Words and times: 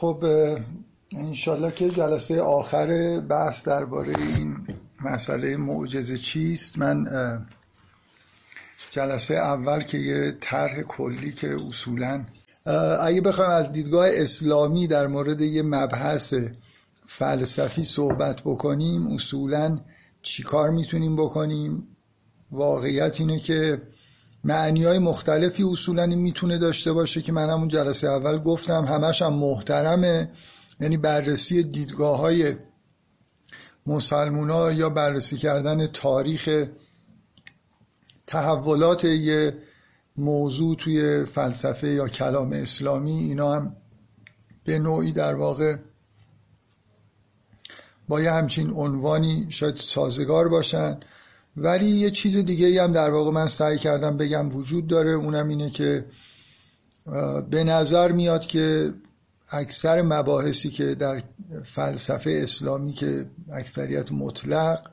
خب 0.00 0.24
انشالله 1.12 1.70
که 1.70 1.90
جلسه 1.90 2.40
آخر 2.40 3.20
بحث 3.20 3.68
درباره 3.68 4.12
این 4.18 4.56
مسئله 5.04 5.56
معجزه 5.56 6.18
چیست. 6.18 6.78
من 6.78 7.06
جلسه 8.90 9.34
اول 9.34 9.82
که 9.82 9.98
یه 9.98 10.36
طرح 10.40 10.82
کلی 10.82 11.32
که 11.32 11.56
اصولا 11.68 12.24
اگه 13.02 13.20
بخوایم 13.20 13.50
از 13.50 13.72
دیدگاه 13.72 14.08
اسلامی 14.12 14.86
در 14.86 15.06
مورد 15.06 15.40
یه 15.40 15.62
مبحث 15.62 16.34
فلسفی 17.06 17.84
صحبت 17.84 18.40
بکنیم 18.44 19.06
اصولا 19.06 19.78
چیکار 20.22 20.70
می‌تونیم 20.70 21.16
بکنیم؟ 21.16 21.88
واقعیت 22.52 23.20
اینه 23.20 23.38
که 23.38 23.82
معنی 24.46 24.84
های 24.84 24.98
مختلفی 24.98 25.62
اصولا 25.62 26.06
می‌تونه 26.06 26.58
داشته 26.58 26.92
باشه 26.92 27.22
که 27.22 27.32
من 27.32 27.50
همون 27.50 27.68
جلسه 27.68 28.08
اول 28.08 28.38
گفتم 28.38 28.84
همش 28.84 29.22
هم 29.22 29.32
محترمه. 29.32 30.30
یعنی 30.80 30.96
بررسی 30.96 31.62
دیدگاه 31.62 32.18
های 32.18 32.56
مسلمونا 33.86 34.72
یا 34.72 34.88
بررسی 34.88 35.36
کردن 35.36 35.86
تاریخ 35.86 36.66
تحولات 38.26 39.04
یه 39.04 39.58
موضوع 40.16 40.76
توی 40.76 41.24
فلسفه 41.24 41.88
یا 41.88 42.08
کلام 42.08 42.52
اسلامی 42.52 43.12
اینا 43.12 43.54
هم 43.54 43.76
به 44.64 44.78
نوعی 44.78 45.12
در 45.12 45.34
واقع 45.34 45.76
با 48.08 48.20
یه 48.20 48.32
همچین 48.32 48.70
عنوانی 48.70 49.46
شاید 49.48 49.76
سازگار 49.76 50.48
باشن. 50.48 51.00
ولی 51.56 51.86
یه 51.86 52.10
چیز 52.10 52.36
دیگه 52.36 52.82
هم 52.82 52.92
در 52.92 53.10
واقع 53.10 53.30
من 53.30 53.46
سعی 53.46 53.78
کردم 53.78 54.16
بگم 54.16 54.56
وجود 54.56 54.86
داره 54.86 55.12
اونم 55.12 55.48
اینه 55.48 55.70
که 55.70 56.06
به 57.50 57.64
نظر 57.64 58.12
میاد 58.12 58.46
که 58.46 58.94
اکثر 59.50 60.02
مباحثی 60.02 60.70
که 60.70 60.94
در 60.94 61.22
فلسفه 61.64 62.40
اسلامی 62.42 62.92
که 62.92 63.26
اکثریت 63.52 64.12
مطلق 64.12 64.86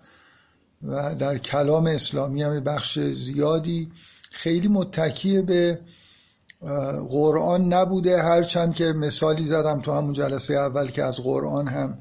و 0.83 1.15
در 1.15 1.37
کلام 1.37 1.87
اسلامی 1.87 2.43
هم 2.43 2.59
بخش 2.59 2.99
زیادی 2.99 3.91
خیلی 4.31 4.67
متکیه 4.67 5.41
به 5.41 5.79
قرآن 7.09 7.73
نبوده. 7.73 8.21
هرچند 8.21 8.75
که 8.75 8.85
مثالی 8.85 9.43
زدم 9.43 9.81
تو 9.81 9.91
همون 9.91 10.13
جلسه 10.13 10.53
اول 10.53 10.87
که 10.87 11.03
از 11.03 11.19
قرآن 11.19 11.67
هم 11.67 11.97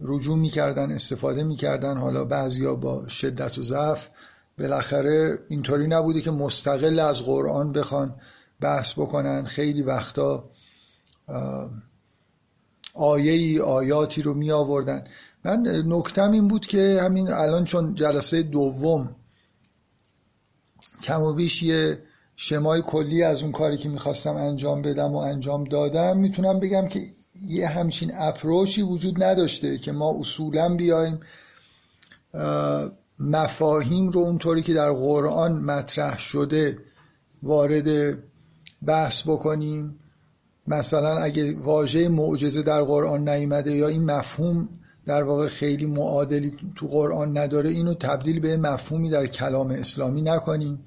رجوع 0.00 0.36
می‌کردن 0.36 0.92
استفاده 0.92 1.44
می‌کردن. 1.44 1.96
حالا 1.96 2.24
بعضیا 2.24 2.74
با 2.74 3.08
شدت 3.08 3.58
و 3.58 3.62
ضعف. 3.62 4.08
بالاخره 4.58 5.38
اینطوری 5.48 5.86
نبوده 5.86 6.20
که 6.20 6.30
مستقل 6.30 6.98
از 6.98 7.22
قرآن 7.22 7.72
بخوان 7.72 8.14
بحث 8.60 8.92
بکنن. 8.92 9.44
خیلی 9.44 9.82
وقتا 9.82 10.44
آیه 12.94 13.32
ای 13.32 13.60
آیاتی 13.60 14.22
رو 14.22 14.34
می 14.34 14.50
آوردن 14.50 15.04
من 15.44 15.82
نکتم 15.86 16.30
این 16.30 16.48
بود 16.48 16.66
که 16.66 17.00
همین 17.02 17.28
الان 17.28 17.64
چون 17.64 17.94
جلسه 17.94 18.42
دوم 18.42 19.16
کم 21.02 21.22
و 21.22 21.32
بیش 21.32 21.62
یه 21.62 22.02
شمای 22.36 22.82
کلی 22.82 23.22
از 23.22 23.42
اون 23.42 23.52
کاری 23.52 23.76
که 23.76 23.88
می‌خواستم 23.88 24.36
انجام 24.36 24.82
بدم 24.82 25.12
و 25.12 25.16
انجام 25.16 25.64
دادم 25.64 26.18
می‌تونم 26.18 26.60
بگم 26.60 26.88
که 26.88 27.00
یه 27.48 27.68
همچین 27.68 28.12
اپروچی 28.14 28.82
وجود 28.82 29.22
نداشته 29.22 29.78
که 29.78 29.92
ما 29.92 30.14
اصولا 30.20 30.74
بیایم 30.76 31.20
مفاهیم 33.20 34.08
رو 34.08 34.20
اونطوری 34.20 34.62
که 34.62 34.74
در 34.74 34.92
قرآن 34.92 35.52
مطرح 35.52 36.18
شده 36.18 36.78
وارد 37.42 38.18
بحث 38.86 39.22
بکنیم. 39.22 39.96
مثلا 40.68 41.18
اگه 41.18 41.58
واژه 41.58 42.08
معجزه 42.08 42.62
در 42.62 42.82
قرآن 42.82 43.28
نیامده 43.28 43.76
یا 43.76 43.88
این 43.88 44.04
مفهوم 44.04 44.68
در 45.06 45.22
واقع 45.22 45.46
خیلی 45.46 45.86
معادلی 45.86 46.52
تو 46.76 46.86
قرآن 46.88 47.38
نداره 47.38 47.70
اینو 47.70 47.94
تبدیل 47.94 48.40
به 48.40 48.56
مفهومی 48.56 49.10
در 49.10 49.26
کلام 49.26 49.70
اسلامی 49.70 50.22
نکنیم. 50.22 50.84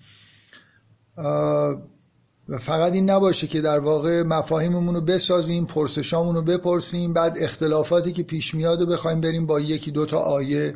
و 2.50 2.58
فقط 2.58 2.94
این 2.94 3.10
نباشه 3.10 3.48
که 3.48 3.62
در 3.62 3.80
واقع 3.80 4.22
مفاهیممون 4.22 4.96
رو 4.96 5.02
بسازیم 5.02 5.66
پرسشامون 5.66 6.36
رو 6.36 6.42
بپرسیم 6.42 7.14
بعد 7.14 7.38
اختلافاتی 7.40 8.14
که 8.14 8.24
پیش 8.24 8.56
میاد 8.56 8.82
و 8.82 8.86
بخوایم 8.86 9.22
بریم 9.22 9.46
با 9.46 9.60
یکی 9.60 9.92
دوتا 9.92 10.20
آیه 10.20 10.76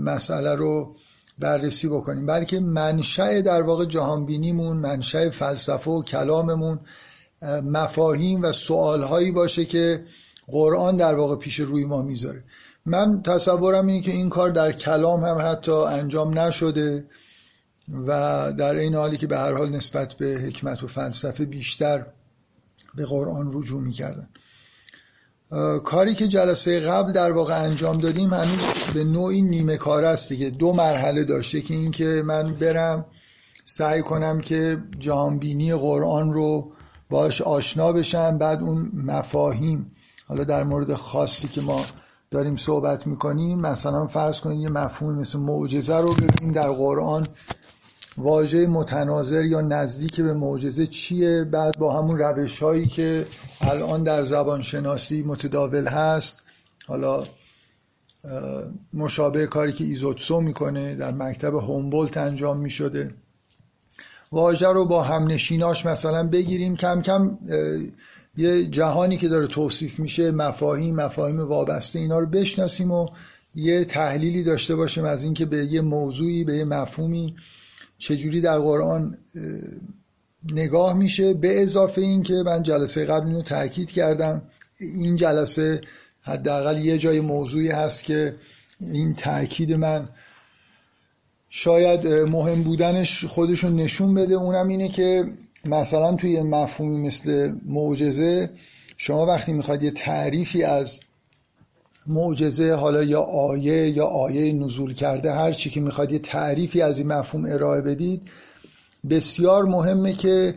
مسئله 0.00 0.54
رو 0.54 0.96
بررسی 1.38 1.88
بکنیم. 1.88 2.26
بلکه 2.26 2.60
منشأ 2.60 3.40
در 3.40 3.62
واقع 3.62 3.84
جهانبینیمون 3.84 4.76
منشأ 4.76 5.30
فلسفه 5.30 5.90
و 5.90 6.02
کلاممون 6.02 6.80
مفاهیم 7.64 8.42
و 8.42 8.52
سوالهایی 8.52 9.32
باشه 9.32 9.64
که 9.64 10.04
قرآن 10.46 10.96
در 10.96 11.14
واقع 11.14 11.36
پیش 11.36 11.60
روی 11.60 11.84
ما 11.84 12.02
می‌ذاره. 12.02 12.44
من 12.86 13.22
تصورم 13.22 13.86
اینه 13.86 14.02
که 14.02 14.10
این 14.10 14.28
کار 14.28 14.50
در 14.50 14.72
کلام 14.72 15.24
هم 15.24 15.38
حتی 15.50 15.72
انجام 15.72 16.38
نشده. 16.38 17.04
و 17.88 18.52
در 18.58 18.74
این 18.74 18.94
حالی 18.94 19.16
که 19.16 19.26
به 19.26 19.38
هر 19.38 19.52
حال 19.52 19.70
نسبت 19.70 20.14
به 20.14 20.26
حکمت 20.26 20.82
و 20.82 20.86
فلسفه 20.86 21.44
بیشتر 21.44 22.06
به 22.96 23.06
قرآن 23.06 23.50
رجوع 23.54 23.80
می‌کردن. 23.80 24.28
کاری 25.84 26.14
که 26.14 26.28
جلسه 26.28 26.80
قبل 26.80 27.12
در 27.12 27.32
واقع 27.32 27.62
انجام 27.62 27.98
دادیم 27.98 28.34
هنوز 28.34 28.64
به 28.94 29.04
نوعی 29.04 29.42
نیمه 29.42 29.76
کار 29.76 30.04
است 30.04 30.28
دیگه. 30.28 30.50
دو 30.50 30.72
مرحله 30.72 31.24
داشته 31.24 31.60
که 31.60 31.74
اینکه 31.74 32.22
من 32.26 32.54
برم 32.54 33.06
سعی 33.64 34.02
کنم 34.02 34.40
که 34.40 34.82
جهانبینی 34.98 35.74
قرآن 35.74 36.32
رو 36.32 36.72
باش 37.10 37.42
آشنا 37.42 37.92
بشم 37.92 38.38
بعد 38.38 38.62
اون 38.62 38.90
مفاهیم. 38.94 39.92
حالا 40.26 40.44
در 40.44 40.64
مورد 40.64 40.94
خاصی 40.94 41.48
که 41.48 41.60
ما 41.60 41.84
داریم 42.30 42.56
صحبت 42.56 43.06
می‌کنیم 43.06 43.60
مثلا 43.60 44.06
فرض 44.06 44.40
کنید 44.40 44.60
یه 44.60 44.68
مفهوم 44.68 45.18
مثل 45.18 45.38
معجزه 45.38 45.96
رو 45.96 46.14
ببینیم 46.14 46.54
در 46.54 46.70
قرآن. 46.70 47.26
واژه 48.18 48.66
متناظر 48.66 49.44
یا 49.44 49.60
نزدیک 49.60 50.20
به 50.20 50.34
معجزه 50.34 50.86
چیه؟ 50.86 51.44
بعد 51.44 51.78
با 51.78 51.98
همون 51.98 52.18
روش 52.18 52.62
هایی 52.62 52.86
که 52.86 53.26
الان 53.60 54.02
در 54.02 54.22
زبان 54.22 54.62
شناسی 54.62 55.22
متداول 55.22 55.88
هست 55.88 56.42
حالا 56.86 57.24
مشابه 58.94 59.46
کاری 59.46 59.72
که 59.72 59.84
ایزوتسو 59.84 60.40
می‌کنه 60.40 60.94
در 60.94 61.10
مکتب 61.10 61.54
هومبولت 61.54 62.16
انجام 62.16 62.60
می‌شده. 62.60 63.14
واژه 64.32 64.68
رو 64.68 64.84
با 64.84 65.02
همنشیناش 65.02 65.86
مثلا 65.86 66.28
بگیریم. 66.28 66.76
کم 66.76 67.02
کم 67.02 67.38
یه 68.36 68.66
جهانی 68.66 69.16
که 69.16 69.28
داره 69.28 69.46
توصیف 69.46 69.98
میشه 69.98 70.30
مفاهیم 70.30 70.94
مفاهیم 70.94 71.40
وابسته 71.40 71.98
اینا 71.98 72.18
رو 72.18 72.26
بشناسیم 72.26 72.90
و 72.90 73.08
یه 73.54 73.84
تحلیلی 73.84 74.42
داشته 74.42 74.76
باشیم 74.76 75.04
از 75.04 75.22
اینکه 75.22 75.46
به 75.46 75.66
یه 75.66 75.80
موضوعی 75.80 76.44
به 76.44 76.56
یه 76.56 76.64
مفهومی 76.64 77.34
چجوری 77.98 78.40
در 78.40 78.58
قرآن 78.58 79.18
نگاه 80.52 80.92
میشه. 80.92 81.34
به 81.34 81.62
اضافه 81.62 82.00
این 82.00 82.22
که 82.22 82.34
من 82.34 82.62
جلسه 82.62 83.04
قبل 83.04 83.26
اینو 83.26 83.42
تاکید 83.42 83.90
کردم. 83.90 84.42
این 84.80 85.16
جلسه 85.16 85.80
حداقل 86.22 86.84
یه 86.84 86.98
جای 86.98 87.20
موضوعی 87.20 87.68
هست 87.68 88.04
که 88.04 88.34
این 88.80 89.14
تاکید 89.14 89.72
من 89.72 90.08
شاید 91.50 92.06
مهم 92.06 92.62
بودنش 92.62 93.24
خودشون 93.24 93.76
نشون 93.76 94.14
بده. 94.14 94.34
اونم 94.34 94.68
اینه 94.68 94.88
که 94.88 95.24
مثلا 95.64 96.16
توی 96.16 96.42
مفهومی 96.42 97.06
مثل 97.06 97.54
معجزه 97.66 98.50
شما 98.96 99.26
وقتی 99.26 99.52
می‌خواد 99.52 99.82
یه 99.82 99.90
تعریفی 99.90 100.62
از 100.62 101.00
معجزه 102.08 102.74
حالا 102.74 103.02
یا 103.02 103.20
آیه 103.20 103.90
یا 103.90 104.06
آیه 104.06 104.52
نزول 104.52 104.94
کرده 104.94 105.32
هر 105.32 105.52
چی 105.52 105.70
که 105.70 105.80
می‌خواد 105.80 106.12
یه 106.12 106.18
تعریفی 106.18 106.82
از 106.82 106.98
این 106.98 107.06
مفهوم 107.06 107.44
ارائه 107.44 107.80
بدید. 107.80 108.22
بسیار 109.10 109.64
مهمه 109.64 110.12
که 110.12 110.54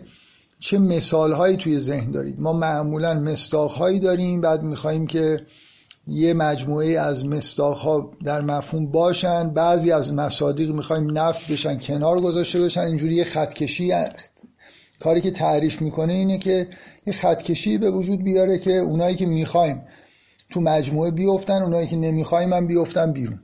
چه 0.60 0.78
مثال 0.78 1.34
هایی 1.34 1.58
توی 1.58 1.80
ذهن 1.80 2.12
دارید. 2.12 2.40
ما 2.40 2.54
معمولا 2.54 3.14
مستاق 3.14 3.72
هایی 3.72 4.00
داریم 4.00 4.42
بعد 4.42 4.64
میخواییم 4.64 5.08
که 5.08 5.46
یه 6.08 6.34
مجموعه 6.34 7.00
از 7.00 7.26
مستاق 7.26 7.78
ها 7.78 8.12
در 8.24 8.42
مفهوم 8.42 8.92
باشن. 8.92 9.54
بعضی 9.54 9.92
از 9.92 10.14
مصادیق 10.14 10.70
می‌خوایم 10.70 11.18
نفت 11.18 11.52
بشن 11.52 11.78
کنار 11.78 12.22
گذاشته 12.22 12.62
بشن. 12.62 12.82
اینجوری 12.82 13.16
یه 13.16 13.24
خطکشی 13.24 13.94
کاری 15.00 15.22
که 15.22 15.32
تعریف 15.32 15.82
می‌کنه 15.82 16.14
اینه 16.14 16.38
که 16.38 16.68
یه 17.06 17.14
خطکشی 17.14 17.78
به 17.78 17.92
وجود 17.92 18.24
بیاره 18.24 18.58
که 18.58 18.72
اونایی 18.72 19.16
که 19.16 19.26
می‌خوایم 19.26 19.82
تو 20.50 20.62
مجموعه 20.62 21.12
بیفتن 21.12 21.62
اونایی 21.62 21.88
که 21.88 21.96
نمی‌خوایم 21.96 22.50
من 22.50 22.68
بیفتن 22.68 23.14
بیرون. 23.14 23.40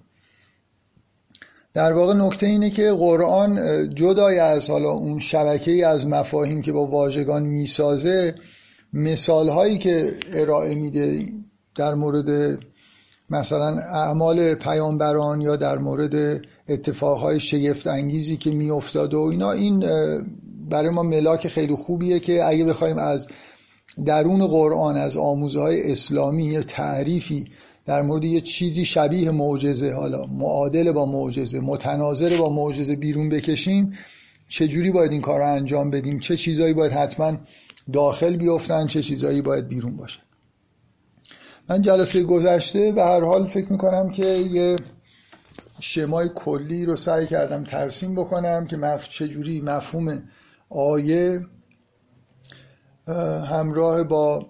در 1.74 1.94
واقع 1.94 2.14
نکته 2.14 2.46
اینه 2.46 2.70
که 2.70 2.92
قرآن 2.92 3.60
جدای 3.96 4.40
از 4.40 4.70
حالا 4.70 4.92
اون 4.92 5.20
شبکه 5.20 5.72
ای 5.72 5.84
از 5.84 6.08
مفاهیم 6.08 6.62
که 6.62 6.72
با 6.72 6.86
واژگان 6.86 7.44
می‌سازه 7.44 8.36
مثال 8.94 9.50
هایی 9.50 9.78
که 9.78 10.12
ارائه 10.34 10.76
میده 10.76 11.26
در 11.76 11.94
مورد 11.94 12.60
مثلا 13.30 13.78
اعمال 13.78 14.54
پیامبران 14.54 15.42
یا 15.42 15.56
در 15.56 15.78
مورد 15.78 16.42
اتفاقهای 16.70 17.40
شگفت 17.40 17.88
انگیزی 17.88 18.38
که 18.38 18.52
میافتاد 18.52 19.14
و 19.14 19.20
اینا 19.20 19.52
این 19.52 19.86
برای 20.70 20.90
ما 20.90 21.04
ملاک 21.04 21.48
خیلی 21.48 21.76
خوبیه 21.76 22.20
که 22.20 22.46
اگه 22.46 22.66
بخوایم 22.66 22.98
از 22.98 23.28
درون 24.06 24.48
قرآن 24.48 24.98
از 24.98 25.18
آموزه 25.18 25.60
های 25.60 25.92
اسلامی 25.92 26.46
یه 26.46 26.64
تعریفی 26.64 27.46
در 27.86 28.02
مورد 28.02 28.24
یه 28.24 28.42
چیزی 28.42 28.86
شبیه 28.86 29.32
معجزه. 29.32 29.94
حالا 29.94 30.26
معادل 30.26 30.92
با 30.92 31.06
معجزه 31.06 31.60
متناظر 31.60 32.38
با 32.38 32.50
معجزه 32.50 32.96
بیرون 32.96 33.30
بکشیم. 33.30 33.92
چجوری 34.48 34.92
باید 34.92 35.12
این 35.12 35.22
کار 35.22 35.40
رو 35.40 35.54
انجام 35.54 35.90
بدیم؟ 35.90 36.20
چه 36.20 36.38
چیزایی 36.38 36.74
باید 36.74 36.92
حتما 36.92 37.38
داخل 37.94 38.36
بیفتن؟ 38.36 38.88
چه 38.88 39.02
چیزایی 39.02 39.42
باید 39.42 39.68
بیرون 39.68 39.98
باشن 39.98 40.22
من 41.70 41.82
جلسه 41.82 42.24
گذشته 42.24 42.92
به 42.92 43.04
هر 43.04 43.24
حال 43.24 43.46
فکر 43.46 43.72
می‌کنم 43.72 44.10
که 44.10 44.26
یه 44.26 44.76
شمای 45.80 46.30
کلی 46.36 46.86
رو 46.86 46.96
سعی 46.96 47.28
کردم 47.28 47.64
ترسیم 47.64 48.16
بکنم 48.16 48.68
که 48.68 48.78
مف... 48.78 49.10
چجوری 49.10 49.62
مفهوم 49.62 50.24
آیه 50.70 51.40
همراه 53.50 54.04
با 54.04 54.46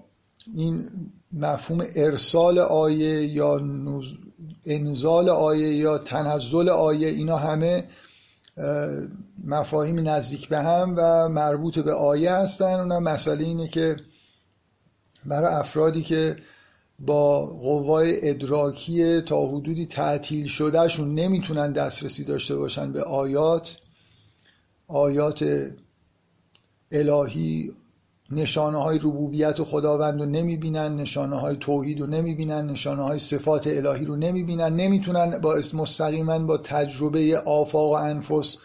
این 0.55 0.89
مفهوم 1.33 1.85
ارسال 1.95 2.59
آیه 2.59 3.25
یا 3.25 3.61
انزال 4.65 5.29
آیه 5.29 5.75
یا 5.75 5.97
تنزل 5.97 6.69
آیه 6.69 7.07
اینا 7.07 7.37
همه 7.37 7.87
مفاهیم 9.43 10.09
نزدیک 10.09 10.49
به 10.49 10.59
هم 10.59 10.93
و 10.97 11.29
مربوط 11.29 11.79
به 11.79 11.93
آیه 11.93 12.31
هستن. 12.31 12.73
اونم 12.73 13.03
مسئله 13.03 13.43
اینه 13.43 13.67
که 13.67 13.95
برای 15.25 15.53
افرادی 15.53 16.03
که 16.03 16.35
با 16.99 17.45
قوای 17.45 18.29
ادراکی 18.29 19.21
تا 19.21 19.47
حدودی 19.47 19.85
تعطیل 19.85 20.47
شدهشون 20.47 21.15
نمی‌تونن 21.15 21.71
دسترسی 21.71 22.23
داشته 22.23 22.55
باشن 22.55 22.91
به 22.93 23.03
آیات 23.03 23.77
آیات 24.87 25.45
الهی 26.91 27.71
نشانه 28.31 28.77
های 28.77 28.97
ربوبیت 28.97 29.59
و 29.59 29.65
خداوند 29.65 30.19
رو 30.19 30.25
نمی‌بینن 30.25 30.95
نشانه 30.95 31.39
های 31.39 31.55
توحید 31.55 31.99
رو 31.99 32.07
نمی‌بینن 32.07 32.65
نشانه 32.65 33.03
های 33.03 33.19
صفات 33.19 33.67
الهی 33.67 34.05
رو 34.05 34.15
نمی‌بینن 34.15 34.75
نمی‌تونن 34.75 35.41
با 35.41 35.61
مستقیما 35.73 36.39
با 36.39 36.57
تجربه 36.57 37.39
آفاق 37.39 37.91
و 37.91 37.93
انفس 37.93 38.57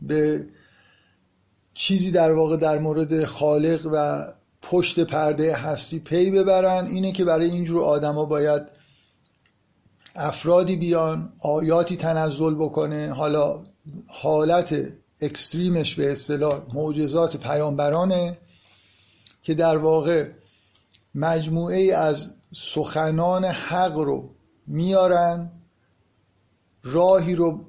به 0.00 0.46
چیزی 1.74 2.10
در 2.10 2.32
واقع 2.32 2.56
در 2.56 2.78
مورد 2.78 3.24
خالق 3.24 3.88
و 3.92 4.24
پشت 4.62 5.00
پرده 5.00 5.54
هستی 5.54 5.98
پی 5.98 6.30
ببرن. 6.30 6.86
اینه 6.86 7.12
که 7.12 7.24
برای 7.24 7.50
اینجور 7.50 7.82
آدما 7.82 8.24
باید 8.24 8.62
افرادی 10.14 10.76
بیان 10.76 11.32
آیاتی 11.42 11.96
تنزل 11.96 12.54
بکنه. 12.54 13.12
حالا 13.12 13.62
حالت 14.08 14.76
اکستریمش 15.20 15.94
به 15.94 16.12
اصطلاح 16.12 16.62
معجزات 16.74 17.36
پیامبرانه. 17.36 18.32
که 19.46 19.54
در 19.54 19.76
واقع 19.76 20.28
مجموعه 21.14 21.94
از 21.94 22.30
سخنان 22.54 23.44
حق 23.44 23.96
رو 23.96 24.30
میارن 24.66 25.50
راهی 26.82 27.34
رو 27.34 27.64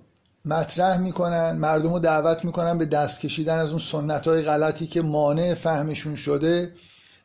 مطرح 0.45 0.97
می‌کنن 0.97 1.51
مردم 1.51 1.94
رو 1.94 2.00
دعوت 2.00 2.45
می‌کنن 2.45 2.77
به 2.77 2.85
دست 2.85 3.21
کشیدن 3.21 3.57
از 3.57 3.69
اون 3.69 3.79
سنت 3.79 4.27
های 4.27 4.41
غلطی 4.41 4.88
که 4.88 5.01
مانع 5.01 5.53
فهمشون 5.53 6.15
شده. 6.15 6.74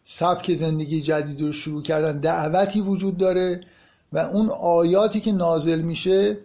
سبک 0.04 0.54
زندگی 0.54 1.02
جدید 1.02 1.40
رو 1.40 1.52
شروع 1.52 1.82
کردن 1.82 2.18
دعوتی 2.18 2.80
وجود 2.80 3.16
داره 3.16 3.60
و 4.12 4.18
اون 4.18 4.50
آیاتی 4.50 5.20
که 5.20 5.32
نازل 5.32 5.80
میشه 5.80 6.38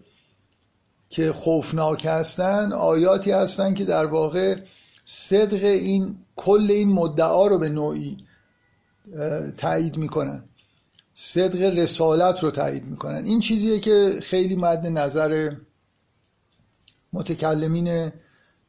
که 1.09 1.31
خوفناک 1.31 2.05
هستن 2.05 2.73
آیاتی 2.73 3.31
هستن 3.31 3.73
که 3.73 3.85
در 3.85 4.05
واقع 4.05 4.55
صدق 5.05 5.63
این 5.63 6.17
کل 6.37 6.67
این 6.69 6.89
مدعا 6.89 7.47
رو 7.47 7.57
به 7.57 7.69
نوعی 7.69 8.17
تایید 9.57 9.97
می‌کنن. 9.97 10.43
صدق 11.13 11.77
رسالت 11.77 12.43
رو 12.43 12.51
تایید 12.51 12.85
می‌کنن. 12.85 13.25
این 13.25 13.39
چیزیه 13.39 13.79
که 13.79 14.19
خیلی 14.21 14.55
مد 14.55 14.87
نظر 14.87 15.51
متکلمین 17.13 18.11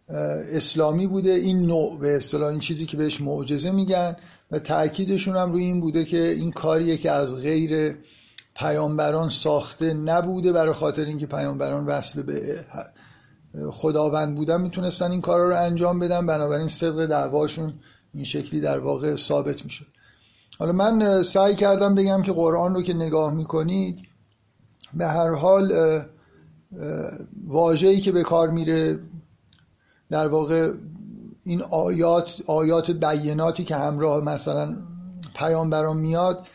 اسلامی 0.09 1.07
بوده. 1.07 1.31
این 1.31 1.67
نوع 1.67 1.99
به 1.99 2.17
اصطلاح 2.17 2.49
این 2.49 2.61
چیزی 2.61 2.87
که 2.87 2.97
بهش 2.97 3.21
معجزه 3.21 3.71
میگن 3.71 4.17
و 4.51 4.59
تاکیدشون 4.59 5.37
هم 5.37 5.53
روی 5.53 5.65
این 5.65 5.81
بوده 5.81 6.05
که 6.05 6.23
این 6.23 6.53
کاریه 6.53 6.97
که 6.97 7.11
از 7.11 7.35
غیر 7.35 7.97
پیامبران 8.57 9.29
ساخته 9.29 9.95
نبوده 9.95 10.53
برای 10.53 10.73
خاطر 10.73 11.05
اینکه 11.05 11.27
پیامبران 11.27 11.87
وصل 11.87 12.23
به 12.23 12.65
خداوند 13.71 14.35
بودن 14.35 14.61
می‌تونستن 14.61 15.11
این 15.11 15.21
کارا 15.21 15.49
رو 15.49 15.57
انجام 15.57 15.99
بدن 15.99 16.27
بنابراین 16.27 16.69
صدق 16.69 17.07
دعواشون 17.07 17.75
این 18.15 18.25
شکلی 18.25 18.61
در 18.61 18.79
واقع 18.79 19.17
ثابت 19.17 19.65
می‌شد. 19.65 19.87
حالا 20.59 20.73
من 20.73 21.23
سعی 21.23 21.55
کردم 21.55 21.95
بگم 21.95 22.23
که 22.23 22.33
قرآن 22.33 22.75
رو 22.75 22.83
که 22.83 22.95
نگاه 22.95 23.35
می‌کنید 23.35 23.99
به 24.95 25.07
هر 25.07 25.35
حال 25.35 25.73
واجهی 27.47 28.01
که 28.01 28.13
به 28.13 28.23
کار 28.23 28.51
میره 28.51 28.99
در 30.11 30.27
واقع 30.27 30.73
این 31.45 31.63
آیات 31.63 32.43
آیات 32.47 32.91
بیناتی 32.91 33.65
که 33.65 33.77
همراه 33.77 34.25
مثلا 34.25 34.77
پیامبران 35.35 35.97
میاد 35.97 36.47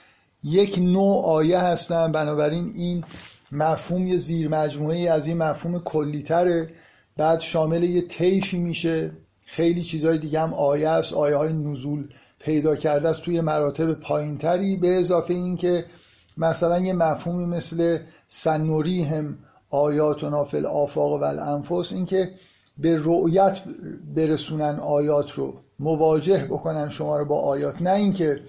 یک 0.44 0.80
نوع 0.80 1.26
آیه 1.26 1.60
هستن. 1.60 2.12
بنابراین 2.12 2.72
این 2.76 3.04
مفهوم 3.52 4.08
یه 4.08 4.18
زیر 4.18 4.50
مجموعه 4.50 5.10
از 5.12 5.28
این 5.28 5.38
مفهوم 5.38 5.80
کلیتره. 5.80 6.70
بعد 7.18 7.40
شامل 7.40 7.84
یه 7.84 8.02
طیفی 8.02 8.58
میشه. 8.58 9.12
خیلی 9.46 9.84
چیزهای 9.84 10.18
دیگه 10.18 10.40
هم 10.40 10.54
آیه 10.54 10.90
است. 10.90 11.14
آیه 11.14 11.36
های 11.36 11.54
نزول 11.54 12.08
پیدا 12.40 12.76
کرده 12.76 13.10
است 13.10 13.22
توی 13.22 13.42
مراتب 13.42 13.94
پایینتری. 13.94 14.76
به 14.76 15.00
اضافه 15.00 15.34
این 15.34 15.58
که 15.58 15.86
مثلا 16.38 16.80
یه 16.80 16.94
مفهومی 16.94 17.46
مثل 17.46 18.00
سنوری 18.28 19.04
هم 19.04 19.38
آیات 19.70 20.24
و 20.24 20.30
نافل 20.30 20.66
آفاق 20.66 21.22
و 21.22 21.24
الانفس 21.24 21.94
این 21.94 22.06
که 22.06 22.32
به 22.78 22.98
رؤیت 23.00 23.62
برسونن 24.16 24.80
آیات 24.80 25.32
رو 25.32 25.54
مواجه 25.80 26.46
بکنن 26.46 26.90
شما 26.90 27.18
رو 27.18 27.26
با 27.26 27.42
آیات. 27.42 27.82
نه 27.82 27.92
اینکه 27.92 28.42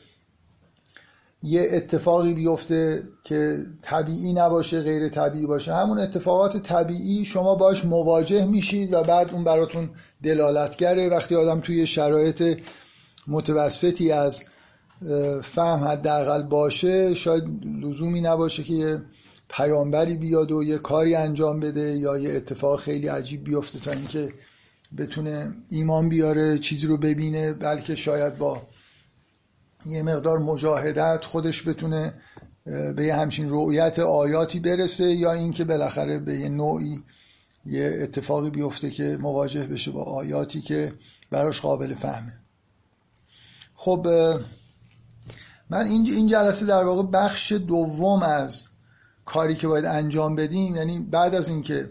یه 1.45 1.69
اتفاقی 1.73 2.35
بیفته 2.35 3.03
که 3.25 3.65
طبیعی 3.83 4.33
نباشه 4.33 4.81
غیر 4.81 5.09
طبیعی 5.09 5.47
باشه. 5.47 5.75
همون 5.75 5.99
اتفاقات 5.99 6.57
طبیعی 6.57 7.25
شما 7.25 7.55
باش 7.55 7.85
مواجه 7.85 8.47
میشید 8.47 8.95
و 8.95 9.03
بعد 9.03 9.35
اون 9.35 9.45
براتون 9.45 9.91
دلالتگره. 10.23 11.09
وقتی 11.09 11.35
آدم 11.35 11.61
توی 11.61 11.87
شرایط 11.87 12.61
متوسطی 13.27 14.13
از 14.13 14.43
فهم 15.43 15.85
حداقل 15.85 16.43
باشه 16.43 17.15
شاید 17.15 17.45
لزومی 17.83 18.21
نباشه 18.21 18.63
که 18.63 19.03
پیامبری 19.49 20.17
بیاد 20.17 20.53
و 20.53 20.63
یه 20.63 20.79
کاری 20.79 21.15
انجام 21.15 21.61
بده 21.61 21.97
یا 21.97 22.19
یه 22.19 22.31
اتفاق 22.31 22.81
خیلی 22.81 23.09
عجیب 23.09 23.45
بیفته 23.45 23.79
تا 23.79 23.91
اینکه 23.91 24.33
بتونه 24.99 25.55
ایمان 25.71 26.09
بیاره 26.09 26.59
چیزی 26.59 26.87
رو 26.87 26.97
ببینه 26.97 27.53
بلکه 27.53 27.95
شاید 27.95 28.39
با 28.39 28.63
یه 29.87 30.03
مقدار 30.03 30.39
مجاهدت 30.39 31.25
خودش 31.25 31.69
بتونه 31.69 32.15
به 32.97 33.05
یه 33.05 33.15
همچین 33.15 33.51
رؤیت 33.51 33.99
آیاتی 33.99 34.61
برسه 34.61 35.05
یا 35.05 35.33
اینکه 35.33 35.65
بالاخره 35.65 36.19
به 36.19 36.39
یه 36.39 36.49
نوعی 36.49 37.03
یه 37.67 37.99
اتفاقی 38.03 38.51
بیفته 38.51 38.91
که 38.91 39.19
مواجه 39.21 39.67
بشه 39.67 39.91
با 39.91 40.03
آیاتی 40.03 40.61
که 40.61 40.93
براش 41.31 41.61
قابل 41.61 41.95
فهمه. 41.95 42.33
خب 43.75 44.07
من 45.71 45.87
این 45.87 46.27
جلسه 46.27 46.67
در 46.67 46.85
واقع 46.85 47.03
بخش 47.03 47.53
دوم 47.53 48.23
از 48.23 48.65
کاری 49.25 49.55
که 49.55 49.69
باید 49.69 49.85
انجام 49.85 50.35
بدیم 50.35 50.77
یعنی 50.77 50.99
بعد 50.99 51.35
از 51.35 51.49
اینکه 51.49 51.91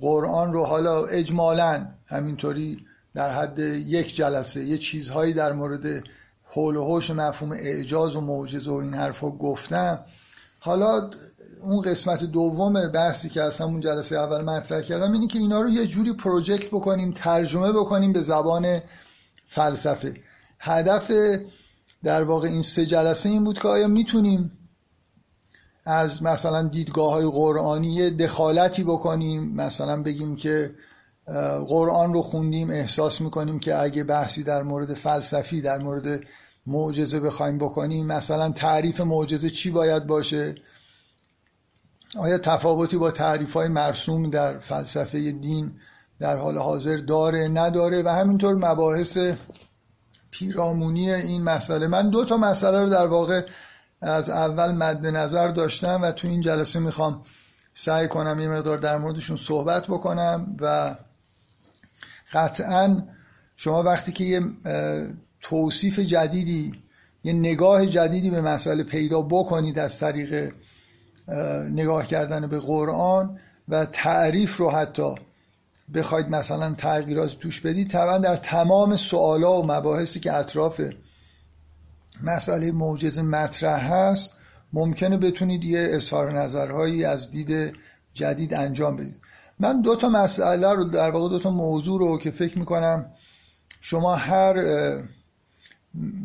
قرآن 0.00 0.52
رو 0.52 0.64
حالا 0.64 1.04
اجمالا 1.04 1.86
همینطوری 2.06 2.86
در 3.14 3.30
حد 3.30 3.58
یک 3.58 4.14
جلسه 4.14 4.64
یه 4.64 4.78
چیزهایی 4.78 5.32
در 5.32 5.52
مورد 5.52 6.04
حول 6.46 6.76
و 6.76 6.84
حوش 6.84 7.10
مفهوم 7.10 7.52
اعجاز 7.52 8.16
و 8.16 8.20
معجزه 8.20 8.70
و 8.70 8.74
این 8.74 8.94
حرفا 8.94 9.30
گفتم. 9.30 10.04
حالا 10.60 11.10
اون 11.62 11.82
قسمت 11.82 12.24
دوم 12.24 12.92
بحثی 12.92 13.28
که 13.28 13.42
از 13.42 13.58
همون 13.58 13.80
جلسه 13.80 14.16
اول 14.16 14.40
مطرح 14.40 14.80
کردم 14.80 15.12
اینه 15.12 15.26
که 15.26 15.38
اینا 15.38 15.60
رو 15.60 15.70
یه 15.70 15.86
جوری 15.86 16.12
پروژکت 16.12 16.66
بکنیم 16.66 17.12
ترجمه 17.12 17.72
بکنیم 17.72 18.12
به 18.12 18.20
زبان 18.20 18.82
فلسفه. 19.48 20.14
هدف 20.58 21.12
در 22.04 22.24
واقع 22.24 22.48
این 22.48 22.62
سه 22.62 22.86
جلسه 22.86 23.28
این 23.28 23.44
بود 23.44 23.58
که 23.58 23.68
آیا 23.68 23.86
می‌تونیم 23.86 24.50
از 25.84 26.22
مثلا 26.22 26.68
دیدگاه 26.68 27.12
های 27.12 27.26
قرآنی 27.26 28.10
دخالتی 28.10 28.84
بکنیم؟ 28.84 29.54
مثلا 29.54 30.02
بگیم 30.02 30.36
که 30.36 30.74
قرآن 31.68 32.12
رو 32.12 32.22
خوندیم 32.22 32.70
احساس 32.70 33.20
می‌کنیم 33.20 33.58
که 33.58 33.82
اگه 33.82 34.04
بحثی 34.04 34.42
در 34.42 34.62
مورد 34.62 34.94
فلسفی 34.94 35.60
در 35.60 35.78
مورد 35.78 36.20
معجزه 36.66 37.20
بخوایم 37.20 37.58
بکنیم 37.58 38.06
مثلا 38.06 38.52
تعریف 38.52 39.00
معجزه 39.00 39.50
چی 39.50 39.70
باید 39.70 40.06
باشه؟ 40.06 40.54
آیا 42.18 42.38
تفاوتی 42.38 42.96
با 42.96 43.10
تعریف 43.10 43.52
های 43.52 43.68
مرسوم 43.68 44.30
در 44.30 44.58
فلسفه 44.58 45.32
دین 45.32 45.72
در 46.20 46.36
حال 46.36 46.58
حاضر 46.58 46.96
داره 46.96 47.48
نداره؟ 47.48 48.02
و 48.02 48.08
همینطور 48.08 48.54
مباحث 48.54 49.18
پیرامونی 50.30 51.12
این 51.12 51.42
مسئله. 51.42 51.86
من 51.86 52.10
دو 52.10 52.24
تا 52.24 52.36
مسئله 52.36 52.78
رو 52.78 52.90
در 52.90 53.06
واقع 53.06 53.42
از 54.00 54.30
اول 54.30 54.72
مد 54.72 55.06
نظر 55.06 55.48
داشتم 55.48 56.02
و 56.02 56.12
تو 56.12 56.28
این 56.28 56.40
جلسه 56.40 56.78
می‌خوام 56.78 57.22
سعی 57.74 58.08
کنم 58.08 58.40
یه 58.40 58.48
مقدار 58.48 58.78
در 58.78 58.98
موردشون 58.98 59.36
صحبت 59.36 59.86
بکنم 59.86 60.56
و 60.60 60.96
قطعا 62.32 63.02
شما 63.56 63.82
وقتی 63.82 64.12
که 64.12 64.24
یه 64.24 64.42
توصیف 65.40 65.98
جدیدی 65.98 66.72
یه 67.24 67.32
نگاه 67.32 67.86
جدیدی 67.86 68.30
به 68.30 68.40
مسئله 68.40 68.82
پیدا 68.82 69.22
بکنید 69.22 69.78
از 69.78 70.00
طریق 70.00 70.52
نگاه 71.70 72.06
کردن 72.06 72.46
به 72.46 72.58
قرآن 72.58 73.38
و 73.68 73.84
تعریف 73.84 74.56
رو 74.56 74.70
حتی 74.70 75.14
بخواید 75.94 76.28
مثلا 76.28 76.74
تغییرات 76.74 77.38
توش 77.38 77.60
بدید 77.60 77.90
طبعا 77.90 78.18
در 78.18 78.36
تمام 78.36 78.96
سوالا 78.96 79.62
و 79.62 79.66
مباحثی 79.66 80.20
که 80.20 80.32
اطراف 80.32 80.80
مسئله 82.22 82.72
معجزه 82.72 83.22
مطرح 83.22 83.92
هست 83.92 84.30
ممکنه 84.72 85.16
بتونید 85.16 85.64
یه 85.64 85.88
اظهار 85.90 86.40
نظرهایی 86.40 87.04
از 87.04 87.30
دید 87.30 87.76
جدید 88.12 88.54
انجام 88.54 88.96
بدید. 88.96 89.16
من 89.58 89.80
دو 89.80 89.96
تا 89.96 90.08
مسئله 90.08 90.72
رو 90.72 90.84
در 90.84 91.10
واقع 91.10 91.28
دو 91.28 91.38
تا 91.38 91.50
موضوع 91.50 91.98
رو 91.98 92.18
که 92.18 92.30
فکر 92.30 92.58
می‌کنم 92.58 93.06
شما 93.80 94.14
هر 94.14 94.54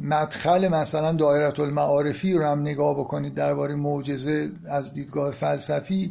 مدخل 0.04 0.68
مثلا 0.68 1.14
دایره 1.14 1.60
المعارفی 1.60 2.34
رو 2.34 2.46
هم 2.46 2.62
نگاه 2.62 3.00
بکنید 3.00 3.34
درباره 3.34 3.76
معجزه 3.76 4.52
از 4.70 4.94
دیدگاه 4.94 5.32
فلسفی 5.32 6.10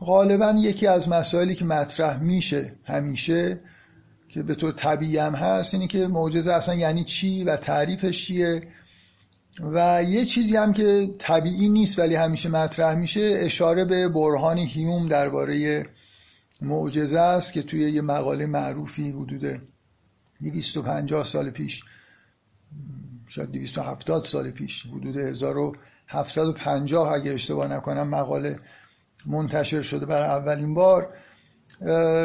غالبا 0.00 0.54
یکی 0.58 0.86
از 0.86 1.08
مسائلی 1.08 1.54
که 1.54 1.64
مطرح 1.64 2.22
میشه 2.22 2.72
همیشه 2.84 3.60
که 4.28 4.42
به 4.42 4.54
طور 4.54 4.72
طبیعی 4.72 5.18
هم 5.18 5.34
هست 5.34 5.74
اینه 5.74 5.86
که 5.86 6.06
معجزه 6.06 6.52
اصلا 6.52 6.74
یعنی 6.74 7.04
چی 7.04 7.44
و 7.44 7.56
تعریفش 7.56 8.26
چیه؟ 8.26 8.62
و 9.60 10.04
یه 10.08 10.24
چیزی 10.24 10.56
هم 10.56 10.72
که 10.72 11.14
طبیعی 11.18 11.68
نیست 11.68 11.98
ولی 11.98 12.14
همیشه 12.14 12.48
مطرح 12.48 12.94
میشه 12.94 13.34
اشاره 13.38 13.84
به 13.84 14.08
برهان 14.08 14.58
هیوم 14.58 15.08
درباره 15.08 15.86
معجزه 16.64 17.18
است 17.18 17.52
که 17.52 17.62
توی 17.62 17.90
یه 17.90 18.00
مقاله 18.00 18.46
معروفی 18.46 19.10
حدود 19.10 19.60
250 20.40 21.24
سال 21.24 21.50
پیش 21.50 21.84
شاید 23.26 23.52
270 23.52 24.24
سال 24.24 24.50
پیش 24.50 24.86
حدود 24.86 25.16
1750 25.16 27.12
اگه 27.12 27.32
اشتباه 27.32 27.68
نکنم 27.68 28.08
مقاله 28.08 28.58
منتشر 29.26 29.82
شده 29.82 30.06
برای 30.06 30.28
اولین 30.28 30.74
بار. 30.74 31.14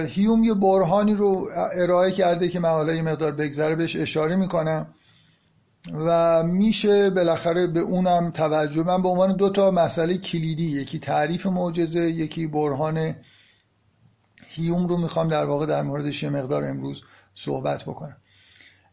هیوم 0.08 0.44
یه 0.44 0.54
برهانی 0.54 1.14
رو 1.14 1.48
ارائه 1.74 2.12
کرده 2.12 2.50
که 2.50 2.60
مقاله 2.60 3.02
مقدار 3.02 3.32
بگذره 3.32 3.76
بهش 3.76 3.96
اشاره 3.96 4.36
می‌کنم. 4.36 4.88
و 5.94 6.44
میشه 6.44 7.10
بالاخره 7.10 7.68
به 7.68 7.80
اونم 7.80 8.32
توجه. 8.32 8.84
من 8.84 9.02
به 9.02 9.08
عنوان 9.08 9.36
دو 9.36 9.50
تا 9.50 9.72
مسئله 9.72 10.18
کلیدی 10.18 10.66
یکی 10.66 11.00
تعریف 11.00 11.46
معجزه 11.46 12.02
یکی 12.02 12.48
برهان 12.48 13.16
هیوم 14.52 14.88
رو 14.88 14.98
می‌خوام 14.98 15.28
در 15.28 15.46
واقع 15.46 15.66
در 15.66 15.82
موردش 15.82 16.24
یه 16.24 16.30
مقدار 16.30 16.64
امروز 16.66 17.04
صحبت 17.36 17.84
بکنم. 17.84 18.18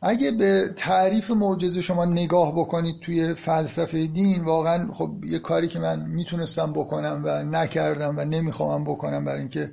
اگه 0.02 0.30
به 0.30 0.72
تعریف 0.76 1.30
معجزه 1.30 1.80
شما 1.80 2.04
نگاه 2.04 2.52
بکنید 2.58 3.00
توی 3.00 3.34
فلسفه 3.34 4.06
دین 4.06 4.44
واقعا 4.44 4.92
خب 4.92 5.24
یه 5.24 5.38
کاری 5.38 5.68
که 5.68 5.78
من 5.78 6.06
می‌تونستم 6.06 6.72
بکنم 6.72 7.22
و 7.24 7.42
نکردم 7.42 8.18
و 8.18 8.24
نمی‌خوام 8.24 8.84
بکنم 8.84 9.24
برای 9.24 9.38
اینکه 9.38 9.70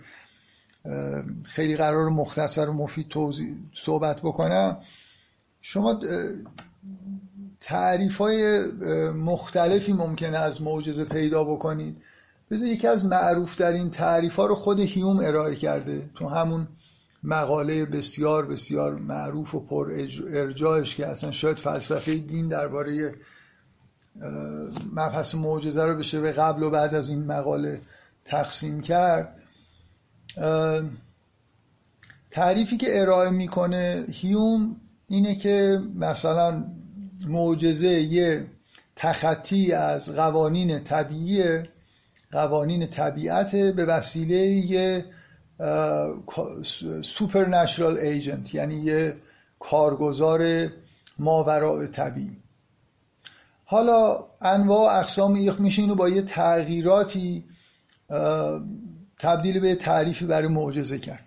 خیلی 1.43 1.75
قرار 1.75 2.09
مختصر 2.09 2.69
و 2.69 2.73
مفید 2.73 3.07
توضیح 3.07 3.55
صحبت 3.73 4.21
بکنم 4.21 4.77
شما 5.61 5.99
تعریف 7.61 8.17
های 8.17 8.61
مختلفی 9.11 9.93
ممکنه 9.93 10.37
از 10.37 10.61
معجزه 10.61 11.05
پیدا 11.05 11.43
بکنید. 11.43 11.97
بذار 12.53 12.67
یکی 12.67 12.87
از 12.87 13.05
معروف 13.05 13.61
این 13.61 13.89
تعریف 13.89 14.35
ها 14.35 14.45
رو 14.45 14.55
خود 14.55 14.79
هیوم 14.79 15.19
ارائه 15.19 15.55
کرده 15.55 16.09
تو 16.15 16.27
همون 16.27 16.67
مقاله 17.23 17.85
بسیار 17.85 18.45
بسیار 18.45 18.95
معروف 18.95 19.55
و 19.55 19.59
پر 19.59 19.91
ارجاعش 20.33 20.95
که 20.95 21.07
اصلا 21.07 21.31
شاید 21.31 21.57
فلسفه 21.57 22.15
دین 22.15 22.47
درباره 22.47 23.15
مبحث 24.93 25.35
معجزه 25.35 25.85
رو 25.85 25.95
بشه 25.95 26.21
به 26.21 26.31
قبل 26.31 26.63
و 26.63 26.69
بعد 26.69 26.95
از 26.95 27.09
این 27.09 27.25
مقاله 27.25 27.81
تقسیم 28.25 28.81
کرد. 28.81 29.41
تعریفی 32.31 32.77
که 32.77 33.01
ارائه 33.01 33.29
می‌کنه 33.29 34.05
هیوم 34.09 34.75
اینه 35.07 35.35
که 35.35 35.79
مثلا 35.95 36.65
معجزه 37.27 37.89
یه 37.89 38.45
تخطی 38.95 39.71
از 39.71 40.15
قوانین 40.15 40.83
طبیعی 40.83 41.63
قوانین 42.33 42.87
طبیعت 42.87 43.55
به 43.55 43.85
وسیله 43.85 44.37
یه 44.47 45.05
سوپرنشرال 47.03 47.97
ایجنت 47.97 48.53
یعنی 48.53 48.75
یه 48.75 49.15
کارگزار 49.59 50.67
ماوراء 51.19 51.85
طبیعی. 51.87 52.37
حالا 53.65 54.25
انواع 54.41 54.99
اقسام 54.99 55.33
ایخ 55.33 55.59
میشه 55.59 55.81
اینو 55.81 55.95
با 55.95 56.09
یه 56.09 56.21
تغییراتی 56.21 57.45
تبدیل 59.19 59.59
به 59.59 59.75
تعریفی 59.75 60.25
برای 60.25 60.47
معجزه 60.47 60.99
کرد. 60.99 61.23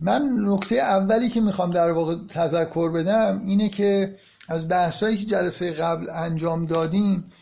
من 0.00 0.22
نکته 0.46 0.74
اولی 0.74 1.28
که 1.28 1.40
می‌خوام 1.40 1.70
در 1.70 1.90
واقع 1.90 2.16
تذکر 2.28 2.90
بدم 2.90 3.40
اینه 3.46 3.68
که 3.68 4.16
از 4.48 4.68
بحثایی 4.68 5.16
که 5.16 5.24
جلسه 5.24 5.72
قبل 5.72 6.10
انجام 6.10 6.66
دادیم 6.66 7.32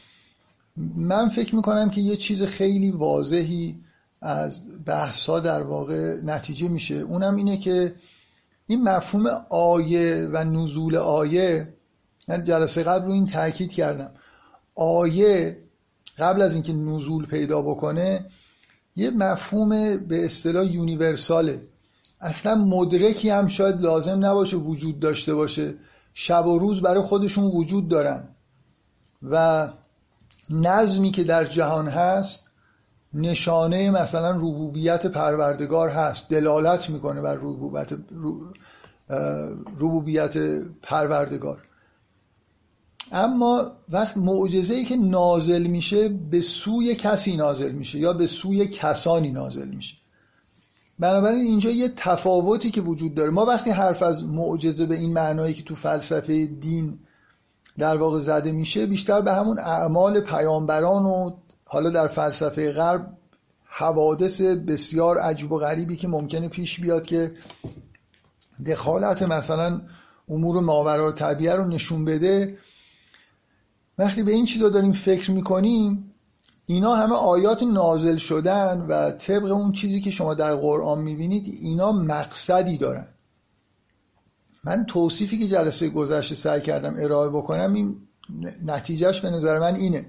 من 0.76 1.29
فکر 1.29 1.57
می‌کنم 1.57 1.91
که 1.91 2.00
یه 2.00 2.17
چیز 2.17 2.43
خیلی 2.43 2.91
واضحی 2.91 3.76
از 4.21 4.64
بحثا 4.85 5.41
در 5.41 5.62
واقع 5.62 6.21
نتیجه 6.25 6.69
میشه. 6.69 6.95
اونم 6.95 7.37
اینه 7.37 7.59
که 7.59 7.95
این 8.67 8.83
مفهوم 8.83 9.26
آیه 9.50 10.29
و 10.33 10.45
نزول 10.45 10.97
آیه 10.97 11.75
من 12.29 12.43
جلسه 12.43 12.83
قبل 12.83 13.07
رو 13.07 13.12
این 13.12 13.26
تاکید 13.26 13.73
کردم. 13.73 14.11
آیه 14.75 15.59
قبل 16.19 16.43
از 16.43 16.55
اینکه 16.55 16.73
نزول 16.73 17.26
پیدا 17.26 17.62
بکنه 17.62 18.26
یه 18.97 19.11
مفهوم 19.11 19.97
به 19.97 20.25
اصطلاح 20.25 20.67
یونیورساله. 20.67 21.62
اصلا 22.21 22.55
مدرکی 22.55 23.31
هم 23.31 23.49
شاید 23.49 23.81
لازم 23.81 24.25
نباشه 24.25 24.57
وجود 24.57 25.00
داشته 25.00 25.35
باشه. 25.35 25.75
شب 26.14 26.47
و 26.47 26.59
روز 26.59 26.83
برای 26.83 27.02
خودشون 27.02 27.45
وجود 27.45 27.88
دارن. 27.88 28.29
و 29.23 29.69
نظمی 30.50 31.11
که 31.11 31.25
در 31.25 31.44
جهان 31.44 31.88
هست 31.88 32.46
نشانه 33.14 33.90
مثلا 33.90 34.30
ربوبیت 34.30 35.06
پروردگار 35.06 35.88
هست 35.88 36.28
دلالت 36.28 36.90
می‌کنه 36.90 37.20
بر 37.20 37.34
ربوبیت 37.34 37.92
ربوبیت 39.78 40.37
پروردگار. 40.82 41.62
اما 43.12 43.72
وقت 43.88 44.16
معجزه 44.16 44.75
ای 44.75 44.84
که 44.84 44.96
نازل 44.96 45.62
میشه 45.62 46.08
به 46.08 46.40
سوی 46.40 46.94
کسی 46.94 47.37
نازل 47.37 47.72
میشه 47.72 47.99
یا 47.99 48.12
به 48.12 48.26
سوی 48.26 48.66
کسانی 48.66 49.30
نازل 49.30 49.68
میشه. 49.68 49.96
بنابراین 50.99 51.44
اینجا 51.46 51.70
یه 51.70 51.88
تفاوتی 51.96 52.70
که 52.70 52.80
وجود 52.80 53.14
داره. 53.14 53.30
ما 53.30 53.44
وقتی 53.44 53.70
حرف 53.70 54.02
از 54.02 54.25
معجزه 54.25 54.87
به 54.87 54.94
این 54.94 55.12
معنایی 55.12 55.54
که 55.54 55.62
تو 55.62 55.75
فلسفه 55.75 56.46
دین 56.46 56.99
در 57.78 57.97
واقع 57.97 58.19
زده 58.19 58.52
میشه 58.52 58.87
بیشتر 58.87 59.21
به 59.21 59.33
همون 59.33 59.59
اعمال 59.59 60.21
پیامبران 60.21 61.02
و 61.04 61.31
حالا 61.64 61.90
در 61.90 62.07
فلسفه 62.07 62.73
غرب 62.73 63.19
حوادث 63.64 64.40
بسیار 64.40 65.19
عجیب 65.19 65.52
و 65.52 65.59
غریبی 65.59 65.97
که 65.97 66.09
ممکنه 66.09 66.49
پیش 66.49 66.81
بیاد 66.81 67.07
که 67.07 67.33
دخالت 68.66 69.23
مثلا 69.23 69.81
امور 70.28 70.61
ماورا 70.61 71.12
طبیعه 71.12 71.54
رو 71.54 71.69
نشون 71.69 72.04
بده. 72.04 72.59
وقتی 73.99 74.23
به 74.23 74.33
این 74.33 74.45
چیزا 74.45 74.69
داریم 74.69 74.92
فکر 74.92 75.31
می‌کنیم 75.31 76.14
اینا 76.66 76.97
همه 76.97 77.14
آیات 77.14 77.62
نازل 77.62 78.16
شدن 78.16 78.87
و 78.88 79.11
طبق 79.11 79.52
اون 79.52 79.73
چیزی 79.73 80.00
که 80.00 80.11
شما 80.11 80.35
در 80.35 80.54
قرآن 80.54 81.02
می‌بینید 81.02 81.59
اینا 81.62 81.92
مقصدی 81.92 82.76
دارن. 82.76 83.09
من 84.64 84.85
توصیفی 84.85 85.38
که 85.38 85.47
جلسه 85.47 85.88
گذشته 85.88 86.35
سعی 86.35 86.61
کردم 86.61 86.95
ارائه 86.99 87.31
بکنم 87.31 87.73
این 87.73 87.97
نتیجهش 88.64 89.21
به 89.21 89.31
نظر 89.31 89.59
من 89.59 89.75
اینه 89.75 90.07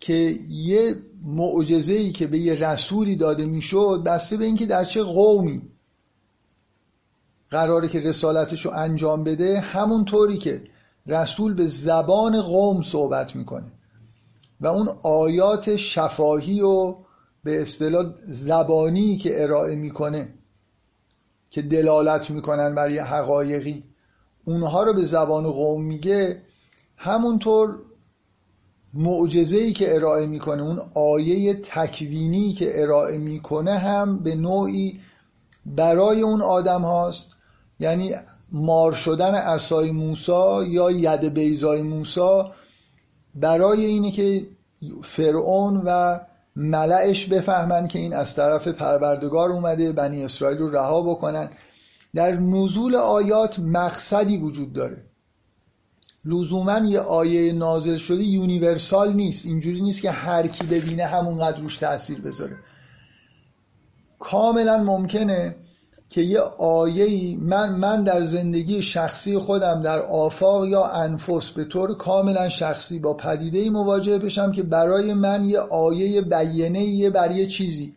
که 0.00 0.38
یه 0.48 0.94
معجزه 1.22 1.94
ای 1.94 2.12
که 2.12 2.26
به 2.26 2.38
یه 2.38 2.54
رسولی 2.54 3.16
داده 3.16 3.44
می‌شد 3.44 4.02
بسته 4.06 4.36
به 4.36 4.44
اینکه 4.44 4.66
در 4.66 4.84
چه 4.84 5.02
قومی 5.02 5.62
قراره 7.50 7.88
که 7.88 8.00
رسالتش 8.00 8.66
رو 8.66 8.70
انجام 8.70 9.24
بده 9.24 9.60
همونطوری 9.60 10.38
که 10.38 10.64
رسول 11.06 11.54
به 11.54 11.66
زبان 11.66 12.40
قوم 12.40 12.82
صحبت 12.82 13.36
می‌کنه. 13.36 13.72
و 14.60 14.66
اون 14.66 14.88
آیات 15.02 15.76
شفاهی 15.76 16.60
و 16.60 16.96
به 17.44 17.62
اصطلاح 17.62 18.12
زبانی 18.28 19.16
که 19.16 19.42
ارائه 19.42 19.76
می‌کنه 19.76 20.34
که 21.50 21.62
دلالت 21.62 22.30
می‌کنن 22.30 22.74
بر 22.74 22.90
یه 22.90 23.02
حقایقی. 23.02 23.84
اونها 24.44 24.82
رو 24.82 24.92
به 24.92 25.04
زبان 25.04 25.50
قوم 25.50 25.84
میگه. 25.84 26.42
همونطور 26.96 27.78
معجزه 28.94 29.72
که 29.72 29.94
ارائه 29.94 30.26
می‌کنه 30.26 30.62
اون 30.62 30.80
آیه 30.94 31.54
تکوینی 31.54 32.52
که 32.52 32.82
ارائه 32.82 33.18
می‌کنه 33.18 33.78
هم 33.78 34.22
به 34.22 34.34
نوعی 34.34 35.00
برای 35.66 36.20
اون 36.20 36.42
آدم 36.42 36.82
هاست. 36.82 37.30
یعنی 37.80 38.14
مار 38.52 38.92
شدن 38.92 39.34
اسای 39.34 39.92
موسا 39.92 40.64
یا 40.64 40.90
ید 40.90 41.34
بیزای 41.34 41.82
موسا 41.82 42.52
برای 43.34 43.84
اینه 43.84 44.10
که 44.10 44.46
فرعون 45.02 45.82
و 45.86 46.20
ملعش 46.56 47.26
بفهمن 47.26 47.88
که 47.88 47.98
این 47.98 48.14
از 48.14 48.34
طرف 48.34 48.68
پروردگار 48.68 49.52
اومده 49.52 49.92
بنی 49.92 50.24
اسرائیل 50.24 50.58
رو 50.58 50.70
رها 50.70 51.02
بکنن. 51.02 51.50
در 52.14 52.32
نزول 52.32 52.94
آیات 52.96 53.58
مقصدی 53.58 54.36
وجود 54.36 54.72
داره. 54.72 55.04
لزوما 56.24 56.78
یه 56.78 57.00
آیه 57.00 57.52
نازل 57.52 57.96
شده 57.96 58.22
یونیورسال 58.22 59.12
نیست. 59.12 59.46
اینجوری 59.46 59.80
نیست 59.80 60.02
که 60.02 60.10
هر 60.10 60.46
کی 60.46 60.66
ببینه 60.66 61.06
همونقدر 61.06 61.60
روش 61.60 61.78
تاثیر 61.78 62.20
بذاره. 62.20 62.56
کاملا 64.18 64.82
ممکنه 64.82 65.56
که 66.10 66.20
یه 66.20 66.40
آیه 66.58 67.36
من 67.38 67.72
من 67.76 68.04
در 68.04 68.22
زندگی 68.22 68.82
شخصی 68.82 69.38
خودم 69.38 69.82
در 69.82 69.98
آفاق 69.98 70.64
یا 70.64 70.84
انفس 70.84 71.50
به 71.50 71.64
طور 71.64 71.96
کاملا 71.96 72.48
شخصی 72.48 72.98
با 72.98 73.14
پدیده 73.14 73.70
مواجه 73.70 74.18
بشم 74.18 74.52
که 74.52 74.62
برای 74.62 75.14
من 75.14 75.44
یه 75.44 75.58
آیه 75.60 76.20
بیینه 76.20 76.84
یه 76.84 77.10
بر 77.10 77.30
یه 77.30 77.46
چیزی. 77.46 77.94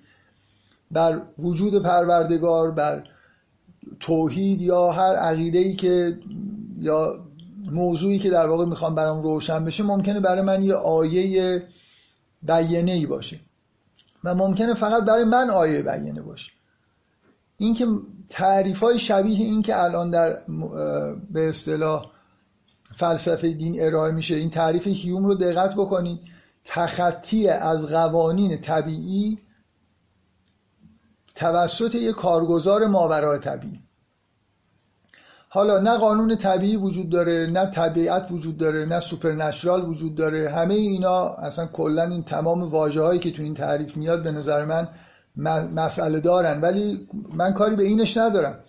بر 0.91 1.21
وجود 1.39 1.83
پروردگار 1.83 2.71
بر 2.71 3.03
توحید 4.00 4.62
یا 4.62 4.91
هر 4.91 5.15
عقیده 5.15 5.73
که 5.73 6.17
یا 6.79 7.15
موضوعی 7.71 8.19
که 8.19 8.29
در 8.29 8.45
واقع 8.45 8.65
می‌خوام 8.65 8.95
برام 8.95 9.23
روشن 9.23 9.65
بشه 9.65 9.83
ممکنه 9.83 10.19
برای 10.19 10.41
من 10.41 10.63
یه 10.63 10.73
آیه 10.73 11.63
بینه 12.41 12.91
ای 12.91 13.05
باشه. 13.05 13.39
و 14.23 14.35
ممکنه 14.35 14.73
فقط 14.73 15.03
برای 15.03 15.23
من 15.23 15.50
آیه 15.50 15.81
بینه 15.81 16.22
باشه. 16.21 16.51
اینکه 17.57 17.88
تعریف 18.29 18.79
های 18.79 19.00
شبیه 19.00 19.45
این 19.45 19.62
که 19.62 19.83
الان 19.83 20.10
در 20.10 20.38
به 21.31 21.50
اصطلاح 21.50 22.12
فلسفه 22.95 23.51
دین 23.51 23.83
ارائه 23.83 24.12
میشه 24.12 24.36
این 24.36 24.50
تعریف 24.50 24.88
هیوم 24.88 25.25
رو 25.25 25.36
دقت 25.36 25.74
بکنید 25.75 26.19
تخطی 26.65 27.50
از 27.50 27.88
قوانین 27.88 28.57
طبیعی 28.57 29.39
توسط 31.36 31.95
یک 31.95 32.15
کارگزار 32.15 32.88
ماورای 32.88 33.39
طبیعی. 33.39 33.79
حالا 35.50 35.79
نه 35.79 35.98
قانون 35.98 36.38
طبیعی 36.38 36.75
وجود 36.75 37.10
داره 37.10 37.50
نه 37.53 37.65
طبیعت 37.65 38.31
وجود 38.31 38.57
داره 38.57 38.86
نه 38.86 39.00
supernatural 39.00 39.86
وجود 39.89 40.15
داره. 40.15 40.50
همه 40.50 40.74
اینا 40.74 41.29
اصلا 41.29 41.67
کلا 41.67 42.03
این 42.03 42.24
تمام 42.24 42.62
واژه 42.62 43.01
هایی 43.01 43.19
که 43.19 43.31
تو 43.31 43.43
این 43.43 43.53
تعریف 43.53 43.98
میاد 43.98 44.24
به 44.24 44.31
نظر 44.31 44.65
من 44.65 44.88
مسئله 45.35 46.19
دارن. 46.19 46.61
ولی 46.61 47.07
من 47.33 47.53
کاری 47.53 47.75
به 47.75 47.83
اینش 47.83 48.17
ندارم. 48.17 48.59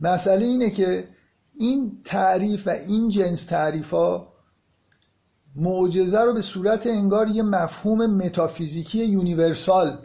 مسئله 0.00 0.46
اینه 0.46 0.70
که 0.70 1.08
این 1.54 2.00
تعریف 2.04 2.66
و 2.66 2.70
این 2.70 3.08
جنس 3.08 3.44
تعریف 3.44 3.90
ها 3.90 4.34
معجزه 5.56 6.20
رو 6.20 6.34
به 6.34 6.40
صورت 6.40 6.86
انگار 6.86 7.28
یه 7.28 7.42
مفهوم 7.42 8.16
متافیزیکی 8.16 9.04
یونیورسال 9.04 9.98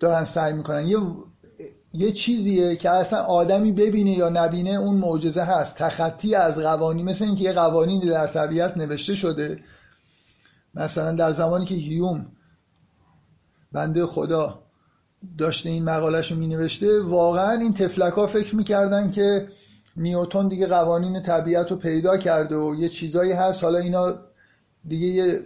دارن 0.00 0.24
سعی 0.24 0.52
می‌کنن. 0.52 0.88
یه 0.88 0.98
یه 1.94 2.12
چیزیه 2.12 2.76
که 2.76 2.90
اصلا 2.90 3.22
آدمی 3.22 3.72
ببینه 3.72 4.10
یا 4.10 4.28
نبینه 4.28 4.70
اون 4.70 4.96
معجزه 4.96 5.42
هست. 5.42 5.76
تخطی 5.76 6.34
از 6.34 6.58
قوانین 6.58 7.04
مثل 7.04 7.24
اینکه 7.24 7.44
یه 7.44 7.52
قوانینی 7.52 8.06
در 8.06 8.26
طبیعت 8.26 8.76
نوشته 8.76 9.14
شده. 9.14 9.60
مثلا 10.74 11.16
در 11.16 11.32
زمانی 11.32 11.64
که 11.64 11.74
هیوم 11.74 12.26
بنده 13.72 14.06
خدا 14.06 14.63
داشته 15.38 15.70
این 15.70 15.84
مقالش 15.84 16.32
رو 16.32 16.38
می 16.38 16.46
نوشته 16.46 17.00
واقعا 17.00 17.50
این 17.50 17.74
تفلک 17.74 18.12
ها 18.12 18.26
فکر 18.26 18.56
می‌کردن 18.56 19.10
که 19.10 19.48
نیوتون 19.96 20.48
دیگه 20.48 20.66
قوانین 20.66 21.22
طبیعت 21.22 21.70
رو 21.70 21.76
پیدا 21.76 22.18
کرده 22.18 22.56
و 22.56 22.74
یه 22.74 22.88
چیزایی 22.88 23.32
هست. 23.32 23.64
حالا 23.64 23.78
اینا 23.78 24.14
دیگه 24.88 25.06
یه 25.06 25.40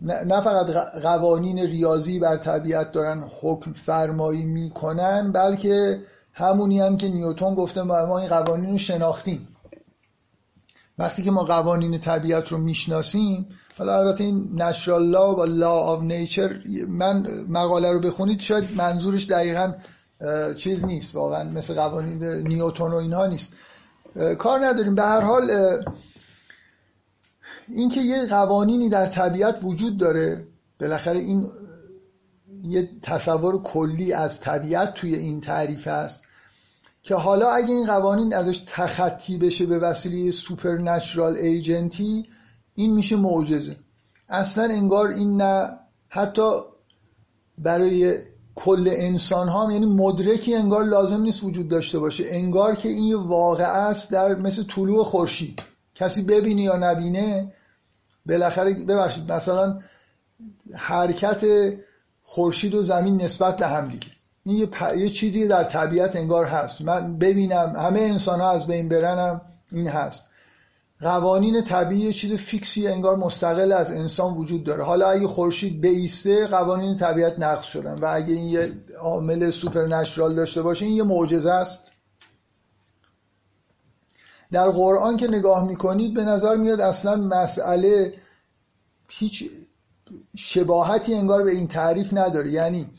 نه 0.00 0.40
فقط 0.40 0.66
قوانین 1.02 1.58
ریاضی 1.58 2.18
بر 2.18 2.36
طبیعت 2.36 2.92
دارن 2.92 3.24
حکم 3.40 3.72
فرمایی 3.72 4.44
می‌کنن 4.44 5.32
بلکه 5.32 6.02
همونی 6.32 6.80
هم 6.80 6.96
که 6.96 7.08
نیوتون 7.08 7.54
گفته 7.54 7.82
ما 7.82 8.18
این 8.18 8.28
قوانین 8.28 8.70
رو 8.70 8.78
شناختیم. 8.78 9.48
وقتی 10.98 11.22
که 11.22 11.30
ما 11.30 11.44
قوانین 11.44 11.98
طبیعت 11.98 12.48
رو 12.48 12.58
می‌شناسیم 12.58 13.46
حالا 13.78 13.98
البته 13.98 14.24
این 14.24 14.62
نشرال 14.62 15.06
لا 15.06 15.34
و 15.34 15.44
لا 15.44 15.72
آف 15.72 16.02
نیچر 16.02 16.60
من 16.88 17.26
مقاله 17.48 17.92
رو 17.92 18.00
بخونید 18.00 18.40
شاید 18.40 18.76
منظورش 18.76 19.26
دقیقا 19.26 19.74
چیز 20.56 20.84
نیست 20.84 21.14
واقعا 21.14 21.44
مثل 21.44 21.74
قوانین 21.74 22.24
نیوتون 22.24 22.92
و 22.92 22.96
اینها 22.96 23.26
نیست. 23.26 23.52
کار 24.38 24.66
نداریم. 24.66 24.94
به 24.94 25.02
هر 25.02 25.20
حال 25.20 25.50
اینکه 27.68 28.00
یه 28.00 28.26
قوانینی 28.26 28.88
در 28.88 29.06
طبیعت 29.06 29.58
وجود 29.62 29.98
داره 29.98 30.46
بالاخره 30.80 31.18
این 31.18 31.50
یه 32.64 32.88
تصور 33.02 33.62
کلی 33.62 34.12
از 34.12 34.40
طبیعت 34.40 34.94
توی 34.94 35.14
این 35.14 35.40
تعریف 35.40 35.86
است 35.86 36.24
که 37.02 37.14
حالا 37.14 37.50
اگه 37.50 37.70
این 37.70 37.86
قوانین 37.86 38.34
ازش 38.34 38.64
تخطی 38.66 39.38
بشه 39.38 39.66
به 39.66 39.78
وسیله 39.78 40.30
سوپرنچرال 40.30 41.36
ایجنتی 41.36 42.26
این 42.78 42.94
میشه 42.94 43.16
معجزه. 43.16 43.76
اصلا 44.28 44.64
انگار 44.64 45.08
این 45.08 45.42
نه 45.42 45.78
حتی 46.08 46.50
برای 47.58 48.18
کل 48.54 48.88
انسان 48.92 49.48
ها 49.48 49.72
یعنی 49.72 49.86
مدرکی 49.86 50.54
انگار 50.54 50.84
لازم 50.84 51.20
نیست 51.20 51.44
وجود 51.44 51.68
داشته 51.68 51.98
باشه. 51.98 52.24
انگار 52.26 52.74
که 52.74 52.88
این 52.88 53.14
واقع 53.14 53.64
است 53.64 54.10
در 54.10 54.34
مثل 54.34 54.64
طلوع 54.64 55.04
خورشید. 55.04 55.62
کسی 55.94 56.22
ببینه 56.22 56.62
یا 56.62 56.76
نبینه 56.76 57.52
بالاخره 58.26 58.74
ببخشید 58.74 59.32
مثلا 59.32 59.80
حرکت 60.74 61.44
خورشید 62.22 62.74
و 62.74 62.82
زمین 62.82 63.22
نسبت 63.22 63.56
به 63.56 63.66
هم 63.66 63.88
دیگه. 63.88 64.08
این 64.44 64.56
یه, 64.56 64.98
یه 64.98 65.10
چیزی 65.10 65.48
در 65.48 65.64
طبیعت 65.64 66.16
انگار 66.16 66.44
هست. 66.44 66.80
من 66.80 67.18
ببینم 67.18 67.76
همه 67.76 68.00
انسان 68.00 68.40
ها 68.40 68.50
از 68.50 68.66
بین 68.66 68.88
برن 68.88 69.19
هم 69.19 69.40
این 69.72 69.88
هست. 69.88 70.27
قوانین 71.00 71.64
طبیعی 71.64 72.00
یه 72.00 72.12
چیز 72.12 72.32
fix 72.32 72.74
ی 72.74 72.88
انگار 72.88 73.16
مستقل 73.16 73.72
از 73.72 73.92
انسان 73.92 74.34
وجود 74.34 74.64
داره. 74.64 74.84
حالا 74.84 75.10
اگه 75.10 75.26
خورشید 75.26 75.80
بایسته 75.80 76.46
قوانین 76.46 76.96
طبیعت 76.96 77.38
نقض 77.38 77.64
شدن. 77.64 77.98
و 77.98 78.10
اگه 78.12 78.34
این 78.34 78.48
یه 78.48 78.72
عامل 79.00 79.50
supernatural 79.50 80.34
داشته 80.34 80.62
باشه 80.62 80.84
این 80.84 80.94
یه 80.94 81.02
معجزه 81.02 81.50
است. 81.50 81.92
در 84.52 84.70
قرآن 84.70 85.16
که 85.16 85.28
نگاه 85.28 85.64
می‌کنید 85.64 86.14
به 86.14 86.24
نظر 86.24 86.56
میاد 86.56 86.80
اصلا 86.80 87.16
مسئله 87.16 88.14
هیچ 89.08 89.50
شباهتی 90.36 91.14
انگار 91.14 91.42
به 91.42 91.50
این 91.50 91.68
تعریف 91.68 92.12
نداره. 92.12 92.50
یعنی 92.50 92.90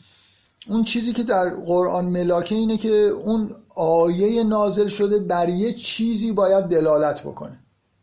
اون 0.68 0.84
چیزی 0.84 1.12
که 1.12 1.22
در 1.22 1.54
قرآن 1.54 2.04
ملاکه 2.04 2.54
اینه 2.54 2.76
که 2.76 2.90
اون 2.90 3.50
آیه 3.76 4.44
نازل 4.44 4.88
شده 4.88 5.18
بر 5.18 5.48
یه 5.48 5.72
چیزی 5.72 6.32
باید 6.32 6.64
دلالت 6.64 7.22
بکنه. 7.22 7.59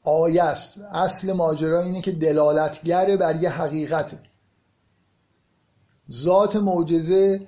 آیه 0.08 0.44
است. 0.44 0.80
اصل 0.92 1.34
ماجرا 1.34 1.82
اینه 1.82 2.02
که 2.02 2.12
دلالتگره 2.12 3.18
بر 3.18 3.36
یه 3.36 3.50
حقیقته 3.50 4.20
ذات 6.12 6.56
معجزه 6.56 7.48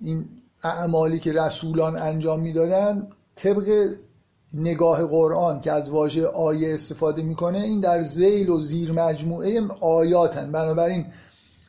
این 0.00 0.28
اعمالی 0.62 1.18
که 1.18 1.32
رسولان 1.32 1.96
انجام 1.96 2.40
می‌دادن 2.40 3.08
طبق 3.36 3.88
نگاه 4.54 5.06
قرآن 5.06 5.60
که 5.60 5.72
از 5.72 5.90
واژه 5.90 6.26
آیه 6.26 6.74
استفاده 6.74 7.22
می‌کنه 7.22 7.58
این 7.58 7.80
در 7.80 8.02
زیل 8.02 8.48
و 8.48 8.60
زیر 8.60 8.92
مجموعه 8.92 9.60
آیاتن. 9.80 10.52
بنابراین 10.52 11.06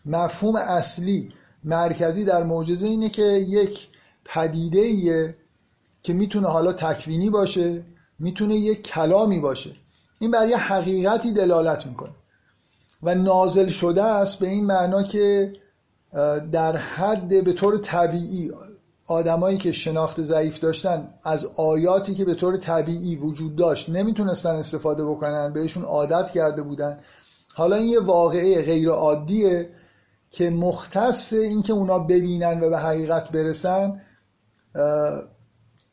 مفهوم 0.06 0.56
اصلی 0.56 1.34
مرکزی 1.64 2.24
در 2.24 2.44
معجزه 2.44 2.88
اینه 2.88 3.10
که 3.10 3.24
یک 3.24 3.88
پدیده 4.26 4.80
ایه 4.80 5.36
که 6.04 6.14
می‌تونه 6.14 6.48
حالا 6.48 6.74
تکوینی 6.74 7.30
باشه. 7.30 7.84
می‌تونه 8.20 8.56
یک 8.56 8.84
کلامی 8.84 9.40
باشه. 9.40 9.72
این 10.20 10.32
بر 10.32 10.48
یه 10.48 10.58
حقیقتی 10.58 11.34
دلالت 11.34 11.86
می‌کنه. 11.86 12.12
و 13.04 13.16
نازل 13.16 13.68
شده 13.68 14.04
است 14.04 14.40
به 14.40 14.48
این 14.48 14.66
معنا 14.66 15.04
که 15.04 15.54
در 16.52 16.78
حد 16.78 17.44
به 17.44 17.54
طور 17.54 17.78
طبیعی 17.78 18.52
آدمایی 19.08 19.58
که 19.58 19.72
شناخت 19.72 20.22
ضعیف 20.22 20.60
داشتن 20.60 21.14
از 21.24 21.46
آیاتی 21.46 22.16
که 22.16 22.26
به 22.26 22.36
طور 22.36 22.58
طبیعی 22.58 23.16
وجود 23.16 23.56
داشت 23.56 23.90
نمی‌تونستن 23.90 24.56
استفاده 24.56 25.06
بکنن 25.06 25.54
بهشون 25.54 25.84
عادت 25.84 26.32
کرده 26.32 26.62
بودن. 26.62 27.00
حالا 27.54 27.76
این 27.76 27.86
یه 27.86 28.00
واقعه 28.00 28.62
غیر 28.62 28.90
عادیه 28.90 29.70
که 30.32 30.50
مختص 30.50 31.34
اینکه 31.34 31.74
اونا 31.74 32.00
ببینن 32.00 32.64
و 32.64 32.70
به 32.70 32.78
حقیقت 32.78 33.32
برسن 33.32 34.02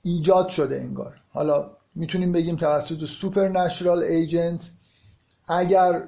ایجاد 0.03 0.49
شده 0.49 0.77
انگار. 0.77 1.15
حالا 1.33 1.71
می‌تونیم 1.95 2.33
بگیم 2.33 2.57
توسط 2.57 3.05
supernatural 3.05 4.03
agent 4.03 4.71
اگر 5.49 6.03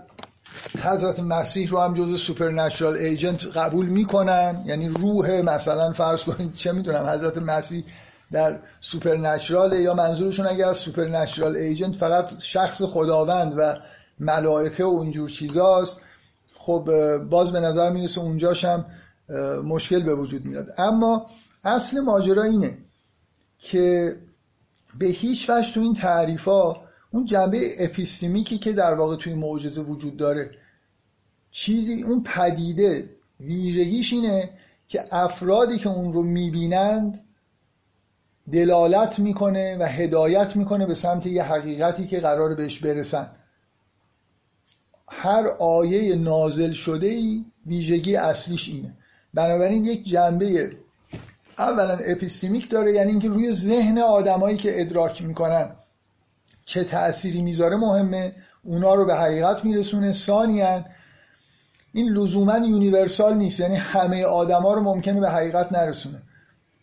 حضرت 0.83 1.21
مسیح 1.21 1.69
رو 1.69 1.79
هم 1.79 1.95
جز 1.95 2.21
supernatural 2.21 2.97
agent 2.97 3.57
قبول 3.57 3.87
می‌کنن 3.87 4.63
یعنی 4.67 4.89
روح 4.89 5.41
مثلا 5.41 5.93
فرض 5.93 6.23
کنید 6.23 6.55
چه 6.55 6.73
می‌دونم 6.73 7.07
حضرت 7.07 7.39
مسیح 7.39 7.85
در 8.33 8.59
supernatural 8.81 9.73
یا 9.73 9.95
منظورشون 9.95 10.47
اگر 10.47 10.69
از 10.69 10.77
supernatural 10.77 11.57
agent 11.57 11.97
فقط 11.97 12.39
شخص 12.39 12.83
خداوند 12.83 13.55
و 13.57 13.77
ملائکه 14.21 14.85
و 14.85 14.89
اونجور 14.89 15.31
چیزاست 15.31 16.01
خب 16.55 17.17
باز 17.31 17.53
به 17.53 17.61
نظر 17.61 17.91
می‌رسه 17.91 18.21
اونجاش 18.21 18.65
هم 18.65 18.85
مشکل 19.65 20.03
به 20.03 20.15
وجود 20.15 20.45
میاد. 20.45 20.67
اما 20.79 21.27
اصل 21.65 22.01
ماجرا 22.01 22.43
اینه 22.43 22.79
که 23.59 24.17
به 24.99 25.07
هیچ 25.07 25.51
وجه 25.51 25.73
تو 25.73 25.81
این 25.81 25.95
تعریف 25.95 26.45
ها 26.45 26.87
اون 27.11 27.25
جنبه 27.25 27.61
epistemic 27.81 28.51
ی 28.51 28.59
که 28.59 28.73
در 28.73 28.95
واقع 28.95 29.17
توی 29.17 29.35
معجزه 29.35 29.83
وجود 29.83 30.17
داره 30.17 30.51
چیزی 31.51 32.03
اون 32.03 32.23
پدیده 32.23 33.11
ویژگیش 33.41 34.13
اینه 34.13 34.51
که 34.89 35.05
افرادی 35.11 35.79
که 35.79 35.89
اون 35.89 36.13
رو 36.13 36.23
می‌بینند 36.23 37.25
دلالت 38.53 39.19
می‌کنه 39.19 39.77
و 39.81 39.83
هدایت 39.83 40.57
می‌کنه 40.57 40.87
به 40.87 40.95
سمت 40.95 41.27
یه 41.27 41.43
حقیقتی 41.43 42.07
که 42.07 42.21
قرار 42.21 42.55
بهش 42.55 42.79
برسن. 42.79 43.31
هر 45.09 45.47
آیه 45.59 46.17
نازل 46.17 46.73
شده 46.73 47.07
ای 47.07 47.45
ویژگی 47.67 48.17
اصلیش 48.17 48.69
اینه. 48.69 48.97
بنابراین 49.35 49.85
یک 49.85 50.05
جنبه 50.05 50.77
اولا 51.59 51.99
اپیستمیک 52.07 52.71
داره 52.71 52.93
یعنی 52.93 53.11
اینکه 53.11 53.29
روی 53.29 53.53
ذهن 53.53 53.99
آدمایی 53.99 54.57
که 54.57 54.81
ادراک 54.81 55.23
می‌کنن 55.23 55.77
چه 56.65 56.85
تأثیری 56.85 57.43
می‌ذاره 57.43 57.77
مهمه 57.77 58.35
اونا 58.63 58.95
رو 58.95 59.07
به 59.07 59.15
حقیقت 59.15 59.65
میرسونه. 59.65 60.13
ثانیا 60.13 60.85
این 61.93 62.09
لزوما 62.09 62.59
یونیورسال 62.59 63.35
نیست 63.35 63.61
یعنی 63.61 63.77
همه 63.77 64.25
آدما 64.25 64.75
رو 64.75 64.83
ممکنه 64.83 65.21
به 65.21 65.31
حقیقت 65.31 65.73
نرسونه. 65.73 66.23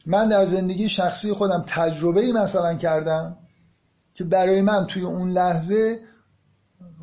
من 0.06 0.28
در 0.28 0.46
زندگی 0.46 0.90
شخصی 0.90 1.34
خودم 1.34 1.66
تجربه 1.68 2.22
ای 2.22 2.32
مثلا 2.32 2.76
کردم 2.76 3.38
که 4.14 4.24
برای 4.24 4.62
من 4.62 4.88
توی 4.88 5.04
اون 5.04 5.32
لحظه 5.32 6.00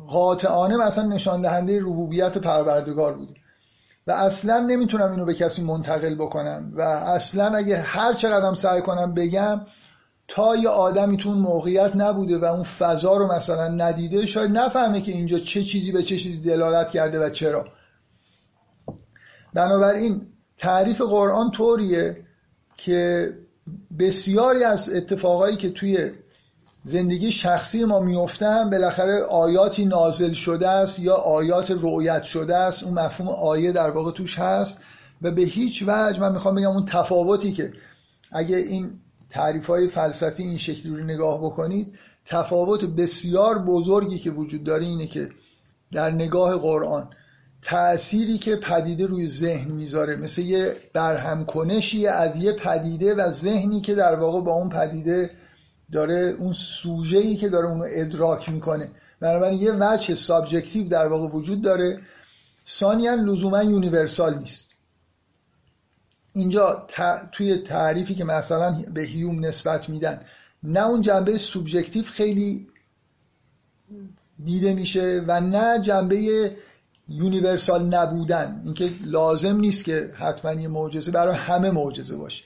قاطعانه 0.07 0.77
مثلا 0.77 1.05
نشان 1.05 1.41
دهنده 1.41 1.79
ربوبیت 1.79 2.37
پروردگار 2.37 3.17
بوده. 3.17 3.33
و 4.07 4.11
اصلا 4.11 4.59
نمی‌تونم 4.59 5.11
اینو 5.11 5.25
به 5.25 5.33
کسی 5.33 5.63
منتقل 5.63 6.15
بکنم 6.15 6.73
و 6.75 6.81
اصلا 6.81 7.57
اگه 7.57 7.77
هر 7.77 8.13
چقدرم 8.13 8.53
سعی 8.53 8.81
کنم 8.81 9.13
بگم 9.13 9.61
تا 10.27 10.55
یه 10.55 10.69
آدمی 10.69 11.17
تو 11.17 11.33
موقعیت 11.33 11.95
نبوده 11.95 12.37
و 12.37 12.45
اون 12.45 12.63
فضا 12.63 13.17
رو 13.17 13.33
مثلا 13.33 13.67
ندیده 13.67 14.25
شاید 14.25 14.57
نفهمه 14.57 15.01
که 15.01 15.11
اینجا 15.11 15.39
چه 15.39 15.63
چیزی 15.63 15.91
به 15.91 16.03
چه 16.03 16.17
چیزی 16.17 16.41
دلالت 16.41 16.91
کرده 16.91 17.25
و 17.25 17.29
چرا. 17.29 17.67
بنابراین 19.53 20.27
تعریف 20.57 21.01
قرآن 21.01 21.51
طوریه 21.51 22.25
که 22.77 23.33
بسیاری 23.99 24.63
از 24.63 24.89
اتفاقایی 24.89 25.57
که 25.57 25.69
توی 25.69 26.11
زندگی 26.83 27.31
شخصی 27.31 27.85
ما 27.85 27.99
میفتن 27.99 28.69
بالاخره 28.69 29.23
آیاتی 29.23 29.85
نازل 29.85 30.33
شده 30.33 30.69
است 30.69 30.99
یا 30.99 31.15
آیات 31.15 31.71
رؤیت 31.71 32.23
شده 32.23 32.55
است. 32.55 32.83
اون 32.83 32.99
مفهوم 32.99 33.29
آیه 33.29 33.71
در 33.71 33.89
واقع 33.89 34.11
توش 34.11 34.39
هست 34.39 34.81
و 35.21 35.31
به 35.31 35.41
هیچ 35.41 35.83
وجه 35.87 36.19
من 36.19 36.31
می‌خوام 36.31 36.55
بگم 36.55 36.69
اون 36.69 36.85
تفاوتی 36.85 37.51
که 37.51 37.73
اگه 38.31 38.57
این 38.57 38.89
تعریف 39.29 39.67
های 39.67 39.87
فلسفی 39.87 40.43
این 40.43 40.57
شکلی 40.57 40.95
رو 40.95 41.03
نگاه 41.03 41.39
بکنید 41.39 41.93
تفاوت 42.25 42.85
بسیار 42.85 43.59
بزرگی 43.59 44.19
که 44.19 44.31
وجود 44.31 44.63
داره 44.63 44.85
اینه 44.85 45.07
که 45.07 45.29
در 45.91 46.11
نگاه 46.11 46.57
قرآن 46.57 47.09
تأثیری 47.61 48.37
که 48.37 48.55
پدیده 48.55 49.05
روی 49.05 49.27
ذهن 49.27 49.71
می‌ذاره 49.71 50.15
مثل 50.15 50.41
یه 50.41 50.75
برهم 50.93 51.45
کنشی 51.45 52.07
از 52.07 52.35
یه 52.35 52.53
پدیده 52.53 53.15
و 53.15 53.29
ذهنی 53.29 53.81
که 53.81 53.95
در 53.95 54.15
واقع 54.15 54.41
با 54.41 54.51
اون 54.51 54.69
پدیده 54.69 55.29
داره 55.91 56.35
اون 56.39 56.53
سوژه‌ای 56.53 57.35
که 57.35 57.49
داره 57.49 57.67
اونو 57.67 57.85
ادراک 57.89 58.49
می‌کنه. 58.49 58.91
بنابراین 59.19 59.61
یه 59.61 59.71
وجه 59.71 60.15
subjective 60.15 60.87
در 60.87 61.07
واقع 61.07 61.27
وجود 61.27 61.61
داره. 61.61 62.01
ثانیا 62.67 63.15
لزوما 63.15 63.63
universal 63.63 64.39
نیست. 64.39 64.69
اینجا 66.33 66.87
توی 67.31 67.57
تعریفی 67.57 68.15
که 68.15 68.23
مثلا 68.23 68.83
به 68.93 69.01
هیوم 69.01 69.45
نسبت 69.45 69.89
میدن 69.89 70.21
نه 70.63 70.85
اون 70.85 71.01
جنبه 71.01 71.37
سوبژکتیو 71.37 72.03
خیلی 72.03 72.67
دیده 74.43 74.73
میشه 74.73 75.23
و 75.27 75.41
نه 75.41 75.81
جنبه 75.81 76.51
universal 77.07 77.85
نبودن. 77.85 78.61
اینکه 78.65 78.91
لازم 79.05 79.57
نیست 79.57 79.85
که 79.85 80.13
حتما 80.15 80.53
یه 80.61 80.67
معجزه 80.67 81.11
برای 81.11 81.35
همه 81.35 81.71
معجزه 81.71 82.17
باشه. 82.17 82.43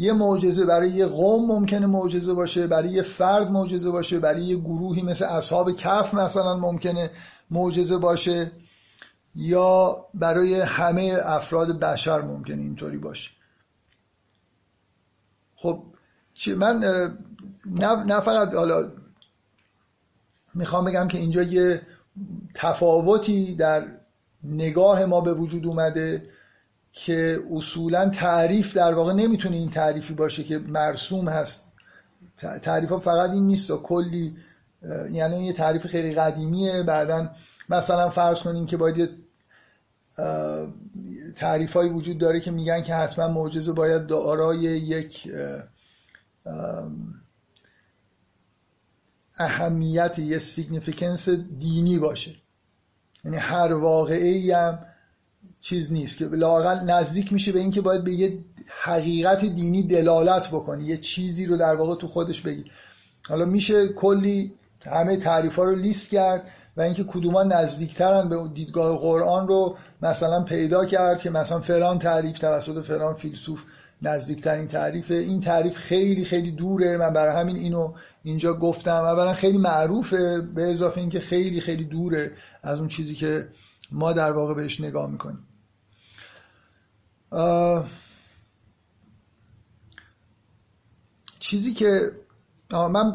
یه 0.00 0.12
معجزه 0.12 0.66
برای 0.66 0.90
یه 0.90 1.06
قوم 1.06 1.46
ممکنه 1.46 1.86
معجزه 1.86 2.34
باشه 2.34 2.66
برای 2.66 2.88
یه 2.88 3.02
فرد 3.02 3.50
معجزه 3.50 3.90
باشه 3.90 4.18
برای 4.18 4.42
یه 4.42 4.56
گروهی 4.56 5.02
مثل 5.02 5.24
اصحاب 5.24 5.72
کهف 5.72 6.14
مثلا 6.14 6.56
ممکنه 6.56 7.10
معجزه 7.50 7.96
باشه 7.96 8.52
یا 9.34 10.06
برای 10.14 10.60
همه 10.60 11.16
افراد 11.24 11.80
بشر 11.80 12.20
ممکنه 12.20 12.62
اینطوری 12.62 12.98
باشه. 12.98 13.30
خب 15.56 15.82
من 16.56 16.78
نه 18.06 18.20
فقط 18.20 18.54
حالا 18.54 18.92
می‌خوام 20.54 20.84
بگم 20.84 21.08
که 21.08 21.18
اینجا 21.18 21.42
یه 21.42 21.82
تفاوتی 22.54 23.54
در 23.54 23.88
نگاه 24.44 25.06
ما 25.06 25.20
به 25.20 25.34
وجود 25.34 25.66
اومده. 25.66 26.30
که 26.92 27.40
اصولا 27.52 28.08
تعریف 28.08 28.76
در 28.76 28.94
واقع 28.94 29.12
نمی‌تونه 29.12 29.56
این 29.56 29.70
تعریفی 29.70 30.14
باشه 30.14 30.44
که 30.44 30.58
مرسوم 30.58 31.28
هست. 31.28 31.72
تعریف 32.62 32.90
ها 32.90 32.98
فقط 32.98 33.30
این 33.30 33.46
نیست. 33.46 33.72
کلی 33.72 34.36
یعنی 35.10 35.46
یه 35.46 35.52
تعریف 35.52 35.86
خیلی 35.86 36.14
قدیمیه. 36.14 36.82
بعدا 36.82 37.30
مثلا 37.68 38.10
فرض 38.10 38.38
کنیم 38.38 38.66
که 38.66 38.76
باید 38.76 39.10
تعریف 41.36 41.72
های 41.72 41.88
وجود 41.88 42.18
داره 42.18 42.40
که 42.40 42.50
میگن 42.50 42.82
که 42.82 42.94
حتما 42.94 43.28
معجزه 43.28 43.72
باید 43.72 44.06
دارای 44.06 44.58
یک 44.58 45.32
اهمیت 49.38 50.18
یه 50.18 50.38
significance 50.38 51.28
دینی 51.58 51.98
باشه. 51.98 52.34
یعنی 53.24 53.36
هر 53.36 53.72
واقعی 53.72 54.52
هم 54.52 54.86
چیز 55.60 55.92
نیست 55.92 56.18
که 56.18 56.24
لاقل 56.24 56.90
نزدیک 56.90 57.32
میشه 57.32 57.52
به 57.52 57.60
اینکه 57.60 57.80
باید 57.80 58.04
به 58.04 58.12
یه 58.12 58.38
حقیقت 58.82 59.44
دینی 59.44 59.82
دلالت 59.82 60.48
بکنی 60.48 60.84
یه 60.84 60.96
چیزی 60.96 61.46
رو 61.46 61.56
در 61.56 61.74
واقع 61.74 61.94
تو 61.94 62.06
خودش 62.06 62.42
بگی. 62.42 62.64
حالا 63.28 63.44
میشه 63.44 63.88
کلی 63.88 64.52
همه 64.86 65.16
تعریف 65.16 65.56
ها 65.56 65.64
رو 65.64 65.76
لیست 65.76 66.10
کرد 66.10 66.48
و 66.76 66.80
اینکه 66.80 67.04
کدوما 67.04 67.42
نزدیکترن 67.42 68.28
به 68.28 68.48
دیدگاه 68.54 68.98
قرآن 68.98 69.48
رو 69.48 69.76
مثلا 70.02 70.44
پیدا 70.44 70.84
کرد 70.84 71.18
که 71.18 71.30
مثلا 71.30 71.60
فلان 71.60 71.98
تعریف 71.98 72.38
توسط 72.38 72.84
فلان 72.84 73.14
فیلسوف 73.14 73.64
نزدیکترین 74.02 74.68
تعریف 74.68 75.10
این 75.10 75.40
تعریف 75.40 75.76
خیلی 75.76 76.24
خیلی 76.24 76.50
دوره 76.50 76.96
من 76.96 77.12
برای 77.12 77.36
همین 77.36 77.56
اینو 77.56 77.92
اینجا 78.22 78.54
گفتم. 78.54 78.90
اولا 79.02 79.32
خیلی 79.32 79.58
معروفه 79.58 80.40
به 80.40 80.70
اضافه 80.70 81.00
اینکه 81.00 81.20
خیلی 81.20 81.60
خیلی 81.60 81.84
دوره 81.84 82.32
از 82.62 82.78
اون 82.78 82.88
چیزی 82.88 83.14
که 83.14 83.48
ما 83.92 84.12
در 84.12 84.32
واقع 84.32 84.54
بهش 84.54 84.80
نگاه 84.80 85.10
می‌کنیم. 85.10 85.46
چیزی 91.38 91.74
که 91.74 92.00
من 92.70 93.12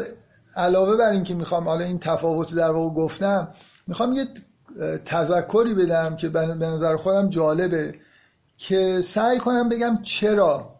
علاوه 0.55 0.97
بر 0.97 1.09
اینکه 1.09 1.33
می‌خوام 1.35 1.63
حالا 1.63 1.85
این 1.85 1.99
تفاوت 1.99 2.55
در 2.55 2.71
واقع 2.71 2.95
گفتم 2.95 3.47
می‌خوام 3.87 4.13
یه 4.13 4.27
تذکری 5.05 5.73
بدم 5.73 6.15
که 6.15 6.29
به 6.29 6.45
نظر 6.45 6.95
خودم 6.95 7.29
جالبه 7.29 7.99
که 8.57 9.01
سعی 9.01 9.39
کنم 9.39 9.69
بگم 9.69 9.99
چرا 10.03 10.75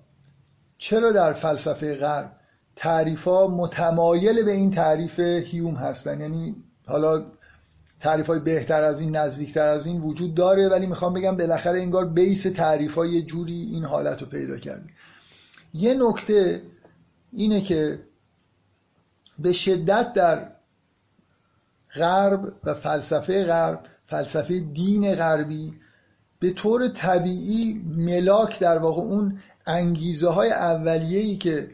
چرا 0.77 1.11
در 1.11 1.33
فلسفه 1.33 1.95
غرب 1.95 2.31
تعریف 2.75 3.27
ها 3.27 3.47
متمایل 3.47 4.43
به 4.45 4.51
این 4.51 4.71
تعریف 4.71 5.19
هیوم 5.19 5.75
هستن. 5.75 6.21
یعنی 6.21 6.55
حالا 6.87 7.25
تعریف 7.99 8.27
های 8.27 8.39
بهتر 8.39 8.83
از 8.83 9.01
این 9.01 9.15
نزدیکتر 9.15 9.67
از 9.67 9.85
این 9.85 10.01
وجود 10.01 10.35
داره 10.35 10.69
ولی 10.69 10.85
می‌خوام 10.85 11.13
بگم 11.13 11.37
بالاخره 11.37 11.81
انگار 11.81 12.09
بیس 12.09 12.43
تعریف 12.43 12.95
های 12.95 13.21
جوری 13.21 13.69
این 13.71 13.85
حالت 13.85 14.21
رو 14.21 14.27
پیدا 14.27 14.57
کرده 14.57 14.89
یه 15.73 15.93
نکته 15.93 16.61
اینه 17.31 17.61
که 17.61 17.99
به 19.39 19.51
شدت 19.51 20.13
در 20.13 20.51
غرب 21.93 22.53
و 22.63 22.73
فلسفه 22.73 23.43
غرب 23.43 23.79
فلسفه 24.05 24.59
دین 24.59 25.15
غربی 25.15 25.73
به 26.39 26.51
طور 26.51 26.87
طبیعی 26.87 27.73
ملاک 27.97 28.59
در 28.59 28.77
واقع 28.77 29.01
اون 29.01 29.39
انگیزه 29.65 30.29
های 30.29 30.51
اولیه‌ای 30.51 31.37
که 31.37 31.69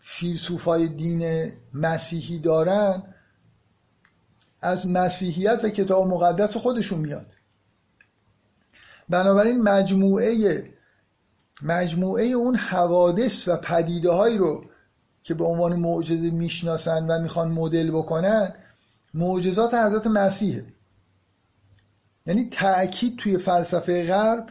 فیلسوفای 0.00 0.88
دین 0.88 1.52
مسیحی 1.74 2.38
دارن 2.38 3.02
از 4.62 4.88
مسیحیت 4.88 5.60
و 5.64 5.68
کتاب 5.68 6.06
مقدس 6.06 6.56
خودشون 6.56 7.00
میاد. 7.00 7.26
بنابراین 9.08 9.62
مجموعه 9.62 10.64
مجموعه 11.62 12.24
اون 12.24 12.56
حوادث 12.56 13.48
و 13.48 13.56
پدیده 13.56 14.10
هایی 14.10 14.38
رو 14.38 14.64
که 15.22 15.34
به 15.34 15.44
عنوان 15.44 15.76
معجزه 15.76 16.30
می‌شناسن 16.30 17.06
و 17.06 17.22
می‌خوان 17.22 17.52
مدل 17.52 17.90
بکنن 17.90 18.54
معجزات 19.14 19.74
حضرت 19.74 20.06
مسیحه. 20.06 20.66
یعنی 22.26 22.48
تأکید 22.50 23.18
توی 23.18 23.38
فلسفه 23.38 24.06
غرب 24.06 24.48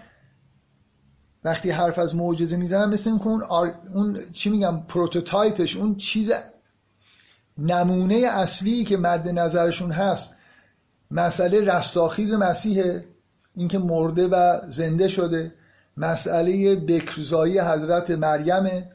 وقتی 1.44 1.70
حرف 1.70 2.00
از 2.00 2.16
معجزه 2.16 2.58
می‌زنن 2.58 2.86
مثل 2.86 3.10
اون, 3.10 3.44
اون 3.94 4.20
چی 4.34 4.50
میگم 4.50 4.84
پروتوتایپش 4.88 5.78
اون 5.78 5.96
چیز 5.96 6.32
نمونه 7.58 8.16
اصلی 8.16 8.86
که 8.86 8.98
مد 8.98 9.30
نظرشون 9.30 9.92
هست 9.92 10.36
مسئله 11.12 11.62
رستاخیز 11.62 12.34
مسیحه 12.34 13.06
اینکه 13.56 13.80
مرده 13.80 14.28
و 14.28 14.60
زنده 14.68 15.08
شده 15.08 15.54
مسئله 15.98 16.76
بکرزایی 16.76 17.60
حضرت 17.60 18.12
مریم 18.12 18.90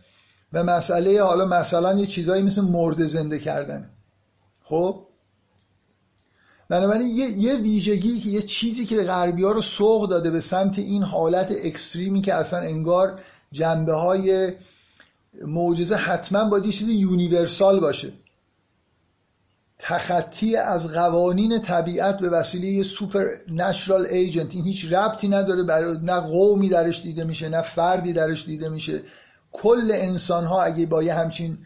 و 0.53 0.65
مسئله 0.65 1.23
حالا 1.23 1.45
مثلا 1.45 1.99
یه 1.99 2.07
چیزایی 2.07 2.43
مثل 2.43 2.63
مرده 2.63 3.07
زنده 3.07 3.39
کردن. 3.39 3.91
خب؟ 4.63 5.07
بنابراین 6.69 7.09
یه, 7.09 7.31
یه 7.31 7.55
ویژگی 7.55 8.21
که 8.21 8.29
یه 8.29 8.43
چیزی 8.43 8.87
که 8.87 8.97
غربی 8.97 9.45
ها 9.45 9.53
رو 9.53 9.63
سوق 9.63 10.11
داده 10.11 10.31
به 10.31 10.41
سمت 10.41 10.79
این 10.79 11.03
حالت 11.03 11.53
اکستریمی 11.65 12.21
که 12.23 12.35
اصلا 12.35 12.59
انگار 12.59 13.21
جنبه 13.53 13.95
های 13.95 14.53
معجزه 15.43 15.97
حتما 15.97 16.49
باید 16.49 16.67
یه 16.67 16.73
چیز 16.73 16.89
یونیورسال 16.89 17.81
باشه. 17.81 18.13
تخطی 19.89 20.57
از 20.57 20.93
قوانین 20.93 21.63
طبیعت 21.63 22.21
به 22.21 22.29
وسیله 22.29 22.67
یه 22.67 22.83
supernatural 22.83 24.07
agent 24.07 24.55
این 24.55 24.65
هیچ 24.65 24.93
ربطی 24.93 25.29
نداره 25.29 25.63
برای 25.63 25.99
نه 26.03 26.21
قومی 26.21 26.69
درش 26.69 27.03
دیده 27.03 27.25
میشه 27.25 27.49
نه 27.49 27.63
فردی 27.63 28.13
درش 28.13 28.47
دیده 28.47 28.69
میشه. 28.69 29.03
کل 29.53 29.91
انسان 29.93 30.45
ها 30.45 30.63
اگه 30.63 30.87
با 30.87 31.03
یه 31.03 31.15
همچین 31.15 31.59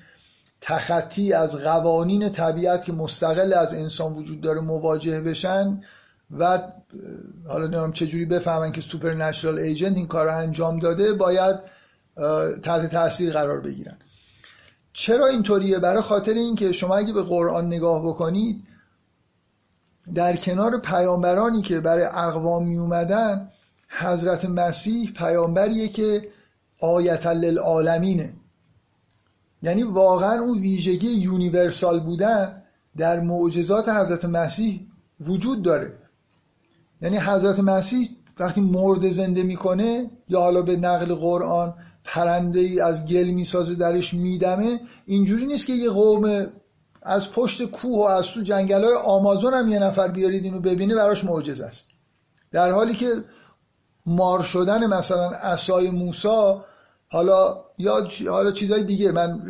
تخطی 0.61 1.33
از 1.33 1.57
قوانین 1.57 2.33
طبیعت 2.33 2.85
که 2.85 2.93
مستقل 2.93 3.53
از 3.53 3.75
انسان 3.75 4.13
وجود 4.13 4.41
داره 4.41 4.61
مواجه 4.61 5.21
بشن 5.21 5.81
و 6.39 6.59
حالا 7.49 7.67
نمیم 7.67 7.93
چجوری 7.93 8.25
بفهمن 8.25 8.73
که 8.73 8.81
supernatural 8.81 9.59
agent 9.59 9.97
این 9.97 10.07
کار 10.07 10.27
رو 10.27 10.37
انجام 10.37 10.79
داده 10.79 11.13
باید 11.13 11.57
تحت 12.63 12.91
تاثیر 12.91 13.33
قرار 13.33 13.61
بگیرن. 13.61 13.97
چرا 14.93 15.27
اینطوریه؟ 15.27 15.79
برای 15.79 16.03
خاطر 16.03 16.33
اینکه 16.33 16.73
شما 16.73 16.97
اگه 16.97 17.13
به 17.13 17.23
قرآن 17.23 17.67
نگاه 17.67 18.07
بکنید 18.07 18.65
در 20.15 20.37
کنار 20.37 20.79
پیامبرانی 20.79 21.63
که 21.63 21.81
برای 21.81 22.05
اقوام 22.05 22.67
می 22.67 22.79
اومدن 22.79 23.49
حضرت 23.89 24.45
مسیح 24.45 25.13
پیامبریه 25.13 25.89
که 25.89 26.29
آیت 26.81 27.27
للعالمینه. 27.27 28.35
یعنی 29.63 29.83
واقعا 29.83 30.41
اون 30.41 30.59
ویژگی 30.59 31.11
یونیورسال 31.11 32.01
بودن 32.01 32.63
در 32.97 33.21
معجزات 33.21 33.89
حضرت 33.89 34.25
مسیح 34.25 34.87
وجود 35.21 35.63
داره. 35.63 35.99
یعنی 37.03 37.17
حضرت 37.19 37.61
مسیح 37.61 38.09
وقتی 38.39 38.61
مرد 38.61 39.09
زنده 39.09 39.43
می‌کنه 39.43 40.11
یا 40.29 40.41
حالا 40.41 40.63
به 40.63 40.77
نقل 40.77 41.15
قرآن 41.15 41.75
پرنده 42.05 42.61
ای 42.61 42.81
از 42.81 43.07
گل 43.07 43.25
می‌سازه 43.25 43.75
درش 43.75 44.15
میدمه. 44.15 44.81
اینجوری 45.07 45.47
نیست 45.47 45.67
که 45.67 45.73
یه 45.73 45.91
قوم 45.91 46.47
از 47.03 47.33
پشت 47.33 47.71
کوه 47.71 47.99
و 47.99 48.03
از 48.03 48.27
تو 48.27 48.41
جنگل 48.41 48.85
های 48.85 48.95
آمازون 48.95 49.55
هم 49.55 49.69
یه 49.69 49.79
نفر 49.79 50.09
بیارید 50.09 50.45
اینو 50.45 50.61
ببینه 50.61 50.95
براش 50.95 51.25
معجزه 51.25 51.65
است. 51.65 51.89
در 52.51 52.71
حالی 52.71 52.95
که 52.95 53.07
مار 54.07 54.43
شدن 54.43 54.87
مثلا 54.87 55.31
اسای 55.31 55.91
موسا 55.91 56.65
حالا 57.09 57.65
یا 57.79 58.09
حالا 58.29 58.53
چیزای 58.53 58.85
دیگه 58.85 59.13
من 59.13 59.41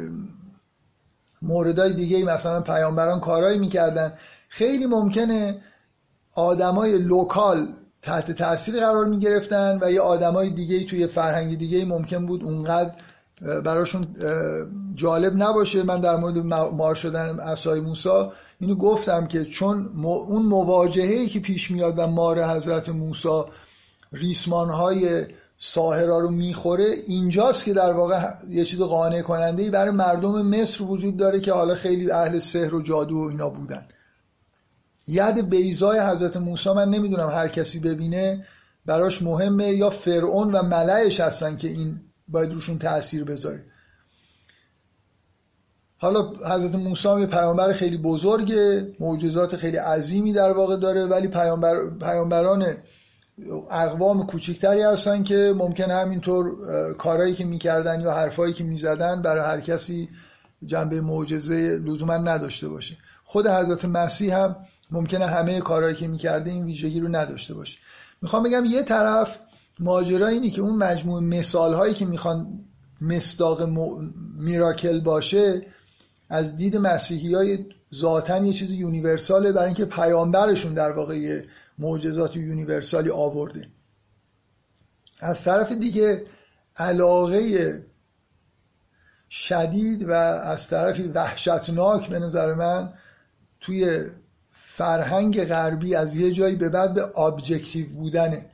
موردای 1.42 1.92
دیگه 1.92 2.24
مثلا 2.24 2.60
پیامبران 2.60 3.20
کارایی 3.20 3.58
می‌کردن. 3.58 4.12
خیلی 4.48 4.86
ممکنه 4.86 5.62
آدمای 6.34 6.98
لوکال 6.98 7.68
تحت 8.02 8.30
تاثیر 8.30 8.80
قرار 8.80 9.04
می 9.04 9.20
گرفتن 9.20 9.78
و 9.82 9.92
یه 9.92 10.00
آدمای 10.00 10.50
دیگه 10.50 10.84
توی 10.84 11.06
فرهنگ 11.06 11.58
دیگه 11.58 11.84
ممکن 11.84 12.26
بود 12.26 12.44
اونقدر 12.44 12.92
براشون 13.64 14.04
جالب 14.94 15.32
نباشه. 15.36 15.82
من 15.82 16.00
در 16.00 16.16
مورد 16.16 16.38
مار 16.74 16.94
شدن 16.94 17.40
اسای 17.40 17.80
موسا 17.80 18.32
اینو 18.60 18.74
گفتم 18.74 19.26
که 19.26 19.44
چون 19.44 19.90
اون 20.04 20.42
مواجهه 20.42 21.26
که 21.26 21.40
پیش 21.40 21.70
میاد 21.70 21.94
و 21.98 22.06
مار 22.06 22.44
حضرت 22.44 22.88
موسا 22.88 23.48
ریسمان 24.12 24.70
های 24.70 25.26
ساهرا 25.58 26.18
رو 26.18 26.30
می‌خوره 26.30 26.94
اینجاست 27.06 27.64
که 27.64 27.72
در 27.72 27.92
واقع 27.92 28.28
یه 28.48 28.64
چیز 28.64 28.82
قانع 28.82 29.22
کننده 29.22 29.62
ای 29.62 29.70
برای 29.70 29.90
مردم 29.90 30.42
مصر 30.42 30.84
وجود 30.84 31.16
داره 31.16 31.40
که 31.40 31.52
حالا 31.52 31.74
خیلی 31.74 32.10
اهل 32.10 32.38
سحر 32.38 32.74
و 32.74 32.82
جادو 32.82 33.16
و 33.16 33.28
اینا 33.28 33.48
بودن. 33.48 33.86
ید 35.11 35.51
بیزای 35.51 36.01
حضرت 36.01 36.37
موسی 36.37 36.73
من 36.73 36.88
نمی‌دونم 36.88 37.29
هر 37.29 37.49
کسی 37.49 37.81
ببینه 37.81 38.44
براش 38.87 39.23
مهمه 39.23 39.73
یا 39.73 39.90
فرعون 39.90 40.53
و 40.53 40.62
ملعش 40.62 41.20
هستن 41.20 41.57
که 41.57 41.68
این 41.68 42.01
باید 42.29 42.53
روشون 42.53 42.79
تاثیر 42.79 43.25
بذاره. 43.25 43.64
حالا 45.99 46.33
حضرت 46.51 46.75
موسی 46.75 47.20
یه 47.20 47.27
پیامبر 47.27 47.73
خیلی 47.73 47.99
بزرگه 47.99 48.94
معجزات 49.01 49.57
خیلی 49.57 49.77
عظیمی 49.77 50.33
در 50.33 50.53
واقع 50.53 50.77
داره 50.77 51.07
ولی 51.07 51.29
پیامبر، 51.29 51.90
پیامبران 52.01 52.77
اقوام 53.70 54.27
کوچکتری 54.27 54.83
هستن 54.83 55.23
که 55.23 55.55
ممکن 55.57 55.90
همینطور 55.90 56.55
کارهایی 56.94 57.35
که 57.35 57.44
می‌کردن 57.44 58.01
یا 58.01 58.12
حرفایی 58.12 58.53
که 58.53 58.64
می‌زدن 58.64 59.23
برای 59.23 59.44
هر 59.44 59.61
کسی 59.61 60.09
جنبه 60.66 61.01
معجزه 61.01 61.81
لزوما 61.85 62.16
نداشته 62.16 62.68
باشه. 62.68 62.96
خود 63.25 63.46
حضرت 63.46 63.85
مسیح 63.85 64.37
هم 64.37 64.57
ممکنه 64.92 65.26
همه 65.26 65.61
کارهایی 65.61 65.94
که 65.94 66.09
می‌کرده 66.09 66.50
این 66.50 66.64
ویژگی 66.64 67.00
رو 67.00 67.09
نداشته 67.09 67.55
باشه. 67.55 67.79
می‌خوام 68.22 68.42
بگم 68.42 68.64
یه 68.64 68.83
طرف 68.83 69.40
ماجرا 69.79 70.26
اینی 70.26 70.50
که 70.50 70.61
اون 70.62 70.76
مجموع 70.76 71.20
مثال 71.20 71.74
هایی 71.74 71.94
که 71.94 72.07
می‌خوان 72.07 72.64
مصداق 73.00 73.68
میراکل 74.38 75.00
باشه 75.00 75.66
از 76.29 76.57
دید 76.57 76.76
مسیحی 76.76 77.35
های 77.35 77.66
ذاتا 77.94 78.44
یه 78.44 78.53
چیز 78.53 78.72
یونیورساله 78.72 79.53
برای 79.53 79.66
اینکه 79.66 79.85
پیامبرشون 79.85 80.74
در 80.74 80.92
واقع 80.92 81.42
معجزات 81.79 82.37
یونیورسالی 82.37 83.11
آورده. 83.11 83.68
از 85.20 85.44
طرف 85.44 85.72
دیگه 85.72 86.26
علاقه 86.76 87.85
شدید 89.31 90.09
و 90.09 90.12
از 90.12 90.68
طرفی 90.68 91.03
وحشتناک 91.03 92.09
به 92.09 92.18
نظر 92.18 92.55
من 92.55 92.92
توی 93.61 94.05
فرهنگ 94.76 95.44
غربی 95.44 95.94
از 95.94 96.14
یه 96.14 96.33
جایی 96.33 96.56
به 96.56 96.68
بعد 96.68 96.94
به 96.94 97.18
objective 97.18 97.87
بودنه. 97.88 98.46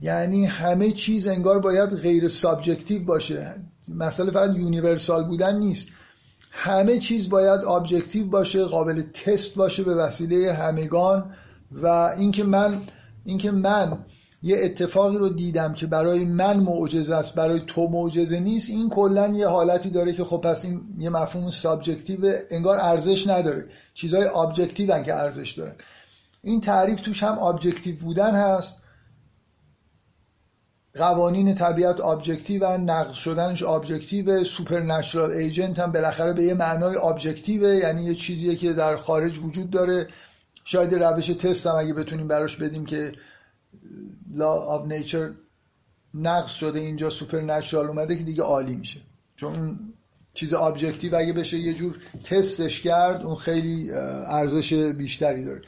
یعنی 0.00 0.44
همه 0.44 0.92
چیز 0.92 1.26
انگار 1.26 1.58
باید 1.58 1.90
غیر 1.90 2.28
subjective 2.28 3.04
باشه. 3.04 3.54
مسئله 3.88 4.30
فقط 4.30 4.56
universal 4.56 5.24
بودن 5.24 5.58
نیست. 5.58 5.88
همه 6.50 6.98
چیز 6.98 7.28
باید 7.28 7.64
objective 7.64 8.26
باشه 8.26 8.64
قابل 8.64 9.02
تست 9.02 9.54
باشه 9.54 9.82
به 9.82 9.94
وسیله 9.94 10.52
همگان. 10.52 11.34
و 11.72 11.86
اینکه 11.86 12.44
من 12.44 12.82
اینکه 13.24 13.50
من 13.50 13.98
یه 14.46 14.56
اتفاقی 14.64 15.18
رو 15.18 15.28
دیدم 15.28 15.74
که 15.74 15.86
برای 15.86 16.24
من 16.24 16.56
معجزه 16.56 17.14
است 17.14 17.34
برای 17.34 17.60
تو 17.60 17.88
معجزه 17.88 18.40
نیست. 18.40 18.70
این 18.70 18.90
کلا 18.90 19.28
یه 19.28 19.48
حالتی 19.48 19.90
داره 19.90 20.12
که 20.12 20.24
خب 20.24 20.40
پس 20.40 20.64
این 20.64 20.80
یه 20.98 21.10
مفهوم 21.10 21.50
subjective 21.50 22.32
انگار 22.50 22.78
ارزش 22.80 23.26
نداره. 23.26 23.64
چیزهای 23.94 24.26
objective 24.26 25.02
که 25.02 25.14
ارزش 25.14 25.52
دارن 25.52 25.74
این 26.42 26.60
تعریف 26.60 27.00
توش 27.00 27.22
هم 27.22 27.38
objective 27.38 27.96
بودن 27.96 28.34
هست. 28.34 28.82
قوانین 30.94 31.54
طبیعت 31.54 32.00
objective 32.00 32.78
نقض 32.78 33.12
شدنش 33.14 33.62
objective 33.62 34.44
supernatural 34.44 35.30
agent 35.30 35.78
هم 35.78 35.92
بالاخره 35.92 36.32
به 36.32 36.42
یه 36.42 36.54
معنای 36.54 36.96
objective 36.96 37.74
یعنی 37.74 38.04
یه 38.04 38.14
چیزیه 38.14 38.56
که 38.56 38.72
در 38.72 38.96
خارج 38.96 39.38
وجود 39.38 39.70
داره. 39.70 40.08
شاید 40.64 40.94
روش 40.94 41.26
تست 41.26 41.66
هم 41.66 41.74
اگه 41.76 41.94
بتونیم 41.94 42.28
براش 42.28 42.56
بدیم 42.56 42.86
که 42.86 43.12
law 44.30 44.52
of 44.52 44.86
nature 44.86 45.30
نقض 46.14 46.50
شده 46.50 46.80
اینجا 46.80 47.10
supernatural 47.10 47.86
اومده 47.86 48.16
که 48.16 48.24
دیگه 48.24 48.42
عالی 48.42 48.76
میشه. 48.76 49.00
چون 49.36 49.78
چیز 50.34 50.54
objective 50.54 51.16
اگه 51.16 51.32
بشه 51.32 51.58
یه 51.58 51.74
جور 51.74 51.96
تستش 52.24 52.82
کرد 52.82 53.22
اون 53.22 53.34
خیلی 53.34 53.92
ارزش 53.92 54.72
بیشتری 54.72 55.44
داره. 55.44 55.62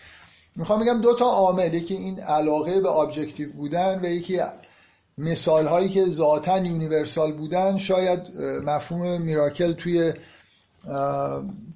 می‌خوام 0.56 0.80
بگم 0.80 1.00
دو 1.00 1.14
تا 1.14 1.24
عامل 1.24 1.78
که 1.78 1.94
این 1.94 2.20
علاقه 2.20 2.80
به 2.80 2.88
objective 2.88 3.52
بودن 3.52 4.00
و 4.02 4.08
یکی 4.08 4.40
مثال 5.18 5.66
هایی 5.66 5.88
که 5.88 6.04
ذاتا 6.10 6.58
universal 6.58 7.32
بودن. 7.32 7.76
شاید 7.76 8.36
مفهوم 8.64 9.22
miracle 9.22 9.72
توی 9.72 10.12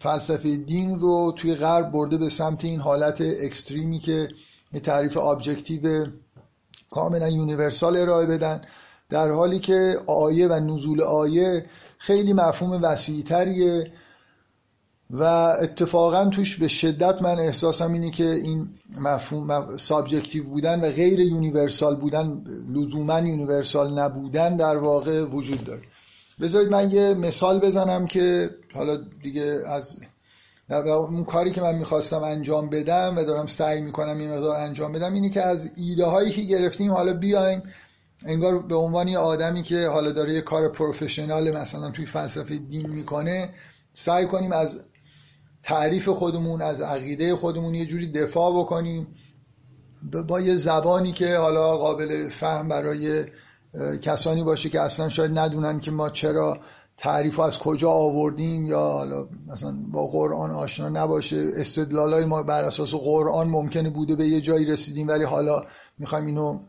فلسفه 0.01 0.57
دین 0.57 1.01
رو 1.01 1.35
توی 1.37 1.55
غرب 1.55 1.92
برده 1.92 2.16
به 2.16 2.29
سمت 2.29 2.64
این 2.64 2.81
حالت 2.81 3.21
extreme 3.20 3.89
ی 3.89 3.98
که 3.99 4.29
یه 4.72 4.80
تعریف 4.80 5.16
objective 5.16 6.07
کاملا 6.90 7.28
universal 7.29 7.96
ارائه 7.96 8.26
بدن 8.26 8.61
در 9.08 9.30
حالی 9.30 9.58
که 9.58 10.00
آیه 10.06 10.48
و 10.48 10.52
نزول 10.52 11.00
آیه 11.02 11.66
خیلی 11.98 12.32
مفهوم 12.32 12.82
وسیعتریه 12.82 13.92
و 15.11 15.22
اتفاقا 15.61 16.28
توش 16.28 16.56
به 16.56 16.68
شدت 16.68 17.22
من 17.22 17.38
احساسم 17.38 17.92
اینه 17.92 18.11
که 18.11 18.24
این 18.24 18.68
مفهوم 18.98 19.76
subjective 19.77 20.44
بودن 20.44 20.80
و 20.80 20.90
غیر 20.90 21.20
universal 21.20 21.96
بودن 21.96 22.44
لزوما 22.74 23.20
universal 23.20 23.98
نبودن 23.98 24.56
در 24.56 24.76
واقع 24.76 25.24
وجود 25.24 25.64
داره. 25.64 25.82
بذارید 26.40 26.70
من 26.70 26.90
یه 26.90 27.14
مثال 27.14 27.61
بزنم 27.61 28.06
که 28.06 28.50
حالا 28.74 28.96
دیگه 29.22 29.62
از 29.66 29.96
در 30.68 30.88
اون 30.88 31.25
کاری 31.25 31.51
که 31.51 31.61
من 31.61 31.75
می‌خواستم 31.75 32.22
انجام 32.22 32.70
بدم 32.70 33.14
و 33.16 33.25
دارم 33.25 33.46
سعی 33.46 33.81
می‌کنم 33.81 34.18
این 34.18 34.35
مقدار 34.35 34.57
انجام 34.57 34.92
بدم 34.92 35.12
اینه 35.12 35.31
که 35.31 35.42
از 35.42 35.72
ایده 35.77 36.05
هایی 36.05 36.31
که 36.31 36.42
گرفتیم 36.42 36.92
حالا 36.92 37.14
بیایم 37.14 37.62
انگار 38.25 38.62
به 38.62 38.75
عنوان 38.75 39.09
یه 39.09 39.18
آدمی 39.18 39.62
که 39.62 39.87
حالا 39.87 40.12
داره 40.12 40.33
یه 40.33 40.40
کار 40.40 40.68
پروفشنال 40.68 41.57
مثلا 41.57 41.90
توی 41.90 42.07
فلسفه 42.07 42.57
دین 42.57 42.90
می‌کنه 42.90 43.51
سعی 43.92 44.27
کنیم 44.27 44.53
از 44.53 44.81
تعریف 45.62 46.09
خودمون 46.09 46.62
از 46.62 46.81
عقیده 46.81 47.37
خودمون 47.37 47.75
یه 47.75 47.87
جوری 47.87 48.12
دفاع 48.12 48.61
بکنیم. 48.61 49.07
با 50.29 50.40
یه 50.40 50.57
زبانی 50.57 51.12
که 51.12 51.37
حالا 51.37 51.77
قابل 51.77 52.29
فهم 52.29 52.68
برای 52.68 53.25
کسانی 54.03 54.42
باشه 54.42 54.68
که 54.68 54.81
اصلا 54.81 55.09
شاید 55.09 55.38
ندونن 55.38 55.81
که 55.81 55.90
ما 55.90 56.11
چرا 56.11 56.61
تعریف 56.96 57.40
از 57.40 57.59
کجا 57.59 57.90
آوردیم 57.90 58.66
یا 58.66 58.81
حالا 58.81 59.28
مثلا 59.46 59.76
با 59.92 60.07
قرآن 60.07 60.50
آشنا 60.50 60.88
نباشه 60.88 61.50
استدلالای 61.57 62.24
ما 62.24 62.42
بر 62.42 62.64
اساس 62.64 62.94
قرآن 62.94 63.48
ممکنه 63.48 63.90
بوده 63.90 64.16
به 64.16 64.26
یه 64.26 64.40
جایی 64.40 64.64
رسیدیم 64.64 65.09
ولی 65.09 65.24
حالا 65.24 65.66
می‌خوایم 65.98 66.26
اینو 66.26 66.61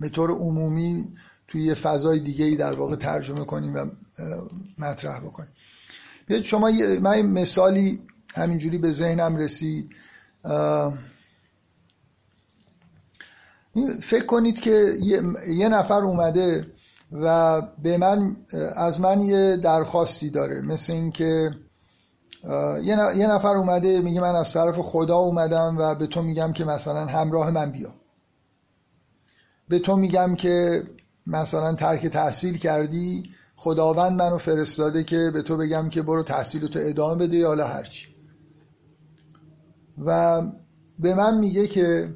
به 0.00 0.08
طور 0.08 0.30
عمومی 0.30 1.08
توی 1.48 1.62
یه 1.62 1.74
فضای 1.74 2.20
دیگه 2.20 2.44
ای 2.44 2.56
در 2.56 2.72
واقع 2.72 2.96
ترجمه 2.96 3.44
کنیم 3.44 3.74
و 3.74 3.86
مطرح 4.78 5.20
بکنیم. 5.20 5.50
بیاید 6.26 6.44
شما 6.44 6.70
من 7.00 7.22
مثالی 7.22 8.02
همینجوری 8.34 8.78
به 8.78 8.92
ذهنم 8.92 9.36
رسید. 9.36 9.90
فکر 14.00 14.26
کنید 14.26 14.60
که 14.60 14.92
یه 15.48 15.68
نفر 15.68 16.02
اومده 16.02 16.66
و 17.12 17.60
به 17.82 17.98
من 17.98 18.36
از 18.76 19.00
من 19.00 19.20
یه 19.20 19.56
درخواستی 19.56 20.30
داره 20.30 20.60
مثل 20.60 20.92
اینکه 20.92 21.50
یه 23.16 23.26
نفر 23.26 23.56
اومده 23.56 24.00
میگه 24.00 24.20
من 24.20 24.34
از 24.34 24.52
طرف 24.52 24.78
خدا 24.78 25.16
اومدم 25.16 25.76
و 25.78 25.94
به 25.94 26.06
تو 26.06 26.22
میگم 26.22 26.52
که 26.52 26.64
مثلا 26.64 27.06
همراه 27.06 27.50
من 27.50 27.70
بیا. 27.70 27.94
به 29.68 29.78
تو 29.78 29.96
میگم 29.96 30.34
که 30.34 30.84
مثلا 31.26 31.74
ترک 31.74 32.06
تحصیل 32.06 32.58
کردی 32.58 33.30
خداوند 33.56 34.22
منو 34.22 34.38
فرستاده 34.38 35.04
که 35.04 35.30
به 35.34 35.42
تو 35.42 35.56
بگم 35.56 35.88
که 35.88 36.02
برو 36.02 36.22
تحصیل 36.22 36.66
تو 36.66 36.78
ادامه 36.82 37.26
بده 37.26 37.36
یا 37.36 37.48
حالا 37.48 37.66
هرچی 37.66 38.08
و 39.98 40.42
به 40.98 41.14
من 41.14 41.38
میگه 41.38 41.66
که 41.66 42.14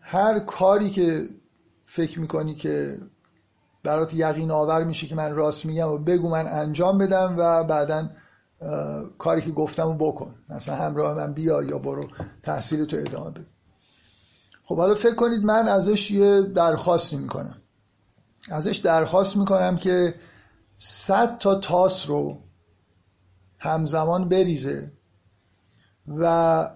هر 0.00 0.38
کاری 0.38 0.90
که 0.90 1.28
فکر 1.84 2.20
می‌کنی 2.20 2.54
که 2.54 2.98
برات 3.84 4.14
یقین 4.14 4.50
آور 4.50 4.84
میشه 4.84 5.06
که 5.06 5.14
من 5.14 5.34
راست 5.34 5.66
میگم 5.66 5.88
و 5.88 5.98
بگو 5.98 6.30
من 6.30 6.46
انجام 6.46 6.98
بدم 6.98 7.34
و 7.38 7.64
بعدا 7.64 8.08
کاری 9.18 9.40
که 9.40 9.50
گفتم 9.50 9.82
رو 9.82 9.94
بکن. 9.94 10.34
مثلا 10.48 10.74
همراه 10.74 11.16
من 11.16 11.32
بیا 11.32 11.62
یا 11.62 11.78
برو 11.78 12.08
تحصیل 12.42 12.84
تو 12.84 12.96
ادامه 12.96 13.30
بده. 13.30 13.46
خب 14.64 14.76
حالا 14.76 14.94
فکر 14.94 15.14
کنید 15.14 15.44
من 15.44 15.68
ازش 15.68 16.10
یه 16.10 16.42
درخواستی 16.42 17.16
می‌کنم. 17.16 17.56
ازش 18.50 18.76
درخواست 18.76 19.36
می‌کنم 19.36 19.76
که 19.76 20.14
صد 20.76 21.38
تا 21.38 21.54
تاس 21.54 22.08
رو 22.08 22.38
همزمان 23.58 24.28
بریزه 24.28 24.92
و 26.06 26.70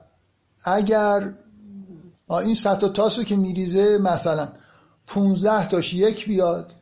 اگر 0.64 1.34
این 2.30 2.54
صد 2.54 2.78
تا 2.78 2.88
تاس 2.88 3.18
رو 3.18 3.24
که 3.24 3.36
میریزه 3.36 3.98
مثلا 3.98 4.48
15 5.06 5.68
تاش 5.68 5.94
یک 5.94 6.26
بیاد 6.26 6.72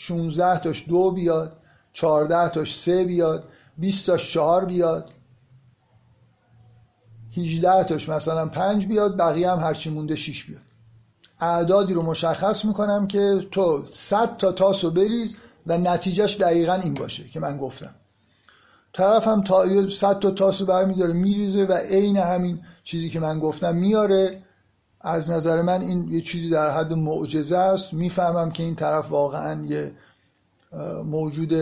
16 0.00 0.58
تاش 0.58 0.88
دو 0.88 1.10
بیاد 1.10 1.56
14 1.92 2.48
تاش 2.48 2.78
سه 2.78 3.04
بیاد 3.04 3.48
20 3.78 4.06
تاش 4.06 4.32
چهار 4.32 4.64
بیاد. 4.64 5.10
18 7.36 7.84
تاش 7.84 8.08
مثلا 8.08 8.48
پنج 8.48 8.86
بیاد 8.86 9.16
بقیه 9.16 9.50
هم 9.50 9.58
هرچی 9.58 9.90
مونده 9.90 10.14
6 10.14 10.44
بیاد. 10.44 10.60
اعدادی 11.40 11.94
رو 11.94 12.02
مشخص 12.02 12.64
می‌کنم 12.64 13.06
که 13.06 13.46
تو 13.50 13.84
100 13.90 14.36
تا 14.36 14.52
تاس 14.52 14.84
رو 14.84 14.90
بریز 14.90 15.36
و 15.66 15.78
نتیجهش 15.78 16.36
دقیقا 16.36 16.74
این 16.74 16.94
باشه 16.94 17.28
که 17.28 17.40
من 17.40 17.56
گفتم. 17.56 17.94
طرف 18.92 19.28
هم 19.28 19.42
تا 19.42 19.88
100 19.88 20.18
تا 20.18 20.30
تاس 20.30 20.60
رو 20.60 20.66
برمیداره 20.66 21.12
میریزه 21.12 21.64
و 21.64 21.72
عین 21.72 22.16
همین 22.16 22.60
چیزی 22.84 23.10
که 23.10 23.20
من 23.20 23.38
گفتم 23.38 23.74
میاره 23.74 24.42
از 25.00 25.30
نظر 25.30 25.62
من 25.62 25.80
این 25.80 26.12
یه 26.12 26.20
چیزی 26.20 26.50
در 26.50 26.70
حد 26.70 26.92
معجزه 26.92 27.58
است. 27.58 27.94
می‌فهمم 27.94 28.50
که 28.50 28.62
این 28.62 28.74
طرف 28.74 29.10
واقعا 29.10 29.64
یه 29.64 29.92
موجود 31.04 31.52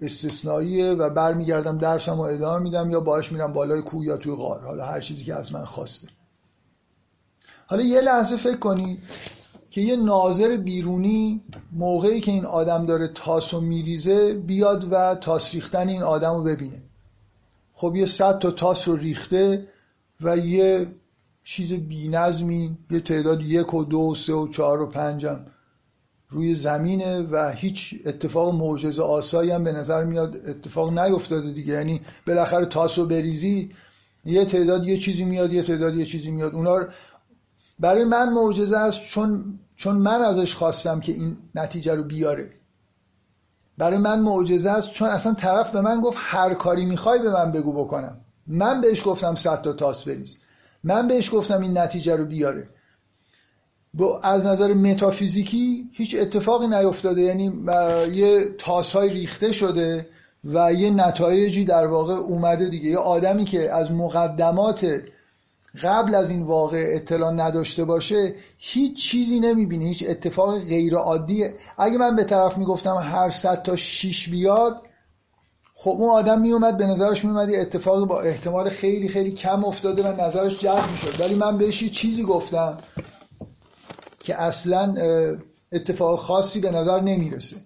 استثنائیه 0.00 0.92
و 0.92 1.10
برمیگردم 1.10 1.78
درسم 1.78 2.14
رو 2.14 2.20
ادامه 2.20 2.62
میدم 2.62 2.90
یا 2.90 3.00
باش 3.00 3.32
میرم 3.32 3.52
بالای 3.52 3.82
کوه 3.82 4.04
یا 4.04 4.16
توی 4.16 4.34
غار. 4.34 4.60
حالا 4.60 4.86
هر 4.86 5.00
چیزی 5.00 5.24
که 5.24 5.34
از 5.34 5.52
من 5.52 5.64
خواسته. 5.64 6.08
حالا 7.66 7.82
یه 7.82 8.00
لحظه 8.00 8.36
فکر 8.36 8.56
کنید 8.58 9.02
که 9.70 9.80
یه 9.80 9.96
ناظر 9.96 10.56
بیرونی 10.56 11.42
موقعی 11.72 12.20
که 12.20 12.30
این 12.30 12.46
آدم 12.46 12.86
داره 12.86 13.08
تاس 13.08 13.54
و 13.54 13.60
میریزه 13.60 14.34
بیاد 14.34 14.92
و 14.92 15.14
تاس 15.14 15.54
ریختن 15.54 15.88
این 15.88 16.02
آدم 16.02 16.34
رو 16.34 16.42
ببینه. 16.42 16.82
خب 17.72 17.96
یه 17.96 18.06
صد 18.06 18.38
تا 18.38 18.50
تاس 18.50 18.88
رو 18.88 18.96
ریخته 18.96 19.68
و 20.20 20.36
یه 20.36 20.86
چیز 21.48 21.72
بینظمی 21.72 22.78
یه 22.90 23.00
تعداد 23.00 23.42
یک 23.42 23.74
و 23.74 23.84
دو 23.84 23.98
و 23.98 24.14
سه 24.14 24.32
و 24.32 24.48
چهار 24.48 24.80
و 24.80 24.86
پنجم 24.86 25.40
روی 26.28 26.54
زمینه 26.54 27.22
و 27.22 27.50
هیچ 27.50 27.94
اتفاق 28.06 28.54
معجزه 28.54 29.02
آسایی 29.02 29.50
هم 29.50 29.64
به 29.64 29.72
نظر 29.72 30.04
میاد 30.04 30.36
اتفاق 30.48 30.98
نیفتاده 30.98 31.52
دیگه. 31.52 31.72
یعنی 31.72 32.00
بالاخره 32.26 32.66
تاسو 32.66 33.06
بریزی 33.06 33.70
یه 34.24 34.44
تعداد 34.44 34.84
یه 34.84 34.98
چیزی 34.98 35.24
میاد 35.24 35.52
یه 35.52 35.62
تعداد 35.62 35.94
یه 35.94 36.04
چیزی 36.04 36.30
میاد. 36.30 36.54
اونا 36.54 36.88
برای 37.80 38.04
من 38.04 38.32
معجزه 38.32 38.78
است 38.78 39.04
چون 39.04 39.58
چون 39.76 39.96
من 39.96 40.22
ازش 40.22 40.54
خواستم 40.54 41.00
که 41.00 41.12
این 41.12 41.36
نتیجه 41.54 41.94
رو 41.94 42.02
بیاره. 42.02 42.50
برای 43.78 43.98
من 43.98 44.20
معجزه 44.20 44.70
است 44.70 44.92
چون 44.92 45.08
اصلا 45.08 45.34
طرف 45.34 45.70
به 45.70 45.80
من 45.80 46.00
گفت 46.00 46.18
هر 46.20 46.54
کاری 46.54 46.84
می‌خوای 46.84 47.18
به 47.18 47.32
من 47.32 47.52
بگو 47.52 47.72
بکنم. 47.72 48.20
من 48.46 48.80
بهش 48.80 49.06
گفتم 49.06 49.34
صد 49.34 49.62
تا 49.62 49.72
تاس 49.72 50.08
بریز. 50.08 50.36
من 50.84 51.08
بهش 51.08 51.34
گفتم 51.34 51.60
این 51.60 51.78
نتیجه 51.78 52.16
رو 52.16 52.24
بیاره. 52.24 52.68
از 54.22 54.46
نظر 54.46 54.74
متافیزیکی 54.74 55.90
هیچ 55.92 56.16
اتفاقی 56.18 56.68
نیفتاده. 56.68 57.22
یعنی 57.22 57.52
یه 58.12 58.44
تاسهای 58.58 59.10
ریخته 59.10 59.52
شده 59.52 60.06
و 60.44 60.72
یه 60.72 60.90
نتایجی 60.90 61.64
در 61.64 61.86
واقع 61.86 62.14
اومده 62.14 62.68
دیگه. 62.68 62.90
یه 62.90 62.98
آدمی 62.98 63.44
که 63.44 63.72
از 63.72 63.92
مقدمات 63.92 65.00
قبل 65.82 66.14
از 66.14 66.30
این 66.30 66.42
واقع 66.42 66.84
اطلاع 66.88 67.32
نداشته 67.32 67.84
باشه 67.84 68.34
هیچ 68.58 69.10
چیزی 69.10 69.40
نمی‌بینه 69.40 69.84
هیچ 69.84 70.04
اتفاق 70.08 70.58
غیر 70.58 70.94
عادی. 70.94 71.44
اگه 71.78 71.98
من 71.98 72.16
به 72.16 72.24
طرف 72.24 72.58
می‌گفتم 72.58 72.94
هر 72.94 73.30
صد 73.30 73.62
تا 73.62 73.76
شیش 73.76 74.28
بیاد 74.28 74.82
خب 75.78 75.90
اون 75.90 76.10
آدم 76.10 76.40
میومد 76.40 76.76
به 76.76 76.86
نظرش 76.86 77.24
میومد 77.24 77.50
اتفاقی 77.50 78.04
با 78.04 78.20
احتمال 78.20 78.68
خیلی 78.68 79.08
خیلی 79.08 79.30
کم 79.30 79.64
افتاده 79.64 80.02
و 80.02 80.20
نظرش 80.20 80.60
جذب 80.60 80.90
می‌شد. 80.90 81.20
ولی 81.20 81.34
من 81.34 81.58
بهش 81.58 81.82
یه 81.82 81.88
چیزی 81.88 82.22
گفتم 82.22 82.78
که 84.20 84.42
اصلا 84.42 84.94
اتفاق 85.72 86.18
خاصی 86.18 86.60
به 86.60 86.70
نظر 86.70 87.00
نمی‌رسه. 87.00 87.56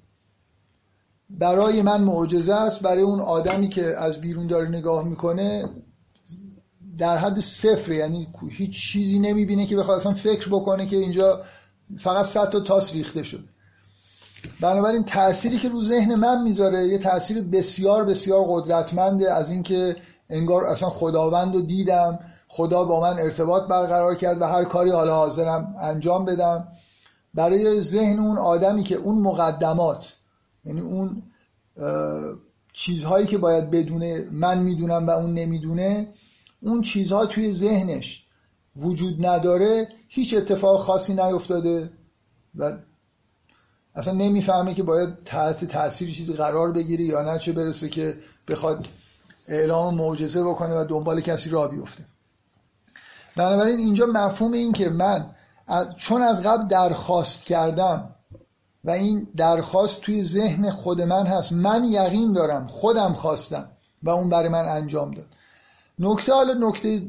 برای 1.31 1.83
من 1.83 2.01
معجزه 2.01 2.55
است 2.55 2.81
برای 2.81 3.03
اون 3.03 3.21
آدمی 3.21 3.69
که 3.69 3.85
از 3.99 4.21
بیرون 4.21 4.47
داره 4.47 4.69
نگاه 4.69 5.09
می‌کنه 5.09 5.69
در 6.99 7.17
حد 7.17 7.41
صفر 7.41 7.93
یعنی 7.93 8.29
هیچ 8.51 8.93
چیزی 8.93 9.19
نمی‌بینه 9.19 9.67
که 9.67 9.77
بخواد 9.77 10.01
اصلا 10.01 10.15
فکر 10.15 10.49
بکنه 10.49 10.87
که 10.87 10.97
اینجا 10.97 11.43
فقط 11.99 12.27
صد 12.27 12.51
تا 12.51 12.61
تاس 12.61 12.95
ریخته 12.95 13.23
شد. 13.23 13.45
بنابراین 14.61 15.05
تأثیری 15.05 15.59
که 15.59 15.69
رو 15.69 15.81
ذهن 15.81 16.15
من 16.15 16.43
می‌ذاره 16.43 16.89
یه 16.89 16.99
تأثیر 16.99 17.43
بسیار 17.43 18.05
بسیار 18.05 18.45
قدرتمنده 18.49 19.33
از 19.33 19.51
اینکه 19.51 19.97
انگار 20.31 20.65
اصلا 20.65 20.89
خداوند 20.89 21.55
رو 21.55 21.61
دیدم 21.61 22.19
خدا 22.49 22.85
با 22.85 23.01
من 23.01 23.19
ارتباط 23.19 23.69
برقرار 23.69 24.15
کرد 24.15 24.43
و 24.43 24.45
هر 24.45 24.65
کاری 24.65 24.91
حالا 24.91 25.15
حاضرم 25.15 25.75
انجام 25.81 26.25
بدم. 26.25 26.69
برای 27.35 27.81
ذهن 27.81 28.19
اون 28.19 28.39
آدمی 28.39 28.83
که 28.83 28.95
اون 28.95 29.19
مقدمات 29.19 30.17
یعنی 30.65 30.81
اون 30.81 31.23
چیزهایی 32.73 33.27
که 33.27 33.39
باید 33.39 33.71
بدونه 33.71 34.29
من 34.33 34.59
می‌دونم 34.59 35.07
و 35.07 35.11
اون 35.11 35.35
نمی‌دونه 35.35 36.09
اون 36.63 36.83
چیزها 36.83 37.27
توی 37.27 37.53
ذهنش 37.53 38.27
وجود 38.77 39.27
نداره 39.27 39.89
هیچ 40.09 40.35
اتفاق 40.35 40.81
خاصی 40.81 41.15
نیفتاده 41.15 41.91
و 42.55 42.79
اصلا 43.95 44.15
نمی‌فهمه 44.15 44.75
که 44.75 44.83
باید 44.83 45.25
تحت 45.25 45.65
تاثیر 45.65 46.15
چیزی 46.15 46.33
قرار 46.33 46.73
بگیره 46.73 47.05
یا 47.05 47.23
نه 47.23 47.39
چه 47.39 47.53
برسه 47.53 47.89
که 47.89 48.19
بخواد 48.49 48.87
اعلام 49.49 49.95
معجزه 49.95 50.45
بکنه 50.45 50.81
و 50.81 50.85
دنبال 50.85 51.21
کسی 51.21 51.51
را 51.51 51.69
بیفته. 51.69 52.05
بنابراین 53.37 53.79
اینجا 53.79 54.07
مفهوم 54.07 54.53
این 54.53 54.73
که 54.73 54.89
من 54.89 55.31
چون 55.97 56.23
از 56.23 56.47
قبل 56.47 56.67
درخواست 56.67 57.45
کردم 57.45 58.15
و 58.85 58.91
این 58.91 59.29
درخواست 59.37 60.01
توی 60.01 60.23
ذهن 60.23 60.71
خود 60.71 61.03
من 61.03 61.27
هست 61.27 61.53
من 61.53 61.85
یقین 61.85 62.33
دارم 62.33 62.67
خودم 62.67 63.13
خواستم 63.13 63.71
و 64.03 64.11
اون 64.11 64.31
برای 64.31 64.49
من 64.49 64.69
انجام 64.69 65.11
داد. 65.11 65.27
نکته 65.99 66.33
حالا 66.33 66.69
نکته 66.69 67.03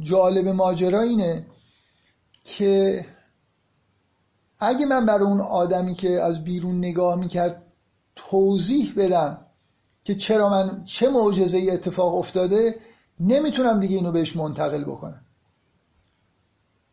جالب 0.00 0.48
ماجرا 0.48 1.00
اینه 1.00 1.46
که 2.44 3.06
اگه 4.60 4.86
من 4.86 5.06
برای 5.06 5.26
اون 5.26 5.40
آدمی 5.40 5.94
که 5.94 6.22
از 6.22 6.44
بیرون 6.44 6.78
نگاه 6.78 7.16
می‌کرد 7.16 7.62
توضیح 8.16 8.92
بدم 8.96 9.46
که 10.04 10.14
چرا 10.14 10.48
من 10.48 10.84
چه 10.84 11.10
معجزه 11.10 11.58
ای 11.58 11.70
اتفاق 11.70 12.14
افتاده 12.14 12.74
نمی‌تونم 13.20 13.80
دیگه 13.80 13.96
اینو 13.96 14.12
بهش 14.12 14.36
منتقل 14.36 14.84
بکنم. 14.84 15.20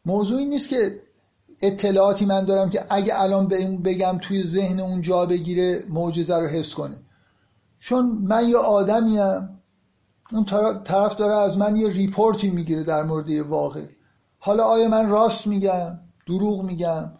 موضوعی 0.05 0.45
نیست 0.45 0.70
که 0.70 1.01
اطلاعاتی 1.61 2.26
من 2.26 2.45
دارم 2.45 2.70
که 2.70 2.86
اگه 2.89 3.22
الان 3.22 3.47
به 3.47 3.63
اون 3.63 3.84
بگم 3.84 4.18
توی 4.22 4.43
ذهن 4.43 4.80
اون 4.80 5.01
جا 5.01 5.26
بگیره 5.26 5.84
معجزه 5.89 6.38
رو 6.38 6.47
حس 6.47 6.74
کنه. 6.74 6.97
چون 7.80 8.05
من 8.05 8.49
یه 8.49 8.57
آدمیم 8.57 9.22
اون 10.32 10.45
طرف 10.84 11.15
داره 11.15 11.36
از 11.36 11.57
من 11.57 11.76
یه 11.76 11.89
report 11.89 12.41
ی 12.41 12.49
می‌گیره 12.49 12.84
در 12.84 13.03
مورد 13.03 13.30
یه 13.30 13.43
واقع. 13.43 13.86
حالا 14.39 14.63
آیا 14.63 14.88
من 14.88 15.09
راست 15.09 15.47
میگم؟ 15.47 15.99
دروغ 16.28 16.61
میگم؟ 16.61 17.11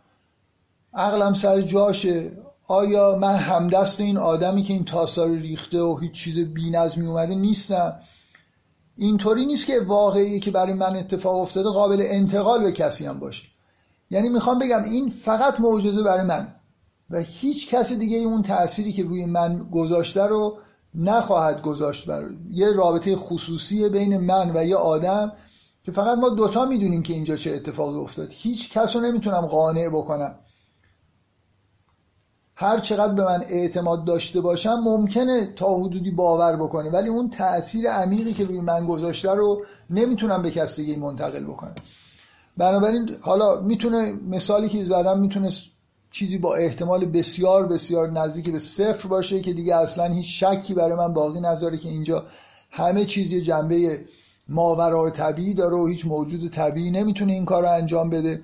عقلم 0.98 1.34
سر 1.34 1.62
جاشه. 1.62 2.32
آیا 2.68 3.16
من 3.16 3.36
همدست 3.36 4.02
این 4.02 4.18
آدمی 4.18 4.64
که 4.64 4.74
این 4.74 4.86
تاسا 4.86 5.26
رو 5.26 5.36
ریخته 5.36 5.82
و 5.82 5.98
هیچ 5.98 6.12
چیز 6.12 6.40
بی‌نظمی 6.40 7.08
اومده 7.08 7.36
نیستم؟ 7.36 8.00
اینطوری 8.98 9.46
نیست 9.46 9.68
که 9.68 9.80
واقعی 9.80 10.40
که 10.40 10.52
برای 10.52 10.74
من 10.74 10.96
اتفاق 10.96 11.36
افتاده 11.36 11.70
قابل 11.70 12.04
انتقال 12.08 12.64
به 12.64 12.72
کسی 12.72 13.06
هم 13.06 13.20
باشه. 13.20 13.48
یعنی 14.10 14.30
می‌خوام 14.30 14.60
بگم 14.60 14.84
این 14.84 15.10
فقط 15.10 15.60
معجزه 15.60 16.04
برای 16.04 16.26
من 16.26 16.56
و 17.10 17.20
هیچ 17.20 17.70
کس 17.76 17.94
دیگه 17.94 18.18
اون 18.18 18.42
تأثیری 18.42 18.92
که 18.92 19.04
روی 19.04 19.26
من 19.26 19.70
گذاشته 19.72 20.24
رو 20.24 20.58
نخواهد 20.96 21.62
گذاشت 21.62 22.06
بر 22.06 22.30
یه 22.52 22.74
رابطه 22.74 23.16
خصوصی 23.16 23.90
بین 23.90 24.18
من 24.18 24.52
و 24.56 24.66
یه 24.66 24.76
آدم 24.76 25.32
که 25.84 25.92
فقط 25.92 26.18
ما 26.18 26.30
دوتا 26.30 26.66
می‌دونیم 26.66 27.04
که 27.04 27.14
اینجا 27.14 27.36
چه 27.36 27.52
اتفاقی 27.52 28.00
افتاد. 28.00 28.28
هیچ 28.32 28.78
کس 28.78 28.96
رو 28.96 29.02
نمی‌تونم 29.02 29.42
قانع 29.42 29.90
بکنم. 29.90 30.40
هر 32.60 32.80
چقدر 32.80 33.14
به 33.14 33.24
من 33.24 33.44
اعتماد 33.50 34.06
داشته 34.06 34.42
باشم 34.42 34.74
ممکنه 34.74 35.46
تا 35.56 35.78
حدودی 35.78 36.12
باور 36.12 36.56
بکنه. 36.56 36.90
ولی 36.90 37.10
اون 37.10 37.30
تأثیر 37.30 37.90
عمیقی 37.90 38.34
که 38.34 38.44
روی 38.44 38.62
من 38.62 38.86
گذاشته 38.86 39.32
رو 39.32 39.62
نمی‌تونم 39.90 40.42
به 40.42 40.52
کسی 40.52 40.86
دیگه 40.86 41.00
منتقل 41.00 41.44
بکنم. 41.44 41.76
بنابراین 42.58 43.10
حالا 43.22 43.62
می‌تونه 43.62 44.14
مثالی 44.30 44.70
که 44.70 44.86
زدم 44.86 45.20
می‌تونه 45.20 45.50
چیزی 46.12 46.38
با 46.38 46.56
احتمال 46.56 47.06
بسیار 47.06 47.68
بسیار 47.68 48.12
نزدیک 48.12 48.50
به 48.50 48.60
صفر 48.60 49.08
باشه 49.08 49.42
که 49.42 49.54
دیگه 49.54 49.76
اصلا 49.76 50.06
هیچ 50.14 50.44
شکی 50.44 50.74
برای 50.74 50.98
من 50.98 51.14
باقی 51.14 51.40
نذاره 51.40 51.78
که 51.78 51.90
اینجا 51.90 52.26
همه 52.72 53.06
چیزی 53.06 53.42
جنبه 53.42 54.06
ماورای 54.50 55.12
طبیعی 55.12 55.54
داره 55.54 55.76
و 55.76 55.88
هیچ 55.88 56.06
موجود 56.06 56.52
طبیعی 56.52 56.92
نمی‌تونه 56.92 57.34
این 57.34 57.46
کار 57.46 57.64
رو 57.64 57.72
انجام 57.72 58.10
بده. 58.10 58.42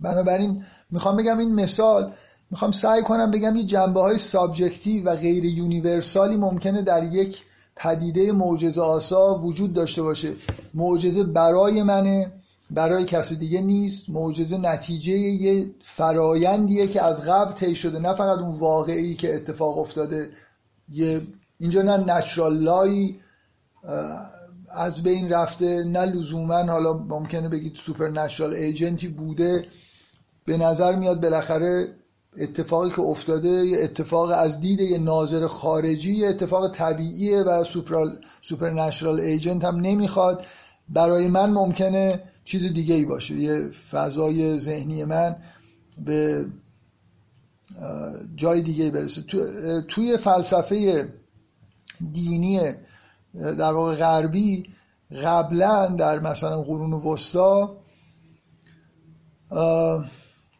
بنابراین 0.00 0.64
می‌خوام 0.90 1.16
بگم 1.16 1.38
این 1.38 1.54
مثال 1.54 2.12
می‌خوام 2.50 2.70
سعی 2.70 3.02
کنم 3.02 3.30
بگم 3.30 3.56
یه 3.56 3.64
جنبه 3.64 4.00
های 4.00 4.18
subjective 4.18 5.04
و 5.04 5.16
غیر 5.16 5.44
universal 5.44 6.27
ی 6.27 6.36
ممکنه 6.36 6.82
در 6.82 7.02
یک 7.02 7.42
پدیده 7.76 8.32
معجزه 8.32 8.80
آسا 8.80 9.38
وجود 9.38 9.72
داشته 9.72 10.02
باشه. 10.02 10.32
معجزه 10.74 11.22
برای 11.22 11.82
منه 11.82 12.32
برای 12.70 13.04
کسی 13.04 13.36
دیگه 13.36 13.60
نیست. 13.60 14.10
معجزه 14.10 14.58
نتیجه 14.58 15.12
یه 15.12 15.70
فرایندیه 15.80 16.86
که 16.86 17.02
از 17.02 17.24
قبل 17.24 17.52
طی 17.52 17.74
شده. 17.74 17.98
نه 17.98 18.14
فقط 18.14 18.38
اون 18.38 18.58
واقعی 18.58 19.14
که 19.14 19.34
اتفاق 19.34 19.78
افتاده. 19.78 20.30
یه 20.92 21.20
اینجا 21.58 21.82
نه 21.82 21.96
نچرال 21.96 22.56
لای 22.56 23.14
از 24.70 25.02
بین 25.02 25.32
رفته 25.32 25.84
نه 25.84 26.04
لزوما 26.04 26.62
حالا 26.62 26.92
ممکنه 26.92 27.48
بگید 27.48 27.76
سوپر 27.76 28.08
نچرال 28.08 28.54
ایجنتی 28.54 29.08
بوده. 29.08 29.66
به 30.44 30.56
نظر 30.56 30.96
میاد 30.96 31.20
بالاخره 31.20 31.88
اتفاقی 32.38 32.90
که 32.90 33.00
افتاده 33.00 33.48
یه 33.48 33.78
اتفاق 33.84 34.30
از 34.30 34.60
دید 34.60 34.80
یه 34.80 34.98
ناظر 34.98 35.46
خارجی 35.46 36.12
یه 36.12 36.28
اتفاق 36.28 36.72
طبیعیه 36.72 37.42
و 37.42 37.64
سوپر 37.64 38.10
supernatural 38.42 39.20
agent 39.20 39.64
هم 39.64 39.76
نمی‌خواد. 39.76 40.44
برای 40.88 41.28
من 41.28 41.50
ممکنه 41.50 42.22
چیز 42.44 42.72
دیگه 42.72 42.94
ای 42.94 43.04
باشه. 43.04 43.34
یه 43.34 43.70
فضای 43.90 44.58
ذهنی 44.58 45.04
من 45.04 45.36
به 46.04 46.46
جای 48.36 48.62
دیگه 48.62 48.90
برسه. 48.90 49.22
تو، 49.22 49.38
توی 49.88 50.16
فلسفه 50.16 51.08
دینی 52.12 52.60
در 53.34 53.72
واقع 53.72 53.94
غربی 53.94 54.64
قبلا 55.24 55.86
در 55.86 56.18
مثلا 56.18 56.62
قرون 56.62 56.92
وسطا 56.92 57.76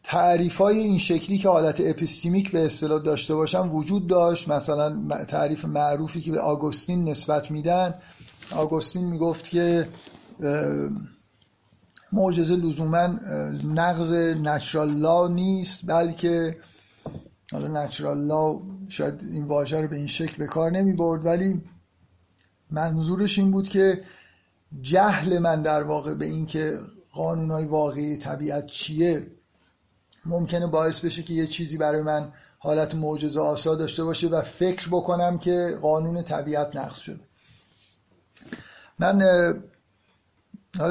تعریف 0.06 0.58
های 0.58 0.78
این 0.78 0.98
شکلی 0.98 1.38
که 1.38 1.48
حالت 1.48 1.80
epistemic 1.80 2.50
به 2.50 2.66
اصطلاح 2.66 3.02
داشته 3.02 3.34
باشن 3.34 3.68
وجود 3.68 4.06
داشت. 4.06 4.48
مثلا 4.48 5.24
تعریف 5.24 5.64
معروفی 5.64 6.20
که 6.20 6.32
به 6.32 6.40
آگوستین 6.40 7.08
نسبت 7.08 7.50
میدن. 7.50 7.94
آگوستین 8.50 9.04
می‌گفت 9.04 9.48
که 9.48 9.88
معجزه 12.12 12.56
لزوما 12.56 13.06
نقض 13.64 14.12
نچرال 14.42 14.90
لا 14.90 15.28
نیست 15.28 15.80
بلکه 15.86 16.56
حالا 17.52 17.84
نچرال 17.84 18.26
لا 18.26 18.58
شاید 18.88 19.22
این 19.32 19.44
واژه 19.44 19.80
رو 19.80 19.88
به 19.88 19.96
این 19.96 20.06
شکل 20.06 20.36
به 20.36 20.46
کار 20.46 20.70
نمی 20.70 20.92
برد 20.92 21.26
ولی 21.26 21.62
منظورش 22.70 23.38
این 23.38 23.50
بود 23.50 23.68
که 23.68 24.00
جهل 24.80 25.38
من 25.38 25.62
در 25.62 25.82
واقع 25.82 26.14
به 26.14 26.24
اینکه 26.24 26.78
قانونهای 27.12 27.64
واقعی 27.64 28.16
طبیعت 28.16 28.66
چیه 28.66 29.35
ممکنه 30.26 30.66
باعث 30.66 31.00
بشه 31.00 31.22
که 31.22 31.34
یه 31.34 31.46
چیزی 31.46 31.76
برای 31.76 32.02
من 32.02 32.32
حالت 32.58 32.94
معجزه 32.94 33.40
آسا 33.40 33.74
داشته 33.74 34.04
باشه 34.04 34.28
و 34.28 34.40
فکر 34.40 34.88
بکنم 34.88 35.38
که 35.38 35.78
قانون 35.82 36.22
طبیعت 36.22 36.76
نقض 36.76 36.96
شده. 36.98 37.20
من 38.98 39.22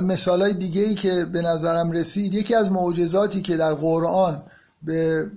مثال 0.03 0.41
های 0.41 0.53
دیگه 0.53 0.81
ای 0.81 0.95
که 0.95 1.25
به 1.25 1.41
نظرم 1.41 1.91
رسید 1.91 2.33
یکی 2.33 2.55
از 2.55 2.71
معجزاتی 2.71 3.41
که 3.41 3.57
در 3.57 3.73
قرآن 3.73 4.43
به 4.83 5.31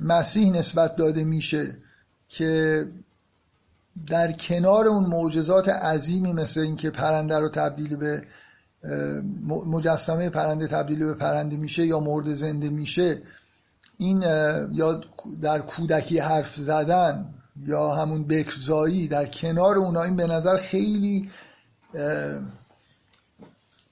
مسیح 0.00 0.52
نسبت 0.52 0.96
داده 0.96 1.24
میشه 1.24 1.76
که 2.28 2.86
در 4.06 4.32
کنار 4.32 4.86
اون 4.86 5.04
معجزات 5.04 5.68
عظیمی 5.68 6.32
مثل 6.32 6.60
اینکه 6.60 6.90
پرنده 6.90 7.38
رو 7.38 7.48
تبدیل 7.48 7.96
به 7.96 8.22
مجسمه 9.66 10.30
پرنده 10.30 10.66
تبدیل 10.66 11.04
به 11.04 11.14
پرنده 11.14 11.56
میشه 11.56 11.86
یا 11.86 12.00
مرد 12.00 12.32
زنده 12.32 12.68
میشه 12.68 13.22
این 13.98 14.22
یا 14.72 15.00
در 15.42 15.58
کودکی 15.58 16.18
حرف 16.18 16.54
زدن 16.54 17.34
یا 17.56 17.94
همون 17.94 18.24
بکرزایی 18.24 19.08
در 19.08 19.26
کنار 19.26 19.78
اونا 19.78 20.02
این 20.02 20.16
به 20.16 20.26
نظر 20.26 20.56
خیلی 20.56 21.30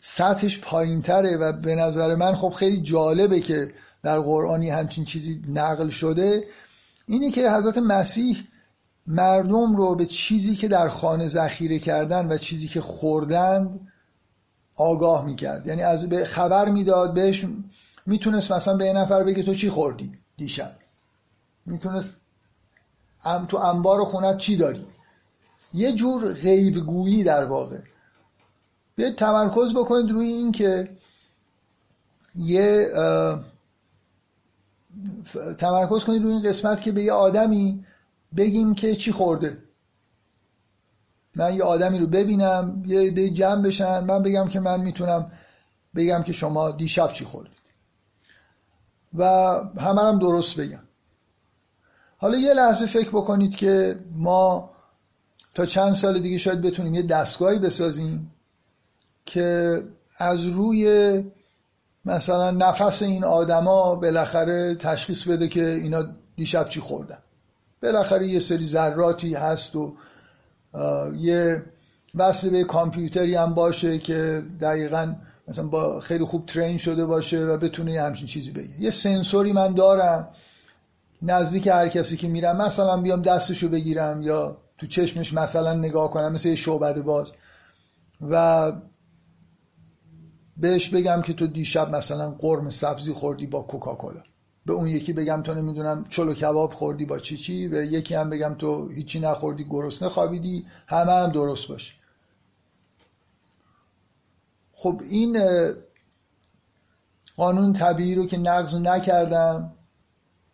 سطحش 0.00 0.60
پایین 0.60 1.02
تره 1.02 1.36
و 1.36 1.52
به 1.52 1.74
نظر 1.74 2.14
من 2.14 2.34
خب 2.34 2.48
خیلی 2.48 2.80
جالبه 2.82 3.40
که 3.40 3.72
در 4.02 4.18
قرآنی 4.18 4.70
همچین 4.70 5.04
چیزی 5.04 5.42
نقل 5.48 5.88
شده. 5.88 6.44
اینی 7.06 7.30
که 7.30 7.50
حضرت 7.50 7.78
مسیح 7.78 8.42
مردم 9.06 9.76
رو 9.76 9.94
به 9.94 10.06
چیزی 10.06 10.56
که 10.56 10.68
در 10.68 10.88
خانه 10.88 11.28
ذخیره 11.28 11.78
کردن 11.78 12.26
و 12.28 12.38
چیزی 12.38 12.68
که 12.68 12.80
خوردند 12.80 13.80
آگاه 14.76 15.24
می‌کرد. 15.24 15.66
یعنی 15.66 15.82
از 15.82 16.08
به 16.08 16.24
خبر 16.24 16.70
می‌داد 16.70 17.14
بهش 17.14 17.46
می‌تونست 18.06 18.52
مثلا 18.52 18.76
به 18.76 18.86
یه 18.86 18.92
نفر 18.92 19.24
بگه 19.24 19.42
تو 19.42 19.54
چی 19.54 19.70
خوردی 19.70 20.18
دیشب؟ 20.36 20.72
می‌تونست 21.66 22.20
ام 23.24 23.46
تو 23.46 23.56
انبار 23.56 24.04
خونت 24.04 24.38
چی 24.38 24.56
داری؟ 24.56 24.86
یه 25.74 25.92
جور 25.92 26.32
غیبگویی 26.32 27.24
در 27.24 27.44
واقع. 27.44 27.78
بیاید 28.96 29.16
تمرکز 29.16 29.74
بکنید 29.74 30.10
روی 30.10 30.26
این 30.26 30.52
که 30.52 30.96
یه 32.34 32.90
تمرکز 35.58 36.04
کنید 36.04 36.22
روی 36.22 36.32
این 36.32 36.42
قسمت 36.42 36.82
که 36.82 36.92
به 36.92 37.02
یه 37.02 37.12
آدمی 37.12 37.84
بگیم 38.36 38.74
که 38.74 38.94
چی 38.94 39.12
خورده. 39.12 39.58
من 41.34 41.54
یه 41.54 41.62
آدمی 41.62 41.98
رو 41.98 42.06
ببینم 42.06 42.82
یه 42.86 43.00
عده 43.00 43.30
جمع 43.30 43.62
بشن 43.62 44.04
من 44.04 44.22
بگم 44.22 44.48
که 44.48 44.60
من 44.60 44.80
می‌تونم 44.80 45.32
بگم 45.94 46.22
که 46.22 46.32
شما 46.32 46.70
دیشب 46.70 47.12
چی 47.12 47.24
خوردید. 47.24 47.65
و 49.16 49.24
همه 49.80 50.02
هم 50.02 50.18
درست 50.18 50.60
بگم. 50.60 50.82
حالا 52.18 52.38
یه 52.38 52.54
لحظه 52.54 52.86
فکر 52.86 53.08
بکنید 53.08 53.56
که 53.56 53.96
ما 54.14 54.70
تا 55.54 55.66
چند 55.66 55.92
سال 55.92 56.18
دیگه 56.18 56.38
شاید 56.38 56.62
بتونیم 56.62 56.94
یه 56.94 57.02
دستگاهی 57.02 57.58
بسازیم 57.58 58.32
که 59.26 59.82
از 60.18 60.44
روی 60.44 61.24
مثلا 62.04 62.50
نفس 62.50 63.02
این 63.02 63.24
آدما 63.24 63.94
بالاخره 63.94 64.74
تشخیص 64.74 65.28
بده 65.28 65.48
که 65.48 65.66
اینا 65.66 66.04
دیشب 66.36 66.68
چی 66.68 66.80
خوردن. 66.80 67.18
بالاخره 67.82 68.26
یه 68.28 68.40
سری 68.40 68.64
ذراتی 68.64 69.34
هست 69.34 69.76
و 69.76 69.96
یه 71.16 71.64
وصل 72.14 72.50
به 72.50 72.64
کامپیوتری 72.64 73.34
هم 73.34 73.54
باشه 73.54 73.98
که 73.98 74.42
دقیقا 74.60 75.14
مثلا 75.48 75.68
با 75.68 76.00
خیلی 76.00 76.24
خوب 76.24 76.46
ترین 76.46 76.76
شده 76.76 77.06
باشه 77.06 77.44
و 77.44 77.56
بتونه 77.56 77.92
یه 77.92 78.02
همچین 78.02 78.26
چیزی 78.26 78.50
بگه. 78.50 78.80
یه 78.80 78.90
سنسوری 78.90 79.52
من 79.52 79.74
دارم 79.74 80.28
نزدیک 81.22 81.66
هر 81.66 81.88
کسی 81.88 82.16
که 82.16 82.28
میرم 82.28 82.56
مثلا 82.56 83.00
بیام 83.02 83.22
دستشو 83.22 83.68
بگیرم 83.68 84.22
یا 84.22 84.56
تو 84.78 84.86
چشمش 84.86 85.34
مثلا 85.34 85.74
نگاه 85.74 86.10
کنم 86.10 86.32
مثل 86.32 86.48
یه 86.48 86.54
شعبده 86.54 87.02
باز. 87.02 87.32
و 88.30 88.72
بهش 90.56 90.88
بگم 90.88 91.22
که 91.22 91.32
تو 91.32 91.46
دیشب 91.46 91.90
مثلا 91.90 92.30
قرم 92.30 92.70
سبزی 92.70 93.12
خوردی 93.12 93.46
با 93.46 93.62
کوکاکولا. 93.62 94.22
به 94.66 94.72
اون 94.72 94.86
یکی 94.86 95.12
بگم 95.12 95.42
تو 95.42 95.54
نمی‌دونم 95.54 96.04
چلو 96.08 96.34
کباب 96.34 96.72
خوردی 96.72 97.04
با 97.04 97.18
چی 97.18 97.36
چی 97.36 97.68
به 97.68 97.86
یکی 97.86 98.14
هم 98.14 98.30
بگم 98.30 98.54
تو 98.54 98.88
هیچی 98.88 99.20
نخوردی 99.20 99.64
گرسنه 99.64 100.08
خوابیدی 100.08 100.66
همه 100.86 101.12
هم 101.12 101.32
درست 101.32 101.68
باشه. 101.68 101.92
خب 104.78 105.00
این 105.10 105.38
قانون 107.36 107.72
طبیعی 107.72 108.14
رو 108.14 108.26
که 108.26 108.38
نقض 108.38 108.74
نکردم 108.74 109.72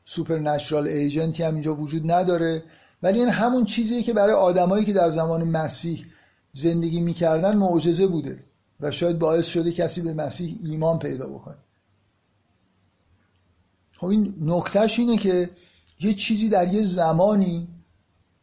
سوپر 0.04 0.38
نچرال 0.38 0.88
ایجنتی 0.88 1.42
هم 1.42 1.54
اینجا 1.54 1.74
وجود 1.74 2.10
نداره 2.10 2.64
ولی 3.02 3.18
این 3.18 3.28
همون 3.28 3.64
چیزیه 3.64 4.02
که 4.02 4.12
برای 4.12 4.34
آدمایی 4.34 4.84
که 4.84 4.92
در 4.92 5.10
زمان 5.10 5.44
مسیح 5.44 6.06
زندگی 6.52 7.00
می‌کردن 7.00 7.56
معجزه 7.56 8.06
بوده 8.06 8.44
و 8.80 8.90
شاید 8.90 9.18
باعث 9.18 9.46
شده 9.46 9.72
کسی 9.72 10.00
به 10.00 10.14
مسیح 10.14 10.58
ایمان 10.62 10.98
پیدا 10.98 11.26
بکنه. 11.26 11.56
خب 13.92 14.06
این 14.06 14.34
نکتهش 14.40 14.98
اینه 14.98 15.16
که 15.16 15.50
یه 16.00 16.14
چیزی 16.14 16.48
در 16.48 16.74
یه 16.74 16.82
زمانی 16.82 17.68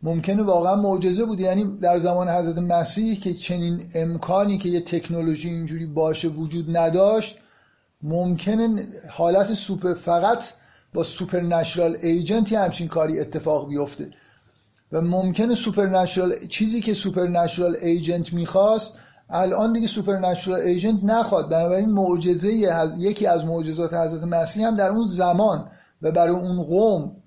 ممکنه 0.04 0.44
واقعا 0.44 0.76
معجزه 0.76 1.26
بوده 1.26 1.44
یعنی 1.44 1.78
در 1.78 1.98
زمان 1.98 2.30
حضرت 2.30 2.58
مسیح 2.58 3.20
که 3.20 3.34
چنین 3.34 3.84
امکانی 3.96 4.58
که 4.58 4.70
یه 4.70 4.82
تکنولوژی 4.82 5.50
اینجوری 5.50 5.86
باشه 5.86 6.28
وجود 6.28 6.78
نداشت 6.78 7.38
ممکنه 8.04 8.86
حالت 9.10 9.54
سوپر 9.54 9.94
فقط 9.94 10.44
با 10.94 11.04
supernatural 11.04 11.42
agent 11.42 11.98
ی 12.04 12.56
همچین 12.56 12.88
کاری 12.88 13.20
اتفاق 13.20 13.70
بیفته. 13.70 14.10
و 14.92 15.02
ممکنه 15.02 15.56
سوپر 15.56 16.06
چیزی 16.50 16.82
که 16.82 16.94
supernatural 16.94 17.76
agent 17.82 18.34
می‌خواست 18.34 18.98
الان 19.30 19.74
دیگه 19.74 19.88
supernatural 19.88 20.60
agent 20.60 21.04
نخواد. 21.04 21.50
بنابراین 21.50 21.90
معجزه 21.90 22.54
یکی 22.98 23.28
از 23.28 23.46
معجزات 23.46 23.94
حضرت 23.94 24.24
مسیح 24.24 24.68
هم 24.68 24.76
در 24.76 24.90
اون 24.90 25.06
زمان 25.06 25.72
و 26.02 26.12
برای 26.12 26.36
اون 26.36 26.64
قوم 26.64 27.19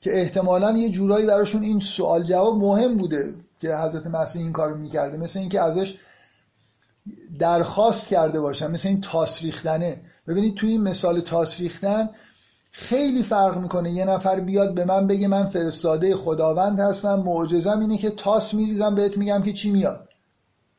که 0.00 0.20
احتمالا 0.20 0.78
یه 0.78 0.90
جورایی 0.90 1.26
براشون 1.26 1.62
این 1.62 1.80
سوال 1.80 2.22
جواب 2.22 2.56
مهم 2.56 2.96
بوده 2.96 3.34
که 3.60 3.76
حضرت 3.76 4.06
مسیح 4.06 4.42
این 4.42 4.52
کارو 4.52 4.76
می‌کرده. 4.76 5.16
مثل 5.16 5.38
اینکه 5.38 5.62
ازش 5.62 5.98
درخواست 7.38 8.08
کرده 8.08 8.40
باشن 8.40 8.70
مثل 8.70 8.88
این 8.88 9.00
تاس 9.00 9.42
ریختنه. 9.42 10.00
ببینید 10.28 10.54
توی 10.54 10.70
این 10.70 10.82
مثال 10.82 11.20
تاس 11.20 11.60
ریختن 11.60 12.10
خیلی 12.72 13.22
فرق 13.22 13.58
می‌کنه. 13.58 13.92
یه 13.92 14.04
نفر 14.04 14.40
بیاد 14.40 14.74
به 14.74 14.84
من 14.84 15.06
بگه 15.06 15.28
من 15.28 15.46
فرستاده 15.46 16.16
خداوند 16.16 16.80
هستم 16.80 17.14
معجزم 17.14 17.80
اینه 17.80 17.98
که 17.98 18.10
تاس 18.10 18.54
میریزم 18.54 18.94
بهت 18.94 19.16
میگم 19.16 19.42
که 19.42 19.52
چی 19.52 19.70
میاد. 19.70 20.08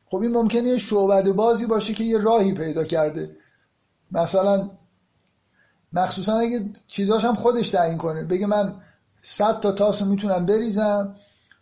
خب 0.06 0.16
این 0.16 0.32
ممکنه 0.32 0.68
یه 0.68 0.78
شعبد 0.78 1.32
بازی 1.32 1.66
باشه 1.66 1.94
که 1.94 2.04
یه 2.04 2.18
راهی 2.18 2.52
پیدا 2.52 2.84
کرده. 2.84 3.36
مثلا 4.12 4.70
مخصوصا 5.92 6.38
اگه 6.38 6.70
چیزاش 6.86 7.24
خودش 7.24 7.68
تعیین 7.68 7.98
کنه. 7.98 8.24
بگه 8.24 8.46
من 8.46 8.74
صد 9.22 9.60
تا 9.60 9.72
تاس 9.72 10.02
می‌تونم 10.02 10.46
بریزم. 10.46 11.14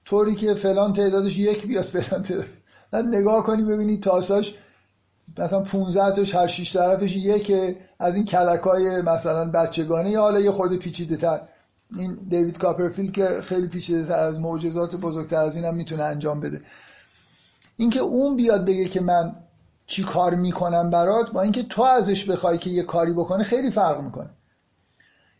طوری 0.05 0.35
که 0.35 0.55
فلان 0.55 0.93
تعدادش 0.93 1.39
یک 1.39 1.67
بیاد 1.67 1.85
فلان 1.85 2.23
تعداد. 2.23 2.47
بعد 2.91 3.05
نگاه 3.05 3.43
کنی 3.43 3.63
ببینی 3.63 3.99
تاساش 3.99 4.55
مثلا 5.39 5.61
15 5.61 6.13
تاش 6.13 6.35
هر 6.35 6.47
شیش 6.47 6.77
طرفش 6.77 7.17
یکه. 7.17 7.77
از 7.99 8.17
این 8.17 8.25
کلکای 8.25 9.03
مثلا 9.03 9.51
بچگانه 9.51 10.11
یا 10.11 10.21
حالا 10.21 10.41
یه 10.41 10.51
خورده 10.51 10.77
پیچیده 10.77 11.17
تر. 11.17 11.41
این 11.97 12.15
دیوید 12.29 12.59
کاپرفیلد 12.59 13.13
که 13.13 13.41
خیلی 13.43 13.69
پیچیده 13.69 14.07
تر 14.07 14.19
از 14.19 14.41
معجزات 14.41 14.97
بزرگتر 14.97 15.43
از 15.43 15.57
اینم 15.57 15.75
می‌تونه 15.75 16.03
انجام 16.03 16.41
بده. 16.41 16.61
اینکه 17.77 18.01
اون 18.01 18.37
بیاد 18.37 18.65
بگه 18.65 18.85
که 18.85 19.01
من 19.01 19.37
چی 19.87 20.03
کار 20.03 20.35
می‌کنم 20.35 20.91
برات 20.91 21.31
با 21.31 21.43
اینکه 21.43 21.63
تو 21.63 21.83
ازش 21.83 22.31
بخوای 22.31 22.59
که 22.59 22.71
یه 22.71 22.83
کاری 22.83 23.13
بکنه 23.13 23.45
خیلی 23.45 23.71
فرق 23.71 24.01
می‌کنه. 24.01 24.31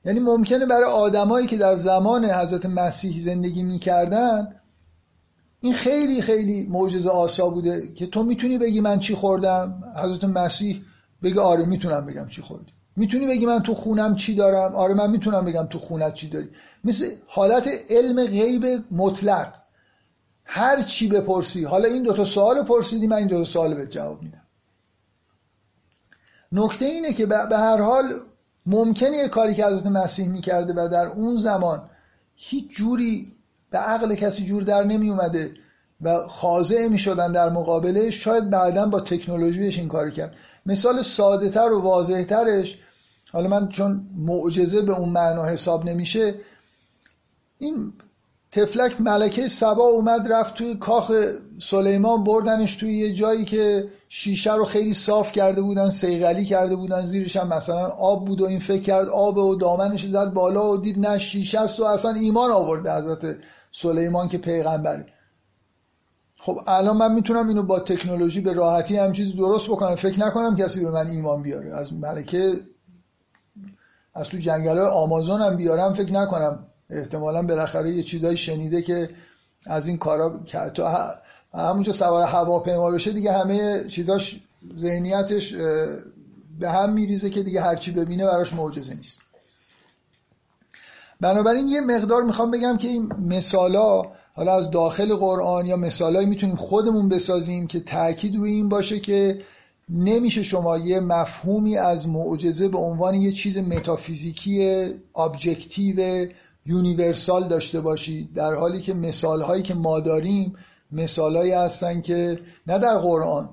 یعنی 0.07 0.21
ممکنه 0.21 0.67
برای 0.67 0.91
آدمایی 0.91 1.47
که 1.47 1.57
در 1.57 1.77
زمان 1.77 2.25
حضرت 2.25 2.67
مسیح 2.67 3.21
زندگی 3.21 3.63
می‌کردن 3.63 4.61
این 5.61 5.75
خیلی 5.75 6.23
خیلی 6.23 6.67
معجزه 6.71 7.11
آسا 7.11 7.51
بوده 7.51 7.93
که 7.95 8.07
تو 8.07 8.23
می‌تونی 8.23 8.59
بگی 8.59 8.81
من 8.81 8.99
چی 8.99 9.15
خوردم؟ 9.15 9.85
حضرت 10.03 10.25
مسیح 10.25 10.83
بگه 11.23 11.41
آره 11.41 11.65
می‌تونم 11.65 12.07
بگم 12.07 12.29
چی 12.29 12.43
خوردی. 12.43 12.73
می‌تونی 12.97 13.27
بگی 13.27 13.47
من 13.47 13.63
تو 13.63 13.75
خونم 13.75 14.17
چی 14.17 14.35
دارم؟ 14.35 14.75
آره 14.75 14.95
من 14.95 15.11
می‌تونم 15.11 15.45
بگم 15.45 15.67
تو 15.67 15.79
خونت 15.79 16.15
چی 16.15 16.29
داری. 16.29 16.49
مثل 16.85 17.11
حالت 17.27 17.69
علم 17.91 18.25
غیب 18.27 18.67
مطلق. 18.91 19.55
هر 20.45 20.83
چی 20.83 21.09
بپرسی. 21.09 21.65
حالا 21.65 21.89
این 21.89 22.03
دوتا 22.03 22.25
سوال 22.25 22.63
پرسیدی 22.63 23.07
من 23.07 23.17
این 23.17 23.27
دوتا 23.27 23.45
سوال 23.45 23.75
به 23.75 23.87
جواب 23.87 24.23
میدم. 24.23 24.43
نکته 26.53 26.85
اینه 26.85 27.13
که 27.13 27.27
به 27.27 27.59
هر 27.59 27.81
حال 27.81 28.15
ممکنه 28.67 29.17
یه 29.17 29.29
کاری 29.29 29.55
که 29.55 29.67
حضرت 29.67 29.87
مسیح 29.87 30.29
می‌کرده 30.29 30.73
و 30.73 30.89
در 30.89 31.07
اون 31.07 31.37
زمان 31.37 31.91
هیچ 32.37 32.71
جوری 32.71 33.33
به 33.71 33.79
عقل 33.79 34.15
کسی 34.15 34.45
جور 34.45 34.63
در 34.63 34.85
نمی 34.85 35.11
اومده 35.11 35.55
و 36.01 36.27
خاضع 36.27 36.89
می 36.89 36.99
شدن 36.99 37.33
در 37.33 37.49
مقابله 37.49 38.11
شاید 38.11 38.51
بعدا 38.51 38.87
با 38.87 39.01
تکنولوژیش 39.01 39.79
این 39.79 39.89
کاری 39.89 40.11
کرد. 40.11 40.35
مثال 40.67 41.03
ساده 41.03 41.49
تر 41.49 41.73
و 41.73 41.83
واضح 41.83 42.25
ترش 42.25 42.79
حالا 43.33 43.49
من 43.49 43.69
چون 43.69 44.07
معجزه 44.17 44.83
به 44.83 44.99
اون 44.99 45.09
معنا 45.09 45.45
حساب 45.45 45.85
نمیشه 45.85 46.35
این 47.59 47.93
تفلک 48.57 49.01
ملکه 49.01 49.49
سبا 49.49 49.85
اومد 49.85 50.33
رفت 50.33 50.55
توی 50.55 50.75
کاخ 50.75 51.13
سلیمان 51.59 52.25
بردنش 52.25 52.77
توی 52.77 52.99
یه 52.99 53.13
جایی 53.13 53.45
که 53.45 53.89
شیشه 54.09 54.55
رو 54.55 54.65
خیلی 54.65 54.95
صاف 54.95 55.33
کرده 55.33 55.63
بودن 55.63 55.89
سیغلی 55.89 56.45
کرده 56.45 56.77
بودن 56.77 57.07
زیرش 57.07 57.37
هم 57.37 57.49
مثلا 57.49 57.87
آب 57.87 58.25
بود 58.25 58.41
و 58.41 58.45
این 58.45 58.59
فکر 58.59 58.83
کرد 58.83 59.09
آب 59.09 59.39
و 59.39 59.55
دامنش 59.55 60.07
زد 60.07 60.33
بالا 60.33 60.73
و 60.73 60.77
دید 60.77 60.99
نه 60.99 61.19
شیشه 61.19 61.61
است 61.61 61.81
و 61.81 61.85
اصلا 61.85 62.11
ایمان 62.11 62.51
آورده 62.51 62.93
حضرت 62.93 63.37
سلیمان 63.73 64.29
که 64.29 64.39
پیغمبره. 64.39 65.07
خب 66.37 66.59
الان 66.67 66.97
من 66.97 67.15
می‌تونم 67.15 67.49
اینو 67.49 67.63
با 67.63 67.81
تکنولوژی 67.81 68.41
به 68.41 68.53
راحتی 68.53 68.97
هم 68.97 69.13
چیزی 69.13 69.33
درست 69.33 69.67
بکنم. 69.67 69.95
فکر 69.95 70.21
نکنم 70.21 70.57
کسی 70.57 70.85
به 70.85 70.91
من 70.91 71.07
ایمان 71.07 71.43
بیاره. 71.43 71.75
از 71.75 71.93
ملکه 71.93 72.53
از 74.15 74.29
تو 74.29 74.39
جنگل 74.39 74.79
آمازون 74.79 75.41
هم 75.41 75.57
بیارم 75.57 75.95
فکر 75.95 76.13
نکنم 76.13 76.67
احتمالا 76.91 77.43
بالاخره 77.43 77.93
یه 77.93 78.03
چیزایی 78.03 78.37
شنیده 78.37 78.83
که 78.83 79.11
از 79.67 79.89
این 79.89 79.99
کارا 79.99 80.41
تو 80.75 81.07
همونجا 81.55 81.93
سوار 81.93 82.23
هواپیما 82.23 82.91
بشه 82.91 83.13
دیگه 83.13 83.33
همه 83.33 83.85
چیزاش 83.89 84.41
ذهنیتش 84.77 85.55
به 86.61 86.71
هم 86.71 86.93
میریزه 86.93 87.31
که 87.31 87.43
دیگه 87.43 87.61
هرچی 87.61 87.91
ببینه 87.91 88.27
براش 88.27 88.53
معجزه 88.55 88.95
نیست. 88.95 89.21
بنابراین 91.21 91.69
یه 91.69 91.81
مقدار 91.81 92.23
می‌خوام 92.23 92.51
بگم 92.51 92.77
که 92.77 92.89
این 92.89 93.13
مثالا 93.29 94.03
حالا 94.33 94.57
از 94.57 94.71
داخل 94.71 95.15
قرآن 95.15 95.67
یا 95.67 95.77
مثالایی 95.77 96.27
می‌تونیم 96.27 96.57
خودمون 96.57 97.09
بسازیم 97.09 97.67
که 97.67 97.81
تاکید 97.81 98.37
روی 98.37 98.51
این 98.51 98.69
باشه 98.69 99.01
که 99.01 99.43
نمیشه 99.89 100.43
شما 100.43 100.79
یه 100.79 101.01
مفهومی 101.01 101.77
از 101.77 102.09
معجزه 102.09 102.69
به 102.69 102.79
عنوان 102.79 103.15
یه 103.15 103.33
چیز 103.33 103.59
متافیزیکی 103.59 104.87
objective 105.17 106.27
universal 106.67 107.49
داشته 107.49 107.81
باشید 107.81 108.35
در 108.35 108.55
حالی 108.55 108.81
که 108.81 108.95
مثال 108.95 109.43
هایی 109.43 109.63
که 109.63 109.75
ما 109.75 110.01
داریم 110.01 110.57
مثال 110.93 111.37
هایی 111.37 111.53
هستن 111.53 112.01
که 112.01 112.41
نه 112.67 112.79
در 112.79 112.99
قرآن. 112.99 113.51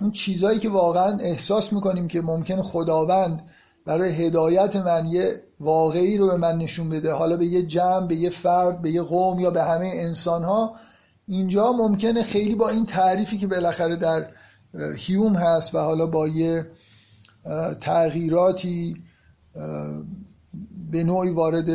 اون 0.00 0.10
چیزهایی 0.10 0.58
که 0.58 0.68
واقعا 0.68 1.18
احساس 1.18 1.72
می‌کنیم 1.72 2.08
که 2.08 2.20
ممکنه 2.20 2.60
خداوند 2.60 3.42
برای 3.86 4.26
هدایت 4.26 4.76
من 4.76 5.06
یه 5.06 5.42
واقعی 5.60 6.18
رو 6.18 6.26
به 6.26 6.36
من 6.36 6.58
نشون 6.58 6.90
بده 6.90 7.12
حالا 7.12 7.36
به 7.36 7.46
یه 7.46 7.62
جمع 7.62 8.06
به 8.06 8.14
یه 8.16 8.30
فرد 8.30 8.82
به 8.82 8.90
یه 8.90 9.02
قوم 9.02 9.40
یا 9.40 9.50
به 9.50 9.62
همه 9.62 9.90
انسان 9.94 10.44
ها 10.44 10.74
اینجا 11.26 11.72
ممکنه 11.72 12.22
خیلی 12.22 12.54
با 12.54 12.68
این 12.68 12.86
تعریفی 12.86 13.38
که 13.38 13.46
بالاخره 13.46 13.96
در 13.96 14.26
هیوم 14.96 15.34
هست 15.34 15.74
و 15.74 15.78
حالا 15.78 16.06
با 16.06 16.28
یه 16.28 16.66
تغییراتی 17.80 18.96
به 20.90 21.04
نوعی 21.04 21.30
وارد 21.30 21.68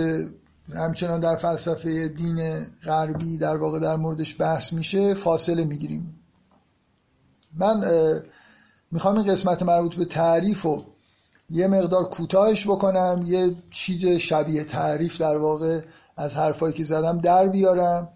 همچنان 0.75 1.19
در 1.19 1.35
فلسفه 1.35 2.07
دین 2.07 2.67
غربی 2.85 3.37
در 3.37 3.57
واقع 3.57 3.79
در 3.79 3.95
موردش 3.95 4.41
بحث 4.41 4.73
میشه 4.73 5.13
فاصله 5.13 5.63
می‌گیریم. 5.63 6.19
من 7.57 7.83
می‌خوام 8.91 9.15
این 9.17 9.31
قسمت 9.31 9.63
مربوط 9.63 9.95
به 9.95 10.05
تعریف 10.05 10.65
و 10.65 10.85
یه 11.49 11.67
مقدار 11.67 12.09
کوتاهش 12.09 12.67
بکنم 12.67 13.23
یه 13.25 13.55
چیز 13.71 14.05
شبیه 14.05 14.63
تعریف 14.63 15.21
در 15.21 15.37
واقع 15.37 15.81
از 16.17 16.35
حرفایی 16.35 16.73
که 16.73 16.83
زدم 16.83 17.21
در 17.21 17.47
بیارم 17.47 18.09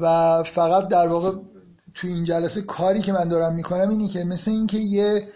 و 0.00 0.42
فقط 0.42 0.88
در 0.88 1.08
واقع 1.08 1.32
توی 1.94 2.12
این 2.12 2.24
جلسه 2.24 2.62
کاری 2.62 3.00
که 3.00 3.12
من 3.12 3.28
دارم 3.28 3.54
می‌کنم 3.54 3.88
اینی 3.88 4.08
که 4.08 4.24
مثل 4.24 4.50
اینکه 4.50 4.78
یه 4.78 5.28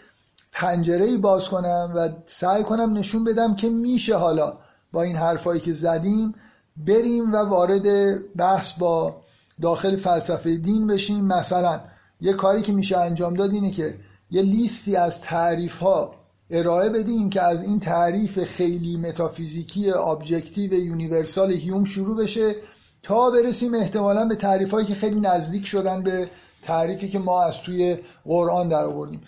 پنجره 0.52 1.16
باز 1.16 1.48
کنم 1.48 1.92
و 1.96 2.08
سعی 2.26 2.62
کنم 2.62 2.92
نشون 2.92 3.24
بدم 3.24 3.54
که 3.54 3.68
میشه 3.68 4.16
حالا 4.16 4.58
با 4.96 5.02
این 5.02 5.16
حرفایی 5.16 5.60
که 5.60 5.72
زدیم 5.72 6.34
بریم 6.76 7.32
و 7.32 7.36
وارد 7.36 8.18
بحث 8.36 8.72
با 8.72 9.16
داخل 9.62 9.96
فلسفه 9.96 10.56
دین 10.56 10.86
بشیم. 10.86 11.24
مثلا 11.24 11.80
یه 12.20 12.32
کاری 12.32 12.62
که 12.62 12.72
میشه 12.72 12.98
انجام 12.98 13.34
داد 13.34 13.52
اینه 13.52 13.70
که 13.70 13.94
یه 14.30 14.42
لیستی 14.42 14.96
از 14.96 15.20
تعریف 15.20 15.78
ها 15.78 16.14
ارائه 16.50 16.90
بدیم 16.90 17.30
که 17.30 17.42
از 17.42 17.64
این 17.64 17.80
تعریف 17.80 18.44
خیلی 18.44 18.96
متافیزیکی 18.96 19.90
objective 19.90 20.74
universal 20.74 21.52
هیوم 21.52 21.84
شروع 21.84 22.16
بشه 22.16 22.54
تا 23.02 23.30
برسیم 23.30 23.74
احتمالا 23.74 24.24
به 24.24 24.34
تعریف 24.34 24.70
هایی 24.70 24.86
که 24.86 24.94
خیلی 24.94 25.20
نزدیک 25.20 25.66
شدن 25.66 26.02
به 26.02 26.30
تعریفی 26.62 27.08
که 27.08 27.18
ما 27.18 27.42
از 27.42 27.62
توی 27.62 27.96
قرآن 28.24 28.68
در 28.68 28.84
آوردیم 28.84 29.20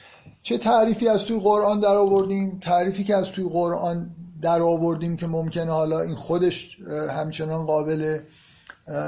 چه 0.43 0.59
تعریفی 0.59 1.09
از 1.09 1.25
توی 1.25 1.41
قرآن 1.41 1.81
در 1.81 1.97
آوردیم 1.97 2.59
تعریفی 2.61 3.05
که 3.05 3.17
از 3.17 3.33
توی 3.33 3.49
قرآن 3.49 4.11
در 4.43 4.63
آوردیم 4.63 5.17
که 5.17 5.27
ممکنه 5.27 5.73
حالا 5.73 6.01
این 6.01 6.15
خودش 6.15 6.79
همچنان 7.11 7.67
قابل 7.67 8.19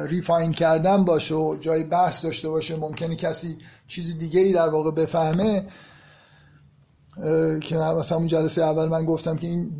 ریفاین 0.08 0.52
کردن 0.52 1.04
باشه 1.04 1.34
و 1.34 1.56
جای 1.60 1.84
بحث 1.84 2.24
داشته 2.24 2.48
باشه 2.48 2.76
ممکنه 2.76 3.16
کسی 3.16 3.58
چیز 3.86 4.18
دیگه 4.18 4.40
ای 4.40 4.52
در 4.52 4.68
واقع 4.68 4.90
بفهمه. 4.90 5.66
که 7.62 7.76
مثلا 7.76 8.18
اون 8.18 8.26
جلسه 8.26 8.62
اول 8.62 8.88
من 8.88 9.04
گفتم 9.04 9.36
که 9.36 9.46
این 9.46 9.70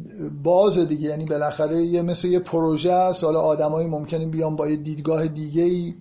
باز 0.43 0.79
دیگه 0.79 1.09
یعنی 1.09 1.25
بالاخره 1.25 1.83
یه 1.83 2.03
مثل 2.03 2.29
یه 2.29 2.39
پروژه 2.39 2.93
است. 2.93 3.25
حالا 3.25 3.41
آدمایی 3.41 3.89
ممکنه 3.89 4.27
بیان 4.27 4.57
با 4.57 4.69
یه 4.69 4.77
دیدگاه 4.77 5.27
دیگه 5.27 5.63
ای 5.63 5.95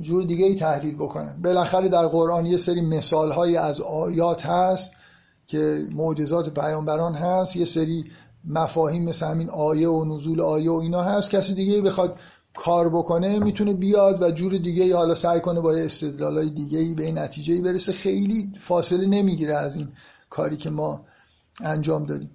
جور 0.00 0.24
دیگه 0.24 0.46
ای 0.46 0.54
تحلیل 0.54 0.94
بکنن. 0.94 1.42
بالاخره 1.42 1.88
در 1.88 2.06
قرآن 2.06 2.46
یه 2.46 2.56
سری 2.56 2.80
مثال 2.80 3.30
های 3.32 3.56
از 3.56 3.80
آیات 3.80 4.46
هست 4.46 4.92
که 5.46 5.86
معجزات 5.92 6.54
پیامبران 6.54 7.14
هست. 7.14 7.56
یه 7.56 7.64
سری 7.64 8.04
مفاهیم 8.46 9.04
مثل 9.04 9.26
همین 9.26 9.50
آیه 9.50 9.88
و 9.88 10.14
نزول 10.14 10.40
آیه 10.40 10.70
و 10.70 10.74
اینا 10.74 11.02
هست 11.02 11.30
کسی 11.30 11.54
دیگه 11.54 11.80
بخواد 11.80 12.18
کار 12.54 12.88
بکنه 12.88 13.38
می‌تونه 13.38 13.72
بیاد 13.72 14.22
و 14.22 14.30
جور 14.30 14.58
دیگه 14.58 14.96
حالا 14.96 15.14
سعی 15.14 15.40
کنه 15.40 15.60
با 15.60 15.72
استدلال 15.72 16.48
دیگه 16.48 16.78
ای 16.78 16.94
به 16.94 17.12
نتیجه 17.12 17.54
ای 17.54 17.60
برسه. 17.60 17.92
خیلی 17.92 18.52
فاصله 18.60 19.06
نمی‌گیره 19.06 19.54
از 19.54 19.76
این 19.76 19.88
کاری 20.30 20.56
که 20.56 20.70
ما 20.70 21.04
انجام 21.60 22.06
دادیم. 22.06 22.30